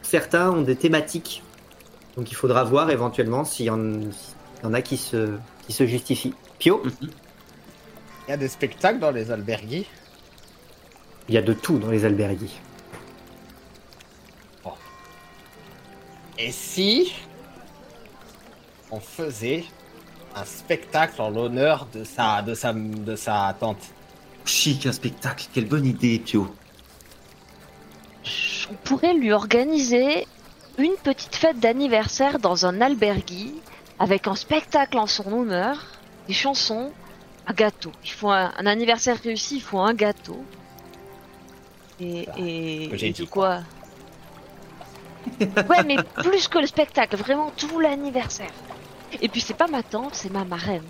certains 0.02 0.50
ont 0.50 0.62
des 0.62 0.76
thématiques, 0.76 1.42
donc 2.16 2.30
il 2.30 2.34
faudra 2.34 2.64
voir 2.64 2.90
éventuellement 2.90 3.44
s'il 3.44 3.66
y, 3.66 3.70
en 3.70 3.90
s'il 4.62 4.68
y 4.68 4.70
en 4.70 4.74
a 4.74 4.82
qui 4.82 4.96
se, 4.96 5.38
qui 5.66 5.72
se 5.72 5.86
justifient. 5.86 6.34
Pio, 6.58 6.82
Mhm. 6.84 7.10
Il 8.28 8.30
y 8.30 8.32
a 8.34 8.36
des 8.36 8.48
spectacles 8.48 9.00
dans 9.00 9.10
les 9.10 9.30
albergues. 9.32 9.84
il 11.28 11.34
y 11.34 11.38
a 11.38 11.42
de 11.42 11.52
tout 11.52 11.78
dans 11.78 11.90
les 11.90 12.04
albergues. 12.04 12.48
Et 16.38 16.50
si 16.50 17.12
on 18.90 18.98
faisait 19.00 19.64
un 20.34 20.44
spectacle 20.44 21.20
en 21.20 21.30
l'honneur 21.30 21.86
de 21.92 22.04
sa, 22.04 22.42
de 22.42 22.54
sa, 22.54 22.72
de 22.72 23.16
sa 23.16 23.54
tante? 23.60 23.82
Chic, 24.44 24.86
un 24.86 24.92
spectacle, 24.92 25.46
quelle 25.52 25.66
bonne 25.68 25.86
idée, 25.86 26.18
Pio. 26.18 26.52
On 28.70 28.74
pourrait 28.84 29.14
lui 29.14 29.32
organiser 29.32 30.26
une 30.78 30.94
petite 31.04 31.36
fête 31.36 31.60
d'anniversaire 31.60 32.38
dans 32.38 32.66
un 32.66 32.80
albergue 32.80 33.52
avec 33.98 34.26
un 34.26 34.34
spectacle 34.34 34.98
en 34.98 35.06
son 35.06 35.32
honneur, 35.32 35.76
des 36.26 36.32
chansons, 36.34 36.92
un 37.46 37.52
gâteau. 37.52 37.92
Il 38.04 38.10
faut 38.10 38.30
un, 38.30 38.52
un 38.56 38.66
anniversaire 38.66 39.16
réussi, 39.22 39.56
il 39.56 39.62
faut 39.62 39.78
un 39.80 39.94
gâteau. 39.94 40.42
Et, 42.00 42.24
Ça, 42.24 42.32
et, 42.38 42.84
et 42.84 43.12
dit, 43.12 43.22
de 43.22 43.28
quoi 43.28 43.60
Ouais, 45.40 45.84
mais 45.86 45.96
plus 46.16 46.48
que 46.48 46.58
le 46.58 46.66
spectacle, 46.66 47.16
vraiment 47.16 47.50
tout 47.56 47.78
l'anniversaire. 47.80 48.50
Et 49.20 49.28
puis 49.28 49.40
c'est 49.40 49.54
pas 49.54 49.68
ma 49.68 49.82
tante, 49.82 50.14
c'est 50.14 50.32
ma 50.32 50.44
marraine. 50.44 50.82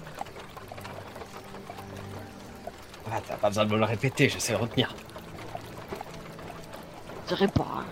Ah, 3.10 3.20
t'as 3.26 3.34
pas 3.34 3.48
besoin 3.48 3.66
de 3.66 3.72
me 3.72 3.78
le 3.78 3.84
répéter, 3.84 4.28
je 4.28 4.38
sais 4.38 4.52
le 4.52 4.58
retenir. 4.58 4.94
Je 7.28 7.34
dirais 7.34 7.48
pas. 7.48 7.66
hein. 7.78 7.84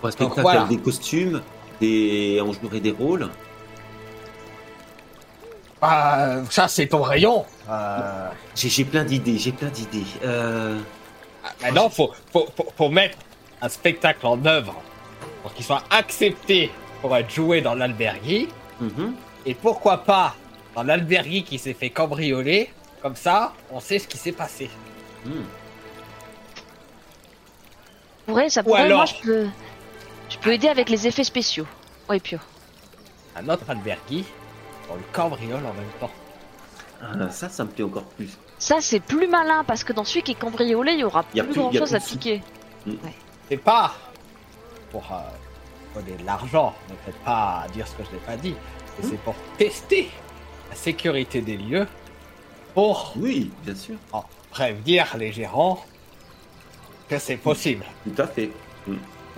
Pour 0.00 0.08
un 0.08 0.10
spectacle 0.10 0.40
voilà. 0.40 0.62
avec 0.62 0.76
des 0.78 0.82
costumes, 0.82 1.42
des... 1.80 2.40
on 2.44 2.52
jouerait 2.52 2.80
des 2.80 2.90
rôles. 2.92 3.28
Ah, 5.82 6.36
ça 6.50 6.68
c'est 6.68 6.86
ton 6.86 7.02
rayon. 7.02 7.44
Euh, 7.70 8.28
J'ai 8.54 8.68
j'ai 8.68 8.84
plein 8.84 9.04
d'idées, 9.04 9.38
j'ai 9.38 9.52
plein 9.52 9.68
d'idées. 9.68 10.06
Euh... 10.24 10.78
maintenant, 11.62 11.88
faut, 11.90 12.12
faut, 12.32 12.46
faut, 12.56 12.66
faut 12.76 12.88
mettre 12.88 13.18
un 13.60 13.68
spectacle 13.68 14.26
en 14.26 14.44
œuvre 14.46 14.74
pour 15.42 15.52
qu'il 15.54 15.64
soit 15.64 15.82
accepté 15.90 16.70
pour 17.00 17.14
être 17.16 17.30
joué 17.30 17.60
dans 17.60 17.74
l'albergue. 17.74 18.48
mhm. 18.80 19.14
Et 19.48 19.54
pourquoi 19.54 19.98
pas 19.98 20.34
dans 20.74 20.82
l'albergue 20.82 21.44
qui 21.44 21.58
s'est 21.58 21.74
fait 21.74 21.90
cambrioler. 21.90 22.70
Comme 23.02 23.14
ça, 23.16 23.52
on 23.70 23.78
sait 23.78 23.98
ce 24.00 24.08
qui 24.08 24.16
s'est 24.18 24.32
passé. 24.32 24.68
Hmm. 25.24 25.44
Pourrait, 28.26 28.48
ça 28.50 28.62
Ou 28.62 28.64
pourrait. 28.64 28.80
alors- 28.82 28.98
Moi, 28.98 29.06
je 29.06 29.22
peux, 29.26 29.46
je 30.28 30.38
peux 30.38 30.52
aider 30.52 30.68
avec 30.68 30.88
les 30.88 31.06
effets 31.06 31.24
spéciaux. 31.24 31.66
Ouais, 32.08 32.20
Pio. 32.20 32.38
Un 33.36 33.48
autre 33.48 33.68
albergue, 33.68 34.24
on 34.90 34.94
le 34.94 35.02
cambriole 35.12 35.64
en 35.66 35.72
même 35.74 35.90
temps. 36.00 36.10
Ah, 37.02 37.30
ça, 37.30 37.48
ça 37.48 37.64
me 37.64 37.70
plaît 37.70 37.84
encore 37.84 38.04
plus. 38.04 38.30
Ça, 38.58 38.76
c'est 38.80 39.00
plus 39.00 39.28
malin 39.28 39.64
parce 39.64 39.84
que 39.84 39.92
dans 39.92 40.04
celui 40.04 40.22
qui 40.22 40.32
est 40.32 40.36
cambriolé, 40.40 40.92
il 40.92 41.00
y 41.00 41.04
aura 41.04 41.24
Y 41.34 41.40
plus 41.42 41.52
plus- 41.52 41.60
grand 41.60 41.70
y 41.72 41.76
a 41.76 41.80
chose 41.80 41.90
plus 41.90 41.96
à 41.96 42.00
piquer. 42.00 42.42
C'est 43.50 43.56
pas 43.58 43.92
pour 44.90 45.04
euh, 45.12 45.16
voler 45.94 46.16
de 46.16 46.24
l'argent, 46.24 46.74
ne 46.88 46.94
faites 47.04 47.22
pas 47.22 47.66
dire 47.74 47.86
ce 47.86 47.94
que 47.94 48.04
je 48.04 48.12
n'ai 48.12 48.22
pas 48.22 48.36
dit. 48.36 48.54
Mais 48.98 49.06
C'est 49.08 49.18
pour 49.18 49.34
tester 49.58 50.08
la 50.70 50.74
sécurité 50.76 51.42
des 51.42 51.58
lieux, 51.58 51.86
pour 52.72 53.12
Oui, 53.16 53.50
bien 53.62 53.74
sûr. 53.74 53.96
en 54.12 54.24
prévenir 54.50 55.14
les 55.18 55.32
gérants 55.32 55.84
que 57.08 57.18
c'est 57.18 57.36
possible. 57.36 57.84
Tout 58.04 58.22
à 58.22 58.26
fait. 58.26 58.50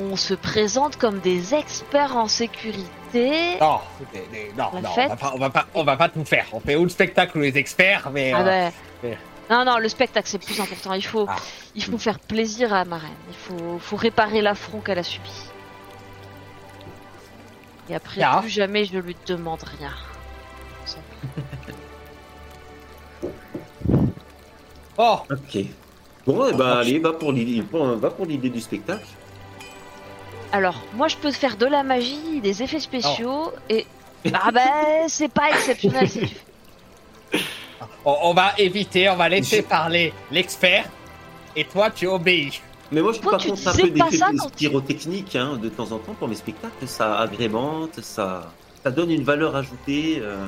On 0.01 0.15
se 0.17 0.35
présente 0.35 0.97
comme 0.97 1.19
des 1.19 1.55
experts 1.55 2.17
en 2.17 2.29
sécurité. 2.29 3.57
Non, 3.61 3.81
non, 4.57 4.71
non, 4.71 4.71
on 4.75 4.81
va, 4.81 5.17
pas, 5.17 5.33
on, 5.35 5.39
va 5.39 5.51
pas, 5.51 5.67
on 5.75 5.85
va 5.85 5.97
pas 5.97 6.09
tout 6.09 6.25
faire. 6.25 6.47
On 6.53 6.61
fait 6.61 6.77
ou 6.77 6.85
le 6.85 6.89
spectacle 6.89 7.37
ou 7.39 7.41
les 7.41 7.57
experts, 7.59 8.11
mais 8.13 8.33
Ah 8.33 8.41
euh, 8.47 8.71
ben. 9.03 9.17
Non, 9.51 9.65
non, 9.65 9.79
le 9.79 9.89
spectacle 9.89 10.29
c'est 10.29 10.39
plus 10.45 10.61
important. 10.61 10.93
Il 10.93 11.05
faut, 11.05 11.27
Ah. 11.29 11.37
il 11.75 11.83
faut 11.83 11.99
faire 11.99 12.21
plaisir 12.21 12.73
à 12.73 12.85
ma 12.85 12.99
reine. 12.99 13.11
Il 13.29 13.35
faut, 13.37 13.79
faut 13.79 13.97
réparer 13.97 14.41
l'affront 14.41 14.81
qu'elle 14.81 14.99
a 14.99 15.03
subi. 15.03 15.31
Et 17.91 17.95
après, 17.95 18.21
plus 18.41 18.51
jamais 18.51 18.85
je 18.85 18.99
lui 18.99 19.17
demande 19.27 19.63
rien. 19.79 19.93
Oh, 24.99 25.19
Ok. 25.31 25.65
Bon, 26.27 26.47
eh 26.53 26.55
ben, 26.55 26.67
allez, 26.67 26.99
va 26.99 27.13
pour 27.15 27.33
l'idée 27.33 28.51
du 28.51 28.61
spectacle. 28.61 29.07
Alors, 30.53 30.77
moi 30.95 31.09
je 31.09 31.17
peux 31.17 31.31
faire 31.33 31.57
de 31.57 31.67
la 31.67 31.83
magie, 31.83 32.41
des 32.43 32.63
effets 32.63 32.81
spéciaux 32.81 33.53
Oh. 33.55 33.59
et. 33.69 33.87
Ah 34.33 34.51
ben, 34.51 35.07
c'est 35.09 35.29
pas 35.33 35.51
exceptionnel. 35.51 36.09
si 36.09 36.21
tu- 36.21 36.37
on, 38.05 38.17
on 38.23 38.35
va 38.35 38.53
éviter, 38.59 39.09
on 39.09 39.17
va 39.17 39.29
laisser 39.29 39.59
Je- 39.59 39.63
parler 39.63 40.13
l'expert, 40.31 40.87
et 41.55 41.65
toi 41.65 41.91
tu 41.91 42.07
obéis. 42.07 42.61
Mais 42.91 43.01
moi, 43.03 43.13
je 43.13 43.17
suis 43.19 43.23
Toi, 43.23 43.33
par 43.33 43.45
contre 43.47 43.69
un 43.69 43.75
peu 43.75 43.91
d'effets 43.91 44.19
tu- 44.19 44.57
pyrotechniques 44.57 45.37
hein, 45.37 45.59
de 45.61 45.69
temps 45.69 45.93
en 45.93 45.99
temps 45.99 46.15
pour 46.15 46.27
mes 46.27 46.35
spectacles. 46.35 46.87
Ça 46.89 47.19
agrémente, 47.19 48.01
ça, 48.01 48.51
ça 48.83 48.91
donne 48.91 49.11
une 49.11 49.25
valeur 49.25 49.55
ajoutée. 49.55 50.19
euh. 50.23 50.47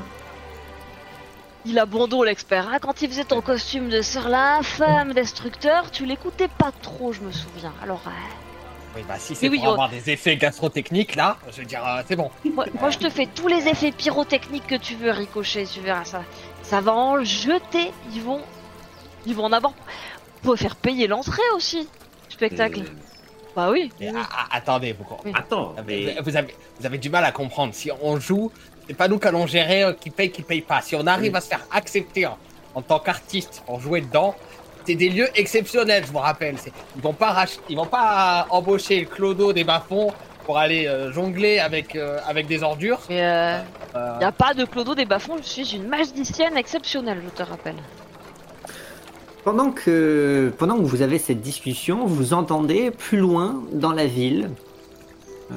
Il 1.66 1.78
a 1.78 1.84
bon 1.84 2.08
dos 2.08 2.24
l'expert. 2.24 2.66
hein. 2.72 2.78
Quand 2.80 3.02
il 3.02 3.08
faisait 3.10 3.24
ton 3.24 3.42
costume 3.42 3.90
de 3.90 4.00
sœur 4.00 4.30
l'infâme 4.30 5.12
destructeur, 5.12 5.90
tu 5.90 6.06
l'écoutais 6.06 6.48
pas 6.48 6.72
trop, 6.82 7.12
je 7.12 7.20
me 7.20 7.30
souviens. 7.30 7.74
Alors, 7.82 8.00
euh, 8.06 8.10
Oui, 8.96 9.02
bah 9.06 9.14
si 9.18 9.34
c'est 9.36 9.48
oui, 9.48 9.58
pour 9.60 9.68
avoir 9.68 9.88
des 9.88 10.10
effets 10.10 10.36
gastrotechniques, 10.36 11.14
là, 11.14 11.36
je 11.52 11.58
veux 11.60 11.64
dire, 11.64 11.84
euh, 11.86 12.02
c'est 12.08 12.16
bon. 12.16 12.30
moi, 12.52 12.66
moi, 12.80 12.90
je 12.90 12.98
te 12.98 13.08
fais 13.08 13.26
tous 13.26 13.46
les 13.46 13.68
effets 13.68 13.92
pyrotechniques 13.92 14.66
que 14.66 14.74
tu 14.74 14.94
veux, 14.96 15.10
Ricochet. 15.10 15.64
Tu 15.64 15.80
verras 15.80 16.04
ça. 16.04 16.24
Ça 16.62 16.80
va 16.80 16.92
en 16.92 17.22
jeter. 17.24 17.92
Ils 18.12 18.22
vont, 18.22 18.40
ils 19.26 19.34
vont 19.34 19.44
en 19.44 19.52
avoir. 19.52 19.72
Faut 20.42 20.56
faire 20.56 20.74
payer 20.76 21.06
l'entrée 21.06 21.42
aussi. 21.54 21.88
Spectacle. 22.28 22.80
Et- 22.80 23.54
Bah 23.54 23.70
oui. 23.70 23.92
Mais 24.00 24.10
oui. 24.10 24.16
ah, 24.20 24.28
ah, 24.32 24.46
attendez, 24.56 24.92
vous, 24.92 25.04
Oui. 25.24 25.32
Attends, 25.34 25.74
vous, 25.76 25.82
mais 25.86 26.16
vous 26.22 26.36
avez, 26.36 26.54
vous 26.78 26.86
avez 26.86 26.98
du 26.98 27.10
mal 27.10 27.24
à 27.24 27.30
comprendre. 27.32 27.74
Si 27.74 27.90
on 28.02 28.18
joue, 28.18 28.50
c'est 28.88 28.94
pas 28.94 29.06
nous 29.06 29.18
qui 29.20 29.28
allons 29.28 29.46
gérer 29.46 29.84
euh, 29.84 29.92
qui 29.92 30.10
paye, 30.10 30.30
qui 30.32 30.42
paye 30.42 30.62
pas. 30.62 30.80
Si 30.80 30.96
on 30.96 31.06
arrive 31.06 31.36
à 31.36 31.40
se 31.40 31.48
faire 31.48 31.64
accepter 31.70 32.26
en, 32.26 32.38
en 32.74 32.82
tant 32.82 32.98
qu'artiste 32.98 33.62
pour 33.66 33.80
jouer 33.80 34.00
dedans, 34.00 34.34
c'est 34.86 34.94
des 34.94 35.08
lieux 35.08 35.28
exceptionnels, 35.34 36.04
je 36.06 36.12
vous 36.12 36.18
rappelle. 36.18 36.56
C'est- 36.58 36.72
Ils 36.96 37.02
vont 37.02 37.12
pas 37.12 37.32
rach- 37.32 37.58
ils 37.68 37.76
vont 37.76 37.86
pas 37.86 38.46
embaucher 38.50 39.00
le 39.00 39.06
clodo 39.06 39.52
des 39.52 39.64
bas-fonds 39.64 40.12
pour 40.44 40.58
aller 40.58 40.86
euh, 40.86 41.12
jongler 41.12 41.58
avec, 41.58 41.94
euh, 41.96 42.18
avec 42.26 42.46
des 42.46 42.62
ordures. 42.62 43.00
Mais 43.08 43.22
euh, 43.24 43.58
Euh, 43.96 44.18
y 44.20 44.24
a 44.24 44.30
pas 44.32 44.54
de 44.54 44.64
clodo 44.64 44.94
des 44.94 45.04
bas-fonds. 45.04 45.36
Je 45.38 45.48
suis 45.48 45.74
une 45.76 45.88
magicienne 45.88 46.56
exceptionnelle, 46.56 47.20
je 47.24 47.30
te 47.30 47.48
rappelle. 47.48 47.74
Pendant 49.44 49.70
que, 49.72 50.52
pendant 50.58 50.76
que 50.76 50.82
vous 50.84 51.02
avez 51.02 51.18
cette 51.18 51.40
discussion, 51.40 52.04
vous 52.06 52.34
entendez 52.34 52.90
plus 52.90 53.18
loin 53.18 53.62
dans 53.72 53.92
la 53.92 54.06
ville, 54.06 54.50
euh, 55.50 55.54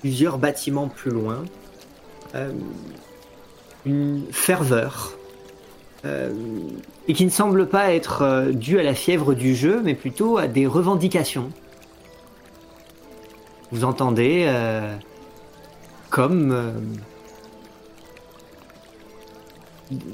plusieurs 0.00 0.38
bâtiments 0.38 0.88
plus 0.88 1.10
loin, 1.10 1.44
euh, 2.34 2.52
une 3.86 4.24
ferveur, 4.30 5.12
euh, 6.06 6.32
et 7.08 7.12
qui 7.12 7.24
ne 7.24 7.30
semble 7.30 7.68
pas 7.68 7.92
être 7.92 8.22
euh, 8.22 8.52
due 8.52 8.78
à 8.78 8.82
la 8.82 8.94
fièvre 8.94 9.34
du 9.34 9.54
jeu, 9.54 9.80
mais 9.84 9.94
plutôt 9.94 10.38
à 10.38 10.46
des 10.46 10.66
revendications. 10.66 11.50
Vous 13.72 13.84
entendez 13.84 14.44
euh, 14.46 14.94
comme 16.10 16.52
euh, 16.52 16.72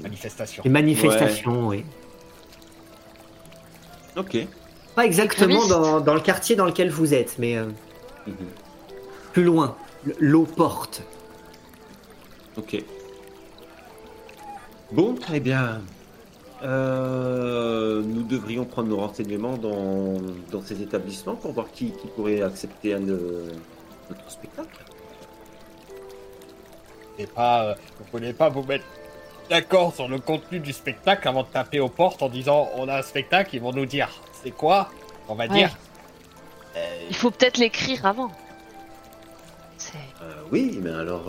manifestation. 0.03 0.63
des 0.63 0.69
manifestations, 0.71 1.69
oui. 1.69 1.85
ok. 4.17 4.39
Pas 4.95 5.07
exactement 5.07 5.67
dans, 5.67 6.01
dans 6.01 6.15
le 6.15 6.21
quartier 6.21 6.55
dans 6.57 6.67
lequel 6.67 6.91
vous 6.91 7.15
êtes, 7.15 7.37
mais 7.39 7.57
euh, 7.57 7.67
Mhm. 8.27 8.35
plus 9.33 9.43
loin, 9.45 9.75
l'eau 10.21 10.45
porte. 10.45 11.03
Ok. 12.57 12.85
Bon, 14.93 15.15
très 15.15 15.41
bien. 15.41 15.81
Euh, 16.63 18.03
nous 18.03 18.23
devrions 18.23 18.65
prendre 18.65 18.89
nos 18.89 18.99
renseignements 18.99 19.57
dans, 19.57 20.15
dans 20.51 20.63
ces 20.63 20.81
établissements 20.81 21.35
pour 21.35 21.53
voir 21.53 21.71
qui, 21.73 21.91
qui 21.93 22.07
pourrait 22.09 22.43
accepter 22.43 22.95
un 22.95 23.01
de 23.01 23.53
notre 24.09 24.31
spectacle. 24.31 24.85
Et 27.19 27.27
pas, 27.27 27.65
euh, 27.65 27.75
vous 27.99 28.05
voulez 28.13 28.33
pas 28.33 28.49
vous 28.49 28.63
mettre 28.63 28.85
d'accord 29.51 29.95
sur 29.95 30.09
le 30.09 30.19
contenu 30.19 30.61
du 30.61 30.73
spectacle 30.73 31.27
avant 31.27 31.43
de 31.43 31.49
taper 31.49 31.81
aux 31.81 31.89
portes 31.89 32.23
en 32.23 32.29
disant 32.29 32.69
on 32.77 32.89
a 32.89 32.99
un 32.99 33.03
spectacle, 33.03 33.57
ils 33.57 33.61
vont 33.61 33.73
nous 33.73 33.87
dire 33.87 34.09
c'est 34.43 34.53
quoi 34.53 34.91
On 35.29 35.35
va 35.35 35.45
Ouais. 35.47 35.55
dire. 35.55 35.71
Il 37.11 37.17
faut 37.17 37.31
peut-être 37.31 37.59
l'écrire 37.59 38.07
avant. 38.07 38.31
Euh, 40.23 40.33
oui, 40.53 40.79
mais 40.81 40.91
alors. 40.91 41.25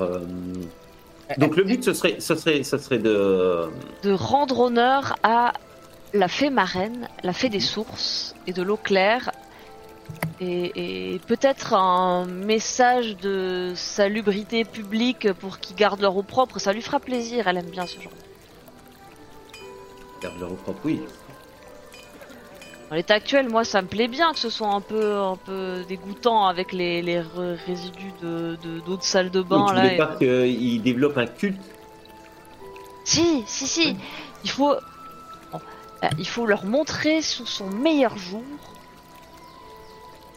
Donc 1.38 1.56
le 1.56 1.64
but, 1.64 1.84
ce 1.84 1.94
serait, 1.94 2.18
ce 2.20 2.36
serait, 2.36 2.64
ce 2.64 2.78
serait 2.78 3.00
de. 3.00 3.70
de 4.04 4.12
rendre 4.12 4.60
honneur 4.60 5.16
à 5.24 5.54
la 6.14 6.28
fée 6.28 6.50
marraine, 6.50 7.08
la 7.24 7.34
fée 7.34 7.50
des 7.50 7.60
sources 7.60 8.36
et 8.46 8.54
de 8.54 8.62
l'eau 8.62 8.78
claire, 8.78 9.32
et, 10.40 11.14
et 11.14 11.20
peut-être 11.20 11.74
un 11.74 12.26
message 12.26 13.18
de 13.18 13.72
salubrité 13.76 14.64
publique 14.66 15.32
pour 15.34 15.60
qu'ils 15.60 15.76
gardent 15.76 16.02
leur 16.02 16.16
eau 16.16 16.24
propre, 16.24 16.60
ça 16.60 16.74
lui 16.74 16.82
fera 16.82 17.00
plaisir, 17.00 17.48
elle 17.48 17.58
aime 17.58 17.70
bien 17.70 17.88
ce 17.88 18.00
genre. 18.00 18.12
Garde 20.22 20.40
leur 20.40 20.52
eau 20.52 20.56
propre, 20.56 20.82
oui. 20.86 21.02
Dans 22.94 22.98
l'état 22.98 23.16
actuel, 23.16 23.50
moi 23.50 23.64
ça 23.64 23.82
me 23.82 23.88
plaît 23.88 24.08
bien 24.08 24.34
que 24.34 24.38
ce 24.38 24.52
soit 24.52 24.68
un 24.68 24.80
peu, 24.80 25.18
un 25.18 25.36
peu 25.36 25.84
dégoûtant 25.90 26.46
avec 26.46 26.72
les, 26.72 27.02
résidus 27.66 28.14
de, 28.22 28.56
de, 28.62 28.82
d'eau 28.82 28.98
de 28.98 29.42
bain 29.42 29.58
Donc, 29.58 29.70
tu 29.70 29.76
là. 29.78 29.94
et- 29.94 29.98
pas 29.98 30.16
qu'ils 30.16 30.84
développent 30.84 31.18
un 31.18 31.26
culte 31.26 31.60
Si, 33.04 33.44
si, 33.48 33.66
si. 33.66 33.98
Il 34.44 34.52
faut, 34.52 34.74
euh, 34.74 34.78
il 36.20 36.28
faut 36.28 36.46
leur 36.46 36.66
montrer 36.66 37.24
sous 37.24 37.48
son 37.48 37.68
meilleur 37.68 38.16
jour. 38.16 38.44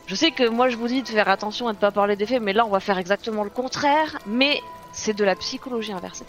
Je 0.07 0.15
sais 0.15 0.31
que 0.31 0.49
moi 0.49 0.71
je 0.71 0.79
vous 0.79 0.89
dis 0.89 1.03
de 1.03 1.09
faire 1.09 1.29
attention 1.29 1.69
et 1.69 1.75
de 1.75 1.79
pas 1.79 1.91
parler 1.91 2.17
des 2.17 2.25
faits, 2.25 2.41
mais 2.41 2.55
là 2.55 2.65
on 2.65 2.71
va 2.71 2.81
faire 2.81 2.97
exactement 2.97 3.45
le 3.45 3.51
contraire. 3.51 4.17
Mais 4.27 4.63
c'est 4.93 5.15
de 5.15 5.25
la 5.25 5.37
psychologie 5.37 5.93
inversée. 5.93 6.25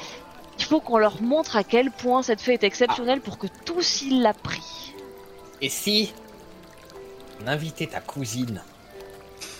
Il 0.59 0.65
faut 0.65 0.81
qu'on 0.81 0.97
leur 0.97 1.21
montre 1.21 1.55
à 1.55 1.63
quel 1.63 1.89
point 1.89 2.21
cette 2.21 2.41
fée 2.41 2.55
est 2.55 2.65
exceptionnelle 2.65 3.21
pour 3.21 3.37
que 3.37 3.47
tous 3.63 4.01
ils 4.01 4.21
la 4.21 4.33
prient. 4.33 4.96
Et 5.61 5.69
si 5.69 6.13
on 7.43 7.47
invitait 7.47 7.87
ta 7.87 7.99
cousine 7.99 8.61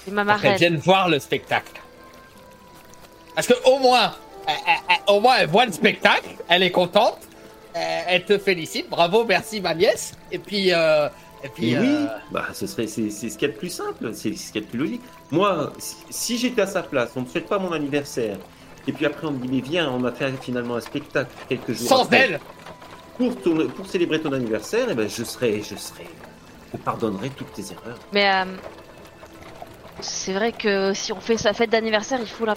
C'est 0.05 0.11
ma 0.11 0.23
marraine. 0.23 0.57
vienne 0.57 0.77
voir 0.77 1.09
le 1.09 1.19
spectacle? 1.19 1.81
Parce 3.35 3.47
que 3.47 3.53
au 3.65 3.79
moins, 3.79 4.13
elle- 4.47 4.55
elle- 4.67 4.73
elle- 5.07 5.13
au 5.15 5.19
moins 5.19 5.37
elle 5.37 5.47
voit 5.47 5.65
le 5.65 5.71
spectacle, 5.71 6.29
elle 6.47 6.63
est 6.63 6.71
contente, 6.71 7.19
elle, 7.73 8.03
elle 8.07 8.25
te 8.25 8.37
félicite, 8.37 8.89
bravo, 8.89 9.25
merci 9.25 9.61
ma 9.61 9.73
nièce. 9.75 10.13
Et 10.31 10.39
puis, 10.39 10.73
euh, 10.73 11.07
et 11.43 11.49
puis, 11.49 11.71
Et 11.71 11.79
oui, 11.79 11.87
euh, 11.87 12.07
bah, 12.31 12.45
ce 12.53 12.65
serait, 12.65 12.87
c'est, 12.87 13.09
c'est 13.11 13.29
ce 13.29 13.37
qu'il 13.37 13.47
y 13.47 13.51
a 13.51 13.53
de 13.53 13.59
plus 13.59 13.69
simple, 13.69 14.11
c'est 14.13 14.33
ce 14.35 14.51
qu'il 14.51 14.61
y 14.61 14.63
a 14.63 14.65
de 14.65 14.71
plus 14.71 14.79
logique. 14.79 15.01
Moi, 15.31 15.71
si, 15.77 15.95
si 16.09 16.37
j'étais 16.37 16.61
à 16.63 16.67
sa 16.67 16.81
place, 16.81 17.11
on 17.15 17.21
ne 17.21 17.27
souhaite 17.27 17.47
pas 17.47 17.59
mon 17.59 17.71
anniversaire, 17.71 18.37
et 18.87 18.91
puis 18.91 19.05
après 19.05 19.27
on 19.27 19.31
me 19.31 19.39
dit, 19.45 19.49
mais 19.53 19.61
viens, 19.61 19.91
on 19.91 20.03
a 20.05 20.11
fait 20.11 20.31
finalement 20.41 20.75
un 20.75 20.81
spectacle 20.81 21.29
quelques 21.47 21.73
jours 21.73 21.87
sans 21.89 22.03
après, 22.05 22.17
elle, 22.21 22.39
pour, 23.17 23.35
ton- 23.41 23.67
pour 23.67 23.85
célébrer 23.87 24.21
ton 24.21 24.31
anniversaire, 24.33 24.89
et 24.89 24.95
ben 24.95 25.09
je 25.09 25.23
serais, 25.23 25.61
je 25.61 25.75
serais, 25.75 26.07
je 26.73 26.77
pardonnerai 26.77 27.29
toutes 27.31 27.53
tes 27.53 27.63
erreurs. 27.71 27.97
Mais 28.13 28.29
euh, 28.31 28.45
c'est 30.01 30.33
vrai 30.33 30.51
que 30.51 30.93
si 30.93 31.11
on 31.11 31.19
fait 31.19 31.37
sa 31.37 31.53
fête 31.53 31.69
d'anniversaire, 31.69 32.19
il 32.21 32.27
faut 32.27 32.45
la. 32.45 32.55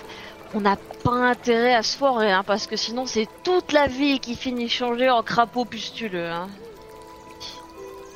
On 0.52 0.60
n'a 0.60 0.76
pas 1.04 1.12
intérêt 1.12 1.74
à 1.76 1.82
se 1.84 1.96
foirer, 1.96 2.32
hein, 2.32 2.42
parce 2.44 2.66
que 2.66 2.74
sinon 2.74 3.06
c'est 3.06 3.28
toute 3.44 3.70
la 3.72 3.86
ville 3.86 4.18
qui 4.18 4.34
finit 4.34 4.68
changée 4.68 5.08
en 5.08 5.22
crapaud 5.22 5.64
pustuleux. 5.64 6.28
Hein. 6.28 6.48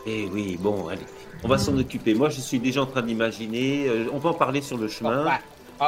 Et 0.05 0.27
oui, 0.33 0.57
bon, 0.59 0.89
allez, 0.89 1.07
on 1.45 1.49
va 1.49 1.59
s'en 1.59 1.79
occuper. 1.79 2.12
Moi, 2.12 2.29
je 2.31 2.41
suis 2.41 2.59
déjà 2.59 2.83
en 2.83 2.87
train 2.87 3.03
d'imaginer, 3.03 3.87
euh, 3.89 4.07
on 4.12 4.19
va 4.19 4.31
en 4.31 4.35
parler 4.35 4.61
sur 4.62 4.77
le 4.77 4.89
chemin. 4.89 5.25
ouais. 5.25 5.31
Euh, 5.81 5.85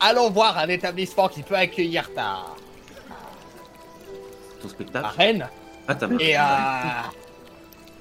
allons 0.00 0.28
voir 0.30 0.56
un 0.58 0.68
établissement 0.68 1.28
qui 1.28 1.42
peut 1.42 1.56
accueillir 1.56 2.12
ta, 2.14 2.40
Ton 4.60 4.68
ta 4.68 4.74
spectacle. 4.74 5.06
reine. 5.16 5.48
Ah, 5.90 6.06
Et, 6.20 6.36
euh, 6.36 6.40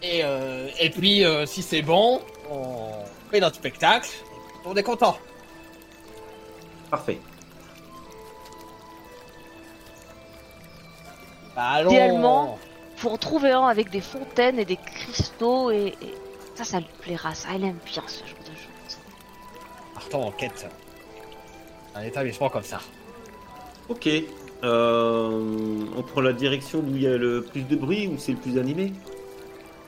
et, 0.01 0.23
euh, 0.23 0.67
et 0.79 0.89
puis, 0.89 1.25
euh, 1.25 1.45
si 1.45 1.61
c'est 1.61 1.81
bon, 1.81 2.21
on 2.49 2.91
fait 3.31 3.39
notre 3.39 3.55
spectacle. 3.55 4.09
On 4.65 4.75
est 4.75 4.83
content. 4.83 5.17
Parfait. 6.89 7.19
Bah, 11.55 11.63
allons. 11.69 11.91
Idéalement. 11.91 12.59
Faut 12.95 13.09
en 13.11 13.17
trouver 13.17 13.51
un 13.51 13.67
avec 13.67 13.89
des 13.89 14.01
fontaines 14.01 14.59
et 14.59 14.65
des 14.65 14.75
cristaux, 14.75 15.71
et, 15.71 15.95
et 16.01 16.13
ça, 16.55 16.65
ça 16.65 16.79
lui 16.79 16.87
plaira. 17.01 17.33
Ça, 17.33 17.49
elle 17.55 17.63
aime 17.63 17.79
bien 17.85 18.03
ce 18.07 18.19
genre 18.19 18.39
de 18.39 18.55
choses. 18.55 18.97
Partons 19.93 20.27
en 20.27 20.31
quête. 20.31 20.67
Un 21.95 22.03
établissement 22.03 22.49
comme 22.49 22.63
ça. 22.63 22.79
Ok. 23.87 24.07
Euh, 24.63 25.29
on 25.97 26.01
prend 26.03 26.21
la 26.21 26.33
direction 26.33 26.79
d'où 26.81 26.95
il 26.95 27.03
y 27.03 27.07
a 27.07 27.17
le 27.17 27.41
plus 27.41 27.61
de 27.61 27.75
bruit, 27.75 28.07
où 28.07 28.15
c'est 28.17 28.33
le 28.33 28.37
plus 28.37 28.57
animé. 28.57 28.91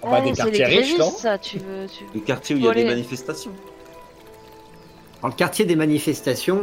On 0.01 0.09
va 0.09 0.17
Ouais, 0.19 0.23
des 0.23 0.29
les 0.31 0.35
quartiers 0.35 0.65
riches, 0.65 0.75
grévistes, 0.77 0.99
non 0.99 1.11
ça, 1.11 1.37
tu 1.37 1.57
veux. 1.57 1.87
Tu... 1.87 2.05
Le 2.13 2.21
quartier 2.21 2.55
où 2.55 2.59
il 2.59 2.65
y 2.65 2.67
a 2.69 2.73
des 2.73 2.85
manifestations. 2.85 3.51
Dans 5.21 5.27
le 5.27 5.33
quartier 5.33 5.65
des 5.65 5.75
manifestations, 5.75 6.61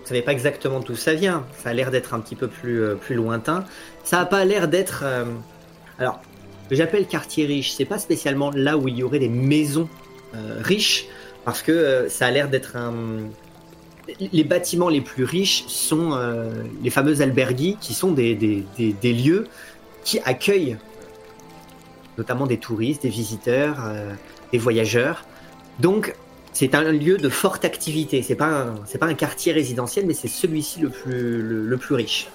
vous 0.00 0.06
savez 0.06 0.22
pas 0.22 0.32
exactement 0.32 0.80
d'où 0.80 0.96
ça 0.96 1.14
vient. 1.14 1.44
Ça 1.58 1.70
a 1.70 1.72
l'air 1.74 1.90
d'être 1.90 2.14
un 2.14 2.20
petit 2.20 2.36
peu 2.36 2.48
plus, 2.48 2.82
euh, 2.82 2.94
plus 2.94 3.14
lointain. 3.14 3.64
Ça 4.04 4.20
a 4.20 4.24
pas 4.24 4.44
l'air 4.44 4.68
d'être. 4.68 5.02
euh, 5.04 5.24
Alors, 5.98 6.20
ce 6.64 6.68
que 6.70 6.76
j'appelle 6.76 7.06
quartier 7.06 7.44
riche, 7.44 7.72
c'est 7.72 7.84
pas 7.84 7.98
spécialement 7.98 8.50
là 8.54 8.78
où 8.78 8.88
il 8.88 8.96
y 8.96 9.02
aurait 9.02 9.18
des 9.18 9.28
maisons 9.28 9.88
euh, 10.34 10.58
riches, 10.62 11.06
parce 11.44 11.60
que 11.60 11.72
euh, 11.72 12.08
ça 12.08 12.26
a 12.26 12.30
l'air 12.30 12.48
d'être 12.48 12.76
un. 12.76 12.94
Les 14.32 14.44
bâtiments 14.44 14.88
les 14.88 15.00
plus 15.00 15.24
riches 15.24 15.64
sont 15.68 16.12
euh, 16.12 16.50
les 16.82 16.90
fameux 16.90 17.22
albergues, 17.22 17.76
qui 17.80 17.94
sont 17.94 18.10
des, 18.10 18.34
des, 18.34 19.12
lieux 19.12 19.46
qui 20.04 20.18
accueillent 20.24 20.76
notamment 22.18 22.46
des 22.46 22.58
touristes, 22.58 23.02
des 23.02 23.08
visiteurs, 23.08 23.76
euh, 23.84 24.12
des 24.52 24.58
voyageurs. 24.58 25.24
Donc, 25.78 26.14
c'est 26.52 26.74
un 26.74 26.92
lieu 26.92 27.16
de 27.16 27.28
forte 27.28 27.64
activité. 27.64 28.22
C'est 28.22 28.34
pas 28.34 28.74
pas 29.00 29.06
un 29.06 29.14
quartier 29.14 29.52
résidentiel, 29.52 30.04
mais 30.06 30.14
c'est 30.14 30.28
celui-ci 30.28 30.80
le 30.80 30.90
plus, 30.90 31.66
le 31.66 31.76
plus 31.76 31.94
riche. 31.94 32.28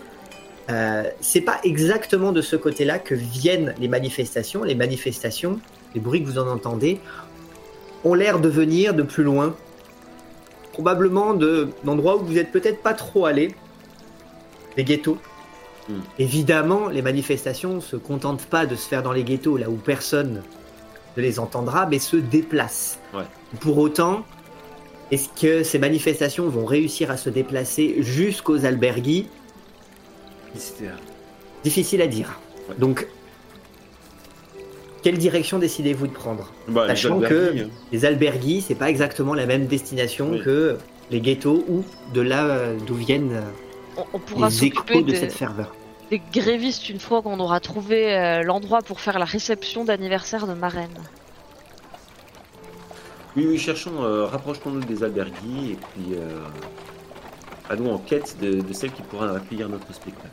Euh, 0.70 1.04
c'est 1.22 1.42
pas 1.42 1.60
exactement 1.64 2.32
de 2.32 2.42
ce 2.42 2.56
côté-là 2.56 3.00
que 3.00 3.16
viennent 3.16 3.74
les 3.80 3.88
manifestations. 3.88 4.64
Les 4.64 4.76
manifestations, 4.76 5.60
les 5.94 6.02
bruits 6.02 6.22
que 6.22 6.28
vous 6.28 6.40
en 6.40 6.48
entendez, 6.48 7.00
ont 8.04 8.14
l'air 8.14 8.40
de 8.40 8.50
venir 8.50 8.94
de 8.94 9.04
plus 9.04 9.24
loin. 9.24 9.56
Probablement 10.78 11.34
de 11.34 11.70
d'endroits 11.84 12.18
où 12.18 12.24
vous 12.24 12.38
êtes 12.38 12.52
peut-être 12.52 12.84
pas 12.84 12.94
trop 12.94 13.26
allé. 13.26 13.56
Des 14.76 14.84
ghettos. 14.84 15.18
Hmm. 15.90 16.02
Évidemment, 16.20 16.88
les 16.88 17.02
manifestations 17.02 17.82
se 17.82 17.96
contentent 17.96 18.46
pas 18.46 18.68
de 18.68 18.76
se 18.76 18.88
faire 18.88 19.02
dans 19.02 19.12
les 19.12 19.24
ghettos, 19.24 19.58
là 19.58 19.72
où 19.72 19.76
personne 19.76 20.44
ne 21.16 21.22
les 21.24 21.40
entendra, 21.40 21.88
mais 21.88 21.98
se 21.98 22.16
déplacent. 22.16 23.00
Ouais. 23.12 23.24
Pour 23.60 23.80
autant, 23.80 24.24
est-ce 25.10 25.30
que 25.30 25.64
ces 25.64 25.80
manifestations 25.80 26.48
vont 26.48 26.66
réussir 26.66 27.10
à 27.10 27.18
se 27.18 27.32
déplacer 27.32 27.96
jusqu'aux 28.04 28.64
albergues? 28.66 29.26
Difficile 31.64 32.04
à 32.04 32.08
dire. 32.08 32.40
Ouais. 32.70 32.76
Donc, 32.78 33.08
quelle 35.04 35.18
direction 35.18 35.60
décidez-vous 35.60 36.08
de 36.08 36.14
prendre 36.14 36.52
Bah, 36.68 36.88
Sachant 36.88 37.16
albergues, 37.22 37.32
que- 37.58 37.64
hein. 37.64 37.70
Les 37.92 38.06
albergues, 38.06 38.62
c'est 38.62 38.76
pas 38.76 38.90
exactement 38.90 39.34
la 39.34 39.46
même 39.46 39.68
destination 39.68 40.32
Oui. 40.32 40.42
que 40.44 40.78
les 41.12 41.22
ghettos 41.22 41.64
ou 41.68 41.84
de 42.14 42.22
là 42.22 42.46
euh, 42.46 42.78
d'où 42.86 42.96
viennent 42.96 43.32
euh, 43.34 43.42
On, 43.98 44.04
on 44.14 44.20
pourra 44.20 44.50
les 44.50 44.66
échos 44.66 45.02
de 45.02 45.14
cette 45.16 45.32
ferveur. 45.34 45.74
des 46.10 46.22
grévistes 46.34 46.90
une 46.90 47.00
fois 47.00 47.22
qu'on 47.22 47.40
aura 47.40 47.60
trouvé 47.60 48.14
euh, 48.18 48.44
l'endroit 48.44 48.82
pour 48.82 49.00
faire 49.00 49.18
la 49.20 49.26
réception 49.26 49.86
d'anniversaire 49.86 50.48
de 50.48 50.54
ma 50.54 50.68
reine. 50.70 50.90
Oui, 53.36 53.46
oui, 53.48 53.58
cherchons, 53.60 54.04
euh, 54.04 54.26
rapprochons-nous 54.26 54.80
des 54.82 55.04
albergues 55.04 55.32
et 55.72 55.76
puis 55.94 56.16
euh, 56.16 56.40
allons 57.70 57.94
en 57.94 58.00
quête 58.00 58.36
de, 58.42 58.62
de 58.62 58.74
celle 58.74 58.92
qui 58.92 59.04
pourra 59.04 59.36
accueillir 59.36 59.70
notre 59.70 59.94
spectacle. 59.94 60.28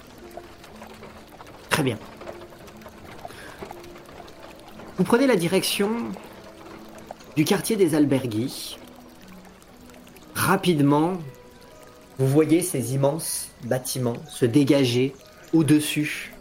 Très 1.68 1.82
bien. 1.82 1.98
Vous 4.96 5.02
prenez 5.02 5.26
la 5.26 5.34
direction 5.34 5.90
du 7.34 7.44
quartier 7.44 7.74
des 7.74 7.96
albergues. 7.96 8.48
Rapidement, 10.36 11.14
vous 12.18 12.28
voyez 12.28 12.62
ces 12.62 12.94
immenses 12.94 13.48
bâtiments 13.64 14.16
se 14.28 14.46
dégager 14.46 15.12
au-dessus, 15.52 16.32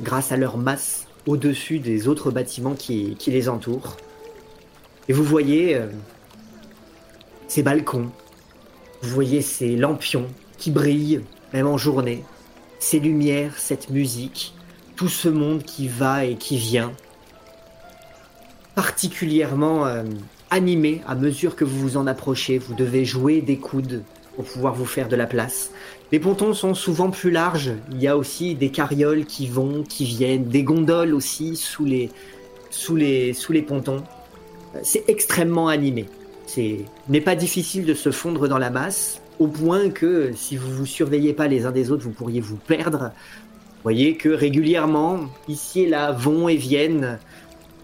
grâce 0.00 0.32
à 0.32 0.38
leur 0.38 0.56
masse, 0.56 1.06
au-dessus 1.26 1.78
des 1.78 2.08
autres 2.08 2.30
bâtiments 2.30 2.74
qui, 2.74 3.16
qui 3.16 3.30
les 3.30 3.50
entourent. 3.50 3.98
Et 5.08 5.12
vous 5.12 5.24
voyez 5.24 5.76
euh, 5.76 5.88
ces 7.48 7.62
balcons, 7.62 8.10
vous 9.02 9.10
voyez 9.10 9.42
ces 9.42 9.76
lampions 9.76 10.28
qui 10.56 10.70
brillent, 10.70 11.20
même 11.52 11.66
en 11.66 11.76
journée, 11.76 12.24
ces 12.78 12.98
lumières, 12.98 13.58
cette 13.58 13.90
musique, 13.90 14.55
tout 14.96 15.08
ce 15.08 15.28
monde 15.28 15.62
qui 15.62 15.88
va 15.88 16.24
et 16.24 16.36
qui 16.36 16.56
vient, 16.56 16.92
particulièrement 18.74 19.86
euh, 19.86 20.02
animé 20.50 21.02
à 21.06 21.14
mesure 21.14 21.54
que 21.54 21.64
vous 21.64 21.78
vous 21.78 21.96
en 21.96 22.06
approchez. 22.06 22.58
Vous 22.58 22.74
devez 22.74 23.04
jouer 23.04 23.42
des 23.42 23.58
coudes 23.58 24.02
pour 24.34 24.44
pouvoir 24.44 24.74
vous 24.74 24.86
faire 24.86 25.08
de 25.08 25.16
la 25.16 25.26
place. 25.26 25.70
Les 26.12 26.18
pontons 26.18 26.54
sont 26.54 26.74
souvent 26.74 27.10
plus 27.10 27.30
larges. 27.30 27.72
Il 27.90 28.00
y 28.00 28.08
a 28.08 28.16
aussi 28.16 28.54
des 28.54 28.70
carrioles 28.70 29.24
qui 29.24 29.48
vont, 29.48 29.82
qui 29.82 30.04
viennent, 30.04 30.44
des 30.44 30.62
gondoles 30.62 31.14
aussi 31.14 31.56
sous 31.56 31.84
les, 31.84 32.10
pontons. 33.66 34.02
Euh, 34.74 34.80
C'est 34.82 35.04
extrêmement 35.08 35.68
animé. 35.68 36.06
C'est 36.46 36.84
n'est 37.08 37.20
pas 37.20 37.34
difficile 37.34 37.84
de 37.84 37.94
se 37.94 38.10
fondre 38.12 38.46
dans 38.48 38.58
la 38.58 38.70
masse, 38.70 39.20
au 39.38 39.48
point 39.48 39.90
que 39.90 40.30
si 40.34 40.56
vous 40.56 40.70
vous 40.70 40.86
surveillez 40.86 41.32
pas 41.32 41.48
les 41.48 41.66
uns 41.66 41.72
des 41.72 41.90
autres, 41.90 42.04
vous 42.04 42.12
pourriez 42.12 42.40
vous 42.40 42.56
perdre. 42.56 43.10
Voyez 43.86 44.16
que 44.16 44.30
régulièrement, 44.30 45.28
ici 45.46 45.82
et 45.82 45.88
là, 45.88 46.10
vont 46.10 46.48
et 46.48 46.56
viennent 46.56 47.20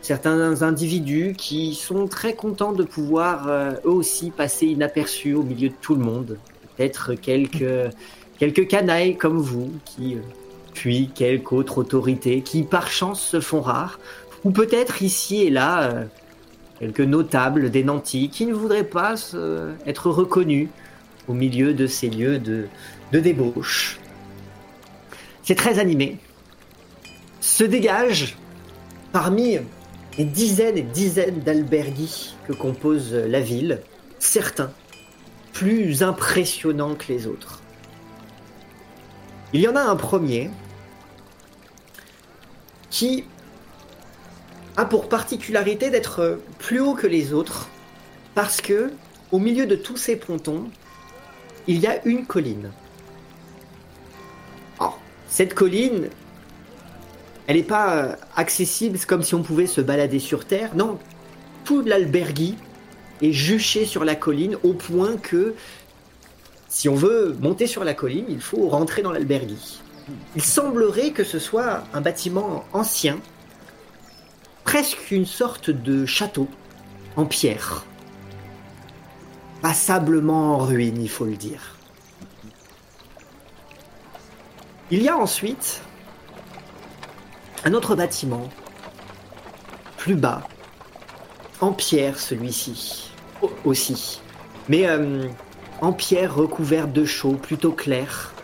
certains 0.00 0.62
individus 0.62 1.34
qui 1.38 1.76
sont 1.76 2.08
très 2.08 2.34
contents 2.34 2.72
de 2.72 2.82
pouvoir 2.82 3.46
euh, 3.46 3.74
eux 3.84 3.90
aussi 3.90 4.32
passer 4.32 4.66
inaperçus 4.66 5.34
au 5.34 5.44
milieu 5.44 5.68
de 5.68 5.74
tout 5.80 5.94
le 5.94 6.02
monde. 6.02 6.38
Peut-être 6.76 7.14
quelques, 7.14 7.94
quelques 8.36 8.66
canailles 8.66 9.16
comme 9.16 9.38
vous, 9.38 9.70
qui, 9.84 10.16
euh, 10.16 10.22
puis 10.74 11.08
quelques 11.14 11.52
autres 11.52 11.78
autorités 11.78 12.40
qui 12.40 12.64
par 12.64 12.90
chance 12.90 13.22
se 13.22 13.38
font 13.38 13.60
rares, 13.60 14.00
ou 14.42 14.50
peut-être 14.50 15.02
ici 15.02 15.42
et 15.42 15.50
là 15.50 15.84
euh, 15.84 16.04
quelques 16.80 16.98
notables 16.98 17.70
des 17.70 17.84
nantis 17.84 18.28
qui 18.28 18.46
ne 18.46 18.54
voudraient 18.54 18.82
pas 18.82 19.14
être 19.86 20.10
reconnus 20.10 20.68
au 21.28 21.32
milieu 21.32 21.74
de 21.74 21.86
ces 21.86 22.10
lieux 22.10 22.40
de, 22.40 22.64
de 23.12 23.20
débauche. 23.20 24.00
C'est 25.42 25.56
très 25.56 25.78
animé. 25.78 26.18
Se 27.40 27.64
dégage 27.64 28.36
parmi 29.12 29.58
les 30.16 30.24
dizaines 30.24 30.78
et 30.78 30.82
dizaines 30.82 31.40
d'alberguis 31.40 32.36
que 32.46 32.52
compose 32.52 33.12
la 33.12 33.40
ville, 33.40 33.80
certains 34.18 34.72
plus 35.52 36.02
impressionnants 36.02 36.94
que 36.94 37.12
les 37.12 37.26
autres. 37.26 37.60
Il 39.52 39.60
y 39.60 39.68
en 39.68 39.76
a 39.76 39.82
un 39.82 39.96
premier 39.96 40.50
qui 42.90 43.24
a 44.76 44.84
pour 44.84 45.08
particularité 45.08 45.90
d'être 45.90 46.38
plus 46.58 46.80
haut 46.80 46.94
que 46.94 47.06
les 47.06 47.32
autres 47.32 47.68
parce 48.34 48.60
que 48.60 48.92
au 49.30 49.38
milieu 49.38 49.66
de 49.66 49.76
tous 49.76 49.96
ces 49.96 50.16
pontons, 50.16 50.70
il 51.66 51.80
y 51.80 51.86
a 51.86 52.04
une 52.06 52.26
colline. 52.26 52.70
Cette 55.32 55.54
colline, 55.54 56.10
elle 57.46 57.56
n'est 57.56 57.62
pas 57.62 57.96
euh, 57.96 58.16
accessible 58.36 58.98
comme 58.98 59.22
si 59.22 59.34
on 59.34 59.42
pouvait 59.42 59.66
se 59.66 59.80
balader 59.80 60.18
sur 60.18 60.44
Terre. 60.44 60.76
Non, 60.76 60.98
tout 61.64 61.80
l'albergui 61.80 62.54
est 63.22 63.32
juché 63.32 63.86
sur 63.86 64.04
la 64.04 64.14
colline 64.14 64.58
au 64.62 64.74
point 64.74 65.16
que 65.16 65.54
si 66.68 66.90
on 66.90 66.94
veut 66.94 67.34
monter 67.40 67.66
sur 67.66 67.82
la 67.82 67.94
colline, 67.94 68.26
il 68.28 68.42
faut 68.42 68.68
rentrer 68.68 69.00
dans 69.00 69.10
l'albergui. 69.10 69.80
Il 70.36 70.42
semblerait 70.42 71.12
que 71.12 71.24
ce 71.24 71.38
soit 71.38 71.84
un 71.94 72.02
bâtiment 72.02 72.66
ancien, 72.74 73.18
presque 74.64 75.12
une 75.12 75.24
sorte 75.24 75.70
de 75.70 76.04
château 76.04 76.46
en 77.16 77.24
pierre. 77.24 77.86
Passablement 79.62 80.56
en 80.56 80.58
ruine, 80.58 81.00
il 81.00 81.08
faut 81.08 81.24
le 81.24 81.36
dire. 81.36 81.78
Il 84.92 85.02
y 85.02 85.08
a 85.08 85.16
ensuite 85.16 85.80
un 87.64 87.72
autre 87.72 87.96
bâtiment, 87.96 88.48
plus 89.96 90.16
bas, 90.16 90.42
en 91.62 91.72
pierre 91.72 92.18
celui-ci, 92.18 93.10
au- 93.40 93.50
aussi, 93.64 94.20
mais 94.68 94.86
euh, 94.86 95.28
en 95.80 95.94
pierre 95.94 96.34
recouverte 96.34 96.92
de 96.92 97.06
chaux 97.06 97.32
plutôt 97.36 97.72
clair, 97.72 98.34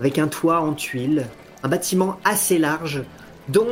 avec 0.00 0.18
un 0.18 0.28
toit 0.28 0.60
en 0.60 0.72
tuiles, 0.72 1.26
un 1.62 1.68
bâtiment 1.68 2.16
assez 2.24 2.56
large 2.58 3.02
dont 3.48 3.68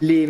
les, 0.00 0.28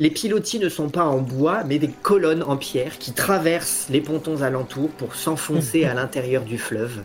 les 0.00 0.10
pilotis 0.10 0.58
ne 0.58 0.68
sont 0.68 0.88
pas 0.88 1.04
en 1.04 1.18
bois, 1.18 1.62
mais 1.64 1.78
des 1.78 1.88
colonnes 1.90 2.42
en 2.42 2.56
pierre 2.56 2.98
qui 2.98 3.12
traversent 3.12 3.86
les 3.90 4.00
pontons 4.00 4.42
alentours 4.42 4.90
pour 4.90 5.14
s'enfoncer 5.14 5.84
à 5.84 5.94
l'intérieur 5.94 6.42
du 6.42 6.58
fleuve. 6.58 7.04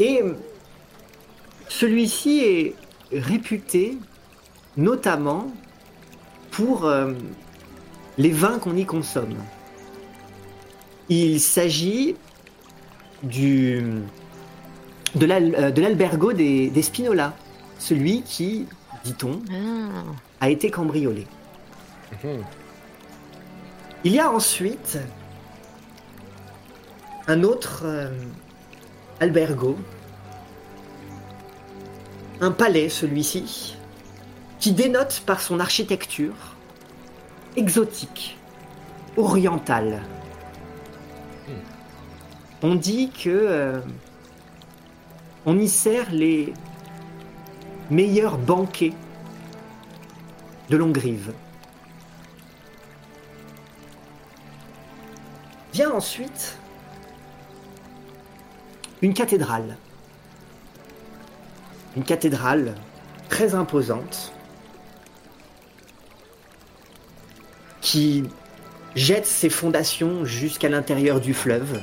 Et 0.00 0.22
celui-ci 1.68 2.40
est 2.40 2.74
réputé 3.12 3.98
notamment 4.76 5.50
pour 6.50 6.86
euh, 6.86 7.12
les 8.16 8.30
vins 8.30 8.58
qu'on 8.58 8.76
y 8.76 8.84
consomme. 8.86 9.34
Il 11.08 11.40
s'agit 11.40 12.16
du 13.22 13.82
de 15.14 15.26
euh, 15.26 15.70
l'albergo 15.76 16.32
des, 16.32 16.68
des 16.70 16.82
Spinola, 16.82 17.34
celui 17.78 18.22
qui, 18.22 18.66
dit-on, 19.04 19.40
Ah. 19.50 20.02
a 20.40 20.50
été 20.50 20.70
cambriolé. 20.70 21.26
Mhm. 22.22 22.44
Il 24.04 24.12
y 24.12 24.20
a 24.20 24.30
ensuite 24.30 24.98
un 27.26 27.42
autre 27.42 27.82
euh, 27.84 28.10
albergo, 29.20 29.76
un 32.40 32.50
palais 32.50 32.88
celui-ci, 32.88 33.76
qui 34.60 34.72
dénote 34.72 35.22
par 35.26 35.40
son 35.40 35.60
architecture 35.60 36.56
exotique, 37.56 38.38
orientale. 39.16 40.02
On 42.62 42.74
dit 42.74 43.10
que 43.10 43.28
euh, 43.28 43.80
on 45.46 45.58
y 45.58 45.68
sert 45.68 46.10
les 46.10 46.52
meilleurs 47.90 48.36
banquets 48.36 48.94
de 50.68 50.76
Longrive. 50.76 51.32
Vient 55.72 55.92
ensuite 55.92 56.58
une 59.02 59.14
cathédrale. 59.14 59.76
Une 61.96 62.04
cathédrale 62.04 62.74
très 63.28 63.54
imposante 63.54 64.32
qui 67.80 68.24
jette 68.94 69.26
ses 69.26 69.50
fondations 69.50 70.24
jusqu'à 70.24 70.68
l'intérieur 70.68 71.20
du 71.20 71.34
fleuve, 71.34 71.80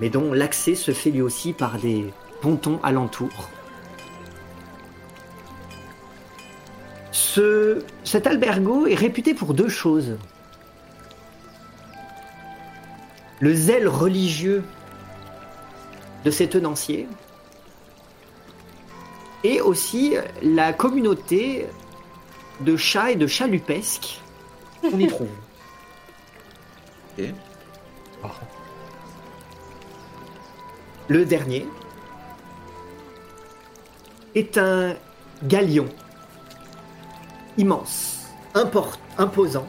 mais 0.00 0.10
dont 0.10 0.32
l'accès 0.32 0.74
se 0.74 0.92
fait 0.92 1.10
lui 1.10 1.22
aussi 1.22 1.52
par 1.52 1.78
des 1.78 2.12
pontons 2.40 2.80
alentour. 2.82 3.48
Ce, 7.12 7.84
cet 8.04 8.26
albergo 8.26 8.86
est 8.86 8.94
réputé 8.94 9.34
pour 9.34 9.54
deux 9.54 9.68
choses. 9.68 10.16
Le 13.40 13.54
zèle 13.54 13.88
religieux 13.88 14.64
de 16.24 16.30
ses 16.30 16.48
tenanciers 16.48 17.08
et 19.44 19.60
aussi 19.60 20.14
la 20.42 20.72
communauté 20.72 21.66
de 22.60 22.76
chats 22.76 23.10
et 23.10 23.16
de 23.16 23.26
chalupesques 23.26 24.20
qu'on 24.82 24.98
y 24.98 25.06
trouve. 25.06 25.28
Ok. 28.24 28.30
Le 31.08 31.24
dernier 31.24 31.66
est 34.34 34.56
un 34.56 34.94
galion 35.42 35.86
immense, 37.58 38.20
import- 38.54 38.98
imposant, 39.18 39.66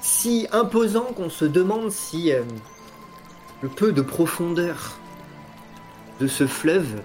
si 0.00 0.46
imposant 0.52 1.06
qu'on 1.16 1.30
se 1.30 1.44
demande 1.46 1.90
si 1.90 2.30
euh, 2.32 2.42
le 3.62 3.68
peu 3.68 3.90
de 3.92 4.02
profondeur 4.02 4.98
de 6.20 6.26
ce 6.26 6.46
fleuve 6.46 7.00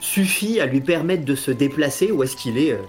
suffit 0.00 0.60
à 0.60 0.66
lui 0.66 0.80
permettre 0.80 1.24
de 1.24 1.34
se 1.34 1.50
déplacer 1.50 2.10
ou 2.10 2.22
est-ce 2.22 2.36
qu'il 2.36 2.58
est, 2.58 2.72
euh, 2.72 2.82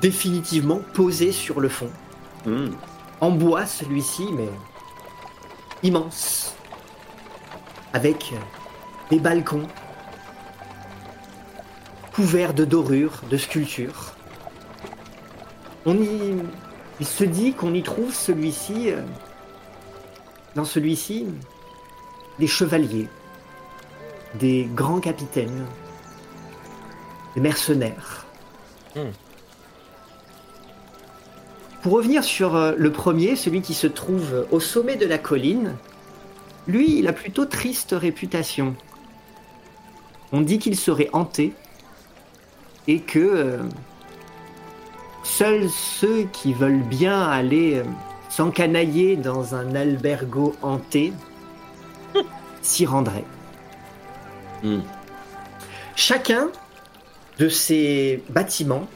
définitivement 0.00 0.80
posé 0.94 1.32
sur 1.32 1.60
le 1.60 1.68
fond. 1.68 1.90
Hmm. 2.46 2.70
En 3.20 3.30
bois 3.30 3.66
celui-ci, 3.66 4.26
mais 4.32 4.48
immense, 5.82 6.56
avec 7.92 8.32
euh, 8.32 8.36
des 9.10 9.18
balcons 9.18 9.66
couverts 12.12 12.54
de 12.54 12.64
dorures, 12.64 13.20
de 13.30 13.36
sculptures. 13.36 14.14
On 15.84 15.96
y, 15.96 16.36
il 17.00 17.06
se 17.06 17.24
dit 17.24 17.52
qu'on 17.52 17.74
y 17.74 17.82
trouve 17.82 18.14
celui-ci, 18.14 18.90
euh, 18.90 19.02
dans 20.54 20.64
celui-ci, 20.64 21.26
des 22.38 22.46
chevaliers, 22.46 23.08
des 24.38 24.68
grands 24.74 25.00
capitaines, 25.00 25.66
des 27.34 27.40
mercenaires. 27.40 28.26
Hmm. 28.96 29.10
Pour 31.82 31.92
revenir 31.92 32.24
sur 32.24 32.56
euh, 32.56 32.72
le 32.76 32.90
premier, 32.90 33.36
celui 33.36 33.60
qui 33.60 33.74
se 33.74 33.86
trouve 33.86 34.46
au 34.50 34.60
sommet 34.60 34.96
de 34.96 35.06
la 35.06 35.18
colline, 35.18 35.76
lui, 36.66 36.98
il 36.98 37.08
a 37.08 37.12
plutôt 37.12 37.44
triste 37.44 37.94
réputation. 37.96 38.74
On 40.32 40.40
dit 40.40 40.58
qu'il 40.58 40.76
serait 40.76 41.10
hanté 41.12 41.52
et 42.88 43.00
que 43.00 43.18
euh, 43.18 43.58
seuls 45.22 45.68
ceux 45.68 46.24
qui 46.32 46.52
veulent 46.52 46.82
bien 46.82 47.22
aller 47.22 47.76
euh, 47.76 47.84
s'encanailler 48.30 49.16
dans 49.16 49.54
un 49.54 49.74
albergo 49.74 50.54
hanté 50.62 51.12
s'y 52.62 52.86
rendraient. 52.86 53.24
Hmm. 54.64 54.80
Chacun 55.94 56.48
de 57.38 57.50
ces 57.50 58.24
bâtiments 58.30 58.88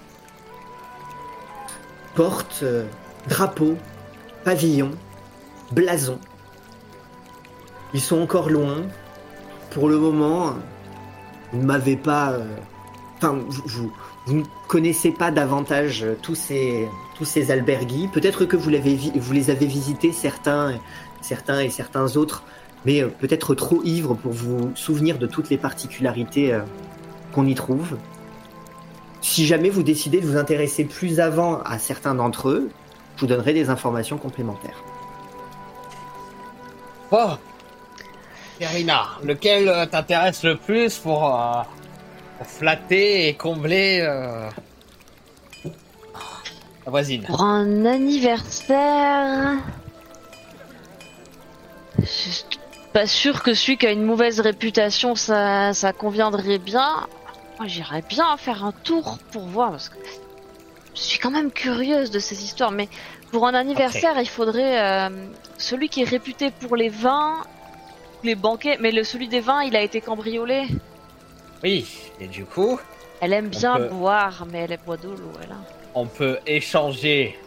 porte 2.15 2.61
euh, 2.63 2.87
drapeau, 3.29 3.77
pavillon, 4.45 4.91
blason. 5.73 6.19
Ils 7.93 8.01
sont 8.01 8.21
encore 8.21 8.49
loin. 8.49 8.87
Pour 9.71 9.91
le 9.91 9.99
moment, 9.99 10.55
vous 11.53 11.61
ne 11.61 11.67
m'avez 11.67 11.97
pas. 11.97 12.33
euh, 12.33 12.47
vous, 13.21 13.93
ne 14.35 14.43
connaissez 14.69 15.11
pas 15.11 15.31
davantage 15.31 16.03
euh, 16.03 16.17
tous 16.23 16.35
ces, 16.35 16.89
tous 17.17 17.37
alberguis. 17.51 18.09
Peut-être 18.09 18.47
que 18.47 18.57
vous, 18.57 18.71
les 18.71 19.51
avez 19.51 19.67
visités, 19.67 20.13
certains 20.13 21.61
et 21.61 21.71
certains 21.71 22.17
autres, 22.17 22.43
mais 22.85 23.03
euh, 23.03 23.09
peut-être 23.09 23.55
trop 23.55 23.83
ivres 23.85 24.15
pour 24.15 24.33
vous 24.33 24.73
souvenir 24.75 25.19
de 25.19 25.27
toutes 25.27 25.51
les 25.51 25.59
particularités 25.59 26.53
euh, 26.53 26.61
qu'on 27.33 27.47
y 27.47 27.55
trouve. 27.55 27.97
Si 29.21 29.47
jamais 29.47 29.71
vous 29.71 29.83
décidez 29.83 30.21
de 30.21 30.27
vous 30.27 30.37
intéresser 30.37 30.85
plus 30.85 31.21
avant 31.21 31.61
à 31.63 31.79
certains 31.79 32.15
d'entre 32.15 32.49
eux, 32.49 32.71
je 33.17 33.21
vous 33.21 33.27
donnerai 33.27 33.53
des 33.53 33.69
informations 33.69 34.17
complémentaires. 34.17 34.83
Bon. 37.11 37.37
Irina, 38.61 39.07
lequel 39.23 39.89
t'intéresse 39.91 40.43
le 40.43 40.57
plus 40.57 40.99
pour, 40.99 41.27
euh, 41.27 41.63
pour 42.39 42.47
flatter 42.47 43.29
et 43.29 43.35
combler 43.35 44.01
euh, 44.03 44.49
la 45.65 46.91
voisine? 46.91 47.23
Pour 47.23 47.43
un 47.43 47.85
anniversaire. 47.85 49.59
Je 51.99 52.59
pas 52.93 53.07
sûr 53.07 53.43
que 53.43 53.55
celui 53.55 53.77
qui 53.77 53.87
a 53.87 53.91
une 53.93 54.05
mauvaise 54.05 54.41
réputation, 54.41 55.15
ça, 55.15 55.73
ça 55.75 55.93
conviendrait 55.93 56.59
bien. 56.59 57.07
Moi, 57.59 57.67
j'irais 57.69 58.03
bien 58.09 58.37
faire 58.37 58.65
un 58.65 58.73
tour 58.73 59.19
pour 59.33 59.43
voir, 59.47 59.71
parce 59.73 59.89
que 59.89 59.97
je 60.95 61.01
suis 61.01 61.19
quand 61.19 61.31
même 61.31 61.51
curieuse 61.51 62.11
de 62.11 62.19
ces 62.19 62.43
histoires. 62.45 62.71
Mais 62.71 62.89
pour 63.33 63.47
un 63.47 63.55
anniversaire, 63.55 64.15
il 64.21 64.29
faudrait 64.29 64.81
euh, 64.81 65.09
celui 65.59 65.89
qui 65.89 66.03
est 66.03 66.09
réputé 66.09 66.51
pour 66.51 66.77
les 66.77 66.89
vins, 66.89 67.35
les 68.25 68.35
banquets. 68.35 68.79
Mais 68.81 68.91
le 68.91 69.05
celui 69.05 69.29
des 69.29 69.41
vins, 69.41 69.63
il 69.63 69.77
a 69.77 69.83
été 69.83 70.01
cambriolé. 70.01 70.67
Oui, 71.63 71.87
et 72.21 72.27
du 72.29 72.45
coup, 72.45 72.79
Elle 73.21 73.33
aime 73.33 73.49
bien 73.49 73.77
peut- 73.77 73.89
boire, 73.89 74.47
mais 74.51 74.61
elle 74.69 74.79
boit 74.87 74.97
de 74.97 75.09
l'eau, 75.09 75.33
elle. 75.43 75.51
hein. 75.53 75.65
on 75.95 76.07
peut 76.07 76.39
échanger 76.47 77.39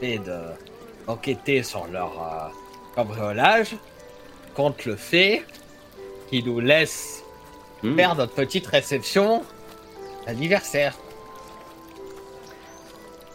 et 0.00 0.18
de 0.18 0.40
d'enquêter 1.06 1.62
sur 1.62 1.86
leur 1.88 2.12
euh, 2.22 2.48
cambriolage 2.94 3.74
contre 4.54 4.88
le 4.88 4.96
fait 4.96 5.44
qu'ils 6.28 6.44
nous 6.46 6.60
laissent 6.60 7.22
Hmm. 7.82 7.96
faire 7.96 8.14
notre 8.14 8.34
petite 8.34 8.66
réception 8.66 9.42
d'anniversaire. 10.26 10.94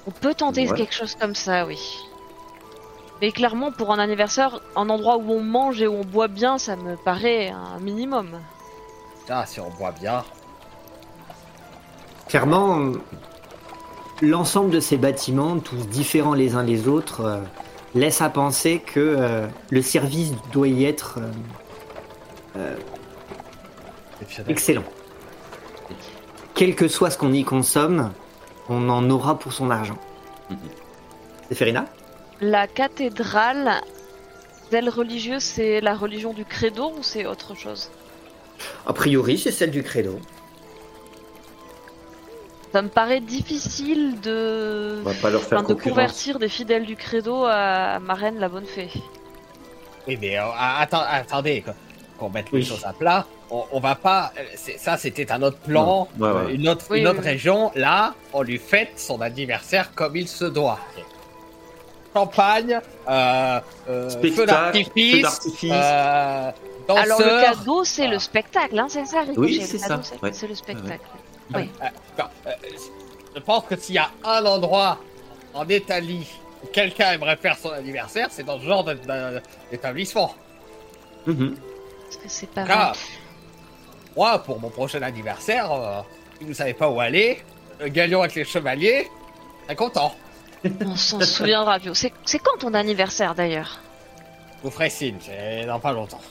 On 0.05 0.11
peut 0.11 0.35
tenter 0.35 0.69
Ouais. 0.69 0.77
quelque 0.77 0.93
chose 0.93 1.15
comme 1.19 1.33
ça, 1.33 1.65
oui. 1.65 1.79
Mais 3.21 3.31
clairement, 3.31 3.71
pour 3.71 3.91
un 3.91 3.97
anniversaire, 3.97 4.61
un 4.75 4.87
endroit 4.89 5.17
où 5.17 5.31
on 5.31 5.41
mange 5.41 5.81
et 5.81 5.87
où 5.87 5.95
on 5.95 6.03
boit 6.05 6.27
bien, 6.27 6.59
ça 6.59 6.75
me 6.75 6.95
paraît 6.95 7.47
un 7.49 7.79
minimum. 7.79 8.39
Ah, 9.29 9.45
si 9.47 9.59
on 9.59 9.69
boit 9.71 9.93
bien. 9.93 10.23
Clairement, 12.27 12.91
l'ensemble 14.21 14.69
de 14.69 14.79
ces 14.79 14.97
bâtiments, 14.97 15.57
tous 15.59 15.87
différents 15.87 16.33
les 16.33 16.55
uns 16.55 16.63
les 16.63 16.87
autres, 16.87 17.21
euh, 17.21 17.39
laisse 17.95 18.22
à 18.22 18.30
penser 18.30 18.80
que 18.80 18.99
euh, 18.99 19.47
le 19.72 19.81
service 19.81 20.34
doit 20.51 20.67
y 20.67 20.85
être 20.85 21.19
euh, 22.55 22.76
exceptionnel. 24.22 24.51
excellent. 24.51 24.84
Quel 26.53 26.76
que 26.76 26.88
soit 26.88 27.09
ce 27.09 27.17
qu'on 27.17 27.34
y 27.34 27.43
consomme, 27.43 28.11
on 28.69 28.89
en 28.89 29.09
aura 29.09 29.39
pour 29.39 29.53
son 29.53 29.72
argent. 29.72 29.97
Séphérina 31.49 31.85
La 32.41 32.67
cathédrale, 32.67 33.81
celle 34.69 34.89
religieuse, 34.89 35.43
c'est 35.43 35.81
la 35.81 35.95
religion 35.95 36.34
du 36.34 36.45
credo 36.45 36.91
ou 36.97 37.03
c'est 37.03 37.26
autre 37.26 37.55
chose? 37.55 37.89
A 38.85 38.93
priori, 38.93 39.38
c'est 39.38 39.51
celle 39.51 39.72
du 39.72 39.84
credo. 39.84 40.19
Ça 42.76 42.81
me 42.81 42.89
paraît 42.89 43.22
difficile 43.22 44.19
de, 44.19 44.99
On 45.06 45.07
va 45.10 45.14
pas 45.22 45.30
leur 45.30 45.41
faire 45.43 45.60
enfin, 45.60 45.69
de 45.69 45.73
concurrence. 45.76 45.93
convertir 45.93 46.39
des 46.39 46.49
fidèles 46.49 46.85
du 46.85 46.97
credo 46.97 47.45
à 47.45 47.99
ma 47.99 48.15
reine 48.15 48.38
la 48.38 48.49
bonne 48.49 48.65
fée. 48.65 48.89
Oui, 50.06 50.18
mais 50.22 50.38
euh, 50.38 50.41
atten- 50.43 51.06
attendez, 51.10 51.61
quoi. 51.61 51.73
qu'on 52.19 52.30
mette 52.30 52.52
les 52.52 52.60
Oui. 52.60 52.65
choses 52.65 52.84
à 52.84 52.91
plat. 52.91 53.26
On, 53.49 53.64
on 53.72 53.80
va 53.80 53.95
pas. 53.95 54.34
euh, 54.38 54.41
c'est- 54.57 54.77
Ça, 54.77 54.97
c'était 54.97 55.31
un 55.31 55.41
autre 55.43 55.60
plan, 55.60 56.10
Non, 56.18 56.27
ouais, 56.27 56.34
ouais. 56.47 56.56
une 56.56 56.68
autre, 56.68 56.84
Oui, 56.89 56.99
une 56.99 57.06
oui, 57.06 57.11
autre 57.11 57.22
oui. 57.23 57.30
région. 57.30 57.72
Là, 57.76 58.14
on 58.34 58.41
lui 58.41 58.57
fête 58.57 58.99
son 58.99 59.22
anniversaire 59.22 59.95
comme 59.95 60.18
il 60.18 60.27
se 60.27 60.43
doit. 60.43 60.80
Champagne, 62.14 62.81
euh, 63.10 63.60
euh, 63.88 64.10
feu 64.10 64.10
Spectacle, 64.10 64.35
feu 64.35 64.45
d'artifice, 64.47 65.22
d'artifice. 65.22 65.72
euh, 65.73 66.52
Alors 66.89 67.03
le 67.03 67.10
danseurs. 67.10 67.41
cadeau, 67.56 67.84
c'est 67.85 68.07
Ah. 68.07 68.11
le 68.11 68.19
spectacle, 68.19 68.77
hein, 68.77 68.88
c'est 68.89 69.06
ça 69.06 69.22
Ricochet, 69.22 69.39
Oui, 69.39 69.60
le 69.61 69.65
c'est 69.65 69.77
cadeau, 69.80 70.03
ça, 70.03 70.10
c'est- 70.14 70.22
ouais. 70.22 70.34
C'est 70.34 70.47
le 70.47 70.56
spectacle. 70.56 70.99
Euh, 71.53 71.57
Oui. 71.59 71.69
euh, 71.81 72.23
euh, 72.47 72.51
je 73.35 73.39
pense 73.39 73.65
que 73.65 73.76
s'il 73.76 73.95
y 73.95 73.99
a 73.99 74.09
un 74.23 74.45
endroit 74.45 74.97
en 75.53 75.67
Italie 75.67 76.27
où 76.63 76.67
quelqu'un 76.67 77.11
aimerait 77.11 77.35
faire 77.38 77.57
son 77.57 77.69
anniversaire, 77.69 78.27
c'est 78.31 78.43
dans 78.43 78.59
ce 78.59 78.65
genre 78.65 78.84
d'établissement. 79.72 80.34
Mhm. 81.27 81.55
Parce 82.05 82.17
que 82.17 82.30
c'est 82.30 82.49
pas 82.49 82.63
vrai. 82.63 82.91
moi, 84.15 84.39
pour 84.39 84.59
mon 84.59 84.69
prochain 84.69 85.01
anniversaire, 85.01 85.72
euh, 85.72 86.01
si 86.39 86.45
vous 86.45 86.53
savez 86.53 86.73
pas 86.73 86.89
où 86.89 86.99
aller, 86.99 87.43
le 87.80 87.88
galion 87.89 88.22
avec 88.22 88.35
les 88.35 88.45
chevaliers, 88.45 89.09
très 89.65 89.76
content. 89.76 90.15
On 90.84 90.95
s'en 90.95 91.19
souviendra, 91.22 91.80
Pio. 91.80 91.93
C'est 91.93 92.11
quand 92.39 92.57
ton 92.59 92.73
anniversaire 92.73 93.35
d'ailleurs? 93.35 93.80
Je 94.57 94.63
vous 94.63 94.72
ferai 94.72 94.89
signe, 94.89 95.17
c'est 95.22 95.65
dans 95.65 95.80
pas 95.80 95.91
longtemps. 95.91 96.22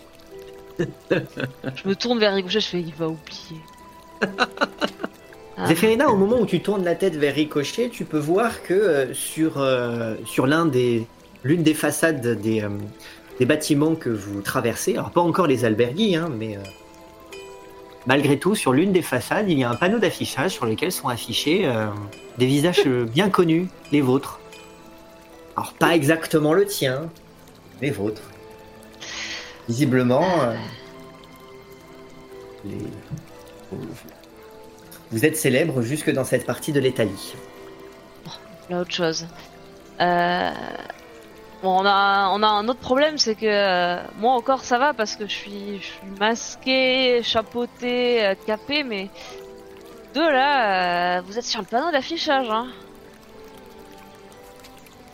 Je 0.79 1.89
me 1.89 1.95
tourne 1.95 2.19
vers 2.19 2.35
Ricochet, 2.35 2.61
je 2.61 2.67
fais, 2.67 2.81
il 2.81 2.95
va 2.95 3.07
oublier. 3.09 3.61
Ah. 5.57 5.69
Zéphérina, 5.69 6.11
au 6.11 6.17
moment 6.17 6.41
où 6.41 6.47
tu 6.47 6.61
tournes 6.61 6.85
la 6.85 6.97
tête 6.97 7.15
vers 7.15 7.33
Ricochet, 7.33 7.89
tu 7.89 8.05
peux 8.05 8.19
voir 8.19 8.65
que 8.65 8.75
euh, 8.75 9.15
sur, 9.15 9.59
euh, 9.59 10.17
sur 10.27 10.49
l'un 10.49 10.67
des, 10.67 11.07
l'une 11.45 11.63
des 11.63 11.75
façades 11.75 12.27
des, 12.41 12.63
euh, 12.63 12.71
des 13.39 13.47
bâtiments 13.47 13.95
que 13.95 14.11
vous 14.11 14.41
traversez, 14.41 14.95
alors 14.95 15.13
pas 15.13 15.21
encore 15.21 15.47
les 15.47 15.65
albergues, 15.65 16.17
hein, 16.17 16.29
mais 16.37 16.59
malgré 18.07 18.37
tout, 18.37 18.57
sur 18.57 18.73
l'une 18.73 18.91
des 18.91 19.01
façades, 19.01 19.49
il 19.49 19.57
y 19.57 19.63
a 19.63 19.71
un 19.71 19.77
panneau 19.77 20.01
d'affichage 20.01 20.51
sur 20.51 20.67
lequel 20.67 20.91
sont 20.91 21.07
affichés 21.07 21.71
des 22.37 22.47
visages 22.47 22.85
bien 23.13 23.31
connus, 23.31 23.69
les 23.93 24.01
vôtres. 24.01 24.41
Alors 25.57 25.73
pas 25.75 25.95
exactement 25.95 26.53
le 26.53 26.67
tien, 26.67 27.09
les 27.81 27.93
vôtres. 27.93 28.23
Visiblement, 29.69 30.27
les- 32.65 32.77
vous- 35.15 35.25
êtes 35.25 35.37
célèbre 35.37 35.83
jusque 35.83 36.11
dans 36.13 36.25
cette 36.25 36.45
partie 36.47 36.73
de 36.73 36.81
l'Italie. 36.81 37.35
Là, 38.69 38.81
autre 38.81 38.93
chose. 38.93 39.27
Euh... 40.01 40.51
Bon, 41.63 41.81
on 41.81 41.87
a, 41.87 42.29
on 42.35 42.43
a 42.43 42.47
un 42.47 42.69
autre 42.69 42.81
problème, 42.81 43.17
c'est 43.17 43.35
que 43.37 43.47
euh, 43.47 43.97
moi 44.19 44.35
encore 44.35 44.65
ça 44.65 44.77
va 44.79 44.93
parce 44.93 45.17
que 45.17 45.27
je 45.27 45.33
suis, 45.33 45.79
je 45.81 45.85
suis 45.87 46.07
masqué, 46.21 47.23
chapeauté, 47.23 48.23
euh, 48.23 48.35
capé, 48.47 48.83
mais 48.85 49.09
deux 50.15 50.31
là, 50.31 51.19
euh, 51.19 51.23
vous 51.27 51.39
êtes 51.39 51.45
sur 51.45 51.61
le 51.61 51.67
panneau 51.67 51.91
d'affichage, 51.91 52.51
hein. 52.51 52.67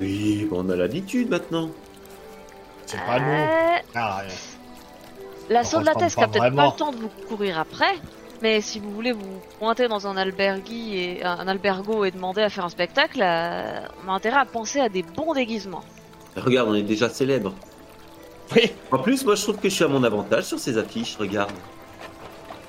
Oui, 0.01 0.45
bon, 0.51 0.65
on 0.67 0.71
a 0.71 0.77
l'habitude 0.77 1.31
maintenant. 1.31 1.71
C'est 2.87 2.99
pas 3.07 3.21
nous. 3.21 3.47
Ah, 3.95 4.23
La 5.49 5.61
On 5.61 5.65
sauce 5.65 5.81
de 5.83 5.87
la 5.87 5.95
qui 5.95 6.03
a 6.05 6.09
pas 6.09 6.27
peut-être 6.27 6.55
pas 6.57 6.67
le 6.67 6.77
temps 6.77 6.91
de 6.91 6.97
vous 6.97 7.11
courir 7.29 7.61
après, 7.61 7.95
mais 8.43 8.61
si 8.61 8.81
vous 8.81 8.91
voulez 8.91 9.13
vous 9.13 9.41
pointer 9.59 9.89
dans 9.89 10.07
un 10.07 10.17
albergui 10.17 10.97
et 10.99 11.25
un 11.25 11.47
albergo 11.49 12.05
et 12.05 12.11
demander 12.11 12.43
à 12.43 12.49
faire 12.51 12.65
un 12.65 12.69
spectacle, 12.71 13.21
euh, 13.23 13.81
on 14.07 14.11
a 14.11 14.15
intérêt 14.15 14.39
à 14.39 14.45
penser 14.45 14.81
à 14.81 14.89
des 14.89 15.03
bons 15.03 15.35
déguisements. 15.35 15.85
Regarde, 16.37 16.69
on 16.69 16.75
est 16.75 16.83
déjà 16.83 17.09
célèbre. 17.09 17.53
Oui, 18.55 18.73
En 18.91 18.99
plus, 18.99 19.25
moi, 19.25 19.35
je 19.37 19.43
trouve 19.43 19.59
que 19.59 19.69
je 19.69 19.75
suis 19.75 19.85
à 19.85 19.89
mon 19.89 20.03
avantage 20.03 20.45
sur 20.45 20.59
ces 20.59 20.77
affiches. 20.79 21.17
Regarde. 21.17 21.53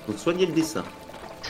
Donc, 0.08 0.18
soignez 0.20 0.46
le 0.46 0.52
dessin. 0.54 0.84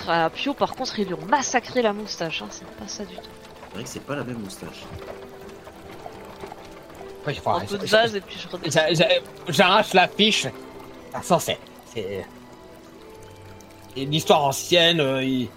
Ah, 0.08 0.30
Pio, 0.34 0.54
par 0.54 0.74
contre, 0.76 0.98
ils 1.00 1.08
lui 1.08 1.14
ont 1.16 1.26
massacré 1.30 1.82
la 1.82 1.92
moustache, 1.92 2.42
hein, 2.42 2.48
c'est 2.50 2.66
pas 2.66 2.88
ça 2.88 3.04
du 3.04 3.16
tout. 3.16 3.22
C'est 3.24 3.74
vrai 3.76 3.84
que 3.84 3.90
c'est 3.90 4.04
pas 4.06 4.16
la 4.16 4.24
même 4.24 4.40
moustache. 4.40 4.86
Oui, 7.28 7.40
Un 7.46 7.50
enfin, 7.52 7.66
peu 7.66 7.78
de 7.78 7.86
je- 7.86 7.92
base 7.92 8.16
et 8.16 8.22
puis 8.22 8.38
je 8.40 9.52
J'arrache 9.52 9.94
la 9.94 10.08
fiche. 10.08 10.48
Ah, 11.14 11.22
Ça, 11.22 11.40
c'est. 11.40 12.26
C'est 13.96 14.04
une 14.04 14.14
histoire 14.14 14.44
ancienne. 14.46 15.00
euh, 15.00 15.24
il- 15.24 15.50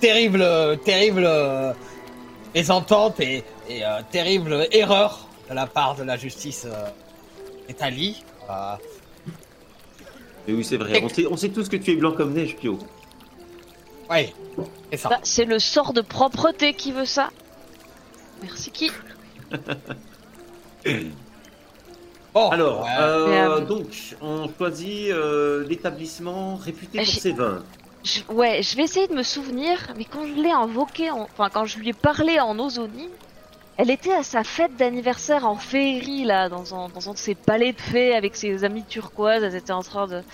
Terrible, 0.00 0.78
terrible 0.82 1.24
euh, 1.26 1.74
mésentente 2.54 3.20
et, 3.20 3.44
et 3.68 3.84
euh, 3.84 4.00
terrible 4.10 4.66
erreur 4.72 5.28
de 5.50 5.54
la 5.54 5.66
part 5.66 5.94
de 5.94 6.04
la 6.04 6.16
justice 6.16 6.64
euh, 6.66 6.88
d'Italie. 7.68 8.24
Euh, 8.48 8.76
Mais 10.48 10.54
oui, 10.54 10.64
c'est 10.64 10.78
vrai. 10.78 11.02
On 11.04 11.08
sait, 11.10 11.26
on 11.26 11.36
sait 11.36 11.50
tous 11.50 11.68
que 11.68 11.76
tu 11.76 11.90
es 11.92 11.96
blanc 11.96 12.12
comme 12.12 12.32
neige, 12.32 12.56
Pio. 12.56 12.78
ouais, 14.08 14.32
c'est 14.90 14.96
ça. 14.96 15.10
Bah, 15.10 15.20
c'est 15.22 15.44
le 15.44 15.58
sort 15.58 15.92
de 15.92 16.00
propreté 16.00 16.72
qui 16.72 16.92
veut 16.92 17.04
ça. 17.04 17.28
Merci 18.42 18.70
qui? 18.70 18.90
Bon, 22.34 22.50
Alors, 22.50 22.82
ouais. 22.84 22.90
euh, 22.98 23.60
euh, 23.60 23.66
donc, 23.66 24.16
on 24.20 24.48
choisit 24.56 25.10
euh, 25.10 25.64
l'établissement 25.66 26.56
réputé 26.56 27.00
pour 27.00 27.18
ses 27.18 27.32
vins. 27.32 27.66
Je- 28.04 28.22
ouais, 28.28 28.62
je 28.62 28.76
vais 28.76 28.84
essayer 28.84 29.08
de 29.08 29.14
me 29.14 29.22
souvenir, 29.22 29.92
mais 29.96 30.04
quand 30.06 30.26
je 30.26 30.34
l'ai 30.34 30.50
invoquée, 30.50 31.10
en- 31.10 31.28
enfin 31.32 31.50
quand 31.50 31.66
je 31.66 31.78
lui 31.78 31.90
ai 31.90 31.94
parlé 31.94 32.40
en 32.40 32.58
Ozonie, 32.58 33.10
elle 33.76 33.90
était 33.90 34.12
à 34.14 34.22
sa 34.24 34.44
fête 34.44 34.76
d'anniversaire 34.76 35.46
en 35.46 35.56
féerie 35.58 36.24
là, 36.24 36.48
dans 36.50 36.74
un, 36.74 36.90
dans 36.90 37.10
un 37.10 37.14
de 37.14 37.18
ses 37.18 37.34
palais 37.36 37.72
de 37.74 37.80
fées 37.80 38.14
avec 38.14 38.36
ses 38.36 38.64
amis 38.64 38.86
turquoises. 38.86 39.44
Elle 39.44 39.56
était 39.56 39.72
en 39.72 39.82
train 39.82 40.06
de, 40.08 40.24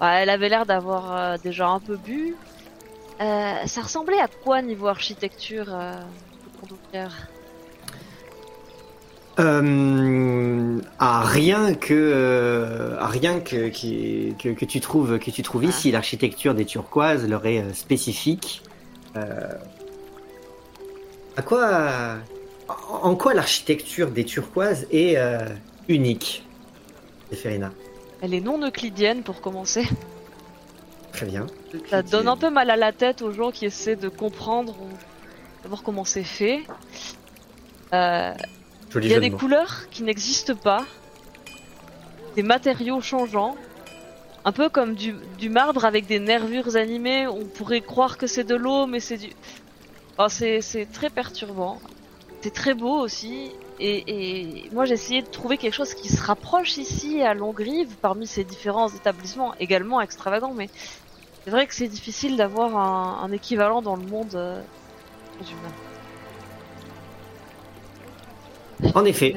Ouais, 0.00 0.22
elle 0.22 0.30
avait 0.30 0.48
l'air 0.50 0.66
d'avoir 0.66 1.12
euh, 1.12 1.38
déjà 1.38 1.68
un 1.68 1.80
peu 1.80 1.96
bu. 1.98 2.40
Ça 3.66 3.80
ressemblait 3.82 4.18
à 4.20 4.28
quoi 4.28 4.62
niveau 4.62 4.86
architecture 4.88 5.72
euh, 5.74 6.04
Euh, 9.38 10.78
à 10.98 11.22
rien 11.22 11.74
que, 11.74 11.94
euh, 11.94 12.98
à 13.00 13.06
rien 13.06 13.40
que, 13.40 13.68
qui- 13.68 14.34
que, 14.38 14.50
que 14.50 14.64
tu 14.64 14.80
trouves, 14.80 15.18
que 15.18 15.30
tu 15.30 15.42
trouves 15.42 15.64
ici, 15.64 15.90
l'architecture 15.90 16.54
des 16.54 16.66
turquoises 16.66 17.26
leur 17.28 17.46
est 17.46 17.60
euh, 17.62 17.72
spécifique. 17.72 18.62
Euh, 19.16 19.48
à 21.36 21.42
quoi, 21.42 22.16
en 22.90 23.14
quoi 23.16 23.32
l'architecture 23.32 24.10
des 24.10 24.24
turquoises 24.24 24.86
est 24.90 25.16
unique, 25.88 26.44
Zéphérina 27.30 27.72
Elle 28.20 28.34
est 28.34 28.40
non 28.40 28.62
euclidienne 28.62 29.22
pour 29.22 29.40
commencer. 29.40 29.84
Très 31.12 31.26
bien. 31.26 31.46
Ça 31.88 32.02
donne 32.02 32.28
un 32.28 32.36
peu 32.36 32.50
mal 32.50 32.68
à 32.70 32.76
la 32.76 32.92
tête 32.92 33.22
aux 33.22 33.32
gens 33.32 33.50
qui 33.50 33.64
essaient 33.64 33.96
de 33.96 34.08
comprendre 34.10 34.74
voir 35.64 35.82
comment 35.82 36.04
c'est 36.04 36.22
fait. 36.24 36.60
Euh, 37.94 38.32
Joli 38.92 39.06
Il 39.06 39.10
y 39.10 39.14
a 39.14 39.16
de 39.16 39.22
des 39.22 39.30
couleurs 39.30 39.88
qui 39.90 40.02
n'existent 40.02 40.54
pas, 40.54 40.84
des 42.36 42.42
matériaux 42.42 43.00
changeants, 43.00 43.56
un 44.44 44.52
peu 44.52 44.68
comme 44.68 44.94
du, 44.94 45.14
du 45.38 45.48
marbre 45.48 45.84
avec 45.84 46.06
des 46.06 46.18
nervures 46.18 46.76
animées. 46.76 47.26
On 47.26 47.44
pourrait 47.44 47.80
croire 47.80 48.18
que 48.18 48.26
c'est 48.26 48.44
de 48.44 48.54
l'eau, 48.54 48.86
mais 48.86 49.00
c'est 49.00 49.16
du. 49.16 49.30
Oh, 50.18 50.26
c'est 50.28 50.60
c'est 50.60 50.86
très 50.86 51.10
perturbant. 51.10 51.80
C'est 52.42 52.52
très 52.52 52.74
beau 52.74 52.98
aussi. 53.00 53.52
Et, 53.80 54.64
et 54.66 54.70
moi 54.72 54.84
j'ai 54.84 54.94
essayé 54.94 55.22
de 55.22 55.28
trouver 55.28 55.56
quelque 55.56 55.74
chose 55.74 55.94
qui 55.94 56.08
se 56.08 56.22
rapproche 56.22 56.76
ici 56.76 57.22
à 57.22 57.34
Longrive 57.34 57.96
parmi 58.00 58.26
ces 58.26 58.44
différents 58.44 58.88
établissements 58.88 59.54
également 59.58 60.00
extravagants, 60.00 60.52
mais 60.54 60.68
c'est 61.44 61.50
vrai 61.50 61.66
que 61.66 61.74
c'est 61.74 61.88
difficile 61.88 62.36
d'avoir 62.36 62.76
un, 62.76 63.24
un 63.24 63.32
équivalent 63.32 63.80
dans 63.82 63.96
le 63.96 64.04
monde 64.04 64.34
euh, 64.34 64.62
humain. 65.40 65.91
En 68.94 69.04
effet. 69.04 69.34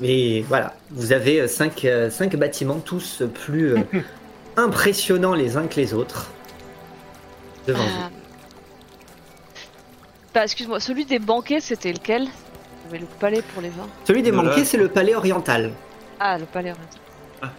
Mais 0.00 0.40
voilà, 0.42 0.74
vous 0.90 1.12
avez 1.12 1.40
euh, 1.42 1.46
cinq, 1.48 1.84
euh, 1.84 2.10
cinq 2.10 2.34
bâtiments, 2.36 2.80
tous 2.80 3.22
plus 3.34 3.74
euh, 3.76 3.80
impressionnants 4.56 5.34
les 5.34 5.56
uns 5.56 5.66
que 5.66 5.76
les 5.76 5.94
autres. 5.94 6.30
Devant 7.66 7.84
vous. 7.84 8.00
Euh, 8.00 8.08
Bah, 10.34 10.42
excuse-moi, 10.44 10.80
celui 10.80 11.04
des 11.04 11.18
banquets, 11.18 11.60
c'était 11.60 11.92
lequel? 11.92 12.26
J'avais 12.86 12.98
le 12.98 13.06
palais 13.20 13.42
pour 13.42 13.62
les 13.62 13.68
vins. 13.68 13.86
Celui 14.06 14.22
des 14.22 14.30
Voilà. 14.30 14.48
banquiers, 14.50 14.64
c'est 14.64 14.78
le 14.78 14.88
palais 14.88 15.14
oriental. 15.14 15.70
Ah, 16.18 16.38
le 16.38 16.46
palais 16.46 16.70
oriental. 16.72 17.00
Ah. 17.42 17.50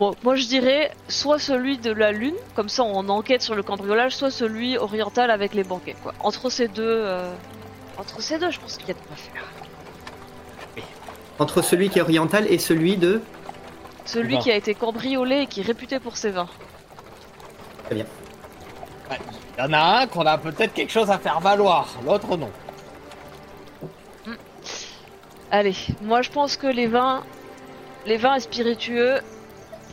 Bon, 0.00 0.14
moi 0.24 0.34
je 0.34 0.46
dirais 0.46 0.90
soit 1.08 1.38
celui 1.38 1.78
de 1.78 1.92
la 1.92 2.10
lune, 2.12 2.34
comme 2.56 2.68
ça 2.68 2.82
on 2.82 3.08
enquête 3.08 3.42
sur 3.42 3.54
le 3.54 3.62
cambriolage, 3.62 4.16
soit 4.16 4.30
celui 4.30 4.76
oriental 4.78 5.30
avec 5.30 5.54
les 5.54 5.64
banquets. 5.64 5.94
Quoi. 6.02 6.12
Entre 6.20 6.50
ces 6.50 6.66
deux, 6.66 6.82
euh, 6.82 7.30
entre 7.98 8.20
ces 8.20 8.38
deux, 8.38 8.50
je 8.50 8.58
pense 8.58 8.76
qu'il 8.78 8.88
y 8.88 8.90
a 8.90 8.94
de 8.94 8.98
quoi 9.06 9.16
faire. 9.16 9.42
Entre 11.42 11.60
celui 11.60 11.90
qui 11.90 11.98
est 11.98 12.02
oriental 12.02 12.46
et 12.48 12.58
celui 12.58 12.96
de... 12.96 13.20
Celui 14.04 14.34
Vin. 14.36 14.40
qui 14.40 14.50
a 14.52 14.54
été 14.54 14.74
cambriolé 14.74 15.40
et 15.40 15.46
qui 15.48 15.58
est 15.60 15.64
réputé 15.64 15.98
pour 15.98 16.16
ses 16.16 16.30
vins. 16.30 16.46
Il 17.90 17.98
y 17.98 19.60
en 19.60 19.72
a 19.72 19.78
un 20.02 20.06
qu'on 20.06 20.24
a 20.24 20.38
peut-être 20.38 20.72
quelque 20.72 20.92
chose 20.92 21.10
à 21.10 21.18
faire 21.18 21.40
valoir, 21.40 21.88
l'autre 22.06 22.36
non. 22.36 22.50
Allez, 25.50 25.74
moi 26.00 26.22
je 26.22 26.30
pense 26.30 26.56
que 26.56 26.68
les 26.68 26.86
vins, 26.86 27.24
les 28.06 28.18
vins 28.18 28.38
spiritueux, 28.38 29.20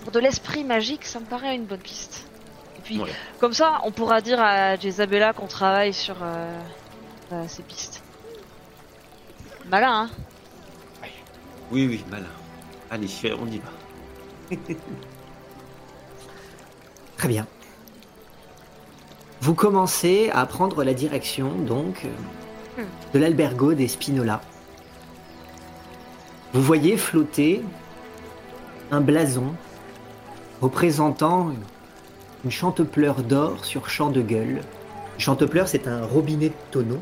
pour 0.04 0.12
de 0.12 0.20
l'esprit 0.20 0.64
magique, 0.64 1.04
ça 1.04 1.20
me 1.20 1.26
paraît 1.26 1.56
une 1.56 1.66
bonne 1.66 1.80
piste. 1.80 2.28
Et 2.78 2.82
puis, 2.82 3.00
Ouais. 3.00 3.10
comme 3.40 3.54
ça, 3.54 3.82
on 3.84 3.92
pourra 3.92 4.22
dire 4.22 4.40
à 4.40 4.76
Jezabella 4.76 5.34
qu'on 5.34 5.48
travaille 5.48 5.94
sur 5.94 6.16
euh, 6.22 6.60
euh, 7.34 7.44
ces 7.48 7.64
pistes. 7.64 8.04
Malin, 9.66 10.04
hein 10.04 10.10
Oui, 11.72 11.88
oui, 11.88 12.04
malin. 12.10 12.26
Allez, 12.90 13.08
on 13.40 13.48
y 13.48 13.60
va. 13.60 14.56
Très 17.18 17.28
bien. 17.28 17.46
Vous 19.42 19.54
commencez 19.54 20.30
à 20.34 20.46
prendre 20.46 20.84
la 20.84 20.94
direction, 20.94 21.52
donc, 21.56 22.06
euh, 22.06 22.10
Hmm. 22.78 22.84
de 23.14 23.20
l'albergo 23.20 23.74
des 23.74 23.88
Spinola. 23.90 24.42
Vous 26.54 26.62
voyez 26.62 26.96
flotter 26.98 27.62
un 28.92 29.02
blason 29.02 29.54
représentant 30.62 31.52
une 32.46 32.52
chantepleur 32.52 33.16
d'or 33.24 33.66
sur 33.66 33.90
champ 33.90 34.12
de 34.12 34.22
gueule. 34.22 34.62
Une 35.16 35.20
chantepleur, 35.20 35.68
c'est 35.68 35.88
un 35.88 36.06
robinet 36.06 36.50
de 36.50 36.54
tonneau, 36.72 37.00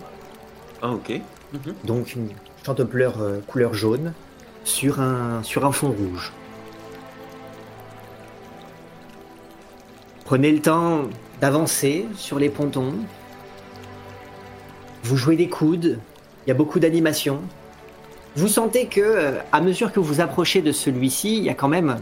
Ah, 0.82 0.92
ok. 0.92 1.22
Mhm. 1.54 1.74
donc 1.84 2.16
une 2.16 2.30
chantepleur 2.66 3.22
euh, 3.22 3.40
couleur 3.46 3.74
jaune, 3.76 4.14
sur 4.68 5.00
un, 5.00 5.42
sur 5.44 5.66
un 5.66 5.72
fond 5.72 5.90
rouge. 5.90 6.32
Prenez 10.26 10.52
le 10.52 10.60
temps 10.60 11.04
d'avancer 11.40 12.06
sur 12.16 12.38
les 12.38 12.50
pontons. 12.50 12.94
Vous 15.04 15.16
jouez 15.16 15.38
des 15.38 15.48
coudes, 15.48 16.00
il 16.46 16.50
y 16.50 16.52
a 16.52 16.54
beaucoup 16.54 16.80
d'animation. 16.80 17.40
Vous 18.36 18.50
sentez 18.50 18.88
que, 18.88 19.00
euh, 19.00 19.40
à 19.54 19.62
mesure 19.62 19.94
que 19.94 20.02
vous 20.02 20.20
approchez 20.20 20.62
de 20.62 20.74
celui-ci, 20.74 21.38
il 21.38 21.44
y 21.44 21.50
a 21.50 21.54
quand 21.54 21.70
même 21.70 21.98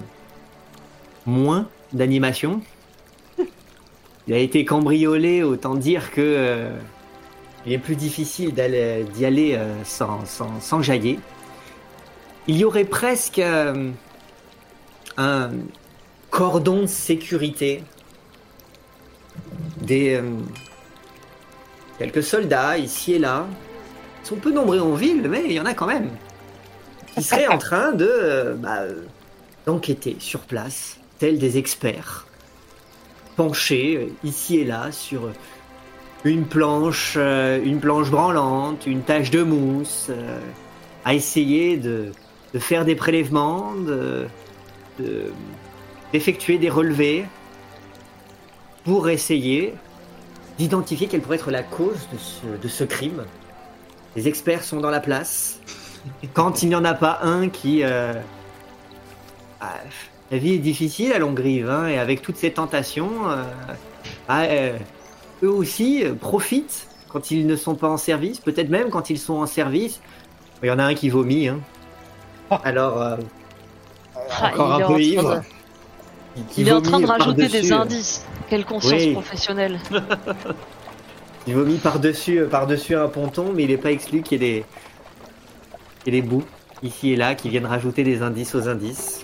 moins 1.28 1.68
d'animation. 1.94 2.62
Il 4.28 4.34
a 4.34 4.40
été 4.40 4.66
cambriolé, 4.66 5.44
autant 5.44 5.76
dire 5.76 6.10
que 6.12 6.22
euh, 6.22 6.76
il 7.68 7.74
est 7.74 7.78
plus 7.78 7.96
difficile 7.96 8.56
d'y 8.56 9.26
aller 9.26 9.54
euh, 9.54 9.84
sans, 9.84 10.26
sans, 10.26 10.60
sans 10.60 10.82
jaillir. 10.82 11.20
Il 12.48 12.58
y 12.58 12.64
aurait 12.64 12.86
presque 12.86 13.40
euh, 13.40 13.92
un 15.18 15.52
cordon 16.30 16.82
de 16.82 16.88
sécurité 16.88 17.84
des 19.82 20.16
euh, 20.16 20.24
quelques 21.98 22.24
soldats 22.24 22.78
ici 22.78 23.14
et 23.14 23.20
là. 23.20 23.46
Ils 24.24 24.28
sont 24.28 24.36
peu 24.36 24.52
nombreux 24.52 24.80
en 24.80 24.94
ville, 24.94 25.28
mais 25.30 25.44
il 25.46 25.52
y 25.54 25.60
en 25.60 25.66
a 25.66 25.74
quand 25.74 25.86
même. 25.86 26.10
Qui 27.14 27.24
seraient 27.24 27.48
en 27.48 27.58
train 27.58 27.92
de 27.92 28.10
euh, 28.10 28.56
bah, 28.56 28.82
euh, 28.82 29.04
d'enquêter 29.66 30.18
sur 30.20 30.42
place, 30.42 30.98
tels 31.20 31.40
des 31.40 31.58
experts, 31.58 32.28
penchés 33.36 34.12
ici 34.24 34.58
et 34.58 34.66
là 34.66 34.92
sur 34.92 35.30
une 36.24 36.46
planche, 36.46 37.16
une 37.18 37.80
planche 37.80 38.10
branlante, 38.10 38.88
une 38.88 39.04
tache 39.04 39.30
de 39.30 39.44
mousse, 39.44 40.10
à 41.04 41.14
essayer 41.14 41.78
de, 41.78 42.12
de 42.56 42.60
faire 42.60 42.86
des 42.86 42.96
prélèvements, 42.96 43.74
de- 43.76 44.28
de- 44.98 45.34
d'effectuer 46.14 46.58
des 46.58 46.70
relevés 46.70 47.26
pour 48.86 49.10
essayer 49.10 49.74
d'identifier 50.58 51.08
quelle 51.08 51.20
pourrait 51.20 51.36
être 51.36 51.52
la 51.52 51.64
cause 51.64 52.08
de 52.64 52.68
ce, 52.70 52.86
crime. 52.86 53.26
Les 54.16 54.30
experts 54.30 54.64
sont 54.64 54.80
dans 54.80 54.90
la 54.90 55.02
place. 55.02 55.60
Quand 56.34 56.64
il 56.64 56.70
n'y 56.70 56.76
en 56.76 56.86
a 56.86 56.94
pas 56.94 57.20
un 57.24 57.50
qui... 57.50 57.84
euh, 57.84 58.14
ah, 59.60 59.74
la 60.32 60.38
vie 60.38 60.54
est 60.54 60.60
difficile 60.60 61.12
à 61.12 61.20
Longrive, 61.20 61.70
hein, 61.70 61.88
et 61.88 61.98
avec 61.98 62.22
toutes 62.22 62.38
ces 62.38 62.52
tentations, 62.52 63.30
euh, 63.30 63.44
ah, 64.30 64.44
euh, 64.44 64.78
eux 65.44 65.52
aussi 65.52 66.06
profitent 66.22 66.88
quand 67.10 67.32
ils 67.32 67.46
ne 67.46 67.58
sont 67.58 67.76
pas 67.76 67.90
en 67.90 67.98
service, 67.98 68.40
peut-être 68.40 68.70
même 68.70 68.90
quand 68.92 69.10
ils 69.10 69.20
sont 69.20 69.34
en 69.34 69.46
service. 69.46 70.00
Il 70.64 70.68
y 70.68 70.72
en 70.72 70.80
a 70.80 70.86
un 70.86 70.94
qui 70.96 71.10
vomit, 71.10 71.50
hein. 71.50 71.60
Alors, 72.64 73.02
euh, 73.02 73.18
Ah, 74.32 74.52
encore 74.52 74.74
un 74.74 74.82
peu 74.94 75.02
ivre. 75.02 75.42
Il 76.58 76.68
est 76.68 76.72
en 76.72 76.82
train 76.82 77.00
de 77.00 77.06
rajouter 77.06 77.48
des 77.48 77.72
euh, 77.72 77.78
indices. 77.78 78.26
Quelle 78.50 78.66
conscience 78.66 79.02
Oui. 79.02 79.14
professionnelle. 79.14 79.80
Il 81.48 81.54
vomit 81.56 81.78
par-dessus 81.78 82.40
euh, 82.40 82.48
par-dessus 82.48 82.96
un 82.96 83.08
ponton, 83.08 83.52
mais 83.54 83.64
il 83.64 83.70
n'est 83.70 83.78
pas 83.78 83.92
exclu 83.92 84.24
qu'il 84.24 84.42
y 84.42 84.46
ait 84.46 84.50
des, 84.62 84.66
qu'il 86.04 86.14
y 86.16 86.18
ait 86.18 86.22
des 86.22 86.28
bouts 86.28 86.44
ici 86.82 87.12
et 87.12 87.16
là 87.16 87.36
qui 87.36 87.50
viennent 87.50 87.68
rajouter 87.68 88.04
des 88.04 88.24
indices 88.24 88.56
aux 88.56 88.68
indices. 88.68 89.24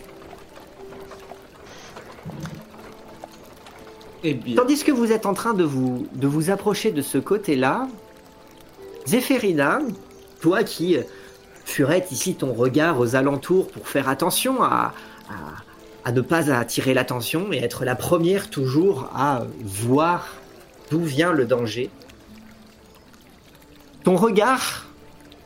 Eh 4.24 4.36
bien, 4.36 4.56
Tandis 4.56 4.84
que 4.84 4.92
vous 4.92 5.12
êtes 5.12 5.26
en 5.26 5.34
train 5.34 5.56
de 5.56 5.64
vous, 5.64 6.06
de 6.14 6.28
vous 6.28 6.52
approcher 6.52 6.92
de 6.92 7.02
ce 7.02 7.18
côté-là, 7.18 7.88
Zéphérina, 9.08 9.80
toi 10.42 10.64
qui 10.64 10.98
furettes 11.72 12.12
ici 12.12 12.36
ton 12.36 12.54
regard 12.54 13.00
aux 13.00 13.16
alentours 13.16 13.68
pour 13.70 13.88
faire 13.88 14.10
attention 14.10 14.62
à, 14.62 14.94
à, 16.04 16.12
ne 16.12 16.22
pas 16.22 16.52
attirer 16.52 16.94
l'attention 16.94 17.52
et 17.54 17.58
être 17.58 17.86
la 17.86 17.96
première 17.96 18.50
toujours 18.50 19.10
à 19.16 19.44
voir 19.64 20.28
d'où 20.90 21.00
vient 21.00 21.32
le 21.32 21.46
danger, 21.46 21.90
ton 24.04 24.16
regard 24.16 24.88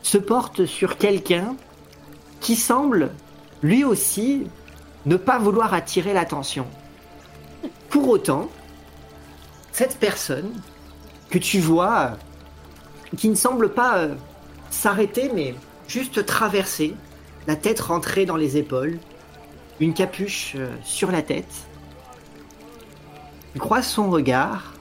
se 0.02 0.18
porte 0.18 0.66
sur 0.66 0.98
quelqu'un 0.98 1.56
qui 2.40 2.56
semble 2.56 3.12
lui 3.62 3.84
aussi 3.84 4.48
ne 5.06 5.18
pas 5.18 5.40
vouloir 5.40 5.74
attirer 5.74 6.14
l'attention. 6.14 6.66
Pour 7.90 8.10
autant, 8.10 8.50
cette 9.72 9.98
personne 9.98 10.52
que 11.30 11.38
tu 11.38 11.60
vois, 11.60 12.18
qui 13.18 13.30
ne 13.30 13.36
semble 13.36 13.74
pas 13.74 13.98
euh, 13.98 14.16
s'arrêter, 14.70 15.32
mais 15.34 15.56
juste 15.88 16.26
traverser, 16.26 16.96
la 17.48 17.56
tête 17.56 17.80
rentrée 17.80 18.26
dans 18.26 18.38
les 18.38 18.58
épaules, 18.58 18.98
une 19.80 19.94
capuche 19.94 20.54
euh, 20.56 20.70
sur 20.84 21.12
la 21.12 21.22
tête, 21.22 21.68
tu 23.54 23.60
croises 23.60 23.88
son 23.88 24.10
regard. 24.10 24.74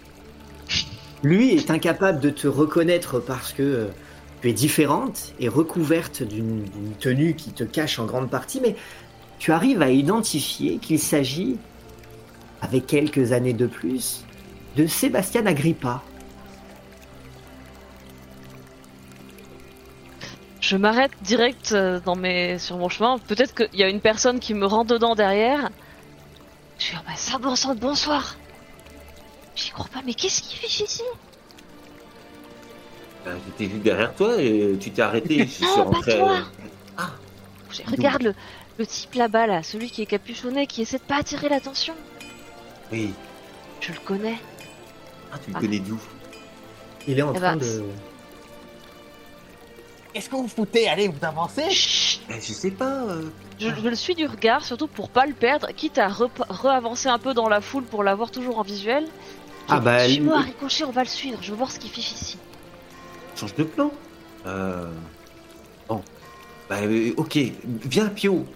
Lui 1.22 1.54
est 1.54 1.70
incapable 1.70 2.20
de 2.20 2.30
te 2.30 2.48
reconnaître 2.48 3.20
parce 3.20 3.52
que 3.52 3.62
euh, 3.62 3.86
tu 4.42 4.50
es 4.50 4.52
différente 4.52 5.32
et 5.38 5.48
recouverte 5.48 6.22
d'une 6.22 6.64
tenue 6.98 7.34
qui 7.34 7.50
te 7.52 7.64
cache 7.64 7.98
en 7.98 8.04
grande 8.04 8.28
partie, 8.28 8.60
mais 8.60 8.76
tu 9.38 9.52
arrives 9.52 9.82
à 9.82 9.90
identifier 9.90 10.78
qu'il 10.78 10.98
s'agit, 10.98 11.56
avec 12.62 12.86
quelques 12.86 13.32
années 13.32 13.52
de 13.52 13.66
plus, 13.66 14.24
de 14.76 14.86
Sébastien 14.86 15.46
Agrippa. 15.46 16.02
Je 20.66 20.78
m'arrête 20.78 21.12
direct 21.20 21.72
euh, 21.72 22.00
dans 22.00 22.16
mes... 22.16 22.58
sur 22.58 22.78
mon 22.78 22.88
chemin. 22.88 23.18
Peut-être 23.18 23.54
qu'il 23.54 23.78
y 23.78 23.82
a 23.82 23.88
une 23.90 24.00
personne 24.00 24.40
qui 24.40 24.54
me 24.54 24.64
rend 24.64 24.86
dedans 24.86 25.14
derrière. 25.14 25.68
Je 26.78 26.84
suis 26.84 26.96
bah, 27.06 27.12
ça 27.16 27.36
bon 27.36 27.54
sang, 27.54 27.74
bonsoir. 27.74 28.36
J'y 29.56 29.68
crois 29.70 29.88
pas, 29.92 30.00
mais 30.06 30.14
qu'est-ce 30.14 30.40
qu'il 30.42 30.56
fait 30.58 30.84
ici 30.84 31.02
euh, 33.26 33.36
j'étais 33.46 33.72
vu 33.72 33.78
derrière 33.78 34.14
toi 34.14 34.34
et 34.38 34.76
tu 34.80 34.90
t'es 34.90 35.00
arrêté. 35.02 35.38
Je 35.40 35.50
suis 35.50 35.64
Non, 35.64 35.76
pas 35.76 35.82
rentré. 35.96 36.18
toi. 36.18 36.36
euh, 37.00 37.02
Je- 37.70 37.82
Regarde 37.90 38.22
le, 38.22 38.34
le 38.78 38.86
type 38.86 39.14
là-bas, 39.14 39.46
là, 39.46 39.62
celui 39.62 39.90
qui 39.90 40.00
est 40.02 40.06
capuchonné, 40.06 40.66
qui 40.66 40.82
essaie 40.82 40.98
de 40.98 41.02
pas 41.04 41.16
attirer 41.20 41.48
l'attention. 41.50 41.94
Oui. 42.92 43.12
Je 43.80 43.92
le 43.92 43.98
connais. 44.00 44.38
Ah, 45.32 45.36
tu 45.42 45.50
le 45.50 45.56
Ah. 45.56 45.60
connais 45.60 45.78
d'où? 45.78 45.98
Il 47.06 47.18
est 47.18 47.22
en 47.22 47.32
Eh 47.34 47.38
train 47.38 47.56
ben, 47.56 47.66
de... 47.66 47.82
Qu'est-ce 50.14 50.28
que 50.30 50.36
vous 50.36 50.46
foutez? 50.48 50.88
Allez, 50.88 51.08
vous 51.08 51.22
avancez 51.24 51.68
Chut 51.70 52.20
Eh, 52.30 52.34
Je 52.40 52.52
sais 52.52 52.70
pas. 52.70 53.02
euh, 53.02 53.22
je, 53.58 53.68
je 53.68 53.88
le 53.88 53.96
suis 53.96 54.14
du 54.14 54.26
regard, 54.26 54.64
surtout 54.64 54.86
pour 54.86 55.08
pas 55.10 55.26
le 55.26 55.32
perdre, 55.34 55.68
quitte 55.76 55.98
à 55.98 56.06
re-avancer 56.08 57.08
un 57.08 57.18
peu 57.18 57.34
dans 57.34 57.48
la 57.48 57.60
foule 57.60 57.82
pour 57.84 58.04
l'avoir 58.04 58.30
toujours 58.30 58.58
en 58.58 58.62
visuel. 58.62 59.06
Ah 59.68 59.80
bah, 59.80 60.06
lui- 60.06 60.14
Suis-moi, 60.14 60.38
Ricochet, 60.40 60.84
on 60.84 60.92
va 60.92 61.02
le 61.02 61.08
suivre. 61.08 61.38
Je 61.42 61.50
veux 61.50 61.56
voir 61.56 61.70
ce 61.72 61.80
qu'il 61.80 61.90
fait 61.90 62.00
ici. 62.00 62.38
Change 63.36 63.54
de 63.56 63.64
plan. 63.64 63.90
Euh... 64.46 64.86
Bon. 65.88 66.00
Bah, 66.70 66.76
euh, 66.82 67.12
ok. 67.16 67.38
Viens, 67.64 68.08
Pio. 68.08 68.46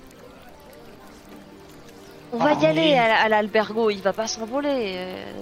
On 2.32 2.38
va 2.38 2.52
Ah, 2.56 2.62
y 2.62 2.66
aller 2.66 2.80
oui. 2.92 2.94
à, 2.94 3.16
à 3.22 3.28
l'albergo, 3.28 3.90
il 3.90 4.00
va 4.00 4.12
pas 4.12 4.26
s'envoler. 4.28 4.92
euh. 4.96 5.32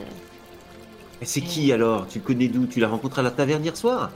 Mais 1.20 1.26
c'est 1.26 1.40
qui 1.42 1.72
alors? 1.72 2.06
Tu 2.08 2.18
le 2.20 2.24
connais 2.24 2.48
d'où? 2.48 2.66
Tu 2.66 2.78
l'as 2.80 2.88
rencontré 2.88 3.20
à 3.20 3.24
la 3.24 3.30
taverne 3.32 3.62
hier 3.64 3.76
soir? 3.76 4.10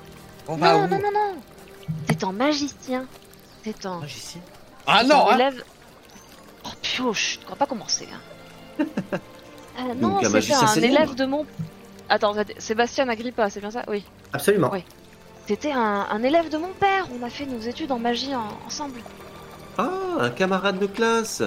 On 0.49 0.57
va 0.57 0.73
Non, 0.79 0.85
où? 0.85 0.89
non, 0.89 0.97
non, 0.99 1.11
non. 1.13 1.35
C'est 2.09 2.25
un 2.25 2.33
magicien. 2.33 3.07
C'est 3.65 3.87
un. 3.87 4.01
Magicien. 4.01 4.41
Ah 4.87 5.03
non 5.05 5.29
un 5.29 5.33
hein. 5.33 5.35
élève. 5.37 5.65
Oh 6.65 6.69
pio, 6.83 7.13
chut, 7.15 7.41
on 7.47 7.51
va 7.51 7.57
pas 7.57 7.67
commencer. 7.67 8.09
Hein. 8.13 8.85
Euh, 9.79 9.95
non, 9.95 10.19
un 10.19 10.21
c'est 10.23 10.29
magicien 10.31 10.61
un 10.69 10.75
élève 10.75 11.15
de 11.15 11.25
mon. 11.25 11.47
Attends, 12.09 12.37
attends, 12.37 12.53
Sébastien 12.59 13.09
Agrippa, 13.09 13.49
c'est 13.49 13.61
bien 13.61 13.71
ça? 13.71 13.83
Oui. 13.89 14.05
Absolument. 14.33 14.69
Ouais. 14.71 14.85
C'était 15.47 15.73
un, 15.73 16.07
un 16.11 16.23
élève 16.23 16.51
de 16.51 16.59
mon 16.59 16.69
père. 16.79 17.07
On 17.19 17.25
a 17.25 17.31
fait 17.31 17.47
nos 17.47 17.61
études 17.61 17.91
en 17.93 17.99
magie 17.99 18.35
en- 18.35 18.49
ensemble. 18.67 19.01
Ah, 19.79 19.89
un 20.19 20.31
camarade 20.31 20.79
de 20.81 20.87
classe. 20.87 21.43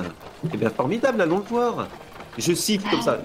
Eh 0.51 0.57
bien, 0.57 0.69
formidable, 0.71 1.21
allons 1.21 1.39
le 1.39 1.43
voir. 1.43 1.87
Je 2.37 2.53
siffle 2.53 2.89
comme 2.89 3.01
ça. 3.01 3.19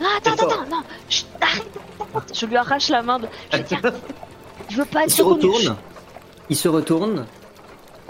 Ah, 0.00 0.04
attends, 0.18 0.32
attends, 0.34 0.46
attends, 0.48 0.66
non. 0.70 0.82
Chut, 1.08 1.26
arrête. 1.40 2.34
Je 2.34 2.46
lui 2.46 2.56
arrache 2.56 2.88
la 2.90 3.02
main. 3.02 3.18
De... 3.18 3.26
Je, 3.52 3.58
je 4.68 4.76
veux 4.76 4.84
pas 4.84 5.00
Il 5.00 5.04
être 5.04 5.10
se 5.10 5.22
reconnu. 5.22 5.54
retourne. 5.56 5.76
Il 6.50 6.56
se 6.56 6.68
retourne. 6.68 7.26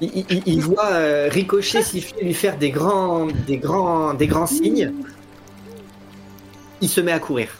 Il, 0.00 0.10
il- 0.14 0.26
il- 0.30 0.42
il 0.46 0.60
voit 0.62 0.86
euh, 0.92 1.28
Ricochet 1.30 1.82
siffler, 1.82 2.24
lui 2.24 2.34
faire 2.34 2.56
des 2.56 2.70
grands, 2.70 3.26
des 3.26 3.58
grands, 3.58 4.14
des 4.14 4.26
grands 4.26 4.46
signes. 4.46 4.92
Il 6.80 6.88
se 6.88 7.00
met 7.02 7.12
à 7.12 7.18
courir. 7.20 7.50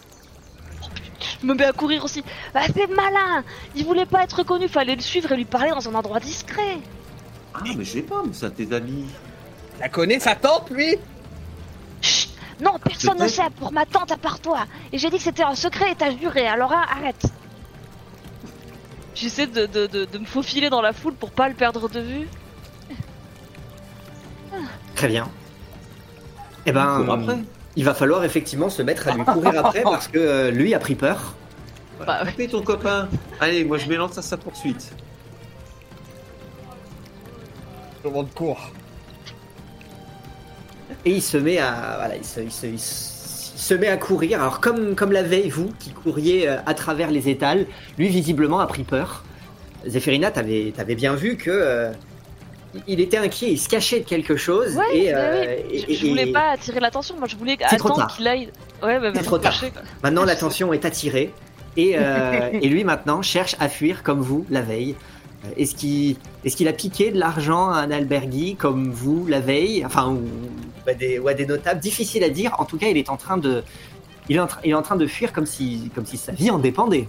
Je 1.43 1.47
me 1.47 1.55
mets 1.55 1.65
à 1.65 1.73
courir 1.73 2.02
aussi. 2.05 2.23
Bah, 2.55 2.61
c'est 2.74 2.86
malin. 2.89 3.44
Il 3.77 3.85
voulait 3.85 4.07
pas 4.07 4.24
être 4.24 4.39
reconnu. 4.39 4.69
Fallait 4.69 4.97
le 4.97 5.02
suivre 5.02 5.31
et 5.32 5.36
lui 5.36 5.44
parler 5.44 5.70
dans 5.70 5.86
un 5.89 5.94
endroit 5.94 6.19
discret. 6.20 6.78
Ah, 7.55 7.61
mais 7.77 7.85
je 7.85 7.90
sais 7.93 8.02
pas, 8.02 8.23
mais 8.24 8.32
de 8.32 8.55
tes 8.55 8.74
amis. 8.74 9.05
La 9.78 9.89
connaît 9.89 10.19
sa 10.20 10.35
tante, 10.35 10.70
lui? 10.70 10.97
Chut. 12.01 12.31
Non, 12.62 12.73
personne 12.82 13.19
ne 13.19 13.27
sait 13.28 13.43
pour 13.59 13.73
ma 13.73 13.86
tante 13.86 14.12
à 14.12 14.16
part 14.19 14.39
toi. 14.40 14.66
Et 14.93 14.98
j'ai 14.98 15.09
dit 15.11 15.16
que 15.16 15.23
c'était 15.23 15.43
un 15.43 15.55
secret 15.55 15.93
et 15.93 15.94
t'as 15.94 16.15
juré. 16.16 16.47
Alors 16.47 16.73
hein, 16.73 16.85
arrête. 16.90 17.23
J'essaie 19.15 19.47
de, 19.47 19.66
de, 19.66 19.87
de, 19.87 20.05
de 20.05 20.19
me 20.19 20.24
faufiler 20.24 20.70
dans 20.70 20.81
la 20.81 20.93
foule 20.93 21.15
pour 21.15 21.31
pas 21.31 21.49
le 21.49 21.55
perdre 21.55 21.89
de 21.89 22.01
vue. 22.01 22.28
Très 24.95 25.09
bien. 25.09 25.28
Eh 26.66 26.73
ben, 26.73 27.07
après. 27.09 27.39
il 27.77 27.85
va 27.85 27.95
falloir 27.95 28.23
effectivement 28.24 28.69
se 28.70 28.82
mettre 28.82 29.09
à 29.09 29.15
lui 29.15 29.24
courir 29.24 29.65
après 29.65 29.82
parce 29.85 30.09
que 30.09 30.19
euh, 30.19 30.51
lui 30.51 30.74
a 30.74 30.78
pris 30.78 30.95
peur. 30.95 31.35
Bah, 32.07 32.23
ouais. 32.39 32.47
Ton 32.49 32.62
copain. 32.62 33.09
Allez, 33.41 33.65
moi 33.65 33.78
je 33.78 33.87
m'élance 33.89 34.16
à 34.19 34.23
sa 34.23 34.37
poursuite. 34.37 34.93
Tout 38.03 38.09
le 38.09 38.15
monde 38.15 38.32
court. 38.35 38.70
Et 41.05 41.12
il 41.12 41.23
se 41.23 41.37
met 41.37 41.59
à, 41.59 41.95
voilà, 41.99 42.16
il 42.16 42.24
se, 42.24 42.41
il 42.41 42.51
se- 42.53 42.66
il 42.66 42.78
se- 42.81 43.19
il 43.19 43.19
se 43.61 43.74
met 43.74 43.89
à 43.89 43.97
courir. 43.97 44.41
Alors 44.41 44.61
comme, 44.61 44.95
comme 44.95 45.12
la 45.12 45.23
veille, 45.23 45.51
vous 45.51 45.70
qui 45.78 45.91
couriez 45.91 46.49
euh, 46.49 46.57
à 46.66 46.74
travers 46.74 47.11
les 47.11 47.28
étals, 47.28 47.66
lui 47.99 48.09
visiblement 48.09 48.61
a 48.61 48.66
pris 48.66 48.85
peur. 48.85 49.23
Zéphérina, 49.87 50.31
t'avais, 50.31 50.73
bien 50.97 51.15
vu 51.15 51.37
que 51.37 51.51
euh, 51.51 51.91
il 52.87 53.01
était 53.01 53.16
inquiet, 53.19 53.51
il 53.53 53.59
se 53.59 53.69
cachait 53.69 54.01
de 54.01 54.05
quelque 54.07 54.37
chose. 54.37 54.77
Ouais, 54.77 54.99
et, 54.99 55.15
euh, 55.15 55.57
oui. 55.70 55.85
et- 55.89 55.95
Je, 55.95 56.01
je 56.01 56.07
voulais 56.09 56.28
et 56.28 56.32
pas 56.32 56.51
attirer 56.53 56.81
l'attention. 56.81 57.16
Moi, 57.19 57.28
je 57.28 57.37
voulais 57.37 57.59
attendre 57.62 58.07
qu'il 58.15 58.27
aille. 58.27 58.49
Ouais, 58.82 58.99
bah, 58.99 59.12
trop 59.23 59.39
tard. 59.39 59.62
Maintenant 60.03 60.24
l'attention 60.24 60.73
est 60.73 60.85
attirée 60.87 61.32
et, 61.77 61.93
euh, 61.97 62.51
et 62.53 62.69
lui 62.69 62.82
maintenant 62.85 63.20
cherche 63.20 63.57
à 63.61 63.69
fuir 63.69 64.03
comme 64.03 64.20
vous 64.20 64.47
la 64.51 64.62
veille. 64.62 64.95
Est-ce 65.57 65.74
qu'il 65.74 66.16
est 66.45 66.66
a 66.69 66.73
piqué 66.73 67.11
de 67.11 67.19
l'argent 67.19 67.70
à 67.70 67.78
un 67.78 67.91
albergui 67.91 68.57
comme 68.57 68.91
vous 68.91 69.27
la 69.27 69.41
veille? 69.41 69.85
Enfin, 69.85 70.16
ou, 70.90 70.92
à 70.92 70.94
des, 70.94 71.18
ou 71.18 71.28
à 71.28 71.34
des 71.34 71.46
notables 71.46 71.80
Difficile 71.80 72.24
à 72.24 72.30
dire. 72.30 72.54
En 72.58 72.64
tout 72.64 72.76
cas, 72.78 72.88
il 72.88 72.96
est 72.96 73.08
en 73.10 73.16
train 73.16 73.36
de, 73.36 73.62
il 74.28 74.36
est 74.36 74.40
en, 74.40 74.48
il 74.64 74.70
est 74.70 74.74
en 74.74 74.82
train 74.82 74.96
de 74.96 75.06
fuir 75.06 75.32
comme 75.32 75.46
si, 75.46 75.90
comme 75.94 76.06
si 76.06 76.16
sa 76.16 76.32
vie 76.32 76.50
en 76.50 76.58
dépendait. 76.58 77.06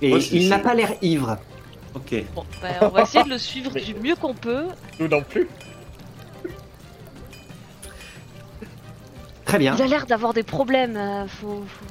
Et 0.00 0.10
Moi, 0.10 0.18
il 0.32 0.48
n'a 0.48 0.58
pas 0.58 0.74
l'air 0.74 0.92
ivre. 1.02 1.36
Ok. 1.94 2.14
Bon, 2.34 2.44
bah, 2.62 2.68
on 2.82 2.88
va 2.88 3.02
essayer 3.02 3.24
de 3.24 3.30
le 3.30 3.38
suivre 3.38 3.72
du 3.72 3.94
mieux 3.94 4.14
qu'on 4.16 4.34
peut. 4.34 4.64
Nous 5.00 5.08
non 5.08 5.22
plus. 5.22 5.48
Très 9.44 9.58
bien. 9.58 9.74
Il 9.76 9.82
a 9.82 9.86
l'air 9.86 10.06
d'avoir 10.06 10.34
des 10.34 10.42
problèmes. 10.42 10.96
euh, 10.96 11.26
faut, 11.26 11.64
faut- 11.66 11.84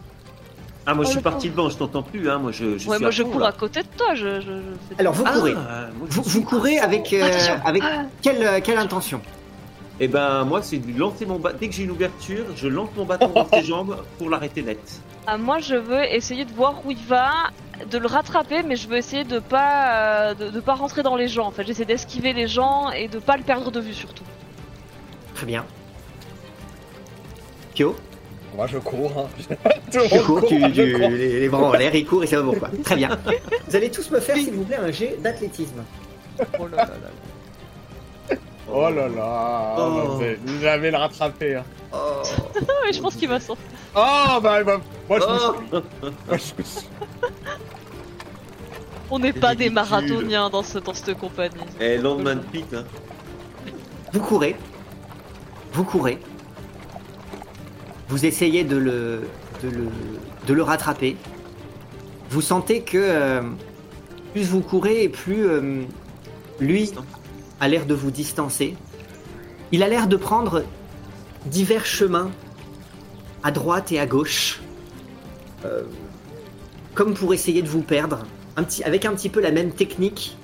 Ah, 0.85 0.93
moi 0.93 1.03
je 1.03 1.09
Oh, 1.09 1.13
suis 1.13 1.21
parti 1.21 1.49
devant, 1.49 1.69
je 1.69 1.77
t'entends 1.77 2.03
plus, 2.03 2.29
hein. 2.29 2.37
Moi 2.37 2.51
je, 2.51 2.63
je 2.63 2.69
ouais, 2.71 2.79
suis 2.79 2.87
moi 2.87 3.07
à 3.07 3.11
je 3.11 3.23
fond, 3.23 3.29
cours 3.31 3.39
là. 3.41 3.47
à 3.47 3.51
côté 3.51 3.81
de 3.81 3.87
toi. 3.97 4.13
Je, 4.13 4.39
je, 4.39 4.41
je 4.41 4.49
fais- 4.95 4.99
Alors 4.99 5.13
vous 5.13 5.23
Ah, 5.25 5.31
courez. 5.33 5.53
moi, 5.55 5.63
je 6.09 6.15
Vous, 6.15 6.21
vous 6.21 6.41
courez 6.43 6.77
avec, 6.77 7.11
euh, 7.13 7.27
avec 7.65 7.81
Ah, 7.83 8.03
quelle, 8.21 8.61
quelle 8.61 8.77
intention? 8.77 9.19
Eh 9.99 10.07
ben, 10.07 10.43
moi 10.45 10.61
c'est 10.61 10.77
de 10.77 10.97
lancer 10.99 11.25
mon 11.25 11.39
bâton. 11.39 11.57
Dès 11.59 11.67
que 11.69 11.73
j'ai 11.75 11.83
une 11.83 11.91
ouverture, 11.91 12.45
je 12.55 12.67
lance 12.67 12.89
mon 12.95 13.05
bâton 13.05 13.29
dans 13.29 13.47
ses 13.49 13.63
jambes 13.63 13.97
pour 14.17 14.29
l'arrêter 14.29 14.61
net. 14.61 14.79
ah, 15.25 15.37
moi, 15.37 15.59
je 15.59 15.75
veux 15.75 16.03
essayer 16.03 16.45
de 16.45 16.51
voir 16.53 16.85
où 16.85 16.91
il 16.91 17.03
va 17.05 17.31
de 17.91 17.97
le 17.97 18.07
rattraper, 18.07 18.63
mais 18.63 18.75
je 18.75 18.87
veux 18.87 18.97
essayer 18.97 19.23
de 19.23 19.39
pas, 19.39 20.29
euh, 20.29 20.33
de, 20.35 20.49
de 20.51 20.59
pas 20.59 20.73
rentrer 20.75 21.03
dans 21.03 21.15
les 21.15 21.27
gens. 21.27 21.45
En 21.47 21.51
fait, 21.51 21.65
j'essaie 21.65 21.85
d'esquiver 21.85 22.33
les 22.33 22.47
gens 22.47 22.89
et 22.91 23.07
de 23.07 23.19
pas 23.19 23.37
le 23.37 23.43
perdre 23.43 23.71
de 23.71 23.79
vue 23.79 23.93
surtout. 23.93 24.23
Très 25.35 25.45
bien. 25.45 25.65
Pio, 27.75 27.95
Moi 28.55 28.67
je 28.67 28.77
cours. 28.79 29.11
Hein. 29.17 29.55
Tout 29.91 30.41
tu 30.47 30.57
tu, 30.57 30.73
je 30.73 30.81
tu- 30.83 30.93
cours. 30.93 31.09
les, 31.09 31.39
les 31.41 31.49
bras 31.49 31.63
en 31.69 31.73
l'air, 31.73 31.93
il 31.95 32.05
court 32.05 32.23
et 32.23 32.27
ça 32.27 32.37
va 32.41 32.43
pourquoi. 32.51 32.69
Très 32.83 32.95
bien. 32.95 33.09
Vous 33.67 33.75
allez 33.75 33.89
tous 33.91 34.09
me 34.11 34.19
faire, 34.19 34.35
s'il 34.35 34.53
vous 34.53 34.63
plaît, 34.63 34.77
un 34.77 34.91
jet 34.91 35.17
d'athlétisme. 35.21 35.83
Oh 36.59 36.67
là 36.67 36.77
là 36.77 36.85
là. 36.85 37.09
Oh 38.71 38.89
là 38.89 39.07
là, 39.07 39.75
Oh. 39.77 40.19
vous 40.45 40.65
avez- 40.65 40.91
le 40.91 40.97
rattraper. 40.97 41.55
hein. 41.55 41.63
Oh. 41.93 42.21
Mais 42.85 42.91
je 42.93 43.01
pense 43.01 43.15
qu'il 43.15 43.29
va 43.29 43.39
sortir. 43.39 43.63
Oh 43.95 44.39
bah, 44.41 44.63
bah, 44.63 44.81
moi 45.09 45.19
je 45.19 45.25
me 45.25 45.31
Oh. 45.31 45.55
suis- 45.55 45.69
moi, 46.27 46.37
je 46.37 46.53
me 46.57 46.63
suis- 46.63 46.89
On 49.09 49.19
n'est 49.19 49.33
pas 49.33 49.55
des 49.55 49.69
marathoniens 49.69 50.49
dans, 50.49 50.63
ce, 50.63 50.79
dans 50.79 50.93
cette 50.93 51.17
compagnie. 51.17 51.55
Eh, 51.79 51.97
Landman 51.97 52.41
Pit, 52.51 52.65
hein. 52.73 52.83
Vous 54.11 54.19
courez. 54.19 54.55
Vous 55.71 55.85
courez. 55.85 56.17
Vous 58.09 58.25
essayez 58.25 58.63
de 58.65 58.75
le, 58.75 59.21
de 59.63 59.69
le, 59.69 59.87
de 60.45 60.53
le 60.53 60.63
rattraper. 60.63 61.15
Vous 62.29 62.41
sentez 62.41 62.81
que 62.81 62.97
euh, 62.97 63.41
plus 64.33 64.43
vous 64.49 64.59
courez 64.61 65.03
et 65.03 65.09
plus 65.09 65.45
euh, 65.47 65.83
lui 66.59 66.91
a 67.59 67.67
l'air 67.67 67.85
de 67.85 67.93
vous 67.93 68.11
distancer. 68.11 68.75
Il 69.71 69.83
a 69.83 69.87
l'air 69.87 70.07
de 70.07 70.15
prendre 70.15 70.63
divers 71.45 71.85
chemins 71.85 72.29
à 73.43 73.51
droite 73.51 73.91
et 73.91 73.99
à 73.99 74.05
gauche, 74.05 74.61
euh, 75.65 75.83
comme 76.93 77.13
pour 77.13 77.33
essayer 77.33 77.61
de 77.61 77.67
vous 77.67 77.81
perdre, 77.81 78.19
un 78.55 78.63
petit, 78.63 78.83
avec 78.83 79.05
un 79.05 79.13
petit 79.13 79.29
peu 79.29 79.39
la 79.41 79.51
même 79.51 79.71
technique 79.71 80.37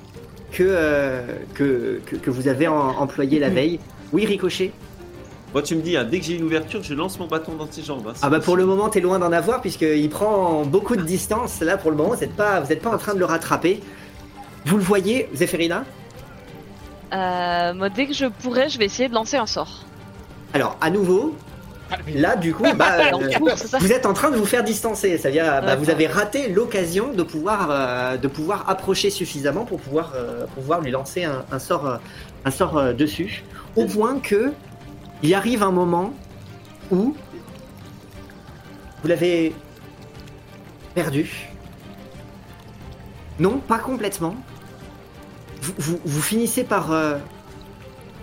que, 0.52 0.64
euh, 0.66 1.22
que, 1.56 2.00
que, 2.06 2.16
que 2.16 2.30
vous 2.30 2.48
avez 2.48 2.68
en- 2.68 2.90
employé 3.00 3.40
la 3.40 3.50
veille. 3.58 3.80
Oui, 4.12 4.26
Ricochet 4.26 4.72
Moi, 5.54 5.64
tu 5.64 5.76
me 5.76 5.82
dis, 5.82 5.98
hein, 5.98 6.04
dès 6.10 6.20
que 6.20 6.26
j'ai 6.26 6.36
une 6.36 6.44
ouverture, 6.44 6.84
je 6.84 6.94
lance 6.94 7.18
mon 7.20 7.28
bâton 7.28 7.54
dans 7.56 7.66
tes 7.66 7.82
jambes. 7.82 8.08
hein. 8.08 8.14
Ah 8.22 8.30
bah 8.30 8.40
pour 8.40 8.56
le 8.56 8.66
moment, 8.66 8.90
t'es 8.90 9.02
loin 9.02 9.18
d'en 9.20 9.32
avoir 9.32 9.62
puisqu'il 9.62 10.10
prend 10.10 10.64
beaucoup 10.66 10.96
de 10.96 11.02
distance. 11.02 11.60
Là, 11.62 11.78
pour 11.78 11.90
le 11.92 11.98
moment, 11.98 12.10
vous 12.14 12.20
n'êtes 12.22 12.36
pas, 12.36 12.60
vous 12.60 12.72
êtes 12.72 12.82
pas 12.82 12.92
en 12.94 12.98
train 13.00 13.14
de 13.16 13.20
le 13.20 13.26
rattraper. 13.26 13.80
Vous 14.66 14.78
le 14.78 14.84
voyez, 14.84 15.28
Zéphérina 15.34 15.84
Euh, 17.14 17.74
moi, 17.74 17.90
dès 17.90 18.08
que 18.08 18.14
je 18.14 18.26
pourrais, 18.26 18.70
je 18.70 18.78
vais 18.80 18.86
essayer 18.86 19.10
de 19.10 19.14
lancer 19.14 19.38
un 19.38 19.46
sort. 19.46 19.86
Alors, 20.54 20.78
à 20.82 20.90
nouveau, 20.90 21.36
là, 22.14 22.36
du 22.36 22.54
coup, 22.54 22.66
bah, 22.76 22.98
euh, 23.14 23.56
ça 23.56 23.78
vous 23.78 23.92
êtes 23.92 24.06
en 24.06 24.14
train 24.14 24.32
de 24.32 24.36
vous 24.36 24.46
faire 24.46 24.64
distancer. 24.64 25.18
C'est-à-dire, 25.18 25.46
bah, 25.64 25.76
vous 25.76 25.90
avez 25.90 26.08
raté 26.08 26.50
l'occasion 26.50 27.14
de 27.14 27.24
pouvoir, 27.24 27.68
euh, 27.70 28.18
de 28.18 28.28
pouvoir 28.28 28.70
approcher 28.70 29.10
suffisamment 29.10 29.66
pour 29.66 29.80
pouvoir, 29.80 30.14
euh, 30.16 30.46
pouvoir 30.56 30.82
lui 30.82 30.92
lancer 30.92 31.24
un, 31.24 31.46
un 31.52 31.60
sort, 31.60 32.00
un 32.46 32.52
sort 32.52 32.94
dessus. 32.94 33.44
Au 33.76 33.86
point 33.86 34.20
que 34.20 34.54
il 35.22 35.34
arrive 35.34 35.64
un 35.64 35.72
moment 35.72 36.14
où 36.92 37.16
vous 39.02 39.08
l'avez 39.08 39.56
perdu. 40.94 41.50
Non, 43.40 43.58
pas 43.60 43.80
complètement. 43.80 44.36
Vous, 45.64 46.22
finissez 46.22 46.66
par, 46.66 46.92
euh, 46.92 47.18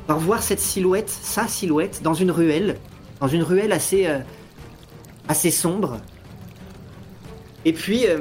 par 0.07 0.19
voir 0.19 0.43
cette 0.43 0.61
silhouette, 0.61 1.09
sa 1.09 1.49
silhouette, 1.49 2.03
dans 2.03 2.13
une 2.13 2.31
ruelle, 2.31 2.77
dans 3.21 3.29
une 3.29 3.43
ruelle 3.43 3.73
assez, 3.73 4.07
euh, 4.07 5.51
sombre. 5.51 5.99
Et 7.65 7.73
puis, 7.73 8.07
euh, 8.07 8.19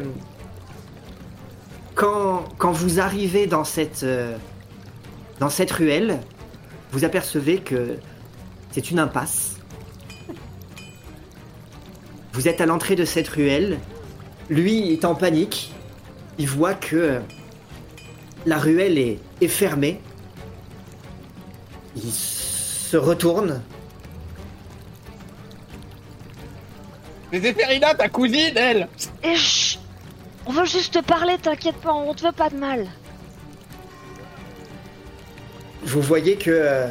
quand, 1.96 2.72
vous 2.72 3.02
arrivez 3.02 3.46
dans 3.46 3.66
cette, 3.66 4.06
dans 5.40 5.50
cette 5.50 5.72
ruelle, 5.72 6.20
vous 6.94 7.04
apercevez 7.04 7.58
que 7.60 7.98
c'est 8.72 8.90
une 8.90 9.00
impasse. 9.00 9.58
Vous 12.32 12.48
êtes 12.48 12.62
à 12.62 12.66
l'entrée 12.66 12.96
de 12.96 13.04
cette 13.04 13.28
ruelle. 13.28 13.80
Lui 14.50 14.94
est 14.94 15.04
en 15.04 15.14
panique. 15.14 15.74
Il 16.38 16.48
voit 16.48 16.74
que 16.74 17.20
la 18.46 18.58
ruelle 18.58 18.98
est, 18.98 19.20
est 19.42 19.48
fermée. 19.48 20.00
Il 21.96 22.12
se 22.12 22.98
retourne. 22.98 23.62
Mais 27.32 27.40
Zéphérina, 27.42 27.94
ta 27.94 28.10
cousine, 28.10 28.54
elle 28.56 28.88
Et 29.24 29.36
chut 29.36 29.80
On 30.46 30.52
veut 30.52 30.66
juste 30.66 30.94
te 30.96 31.00
parler, 31.04 31.38
t'inquiète 31.38 31.76
pas, 31.78 31.94
on 31.94 32.14
te 32.14 32.24
veut 32.24 32.32
pas 32.32 32.50
de 32.50 32.56
mal. 32.58 32.88
Vous 35.84 36.02
voyez 36.02 36.36
que 36.38 36.50
euh, 36.52 36.88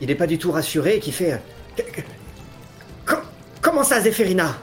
il 0.00 0.08
n'est 0.08 0.14
pas 0.14 0.26
du 0.26 0.38
tout 0.38 0.50
rassuré 0.50 0.96
et 0.96 1.00
qu'il 1.00 1.12
fait. 1.12 1.32
euh, 1.34 1.38
Que- 1.76 1.82
que- 1.82 2.00
Com- 3.06 3.22
comment 3.60 3.84
ça, 3.84 4.00
Zéphérina? 4.00 4.56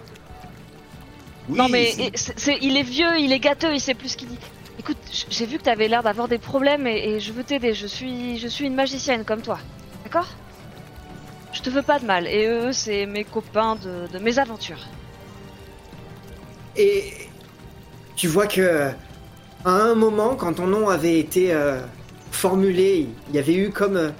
Oui, 1.47 1.57
Non 1.57 1.69
mais 1.69 1.91
c'est- 1.91 2.01
et 2.01 2.11
c'est- 2.15 2.39
c'est- 2.39 2.57
il 2.61 2.75
est 2.75 2.83
vieux, 2.83 3.19
il 3.19 3.31
est 3.31 3.39
gâteux, 3.39 3.73
il 3.73 3.79
sait 3.79 3.93
plus 3.93 4.09
ce 4.09 4.17
qu'il 4.17 4.29
dit. 4.29 4.39
Écoute, 4.77 4.97
j'ai 5.29 5.45
vu 5.45 5.57
que 5.57 5.63
t'avais 5.63 5.87
l'air 5.87 6.03
d'avoir 6.03 6.27
des 6.27 6.37
problèmes 6.37 6.85
et, 6.85 7.15
et 7.15 7.19
je 7.19 7.31
veux 7.31 7.43
t'aider. 7.43 7.73
Je 7.73 7.87
suis, 7.87 8.37
je 8.37 8.47
suis 8.47 8.65
une 8.65 8.75
magicienne 8.75 9.23
comme 9.23 9.41
toi, 9.41 9.59
d'accord? 10.03 10.27
Je 11.53 11.61
te 11.61 11.69
veux 11.69 11.81
pas 11.81 11.99
de 11.99 12.05
mal. 12.05 12.27
Et 12.27 12.47
eux, 12.47 12.73
c'est 12.73 13.05
mes 13.05 13.23
copains 13.23 13.75
de, 13.75 14.11
de 14.11 14.19
mes 14.19 14.37
aventures. 14.39 14.85
Et 16.75 17.13
tu 18.15 18.27
vois 18.27 18.47
que 18.47 18.91
à 19.63 19.69
un 19.69 19.95
moment, 19.95 20.35
quand 20.35 20.55
ton 20.55 20.67
nom 20.67 20.89
avait 20.89 21.17
été 21.19 21.53
euh, 21.53 21.79
formulé, 22.31 23.07
il 23.29 23.35
y 23.35 23.39
avait 23.39 23.55
eu 23.55 23.71
comme 23.71 23.95
euh, 23.95 24.11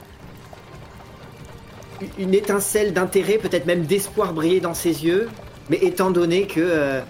une 2.17 2.33
étincelle 2.33 2.93
d'intérêt, 2.93 3.37
peut-être 3.37 3.65
même 3.65 3.85
d'espoir 3.85 4.33
briller 4.33 4.61
dans 4.61 4.73
ses 4.73 5.05
yeux. 5.05 5.29
Mais 5.69 5.77
étant 5.77 6.11
donné 6.11 6.47
que 6.47 6.61
euh, 6.61 7.01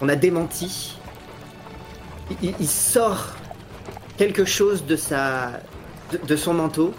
on 0.00 0.08
a 0.08 0.14
démenti, 0.14 0.96
il, 2.42 2.54
il 2.60 2.68
sort 2.68 3.28
quelque 4.16 4.44
chose 4.44 4.84
de 4.84 4.96
sa, 4.96 5.60
de, 6.12 6.18
de 6.18 6.36
son 6.36 6.54
manteau, 6.54 6.94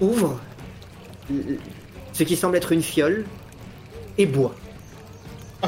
ouvre 0.00 0.38
ce 2.12 2.22
qui 2.22 2.36
semble 2.36 2.56
être 2.56 2.72
une 2.72 2.82
fiole 2.82 3.24
et 4.18 4.26
boit. 4.26 4.54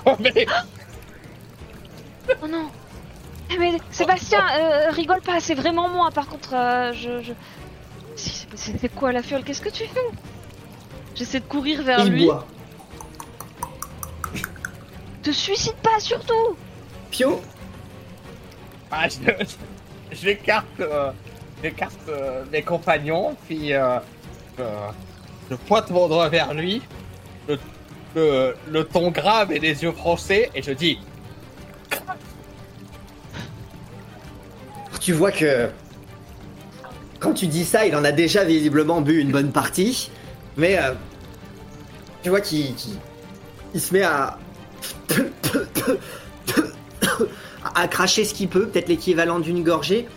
Oh, 0.04 0.14
mais 0.20 0.46
Oh 2.42 2.46
non 2.46 2.68
Eh, 3.50 3.56
Mais 3.58 3.78
Sébastien, 3.90 4.40
euh, 4.58 4.90
rigole 4.90 5.22
pas, 5.22 5.40
c'est 5.40 5.54
vraiment 5.54 5.88
moi. 5.88 6.10
Par 6.10 6.26
contre, 6.26 6.54
euh, 6.54 6.92
je, 6.92 7.22
je... 7.22 7.32
Si, 8.14 8.28
c'est- 8.30 8.46
c'est 8.56 8.78
c'est 8.78 8.88
quoi 8.94 9.12
la 9.12 9.22
fiole? 9.22 9.42
Qu'est-ce 9.42 9.62
que 9.62 9.70
tu 9.70 9.84
fais? 9.84 10.00
J'essaie 11.14 11.40
de 11.40 11.46
courir 11.46 11.82
vers 11.82 12.00
il 12.04 12.12
lui. 12.12 12.26
boit. 12.26 12.46
Te 15.22 15.30
suicide 15.30 15.76
pas 15.82 15.98
surtout 15.98 16.56
Pio, 17.10 17.40
ah, 18.90 19.08
je, 19.08 19.16
je- 19.44 20.16
j'écarte, 20.16 20.66
euh, 20.80 21.10
euh, 22.08 22.44
mes 22.52 22.62
compagnons, 22.62 23.36
puis 23.46 23.72
euh, 23.72 23.98
je, 24.58 24.64
je 25.50 25.54
pointe 25.56 25.90
mon 25.90 26.08
doigt 26.08 26.28
vers 26.28 26.54
lui, 26.54 26.82
le, 27.48 27.58
le, 28.14 28.56
le 28.68 28.84
ton 28.84 29.10
grave 29.10 29.52
et 29.52 29.58
les 29.58 29.82
yeux 29.82 29.92
froncés, 29.92 30.50
et 30.54 30.62
je 30.62 30.72
dis 30.72 30.98
tu 35.00 35.12
vois 35.12 35.30
que 35.30 35.70
quand 37.20 37.32
tu 37.32 37.46
dis 37.46 37.64
ça, 37.64 37.86
il 37.86 37.94
en 37.96 38.04
a 38.04 38.12
déjà 38.12 38.44
visiblement 38.44 39.00
bu 39.00 39.20
une 39.20 39.30
bonne 39.30 39.52
partie, 39.52 40.10
mais 40.56 40.78
tu 42.22 42.30
vois 42.30 42.40
qu'il 42.40 42.74
qu'il- 42.74 42.98
il 43.74 43.80
se 43.80 43.92
met 43.94 44.02
à 44.02 44.38
à 47.74 47.88
cracher 47.88 48.24
ce 48.24 48.34
qu'il 48.34 48.48
peut, 48.48 48.68
peut-être 48.68 48.88
l'équivalent 48.88 49.38
d'une 49.38 49.62
gorgée. 49.64 50.08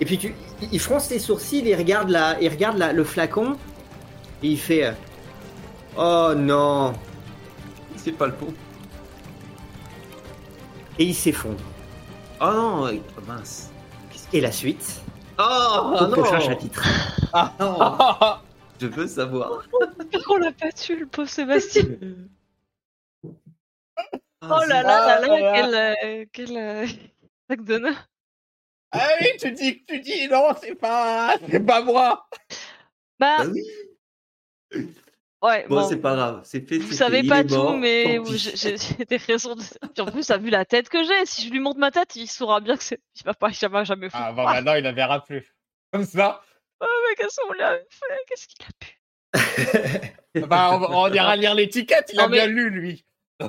Et 0.00 0.04
puis 0.04 0.18
tu, 0.18 0.34
il 0.72 0.80
fronce 0.80 1.10
les 1.10 1.18
sourcils, 1.18 1.62
il 1.64 1.74
regarde 1.76 2.08
la, 2.10 2.40
il 2.40 2.48
regarde 2.48 2.78
la- 2.78 2.92
le 2.92 3.04
flacon 3.04 3.56
et 4.42 4.48
il 4.48 4.58
fait 4.58 4.84
euh, 4.86 4.92
oh 5.98 6.34
non 6.36 6.92
C'est 7.96 8.12
pas 8.12 8.26
le 8.26 8.32
pot. 8.34 8.52
et 10.98 11.04
il 11.04 11.14
s'effondre. 11.14 11.60
Ah 12.40 12.52
non, 12.54 12.84
ouais, 12.84 13.00
mince. 13.26 13.68
Et 14.32 14.40
la 14.40 14.52
suite 14.52 15.00
Oh, 15.38 15.94
au 16.00 16.06
non 16.06 16.10
prochain 16.12 16.40
chapitre. 16.40 16.82
Ah 17.32 17.52
non 17.60 17.78
Je 18.80 18.86
veux 18.86 19.06
savoir. 19.06 19.62
On 20.30 20.36
l'a 20.36 20.52
pas 20.52 20.72
tué, 20.72 20.96
le 20.96 21.06
pauvre 21.06 21.28
Sébastien? 21.28 21.84
Ah, 24.42 24.48
Oh 24.50 24.60
là 24.60 24.66
c'est- 24.66 24.68
là 24.68 24.82
là 24.82 25.16
Ah, 25.16 25.20
là, 25.20 25.26
là. 25.38 25.54
quel, 25.54 25.74
euh, 25.74 26.24
quel 26.32 26.56
euh, 26.56 26.86
sac 27.50 27.60
d'honneur. 27.62 28.06
Ah 28.92 29.08
oui, 29.20 29.28
tu 29.38 29.52
dis, 29.52 29.84
tu 29.84 30.00
dis 30.00 30.28
non, 30.28 30.48
c'est 30.60 30.74
pas, 30.74 31.36
c'est 31.48 31.60
pas 31.64 31.82
moi. 31.82 32.26
Bah, 33.18 33.44
Bah 33.44 33.44
oui. 33.52 33.62
Ouais, 35.42 35.66
Bon, 35.68 35.76
bon, 35.80 35.88
c'est 35.88 35.96
pas 35.96 36.14
grave, 36.16 36.42
c'est 36.44 36.68
fait. 36.68 36.76
vous 36.78 36.92
savez 36.92 37.22
fait, 37.22 37.28
pas 37.28 37.42
tout, 37.44 37.54
mort, 37.54 37.76
mais 37.78 38.18
j'ai 38.26 38.76
des 39.06 39.16
raisons. 39.16 39.54
De... 39.54 39.62
Puis 39.62 40.00
en 40.02 40.06
plus, 40.10 40.22
ça 40.22 40.34
a 40.34 40.38
vu 40.38 40.50
la 40.50 40.64
tête 40.66 40.88
que 40.90 41.02
j'ai. 41.02 41.24
Si 41.24 41.46
je 41.46 41.50
lui 41.50 41.60
montre 41.60 41.78
ma 41.78 41.90
tête, 41.90 42.14
il 42.16 42.26
saura 42.28 42.60
bien 42.60 42.76
que 42.76 42.82
c'est. 42.84 43.00
Il 43.16 43.22
va 43.24 43.32
pas, 43.32 43.48
il 43.50 43.68
va 43.68 43.84
jamais 43.84 44.10
foutre. 44.10 44.22
Ah, 44.22 44.32
bon, 44.32 44.44
maintenant, 44.44 44.74
il 44.74 44.84
ne 44.84 44.90
verra 44.92 45.24
plus. 45.24 45.46
Comme 45.92 46.04
ça. 46.04 46.42
Oh, 46.82 46.86
mais 47.08 47.14
qu'est-ce 47.16 47.36
qu'on 47.40 47.52
lui 47.54 47.62
a 47.62 47.72
fait? 47.78 48.24
Qu'est-ce 48.28 48.46
qu'il 48.48 48.66
a 48.66 50.40
pu? 50.40 50.46
Bah, 50.46 50.70
on, 50.78 50.82
on 50.94 51.12
ira 51.12 51.36
lire 51.36 51.54
l'étiquette, 51.54 52.10
il 52.12 52.20
a 52.20 52.24
Non, 52.24 52.28
mais- 52.28 52.36
bien 52.38 52.46
lu, 52.46 52.68
lui. 52.70 53.04
Ah, 53.40 53.48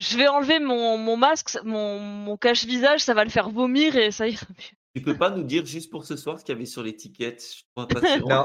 Je 0.00 0.16
vais 0.16 0.28
enlever 0.28 0.58
mon, 0.60 0.96
mon 0.98 1.16
masque, 1.16 1.58
mon, 1.64 1.98
mon 2.00 2.36
cache-visage, 2.36 3.00
ça 3.00 3.12
va 3.14 3.24
le 3.24 3.30
faire 3.30 3.50
vomir 3.50 3.96
et 3.96 4.10
ça 4.10 4.26
ira 4.28 4.46
mieux. 4.48 4.76
Tu 4.96 5.02
peux 5.02 5.16
pas 5.16 5.30
nous 5.30 5.44
dire 5.44 5.64
juste 5.66 5.90
pour 5.90 6.04
ce 6.04 6.16
soir 6.16 6.38
ce 6.40 6.44
qu'il 6.44 6.54
y 6.54 6.56
avait 6.56 6.66
sur 6.66 6.82
l'étiquette? 6.82 7.44
Non, 7.76 7.86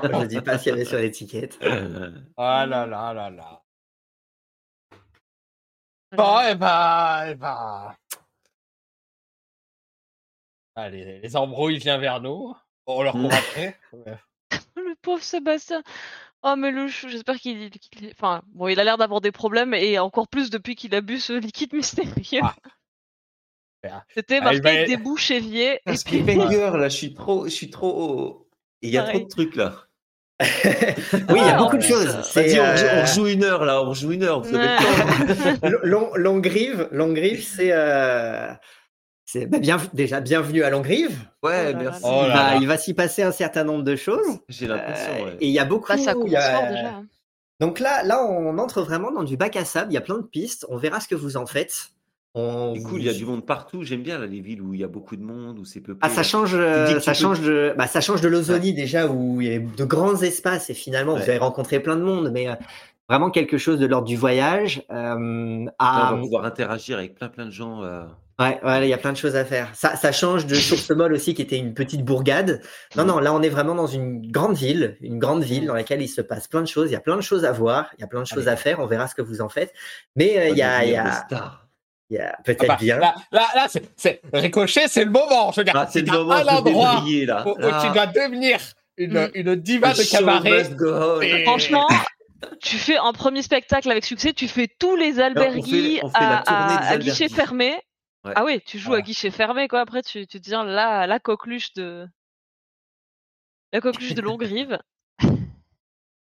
je 0.04 0.08
ne 0.22 0.26
dis 0.26 0.42
pas 0.42 0.58
s'il 0.60 0.70
y 0.70 0.74
avait 0.74 0.86
sur 0.86 0.98
l'étiquette. 0.98 1.58
Ah 2.38 2.66
là 2.66 2.86
là 2.86 3.14
là 3.14 3.30
là. 3.30 3.62
Bon, 6.16 6.40
et 6.42 6.56
bah, 6.56 7.26
et 7.30 7.36
bah. 7.36 7.96
Allez, 10.76 11.20
les 11.22 11.36
embrouilles 11.36 11.78
viennent 11.78 12.02
vers 12.02 12.22
nous. 12.22 12.54
On 12.86 13.02
leur 13.02 13.14
court 13.14 13.24
Mm. 13.24 13.34
après. 13.34 13.80
Ouais. 13.94 14.18
Le 14.76 14.96
pauvre 15.02 15.24
Sébastien. 15.24 15.82
Oh, 16.48 16.56
mais 16.56 16.70
le 16.72 16.88
chou, 16.88 17.10
j'espère 17.10 17.38
qu'il. 17.38 17.70
qu'il- 17.72 18.12
Enfin, 18.12 18.42
bon, 18.54 18.68
il 18.68 18.80
a 18.80 18.84
l'air 18.84 18.98
d'avoir 18.98 19.20
des 19.20 19.32
problèmes 19.32 19.74
et 19.74 19.98
encore 20.00 20.28
plus 20.28 20.50
depuis 20.52 20.76
qu'il 20.76 20.94
a 20.94 21.02
bu 21.02 21.20
ce 21.20 21.34
liquide 21.34 21.74
mystérieux. 21.74 22.42
Ah. 22.44 22.54
Super. 23.84 24.06
C'était 24.16 24.38
Ah, 24.38 24.44
marqué 24.46 24.58
il 24.58 24.64
va- 24.64 24.86
des 24.86 24.98
bouches 24.98 25.32
évier. 25.32 25.76
Et 25.76 25.80
puis, 25.86 26.24
cliffhanger, 26.24 26.72
là, 26.78 26.90
je 26.90 26.96
suis 26.96 27.14
trop. 27.14 27.46
Je 27.46 27.50
suis 27.50 27.70
trop... 27.70 28.48
Il 28.82 28.90
y 28.92 28.98
a 28.98 29.04
trop 29.04 29.20
de 29.20 29.28
trucs 29.28 29.56
là. 29.56 29.74
Oui, 30.44 30.48
il 31.30 31.36
y 31.38 31.40
a 31.40 31.56
Ah, 31.56 31.58
beaucoup 31.58 31.78
de 31.78 31.82
choses. 31.82 32.20
C'est, 32.24 32.44
Vas-y, 32.48 32.60
on, 32.60 32.72
rejoue- 32.74 32.86
euh, 32.86 32.98
on 32.98 33.02
rejoue 33.02 33.28
une 33.28 33.44
heure 33.44 33.66
là, 33.66 33.82
on 33.82 33.90
rejoue 33.90 34.12
une 34.12 34.24
heure. 34.24 34.42
Vous 34.42 34.54
avez 34.54 34.68
le 34.68 35.58
temps. 35.60 35.60
L- 35.68 35.80
Long- 35.84 36.12
Longrive, 36.16 36.88
Longrive, 36.92 37.42
c'est 37.44 37.70
euh, 37.72 38.52
c'est 39.26 39.48
bah, 39.48 39.60
bien, 39.60 39.78
déjà 39.94 40.22
bienvenue 40.22 40.64
à 40.64 40.70
Longrive. 40.70 41.18
Ouais, 41.44 41.68
Oh 41.70 41.72
là 41.72 41.74
merci. 41.74 42.04
là. 42.04 42.10
Oh 42.12 42.22
il, 42.24 42.28
là 42.30 42.34
va, 42.36 42.54
là. 42.54 42.56
il 42.62 42.68
va 42.68 42.78
s'y 42.78 42.94
passer 42.94 43.24
un 43.24 43.32
certain 43.32 43.64
nombre 43.64 43.84
de 43.84 43.96
choses. 43.96 44.26
J'ai 44.50 44.68
l'impression. 44.68 45.12
Euh, 45.20 45.26
ouais. 45.26 45.38
Et 45.42 45.48
il 45.48 45.52
y 45.54 45.60
a 45.60 45.66
beaucoup. 45.66 45.88
bah, 45.90 45.98
ça 45.98 46.12
il 46.12 46.14
commence 46.14 46.32
y 46.32 46.36
a- 46.36 46.52
fort 46.60 46.68
déjà. 46.70 47.02
Donc 47.60 47.80
là, 47.80 48.04
là, 48.04 48.24
on 48.26 48.58
entre 48.58 48.82
vraiment 48.82 49.12
dans 49.12 49.24
du 49.24 49.38
bac 49.38 49.56
à 49.56 49.64
sable. 49.66 49.92
Il 49.92 49.96
y 49.96 49.98
a 49.98 50.02
plein 50.02 50.18
de 50.18 50.24
pistes. 50.26 50.66
On 50.70 50.78
verra 50.78 51.00
ce 51.00 51.08
que 51.08 51.16
vous 51.16 51.38
en 51.38 51.46
faites. 51.46 51.90
On 52.38 52.74
C'est 52.76 52.82
cool, 52.84 53.00
il 53.00 53.06
y 53.06 53.10
a 53.10 53.14
du 53.14 53.26
monde 53.26 53.46
partout. 53.46 53.84
J'aime 53.84 54.02
bien 54.04 54.18
là, 54.20 54.26
les 54.26 54.42
villes 54.42 54.62
où 54.62 54.74
il 54.74 54.82
y 54.82 54.84
a 54.84 54.90
beaucoup 54.90 55.16
de 55.16 55.24
monde, 55.24 55.58
où 55.58 55.64
c'est 55.64 55.80
peuplé. 55.80 56.00
Ah, 56.02 56.10
ça 56.10 56.22
change, 56.22 56.54
euh, 56.54 56.94
que 56.94 57.00
ça 57.00 57.14
tu 57.14 57.20
peux- 57.22 57.24
change 57.28 57.40
de, 57.40 57.74
bah, 57.78 57.88
ça 57.88 58.02
change 58.02 58.20
de 58.20 58.28
l'Ozonie 58.28 58.74
déjà 58.74 59.08
où 59.08 59.40
il 59.40 59.48
y 59.48 59.56
a 59.56 59.60
de 59.60 59.86
grands 59.86 60.22
espaces 60.22 60.70
et 60.70 60.74
finalement 60.74 61.16
vous 61.16 61.22
allez 61.24 61.38
rencontrer 61.38 61.80
plein 61.80 61.96
de 61.96 62.02
monde, 62.04 62.32
mais 62.34 62.50
euh, 62.50 62.56
vraiment 63.08 63.30
quelque 63.32 63.58
chose 63.58 63.80
de 63.80 63.86
l'ordre 63.86 64.06
du 64.08 64.18
voyage. 64.18 64.84
Euh, 64.92 65.66
à, 65.80 66.12
on 66.12 66.16
va 66.18 66.22
pouvoir 66.22 66.44
interagir 66.44 66.98
avec 66.98 67.16
plein 67.16 67.30
plein 67.30 67.46
de 67.46 67.52
gens. 67.52 67.82
Ouais, 68.40 68.60
ouais, 68.64 68.88
il 68.88 68.90
y 68.90 68.94
a 68.94 68.98
plein 68.98 69.12
de 69.12 69.18
choses 69.18 69.36
à 69.36 69.46
faire. 69.46 69.70
Ça, 69.74 69.96
ça 69.96 70.12
change 70.12 70.46
de 70.46 70.56
Source 70.56 70.90
Molle 70.92 71.14
aussi 71.14 71.34
qui 71.34 71.42
était 71.42 71.58
une 71.58 71.74
petite 71.74 72.04
bourgade. 72.04 72.62
Non, 72.96 73.06
non, 73.06 73.20
là 73.20 73.34
on 73.34 73.42
est 73.42 73.50
vraiment 73.50 73.76
dans 73.76 73.88
une 73.88 74.32
grande 74.32 74.56
ville, 74.56 74.98
une 75.02 75.20
grande 75.20 75.44
ville 75.44 75.66
dans 75.68 75.74
laquelle 75.74 76.02
il 76.02 76.08
se 76.10 76.22
passe 76.22 76.48
plein 76.48 76.62
de 76.62 76.68
choses. 76.68 76.90
Il 76.90 76.94
y 76.94 76.98
a 76.98 77.00
plein 77.02 77.16
de 77.16 77.22
choses 77.22 77.46
à 77.46 77.52
voir, 77.52 77.90
il 77.98 78.02
y 78.02 78.04
a 78.04 78.08
plein 78.08 78.22
de 78.22 78.28
choses 78.28 78.48
Allez. 78.48 78.54
à 78.54 78.58
faire. 78.58 78.80
On 78.80 78.88
verra 78.88 79.08
ce 79.08 79.16
que 79.16 79.22
vous 79.22 79.42
en 79.42 79.50
faites. 79.50 79.74
Mais 80.16 80.38
euh, 80.38 80.50
il 80.50 80.58
y 80.58 80.62
a, 80.64 80.84
il 80.86 80.92
y 80.92 80.96
a, 80.96 81.26
y 82.10 82.18
a 82.18 82.34
Ah 82.36 82.42
peut-être 82.44 82.68
bah, 82.68 82.78
bien. 82.80 82.98
Là, 83.00 83.16
là, 83.32 83.48
là 83.56 83.68
c'est, 83.98 84.22
Ricochet, 84.34 84.88
c'est 84.88 85.06
le 85.06 85.12
moment. 85.12 85.52
Je 85.52 85.62
veux 85.62 85.64
dire, 85.66 85.74
Ah, 85.76 85.88
c'est 85.90 86.02
le 86.02 86.12
moment 86.12 86.34
un 86.34 86.40
je 86.40 86.44
vais 86.46 86.52
endroit 86.52 86.96
briller 87.02 87.26
là. 87.26 87.44
où, 87.48 87.52
où 87.52 87.56
Ah, 87.62 87.82
tu 87.86 87.92
dois 87.94 88.06
devenir 88.08 88.60
une, 88.98 89.14
Mm. 89.14 89.30
une 89.34 89.56
diva 89.56 89.94
the 89.94 89.98
de 89.98 90.10
cabaret. 90.10 90.70
et- 91.22 91.44
Franchement, 91.44 91.88
tu 92.62 92.78
fais 92.78 92.98
un 92.98 93.12
premier 93.14 93.42
spectacle 93.42 93.90
avec 93.90 94.06
succès, 94.06 94.34
tu 94.34 94.48
fais 94.48 94.68
tous 94.80 94.96
les 94.96 95.14
la 95.14 95.30
à, 96.14 96.44
à- 96.46 96.88
à 96.92 96.98
guichet 96.98 97.28
fermé. 97.30 97.74
Ouais. 98.26 98.34
Ah 98.36 98.44
oui, 98.44 98.60
tu 98.66 98.80
joues 98.80 98.88
Voilà. 98.88 99.04
à 99.04 99.06
guichet 99.06 99.30
fermé, 99.32 99.68
quoi. 99.68 99.82
Après, 99.82 100.02
tu, 100.02 100.26
tu 100.28 100.40
deviens 100.40 100.64
la, 100.64 101.06
la 101.08 101.20
coqueluche 101.20 101.74
de. 101.74 102.08
La 103.72 103.82
coqueluche 103.82 104.14
de 104.16 104.22
Longrive. 104.22 104.80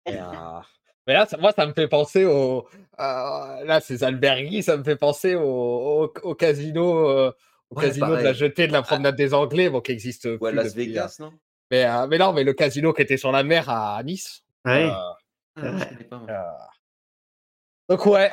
Euh, 0.09 0.13
Mais 1.07 1.13
là, 1.15 1.27
ça- 1.27 1.37
moi, 1.37 1.53
ça 1.53 1.67
me 1.67 1.73
fait 1.75 1.89
penser 1.89 2.25
au. 2.25 2.67
euh, 2.99 3.65
là, 3.65 3.81
ces 3.81 4.03
alberguis, 4.03 4.63
ça 4.63 4.77
me 4.77 4.83
fait 4.85 4.97
penser 4.97 5.35
au, 5.35 5.43
au, 5.45 6.13
au 6.23 6.35
casino, 6.35 7.09
euh, 7.11 7.33
au 7.71 7.77
Ouais, 7.77 7.87
casino 7.87 8.07
de 8.07 8.13
la 8.15 8.19
pareil. 8.23 8.35
jetée 8.35 8.67
de 8.67 8.73
la 8.73 8.83
promenade 8.83 9.17
des 9.17 9.35
Anglais, 9.35 9.69
bon, 9.69 9.81
qui 9.83 9.93
existe 9.93 10.27
Ou 10.41 10.47
à 10.47 10.53
Las 10.53 10.69
depuis, 10.75 10.87
Vegas, 10.89 11.17
non? 11.21 11.27
Euh, 11.29 11.31
Mais, 11.71 11.85
euh, 11.85 12.07
mais 12.07 12.17
non, 12.19 12.33
mais 12.33 12.45
le 12.45 12.55
casino 12.55 12.93
qui 12.95 13.03
était 13.03 13.17
sur 13.19 13.31
la 13.31 13.43
mer 13.43 13.69
à 13.69 14.03
Nice. 14.03 14.43
Ouais. 14.65 14.89
euh, 14.89 14.91
Ah, 15.57 15.61
euh, 16.31 16.43
Donc 17.89 18.07
ouais. 18.07 18.31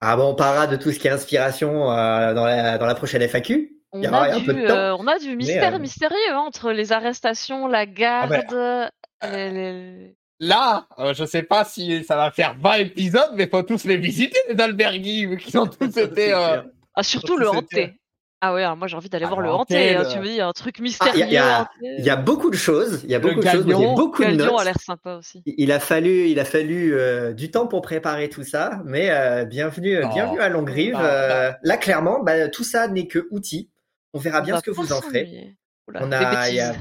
Ah 0.00 0.16
bon, 0.16 0.30
on 0.30 0.34
parlera 0.34 0.66
de 0.66 0.76
tout 0.76 0.92
ce 0.92 0.98
qui 0.98 1.06
est 1.06 1.10
inspiration 1.10 1.90
euh, 1.90 2.34
dans, 2.34 2.44
la, 2.44 2.78
dans 2.78 2.86
la 2.86 2.94
prochaine 2.94 3.22
FAQ. 3.22 3.72
On 3.92 4.00
Il 4.00 4.04
y 4.04 4.08
aura 4.08 4.24
a, 4.24 4.34
un 4.34 4.38
du, 4.40 4.44
peu 4.46 4.52
de 4.54 4.66
temps. 4.66 4.74
euh, 4.74 4.96
on 4.98 5.06
a 5.06 5.18
du 5.18 5.36
mystère 5.36 5.74
euh, 5.74 5.78
mystérieux 5.78 6.16
hein, 6.32 6.38
entre 6.46 6.72
les 6.72 6.92
arrestations, 6.92 7.66
la 7.66 7.86
garde. 7.86 8.30
ben. 8.50 8.90
les- 9.32 9.50
les- 9.52 10.16
Là, 10.38 10.86
euh, 10.98 11.14
je 11.14 11.24
sais 11.24 11.42
pas 11.42 11.64
si 11.64 12.04
ça 12.04 12.14
va 12.14 12.30
faire 12.30 12.54
20 12.60 12.74
épisodes, 12.74 13.30
mais 13.36 13.46
faut 13.48 13.62
tous 13.62 13.84
les 13.84 13.96
visiter, 13.96 14.38
les 14.50 14.60
alberguis, 14.62 15.24
vu 15.24 15.38
qu'ils 15.38 15.58
ont 15.58 15.66
tous 15.66 15.96
été. 15.96 16.34
euh. 16.34 16.60
Ah, 16.94 17.02
surtout 17.02 17.38
le 17.38 17.48
hanté. 17.48 17.98
Ah 18.42 18.52
ouais, 18.54 18.62
alors 18.62 18.76
moi 18.76 18.86
j'ai 18.86 18.96
envie 18.96 19.08
d'aller 19.08 19.24
voir 19.24 19.40
le 19.40 19.50
hanté. 19.50 19.94
hein, 19.96 20.04
Tu 20.12 20.18
me 20.18 20.24
dis 20.26 20.40
un 20.40 20.52
truc 20.52 20.76
Ah, 20.78 20.82
mystérieux. 20.82 21.24
il 21.26 21.32
y 21.32 21.36
a-. 21.38 21.68
Il 21.82 22.04
y 22.04 22.10
a 22.10 22.16
beaucoup 22.16 22.50
de 22.50 22.56
choses. 22.56 23.00
Il 23.04 23.10
y 23.10 23.14
a 23.14 23.18
beaucoup 23.18 23.40
de 23.40 23.46
choses. 23.48 23.64
moi, 23.64 23.74
J'ai 23.76 23.80
galion, 23.82 23.94
beaucoup 23.94 24.24
de 24.24 24.30
notes. 24.32 24.60
a 24.60 24.64
l'air 24.64 24.78
sympa 24.80 25.14
aussi. 25.16 25.42
Il 25.46 25.72
a 25.72 25.80
fallu, 25.80 26.28
il 26.28 26.38
a 26.38 26.44
fallu 26.44 26.94
euh, 26.94 27.32
du 27.32 27.50
temps 27.50 27.66
pour 27.66 27.80
préparer 27.80 28.28
tout 28.28 28.44
ça, 28.44 28.82
mais 28.84 29.10
euh, 29.10 29.44
bienvenue, 29.46 29.98
Non. 30.00 30.12
bienvenue 30.12 30.40
à 30.40 30.48
Longrive. 30.50 30.92
Non, 30.94 31.00
Euh, 31.02 31.52
là, 31.62 31.76
clairement, 31.78 32.20
bah, 32.22 32.48
tout 32.48 32.64
ça 32.64 32.88
n'est 32.88 33.06
que 33.06 33.26
outils. 33.30 33.70
On 34.12 34.18
verra 34.18 34.42
bien 34.42 34.56
On 34.56 34.58
ce 34.58 34.62
que 34.64 34.70
vous 34.70 34.92
en 34.92 35.00
ferez. 35.00 35.56
Oula, 35.88 36.00
On 36.04 36.12
a, 36.12 36.48
il 36.50 36.56
y 36.56 36.60
a- 36.60 36.74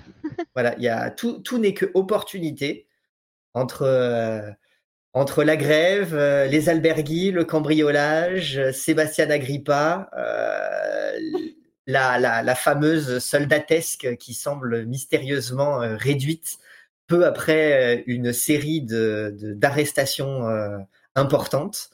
voilà, 0.56 0.76
il 0.77 0.84
y 0.84 0.90
a 0.90 1.10
tout, 1.10 1.40
tout 1.40 1.57
n'est 1.57 1.73
que 1.73 1.86
opportunité 1.94 2.88
entre 3.53 3.84
euh, 3.84 4.52
entre 5.16 5.46
la 5.46 5.56
grève, 5.56 6.14
euh, 6.14 6.46
les 6.46 6.68
alberguis, 6.68 7.32
le 7.32 7.46
cambriolage, 7.46 8.58
euh, 8.58 8.74
Sébastien 8.74 9.30
Agrippa, 9.30 10.10
euh, 10.18 11.18
la, 11.88 12.56
fameuse 12.56 13.20
soldatesque 13.20 14.18
qui 14.18 14.34
semble 14.34 14.86
mystérieusement 14.86 15.80
réduite 15.98 16.58
peu 17.08 17.26
après 17.26 18.04
une 18.08 18.34
série 18.34 18.82
d'arrestations 18.82 20.48
importantes. 21.14 21.92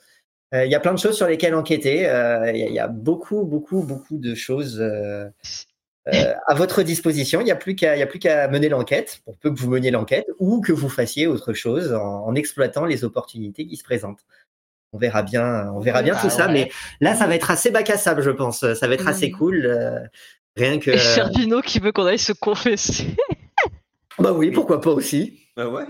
Il 0.53 0.69
y 0.69 0.75
a 0.75 0.79
plein 0.79 0.93
de 0.93 0.99
choses 0.99 1.17
sur 1.17 1.27
lesquelles 1.27 1.55
enquêter. 1.55 2.03
il 2.53 2.73
y 2.73 2.79
a 2.79 2.87
beaucoup, 2.87 3.43
beaucoup, 3.43 3.83
beaucoup 3.83 4.17
de 4.17 4.33
choses 4.33 4.81
euh, 6.07 6.33
à 6.47 6.53
votre 6.55 6.81
disposition. 6.83 7.41
Il 7.41 7.45
n'y 7.45 7.51
a 7.51 7.55
plus 7.55 7.75
qu'à, 7.75 7.95
il 7.95 7.99
y 7.99 8.01
a 8.01 8.07
plus 8.07 8.19
qu'à 8.19 8.47
mener 8.47 8.69
l'enquête, 8.69 9.21
pour 9.25 9.37
peu 9.37 9.51
que 9.53 9.59
vous 9.59 9.69
meniez 9.69 9.91
l'enquête, 9.91 10.25
ou 10.39 10.61
que 10.61 10.71
vous 10.71 10.89
fassiez 10.89 11.27
autre 11.27 11.53
chose 11.53 11.93
en, 11.93 12.25
en 12.25 12.35
exploitant 12.35 12.85
les 12.85 13.03
opportunités 13.03 13.65
qui 13.67 13.77
se 13.77 13.83
présentent. 13.83 14.25
On 14.93 14.97
verra 14.97 15.23
bien, 15.23 15.71
on 15.73 15.79
verra 15.79 16.01
bien 16.03 16.15
Ah 16.17 16.21
tout 16.21 16.29
ça, 16.29 16.47
mais 16.49 16.69
là, 16.99 17.15
ça 17.15 17.25
va 17.27 17.35
être 17.35 17.49
assez 17.51 17.71
bac 17.71 17.89
à 17.89 17.97
sable, 17.97 18.21
je 18.23 18.31
pense. 18.31 18.59
Ça 18.73 18.87
va 18.87 18.93
être 18.93 19.07
assez 19.07 19.29
Mhm. 19.29 19.37
cool. 19.37 19.65
euh, 19.65 19.99
rien 20.57 20.79
que. 20.79 20.91
Et 20.91 20.97
Chervino 20.97 21.61
qui 21.61 21.79
veut 21.79 21.91
qu'on 21.93 22.05
aille 22.05 22.19
se 22.19 22.33
confesser. 22.33 23.15
Bah 24.19 24.33
oui, 24.33 24.51
pourquoi 24.51 24.81
pas 24.81 24.91
aussi. 24.91 25.39
Bah 25.55 25.67
ouais. 25.69 25.85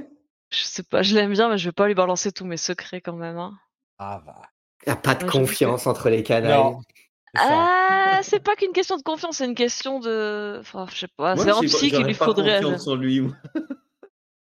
Je 0.51 0.63
sais 0.63 0.83
pas, 0.83 1.01
je 1.01 1.15
l'aime 1.15 1.31
bien, 1.31 1.49
mais 1.49 1.57
je 1.57 1.69
vais 1.69 1.71
pas 1.71 1.87
lui 1.87 1.95
balancer 1.95 2.31
tous 2.31 2.45
mes 2.45 2.57
secrets 2.57 3.01
quand 3.01 3.15
même. 3.15 3.37
hein. 3.37 3.53
Ah 3.97 4.21
bah. 4.25 4.41
Il 4.85 4.89
n'y 4.89 4.93
a 4.93 4.97
pas 4.97 5.15
de 5.15 5.23
Ouais, 5.23 5.29
confiance 5.31 5.87
entre 5.87 6.09
les 6.09 6.23
canailles. 6.23 6.73
Ah, 7.37 8.19
c'est 8.23 8.41
pas 8.43 8.55
qu'une 8.55 8.73
question 8.73 8.97
de 8.97 9.03
confiance, 9.03 9.37
c'est 9.37 9.45
une 9.45 9.55
question 9.55 9.99
de. 9.99 10.57
Enfin, 10.59 10.85
je 10.91 10.99
sais 10.99 11.07
pas, 11.15 11.35
Moi, 11.35 11.43
c'est 11.45 11.51
un 11.51 11.61
psy 11.61 11.89
qu'il 11.89 12.03
lui 12.05 12.13
pas 12.13 12.25
faudrait. 12.25 12.61
confiance 12.61 12.87
en 12.87 12.95
lui. 12.95 13.21
moi. 13.21 13.33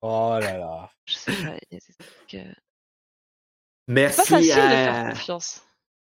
Oh 0.02 0.38
là 0.40 0.58
là. 0.58 0.90
Je 1.06 1.14
sais 1.16 1.32
pas, 1.32 1.38
il 1.72 1.74
y 1.74 1.76
a 1.78 1.80
des 1.80 1.96
trucs, 2.06 2.34
euh, 2.36 2.54
C'est 3.88 3.94
Merci 3.94 4.18
pas 4.18 4.24
facile 4.26 4.56
de 4.56 4.60
à, 4.60 4.70
faire 4.70 5.10
confiance. 5.10 5.64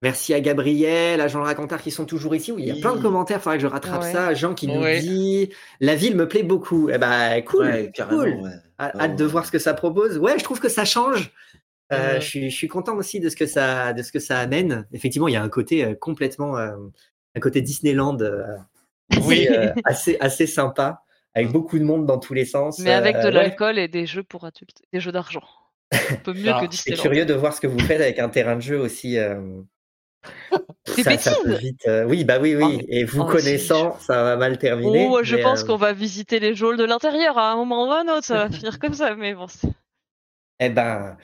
merci 0.03 0.35
à 0.35 0.41
Gabriel, 0.41 1.21
à 1.21 1.27
Jean 1.29 1.41
le 1.41 1.47
Racontard 1.47 1.83
qui 1.83 1.91
sont 1.91 2.05
toujours 2.07 2.35
ici. 2.37 2.53
Oui, 2.53 2.63
il 2.63 2.69
y 2.69 2.79
a 2.79 2.81
plein 2.81 2.95
de 2.95 3.03
commentaires, 3.03 3.39
il 3.39 3.43
faudrait 3.43 3.57
que 3.59 3.63
je 3.63 3.67
rattrape 3.69 4.03
Ouais. 4.03 4.13
ça. 4.13 4.35
Jean 4.35 4.55
qui 4.55 4.69
nous 4.69 4.81
Ouais. 4.83 5.01
dit 5.01 5.51
La 5.81 5.97
ville 5.97 6.15
me 6.17 6.29
plaît 6.29 6.45
beaucoup. 6.45 6.91
Eh 6.91 6.99
ben, 6.99 7.43
cool. 7.43 7.65
Ouais, 7.67 7.91
carrément. 7.93 8.23
cool. 8.23 8.41
ouais. 8.43 8.51
Hâte 8.79 8.97
hâte 9.01 9.17
de 9.17 9.25
voir 9.25 9.45
ce 9.47 9.51
que 9.51 9.59
ça 9.59 9.75
propose. 9.75 10.17
Ouais, 10.19 10.39
je 10.39 10.45
trouve 10.45 10.61
que 10.61 10.69
ça 10.69 10.85
change. 10.85 11.33
Euh, 11.93 12.21
je, 12.21 12.27
suis, 12.27 12.51
je 12.51 12.57
suis 12.57 12.69
content 12.69 12.97
aussi 12.97 13.21
de 13.21 13.29
ce 13.29 13.37
que 13.37 13.47
ça, 13.47 13.93
de 13.93 14.03
ce 14.03 14.13
que 14.13 14.19
ça 14.19 14.39
amène. 14.39 14.87
Effectivement, 14.93 15.29
il 15.29 15.35
y 15.35 15.37
a 15.37 15.43
un 15.43 15.49
côté 15.49 15.85
euh, 15.85 15.95
complètement, 15.95 16.57
euh, 16.57 16.77
un 17.35 17.41
côté 17.41 17.61
Disneyland 17.61 18.19
Oui. 19.25 19.49
assez, 19.85 20.47
sympa, 20.47 21.03
avec 21.35 21.51
beaucoup 21.53 21.79
de 21.79 21.85
monde 21.85 22.07
dans 22.07 22.19
tous 22.19 22.35
les 22.35 22.45
sens. 22.45 22.79
Mais 22.79 22.93
avec 22.93 23.17
de 23.17 23.25
ouais. 23.25 23.31
l'alcool 23.31 23.79
et 23.79 23.89
des 23.89 24.07
jeux 24.07 24.23
pour 24.23 24.45
adultes, 24.45 24.83
des 24.93 25.01
jeux 25.01 25.13
d'argent. 25.13 25.43
Un 25.93 26.17
peu 26.17 26.33
mieux 26.33 26.49
Ah, 26.49 26.55
que 26.61 26.65
C'est 26.75 26.91
Disneyland. 26.91 27.03
curieux 27.03 27.27
de 27.27 27.35
voir 27.35 27.53
ce 27.53 27.61
que 27.61 27.67
vous 27.67 27.79
faites 27.81 28.01
avec 28.01 28.19
un 28.19 28.29
terrain 28.31 28.57
de 28.57 28.63
jeu 28.63 28.79
aussi. 28.79 29.19
ça, 30.87 31.19
ça 31.19 31.35
peut 31.43 31.51
bêtises 31.51 31.59
vite, 31.61 31.87
euh, 31.87 32.05
oui, 32.05 32.25
bah 32.25 32.39
oui, 32.41 32.55
oui. 32.55 32.79
Mais- 32.79 32.85
Et 33.01 33.05
vous 33.05 33.23
oh, 33.23 33.27
connaissant, 33.27 33.99
ça 33.99 34.23
va 34.23 34.37
mal 34.37 34.59
terminer. 34.59 35.09
Oh, 35.11 35.21
je 35.23 35.37
pense 35.37 35.63
euh, 35.63 35.67
qu'on 35.67 35.77
va 35.77 35.93
visiter 35.93 36.39
les 36.41 36.55
geôles 36.55 36.77
de 36.77 36.85
l'intérieur 36.85 37.39
à 37.39 37.53
un 37.53 37.57
moment 37.57 37.89
ou 37.89 37.91
à 37.91 38.01
un 38.01 38.09
autre, 38.09 38.25
ça 38.25 38.47
va 38.47 38.51
finir 38.51 38.79
comme 38.79 38.95
ça, 38.95 39.15
mais 39.15 39.35
bon. 39.35 39.49
c'est- 39.49 39.69
Eh 40.61 40.69
ben, 40.69 41.17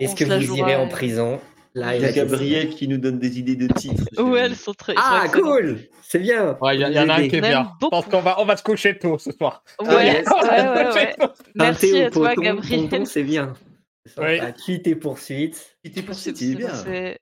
est-ce 0.00 0.14
que 0.14 0.24
vous 0.24 0.56
irez 0.56 0.76
en 0.76 0.88
prison 0.88 1.40
Là, 1.74 1.94
Il 1.94 2.02
y 2.02 2.04
a. 2.06 2.12
Gabriel 2.12 2.70
qui 2.70 2.88
nous 2.88 2.96
donne 2.96 3.18
des 3.18 3.38
idées 3.38 3.54
de 3.54 3.68
titres. 3.72 4.04
Ouais, 4.22 4.40
elles 4.40 4.56
sont 4.56 4.72
très. 4.74 4.94
Ah, 4.96 5.26
cool 5.32 5.78
C'est 6.02 6.18
bien. 6.18 6.56
Ouais, 6.60 6.76
il 6.76 6.80
y, 6.80 6.98
en 6.98 7.08
a 7.08 7.14
un 7.14 7.28
qui 7.28 7.36
est 7.36 7.40
bien. 7.40 7.70
Je 7.82 7.86
pense 7.88 8.06
qu'on 8.06 8.20
va, 8.20 8.40
on 8.40 8.44
va 8.46 8.56
se 8.56 8.62
coucher 8.62 8.98
tôt 8.98 9.18
ce 9.18 9.30
soir. 9.32 9.62
Ouais, 9.80 9.86
Ah, 9.90 10.04
yes. 10.04 10.26
ouais, 10.26 10.68
ouais, 10.68 10.94
ouais. 10.94 11.14
Un 11.20 11.28
Merci 11.54 12.02
à 12.02 12.10
toi, 12.10 12.30
poton, 12.30 12.42
Gabriel. 12.42 13.06
c'est 13.06 13.22
bien. 13.22 13.52
C'est 14.06 14.20
Oui. 14.22 14.40
Qui 14.64 14.80
tes 14.82 14.94
poursuites 14.96 15.76
C'était 15.84 16.00
pour 16.02 16.14
C'est- 16.14 16.30
City, 16.34 16.56
bien. 16.56 16.72
c'est- 16.74 17.18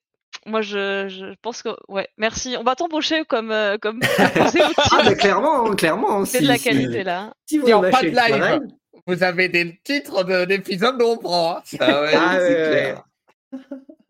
Moi, 0.46 0.62
je, 0.62 1.08
je 1.08 1.34
pense 1.42 1.62
que. 1.62 1.70
Ouais, 1.88 2.06
merci. 2.16 2.54
On 2.58 2.62
va 2.62 2.76
t'embaucher 2.76 3.24
comme. 3.28 3.50
euh, 3.50 3.76
comme 3.82 4.00
Ah, 4.18 4.28
titre. 4.48 5.04
bah, 5.04 5.14
clairement, 5.16 5.74
clairement. 5.74 6.24
C'est 6.24 6.38
si- 6.38 6.44
de 6.44 6.48
la 6.48 6.56
si- 6.56 6.64
qualité, 6.64 7.02
là. 7.02 7.34
Si 7.46 7.58
vous 7.58 7.68
en 7.72 7.80
pas 7.82 8.02
de 8.02 8.08
live. 8.10 8.60
Vous 9.06 9.22
avez 9.22 9.48
des 9.48 9.78
titres 9.84 10.24
de- 10.24 10.44
d'épisodes 10.44 10.98
dont 10.98 11.12
on 11.12 11.18
prend. 11.18 11.56
hein. 11.58 11.62
Ah 11.80 12.00
ouais, 12.02 12.10
Ah, 12.14 12.36
c'est 12.38 12.44
ouais, 12.48 12.70
clair. 12.70 13.04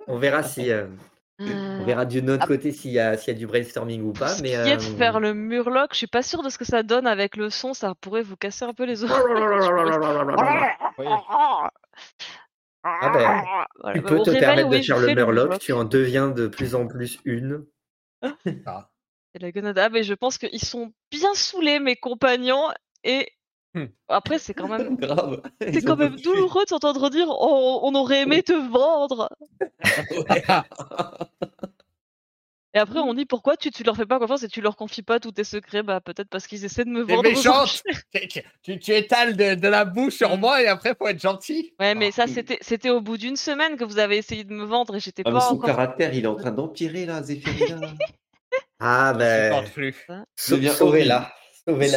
on 0.07 0.19
verra 0.19 0.43
si. 0.43 0.71
euh, 0.71 0.87
on 1.39 1.45
Euh, 1.47 1.85
verra 1.85 2.07
de 2.07 2.21
notre 2.21 2.45
Ah. 2.45 2.47
côté 2.47 2.73
s'il 2.73 2.93
y, 2.93 2.99
a- 2.99 3.17
s'il 3.19 3.35
y 3.35 3.37
a 3.37 3.39
du 3.39 3.47
brainstorming 3.47 4.03
ou 4.03 4.13
pas. 4.15 4.35
Mais, 4.43 4.53
est 4.53 4.77
de 4.79 4.83
euh, 4.83 4.97
faire 4.97 5.21
le 5.21 5.35
murloc, 5.35 5.91
je 5.93 5.99
suis 5.99 6.07
pas 6.07 6.23
sûre 6.23 6.43
de 6.43 6.49
ce 6.49 6.57
que 6.57 6.65
ça 6.65 6.83
donne 6.83 7.07
avec 7.07 7.37
le 7.37 7.51
son, 7.51 7.75
ça 7.75 7.95
pourrait 8.01 8.23
vous 8.23 8.37
casser 8.37 8.65
un 8.65 8.73
peu 8.73 8.85
les 8.85 9.05
oreilles. 9.05 9.23
Oui. 10.99 11.07
Ah 12.89 13.11
ben, 13.13 13.43
Voilà, 13.81 13.95
Tu 13.97 14.01
bah, 14.01 14.09
peux 14.09 14.23
te 14.23 14.31
permettre 14.39 14.69
oui, 14.69 14.79
de 14.79 14.85
faire 14.85 14.99
le 14.99 15.07
murloc, 15.15 15.45
murloc. 15.45 15.59
tu 15.61 15.73
en 15.73 15.85
deviens 15.85 16.29
de 16.29 16.47
plus 16.47 16.75
en 16.75 16.87
plus 16.87 17.19
une. 17.25 17.67
Et 18.45 19.39
la 19.41 19.51
gonade. 19.53 19.79
Ah, 19.79 19.89
mais 19.91 20.03
je 20.05 20.15
pense 20.15 20.39
qu'ils 20.39 20.63
sont 20.65 20.93
bien 21.11 21.35
saoulés, 21.35 21.81
mes 21.81 21.97
compagnons, 21.97 22.69
et. 23.05 23.29
Après, 24.09 24.39
c'est 24.39 24.55
quand 24.55 24.69
même. 24.69 24.97
Grave. 25.01 25.43
C'est 25.61 25.83
quand 25.83 25.97
même 25.97 26.17
douloureux 26.17 26.65
de 26.65 26.69
s'entendre 26.69 27.11
dire 27.11 27.27
oh, 27.29 27.81
on 27.83 27.95
aurait 27.95 28.23
aimé 28.23 28.43
te 28.43 28.53
vendre. 28.53 29.29
Et 32.75 32.79
après, 32.79 32.99
on 32.99 33.15
dit 33.15 33.25
pourquoi 33.25 33.57
tu, 33.57 33.71
tu 33.71 33.85
leur 33.85 33.97
fais 33.97 34.05
pas 34.05 34.19
confiance 34.19 34.43
et 34.43 34.49
tu 34.49 34.61
leur 34.61 34.77
confies 34.77 35.01
pas 35.03 35.19
tous 35.19 35.33
tes 35.33 35.45
secrets? 35.45 35.83
Bah, 35.83 36.03
peut-être 36.03 36.29
parce 36.29 36.47
qu'ils 36.47 36.63
essaient 36.67 36.85
de 36.85 36.91
me 36.91 37.07
T'es 37.07 37.15
vendre. 37.15 37.31
enchères. 37.63 37.83
Tu, 38.63 38.79
tu- 38.79 38.93
étales 38.93 39.35
de, 39.35 39.55
de 39.55 39.69
la 39.69 39.87
boue 39.87 40.11
sur 40.11 40.37
Mm. 40.37 40.41
moi 40.41 40.63
et 40.63 40.67
après 40.67 40.95
faut 40.95 41.07
être 41.09 41.21
gentil. 41.21 41.73
Ouais, 41.81 41.95
mais 41.95 42.09
Ah. 42.09 42.13
ça, 42.13 42.27
c'était 42.27 42.59
c'était 42.61 42.91
au 42.91 43.01
bout 43.01 43.17
d'une 43.17 43.37
semaine 43.37 43.77
que 43.77 43.85
vous 43.85 43.99
avez 43.99 44.19
essayé 44.19 44.45
de 44.45 44.53
me 44.53 44.65
vendre 44.65 44.95
et 44.97 45.01
j'étais 45.01 45.23
Ah, 45.25 45.31
mais 45.31 45.35
pas 45.39 45.41
son 45.41 45.55
encore. 45.55 45.67
caractère, 45.71 46.13
il 46.13 46.25
est 46.25 46.29
en 46.29 46.35
train 46.37 46.51
d'empirer 46.51 47.07
là, 47.07 47.23
Zéphirina. 47.23 47.81
Ah 48.79 49.13
Je 49.15 49.19
ben, 49.21 49.55
supporte 49.55 49.73
plus. 49.73 50.07
sau- 50.37 50.57
devient 50.57 50.73
ouais, 51.67 51.89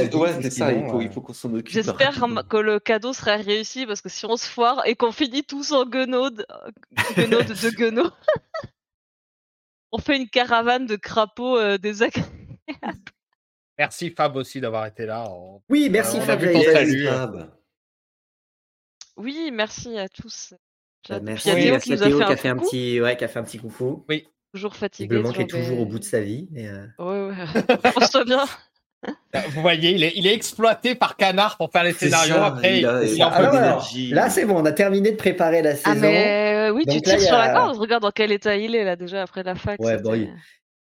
c'est 0.41 0.49
ça, 0.49 0.71
il 0.71 1.09
faut, 1.11 1.21
qu'on 1.21 1.33
s'en 1.33 1.53
occupe. 1.53 1.69
J'espère 1.69 2.19
que 2.47 2.57
le 2.57 2.79
cadeau 2.79 3.13
sera 3.13 3.35
réussi 3.35 3.85
parce 3.85 4.01
que 4.01 4.09
si 4.09 4.25
on 4.25 4.37
se 4.37 4.47
foire 4.47 4.81
et 4.85 4.95
qu'on 4.95 5.11
finit 5.11 5.43
tous 5.43 5.71
en 5.71 5.85
guenaude, 5.85 6.45
guenaude 7.15 7.47
de 7.47 7.69
guenaude, 7.75 8.11
on 9.91 9.99
fait 9.99 10.17
une 10.17 10.29
caravane 10.29 10.85
de 10.85 10.95
crapauds 10.95 11.57
euh, 11.57 11.77
désagréables. 11.77 12.27
Merci 13.77 14.09
Fab 14.11 14.35
aussi 14.35 14.59
d'avoir 14.59 14.85
été 14.85 15.05
là. 15.05 15.25
On- 15.29 15.61
Oui, 15.69 15.89
merci 15.89 16.17
on 16.17 16.21
a 16.21 16.25
Fab. 16.25 16.41
Fab. 16.41 17.51
Oui, 19.17 19.51
merci 19.53 19.97
à 19.97 20.07
tous. 20.09 20.53
Bah, 21.07 21.19
Merci 21.21 21.51
Oui, 21.53 21.71
merci 21.71 21.87
qui 21.89 21.93
à 21.93 21.95
nous 21.95 22.03
a 22.03 22.05
Théo 22.07 22.17
fait 22.19 22.25
qui 22.25 22.29
a 22.29 22.33
un 22.33 22.37
fait 22.37 22.49
un 22.49 22.57
petit, 22.57 23.01
ouais, 23.01 23.17
qui 23.17 23.23
a 23.23 23.27
fait 23.27 23.39
un 23.39 23.43
petit 23.43 23.57
coucou. 23.57 24.05
toujours 24.53 24.75
fatigué. 24.75 25.07
Visiblement 25.07 25.33
qui 25.33 25.41
est 25.43 25.47
toujours, 25.47 25.79
au 25.79 25.85
bout 25.85 25.99
de 25.99 26.03
sa 26.03 26.19
vie. 26.21 26.47
mais, 26.51 26.67
euh, 26.67 26.85
Ouais, 26.99 27.29
ouais. 27.29 27.91
Pense-toi 27.93 28.25
bien. 28.25 28.45
Vous 29.51 29.61
voyez, 29.61 29.91
il 29.91 30.03
est, 30.03 30.11
il 30.15 30.27
est 30.27 30.33
exploité 30.33 30.93
par 30.95 31.15
Canard 31.15 31.55
pour 31.57 31.71
faire 31.71 31.83
les 31.83 31.93
scénarios. 31.93 32.33
ça, 32.35 32.45
après, 32.47 32.79
il 32.79 32.85
a- 32.85 33.03
il 33.03 33.13
il 33.15 33.21
a 33.21 33.27
Alors. 33.27 33.89
Là, 34.11 34.29
c'est 34.29 34.45
bon, 34.45 34.57
on 34.61 34.65
a 34.65 34.71
terminé 34.71 35.11
de 35.11 35.15
préparer 35.15 35.61
la 35.61 35.75
saison. 35.75 35.91
Ah, 35.91 35.95
mais 35.95 36.67
euh, 36.69 36.73
oui, 36.73 36.85
Donc 36.85 36.95
tu 36.95 37.01
tires 37.03 37.15
il 37.15 37.21
sur 37.21 37.35
a- 37.35 37.47
la 37.47 37.53
corde. 37.53 37.77
Regarde 37.77 38.03
dans 38.03 38.11
quel 38.11 38.31
état 38.31 38.55
il 38.57 38.75
est 38.75 38.83
là 38.83 38.95
déjà 38.95 39.21
après 39.23 39.43
la 39.43 39.55
fac. 39.55 39.79
Ouais, 39.79 39.97
bon, 40.01 40.13
il- 40.15 40.33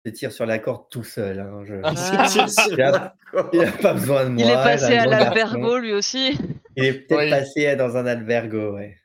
Je 0.05 0.11
tire 0.12 0.31
sur 0.32 0.45
la 0.47 0.59
corde 0.59 0.85
tout 0.91 1.03
seul. 1.03 1.41
hein, 1.41 1.65
je- 1.65 1.74
Ah, 1.82 1.93
Il 2.70 2.81
a, 2.82 3.15
il 3.53 3.65
a 3.65 3.73
pas 3.73 3.95
besoin 3.95 4.24
de 4.24 4.28
moi. 4.31 4.43
Il 4.45 4.51
est 4.51 4.55
passé 4.55 4.95
là, 4.95 5.03
à 5.03 5.07
l'albergo 5.07 5.78
lui 5.78 5.93
aussi. 5.95 6.39
Il 6.77 6.85
est 6.85 6.93
peut-être 6.93 7.19
Oui. 7.24 7.31
passé 7.31 7.74
dans 7.77 7.97
un 7.97 8.07
albergo, 8.07 8.74
ouais. 8.77 8.97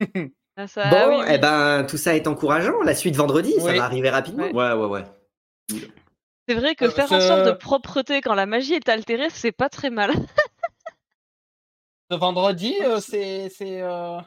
Ah, 0.58 0.66
ça- 0.66 0.88
Bon, 0.88 0.96
ah 0.98 1.08
oui, 1.10 1.16
oui. 1.18 1.24
eh 1.34 1.36
ben, 1.38 1.84
tout 1.86 1.98
ça 1.98 2.14
est 2.16 2.26
encourageant. 2.26 2.80
La 2.82 2.94
suite 2.94 3.14
vendredi, 3.16 3.52
ça 3.60 3.74
va 3.74 3.84
arriver 3.84 4.08
rapidement. 4.08 4.44
Ouais. 4.46 4.52
Ouais, 4.52 4.72
ouais, 4.72 4.86
ouais. 4.86 5.78
C'est 6.48 6.54
vrai 6.54 6.74
que 6.74 6.84
Euh, 6.84 6.90
faire 6.90 7.10
en 7.12 7.20
sorte 7.20 7.44
de 7.46 7.52
propreté 7.52 8.20
quand 8.20 8.34
la 8.34 8.46
magie 8.46 8.74
est 8.74 8.88
altérée, 8.88 9.30
c'est 9.30 9.52
pas 9.52 9.68
très 9.68 9.90
mal. 9.90 10.12
Ce 12.10 12.16
vendredi, 12.16 12.74
euh, 12.84 13.00
c'est. 13.00 13.48
c'est, 13.48 13.82
euh, 13.82 14.20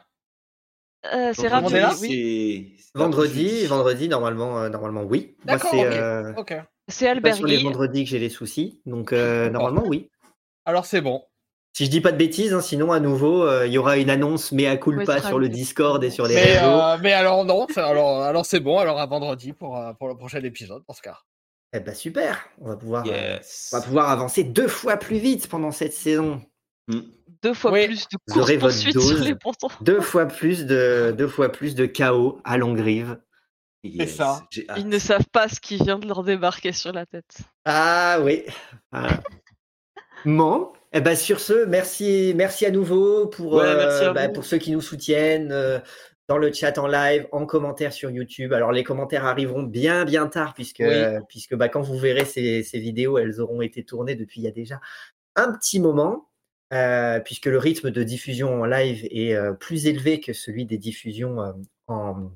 c'est 1.33 1.47
Vendredi, 1.47 1.95
oui. 2.01 2.75
Vendredi, 2.93 3.65
vendredi, 3.67 4.09
normalement, 4.09 4.59
euh, 4.59 4.67
normalement, 4.69 5.03
oui. 5.03 5.37
Moi, 5.45 5.55
D'accord, 5.55 5.71
c'est 5.71 5.79
ok. 5.79 5.85
euh, 5.85 6.33
Ok. 6.35 6.53
C'est 6.89 7.21
pas 7.21 7.33
sur 7.33 7.47
les 7.47 7.63
vendredis 7.63 8.03
que 8.03 8.09
j'ai 8.09 8.19
les 8.19 8.29
soucis. 8.29 8.81
Donc, 8.85 9.13
euh, 9.13 9.49
normalement, 9.49 9.85
oui. 9.85 10.09
Alors 10.65 10.85
c'est 10.85 11.01
bon. 11.01 11.23
Si 11.73 11.85
je 11.85 11.89
dis 11.91 12.01
pas 12.01 12.11
de 12.11 12.17
bêtises, 12.17 12.53
hein, 12.53 12.61
sinon, 12.61 12.91
à 12.91 12.99
nouveau, 12.99 13.43
euh, 13.43 13.65
il 13.67 13.71
y 13.71 13.77
aura 13.77 13.97
une 13.97 14.09
annonce 14.09 14.51
mea 14.51 14.75
culpa 14.75 15.19
sera 15.19 15.29
sur 15.29 15.39
le 15.39 15.47
Discord 15.49 16.03
et 16.03 16.09
sur 16.09 16.27
les 16.27 16.35
Mais, 16.35 16.57
réseaux. 16.57 16.79
euh, 16.81 16.97
mais 17.01 17.13
alors 17.13 17.45
non, 17.45 17.67
c'est- 17.69 17.79
alors, 17.79 18.21
alors 18.23 18.45
c'est 18.45 18.59
bon. 18.59 18.79
Alors 18.79 18.99
à 18.99 19.05
vendredi 19.05 19.53
pour, 19.53 19.79
pour 19.97 20.07
le 20.09 20.17
prochain 20.17 20.43
épisode 20.43 20.83
dans 20.87 20.93
ce 20.93 21.01
cas. 21.01 21.19
Eh 21.73 21.79
ben, 21.79 21.93
super. 21.93 22.49
On 22.59 22.67
va 22.67 22.75
pouvoir, 22.75 23.05
euh, 23.05 23.09
Yes. 23.11 23.69
on 23.73 23.77
va 23.77 23.83
pouvoir 23.83 24.09
avancer 24.09 24.43
deux 24.43 24.67
fois 24.67 24.97
plus 24.97 25.17
vite 25.19 25.47
pendant 25.47 25.71
cette 25.71 25.93
saison. 25.93 26.41
Hmm. 26.87 27.01
Deux 27.43 27.53
fois 27.53 27.71
Oui. 27.71 27.85
plus 27.85 28.07
de 28.07 28.17
courses 28.33 28.53
poursuites 28.57 28.99
sur 28.99 29.19
les 29.19 29.35
pontons. 29.35 29.67
Deux 29.81 30.01
fois 30.01 30.25
plus 30.25 30.65
de, 30.65 31.13
deux 31.17 31.27
fois 31.27 31.49
plus 31.51 31.75
de 31.75 31.85
chaos 31.85 32.41
à 32.43 32.57
Longrive. 32.57 33.19
Yes. 33.83 34.15
ça. 34.15 34.41
Ils 34.77 34.89
ne 34.89 34.99
savent 34.99 35.27
pas 35.31 35.47
ce 35.47 35.59
qui 35.61 35.77
vient 35.77 35.99
de 35.99 36.07
leur 36.07 36.23
débarquer 36.23 36.73
sur 36.73 36.91
la 36.91 37.05
tête. 37.05 37.37
Ah 37.65 38.19
oui. 38.21 38.43
Bon, 40.25 40.73
eh 40.91 40.99
ben 40.99 41.15
sur 41.15 41.39
ce, 41.39 41.65
merci, 41.65 42.33
merci 42.35 42.65
à 42.65 42.71
nouveau 42.71 43.27
pour, 43.27 43.53
Ouais, 43.53 43.63
euh, 43.63 43.77
merci 43.77 44.03
à 44.03 44.11
bah, 44.13 44.27
pour 44.27 44.43
ceux 44.43 44.57
qui 44.57 44.71
nous 44.71 44.81
soutiennent 44.81 45.51
euh, 45.53 45.79
dans 46.29 46.37
le 46.37 46.53
chat 46.53 46.77
en 46.77 46.87
live, 46.87 47.27
en 47.33 47.45
commentaire 47.45 47.91
sur 47.91 48.09
YouTube. 48.11 48.53
Alors 48.53 48.71
les 48.71 48.83
commentaires 48.85 49.25
arriveront 49.25 49.63
bien 49.63 50.05
bien 50.05 50.27
tard 50.27 50.53
puisque, 50.53 50.79
Oui. 50.79 50.87
euh, 50.95 51.19
puisque 51.27 51.55
bah, 51.55 51.67
quand 51.69 51.81
vous 51.81 51.97
verrez 51.97 52.23
ces, 52.25 52.63
ces 52.63 52.79
vidéos, 52.79 53.17
elles 53.17 53.41
auront 53.41 53.61
été 53.61 53.83
tournées 53.83 54.15
depuis 54.15 54.39
il 54.41 54.43
y 54.45 54.47
a 54.47 54.51
déjà 54.51 54.79
un 55.35 55.51
petit 55.53 55.79
moment. 55.81 56.27
euh, 56.71 57.19
puisque 57.19 57.47
le 57.47 57.57
rythme 57.57 57.89
de 57.89 58.03
diffusion 58.03 58.61
en 58.61 58.65
live 58.65 59.07
est 59.09 59.33
euh, 59.33 59.53
plus 59.53 59.87
élevé 59.87 60.19
que 60.19 60.33
celui 60.33 60.65
des 60.65 60.77
diffusions 60.77 61.41
euh, 61.41 61.51
en, 61.87 62.29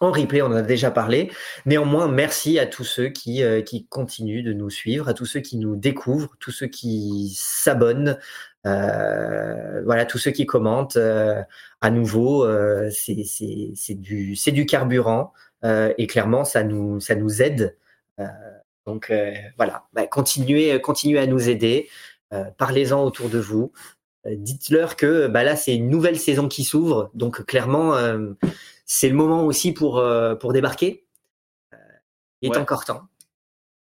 en 0.00 0.10
replay, 0.10 0.42
on 0.42 0.46
en 0.46 0.52
a 0.56 0.62
déjà 0.62 0.90
parlé. 0.90 1.30
Néanmoins, 1.66 2.08
merci 2.08 2.58
à 2.58 2.66
tous 2.66 2.82
ceux 2.84 3.08
qui, 3.10 3.44
euh, 3.44 3.62
qui 3.62 3.86
continuent 3.86 4.42
de 4.42 4.52
nous 4.52 4.70
suivre, 4.70 5.08
à 5.08 5.14
tous 5.14 5.26
ceux 5.26 5.40
qui 5.40 5.58
nous 5.58 5.76
découvrent, 5.76 6.34
tous 6.40 6.50
ceux 6.50 6.66
qui 6.66 7.32
s'abonnent, 7.38 8.18
euh, 8.66 9.82
voilà, 9.84 10.04
tous 10.06 10.18
ceux 10.18 10.30
qui 10.30 10.46
commentent. 10.46 10.96
euh, 10.96 11.42
à 11.80 11.90
nouveau, 11.90 12.44
euh, 12.44 12.90
c'est 12.90 13.94
du, 13.94 14.66
carburant 14.66 15.32
euh, 15.64 15.92
et 15.98 16.06
clairement, 16.06 16.44
ça 16.44 16.62
nous, 16.64 17.00
ça 17.00 17.14
nous 17.14 17.42
aide. 17.42 17.76
Euh, 18.20 18.24
donc 18.86 19.10
euh, 19.10 19.32
voilà, 19.56 19.84
Bah, 19.92 20.06
continuez, 20.06 20.80
continuez 20.80 21.18
à 21.18 21.26
nous 21.26 21.48
aider. 21.48 21.88
Euh, 22.32 22.44
Parlez-en 22.56 23.02
autour 23.04 23.28
de 23.28 23.38
vous. 23.38 23.72
Euh, 24.26 24.34
Dites-leur 24.36 24.96
que 24.96 25.26
bah 25.26 25.42
là, 25.44 25.56
c'est 25.56 25.74
une 25.74 25.90
nouvelle 25.90 26.18
saison 26.18 26.48
qui 26.48 26.64
s'ouvre. 26.64 27.10
Donc 27.14 27.44
clairement, 27.44 27.94
euh, 27.94 28.32
c'est 28.86 29.08
le 29.08 29.14
moment 29.14 29.44
aussi 29.44 29.72
pour, 29.72 29.98
euh, 29.98 30.34
pour 30.36 30.52
débarquer. 30.52 31.04
Euh, 31.74 31.76
il 32.42 32.48
est 32.48 32.52
Ouais. 32.52 32.58
encore 32.58 32.84
temps. 32.84 33.02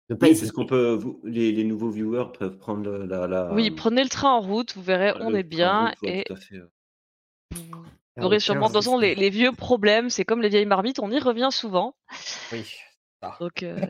Oui, 0.09 0.16
hésiter. 0.28 0.47
parce 0.47 0.53
qu'on 0.53 0.66
peut, 0.66 0.93
vous- 0.95 1.20
les, 1.24 1.51
les 1.53 1.65
nouveaux 1.65 1.91
viewers 1.91 2.33
peuvent 2.39 2.57
prendre 2.59 2.91
la. 2.91 3.27
la 3.27 3.53
Oui, 3.53 3.70
prenez 3.70 4.03
le 4.05 4.09
train 4.09 4.31
en 4.33 4.41
route, 4.41 4.74
vous 4.77 4.83
verrez, 4.83 5.12
on 5.20 5.35
est 5.35 5.43
bien 5.43 5.89
route, 5.89 6.03
ouais, 6.03 6.20
et 6.20 6.24
tout 6.24 6.33
à 6.33 6.37
fait. 6.37 6.59
vous 7.53 7.85
Ah, 8.16 8.24
aurez 8.27 8.39
sûrement, 8.41 8.69
de 8.69 8.74
toute 8.74 8.85
façon, 8.85 8.99
les, 8.99 9.15
les 9.15 9.31
vieux 9.31 9.53
problèmes, 9.53 10.09
c'est 10.11 10.24
comme 10.24 10.41
les 10.43 10.49
vieilles 10.49 10.65
marmites, 10.66 11.01
on 11.01 11.11
y 11.11 11.19
revient 11.19 11.49
souvent. 11.51 11.97
Oui. 12.53 12.65
Donc, 13.41 13.62
euh, 13.65 13.81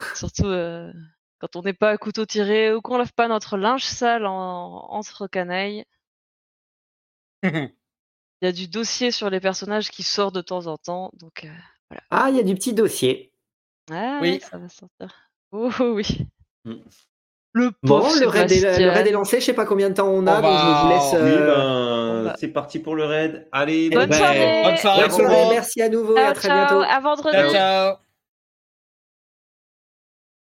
surtout 0.14 0.46
euh, 0.46 0.92
quand 1.38 1.56
on 1.56 1.62
n'est 1.62 1.72
pas 1.72 1.90
à 1.90 1.96
couteau 1.96 2.26
tiré 2.26 2.74
ou 2.74 2.82
qu'on 2.82 2.98
lave 2.98 3.12
pas 3.14 3.26
notre 3.28 3.56
linge 3.56 3.84
sale 3.84 4.26
en- 4.26 4.86
entre 4.90 5.26
canailles. 5.26 5.84
Il 7.44 8.46
y 8.46 8.46
a 8.46 8.52
du 8.52 8.68
dossier 8.68 9.10
sur 9.10 9.30
les 9.30 9.40
personnages 9.40 9.90
qui 9.90 10.02
sort 10.02 10.32
de 10.32 10.40
temps 10.42 10.66
en 10.66 10.76
temps, 10.78 11.10
donc 11.14 11.44
euh, 11.44 11.96
Ah, 12.10 12.28
il 12.30 12.36
y 12.36 12.40
a 12.40 12.42
du 12.42 12.54
petit 12.54 12.72
dossier. 12.72 13.32
ah, 13.90 14.18
Oui. 14.22 14.40
ça 14.40 14.56
va 14.58 14.68
sortir. 14.68 15.29
Oh, 15.52 15.70
oh 15.80 15.92
oui. 15.94 16.26
Mm. 16.64 16.74
Le 17.52 17.70
Bon, 17.82 18.00
pauvre 18.00 18.16
le 18.20 18.28
raid, 18.28 18.50
est, 18.52 18.54
le 18.54 18.60
Sébastien. 18.60 18.92
raid 18.92 19.06
est 19.08 19.10
lancé. 19.12 19.40
Je 19.40 19.46
sais 19.46 19.52
pas 19.54 19.64
combien 19.66 19.88
de 19.90 19.94
temps 19.94 20.06
on 20.08 20.24
a, 20.28 20.38
On 20.38 20.42
donc 20.42 20.58
je 20.58 20.82
vous 20.84 20.88
laisse. 20.88 21.12
Oui, 21.14 21.36
euh, 21.36 22.18
ben, 22.18 22.24
bah. 22.26 22.36
c'est 22.38 22.48
parti 22.48 22.78
pour 22.78 22.94
le 22.94 23.04
raid. 23.04 23.48
Allez, 23.50 23.90
Bonne 23.90 24.08
ben, 24.08 24.16
soirée. 24.16 24.62
Bonne 24.62 24.76
soirée 24.76 25.08
bonne 25.08 25.48
merci 25.50 25.82
à 25.82 25.88
nouveau 25.88 26.16
et 26.16 26.20
à 26.20 26.26
Ciao, 26.26 26.34
très 26.34 26.48
ciao, 26.48 26.58
bientôt. 26.58 26.82
à 26.88 27.00
vendredi. 27.00 27.36
Ciao 27.36 27.50
ciao. 27.50 28.09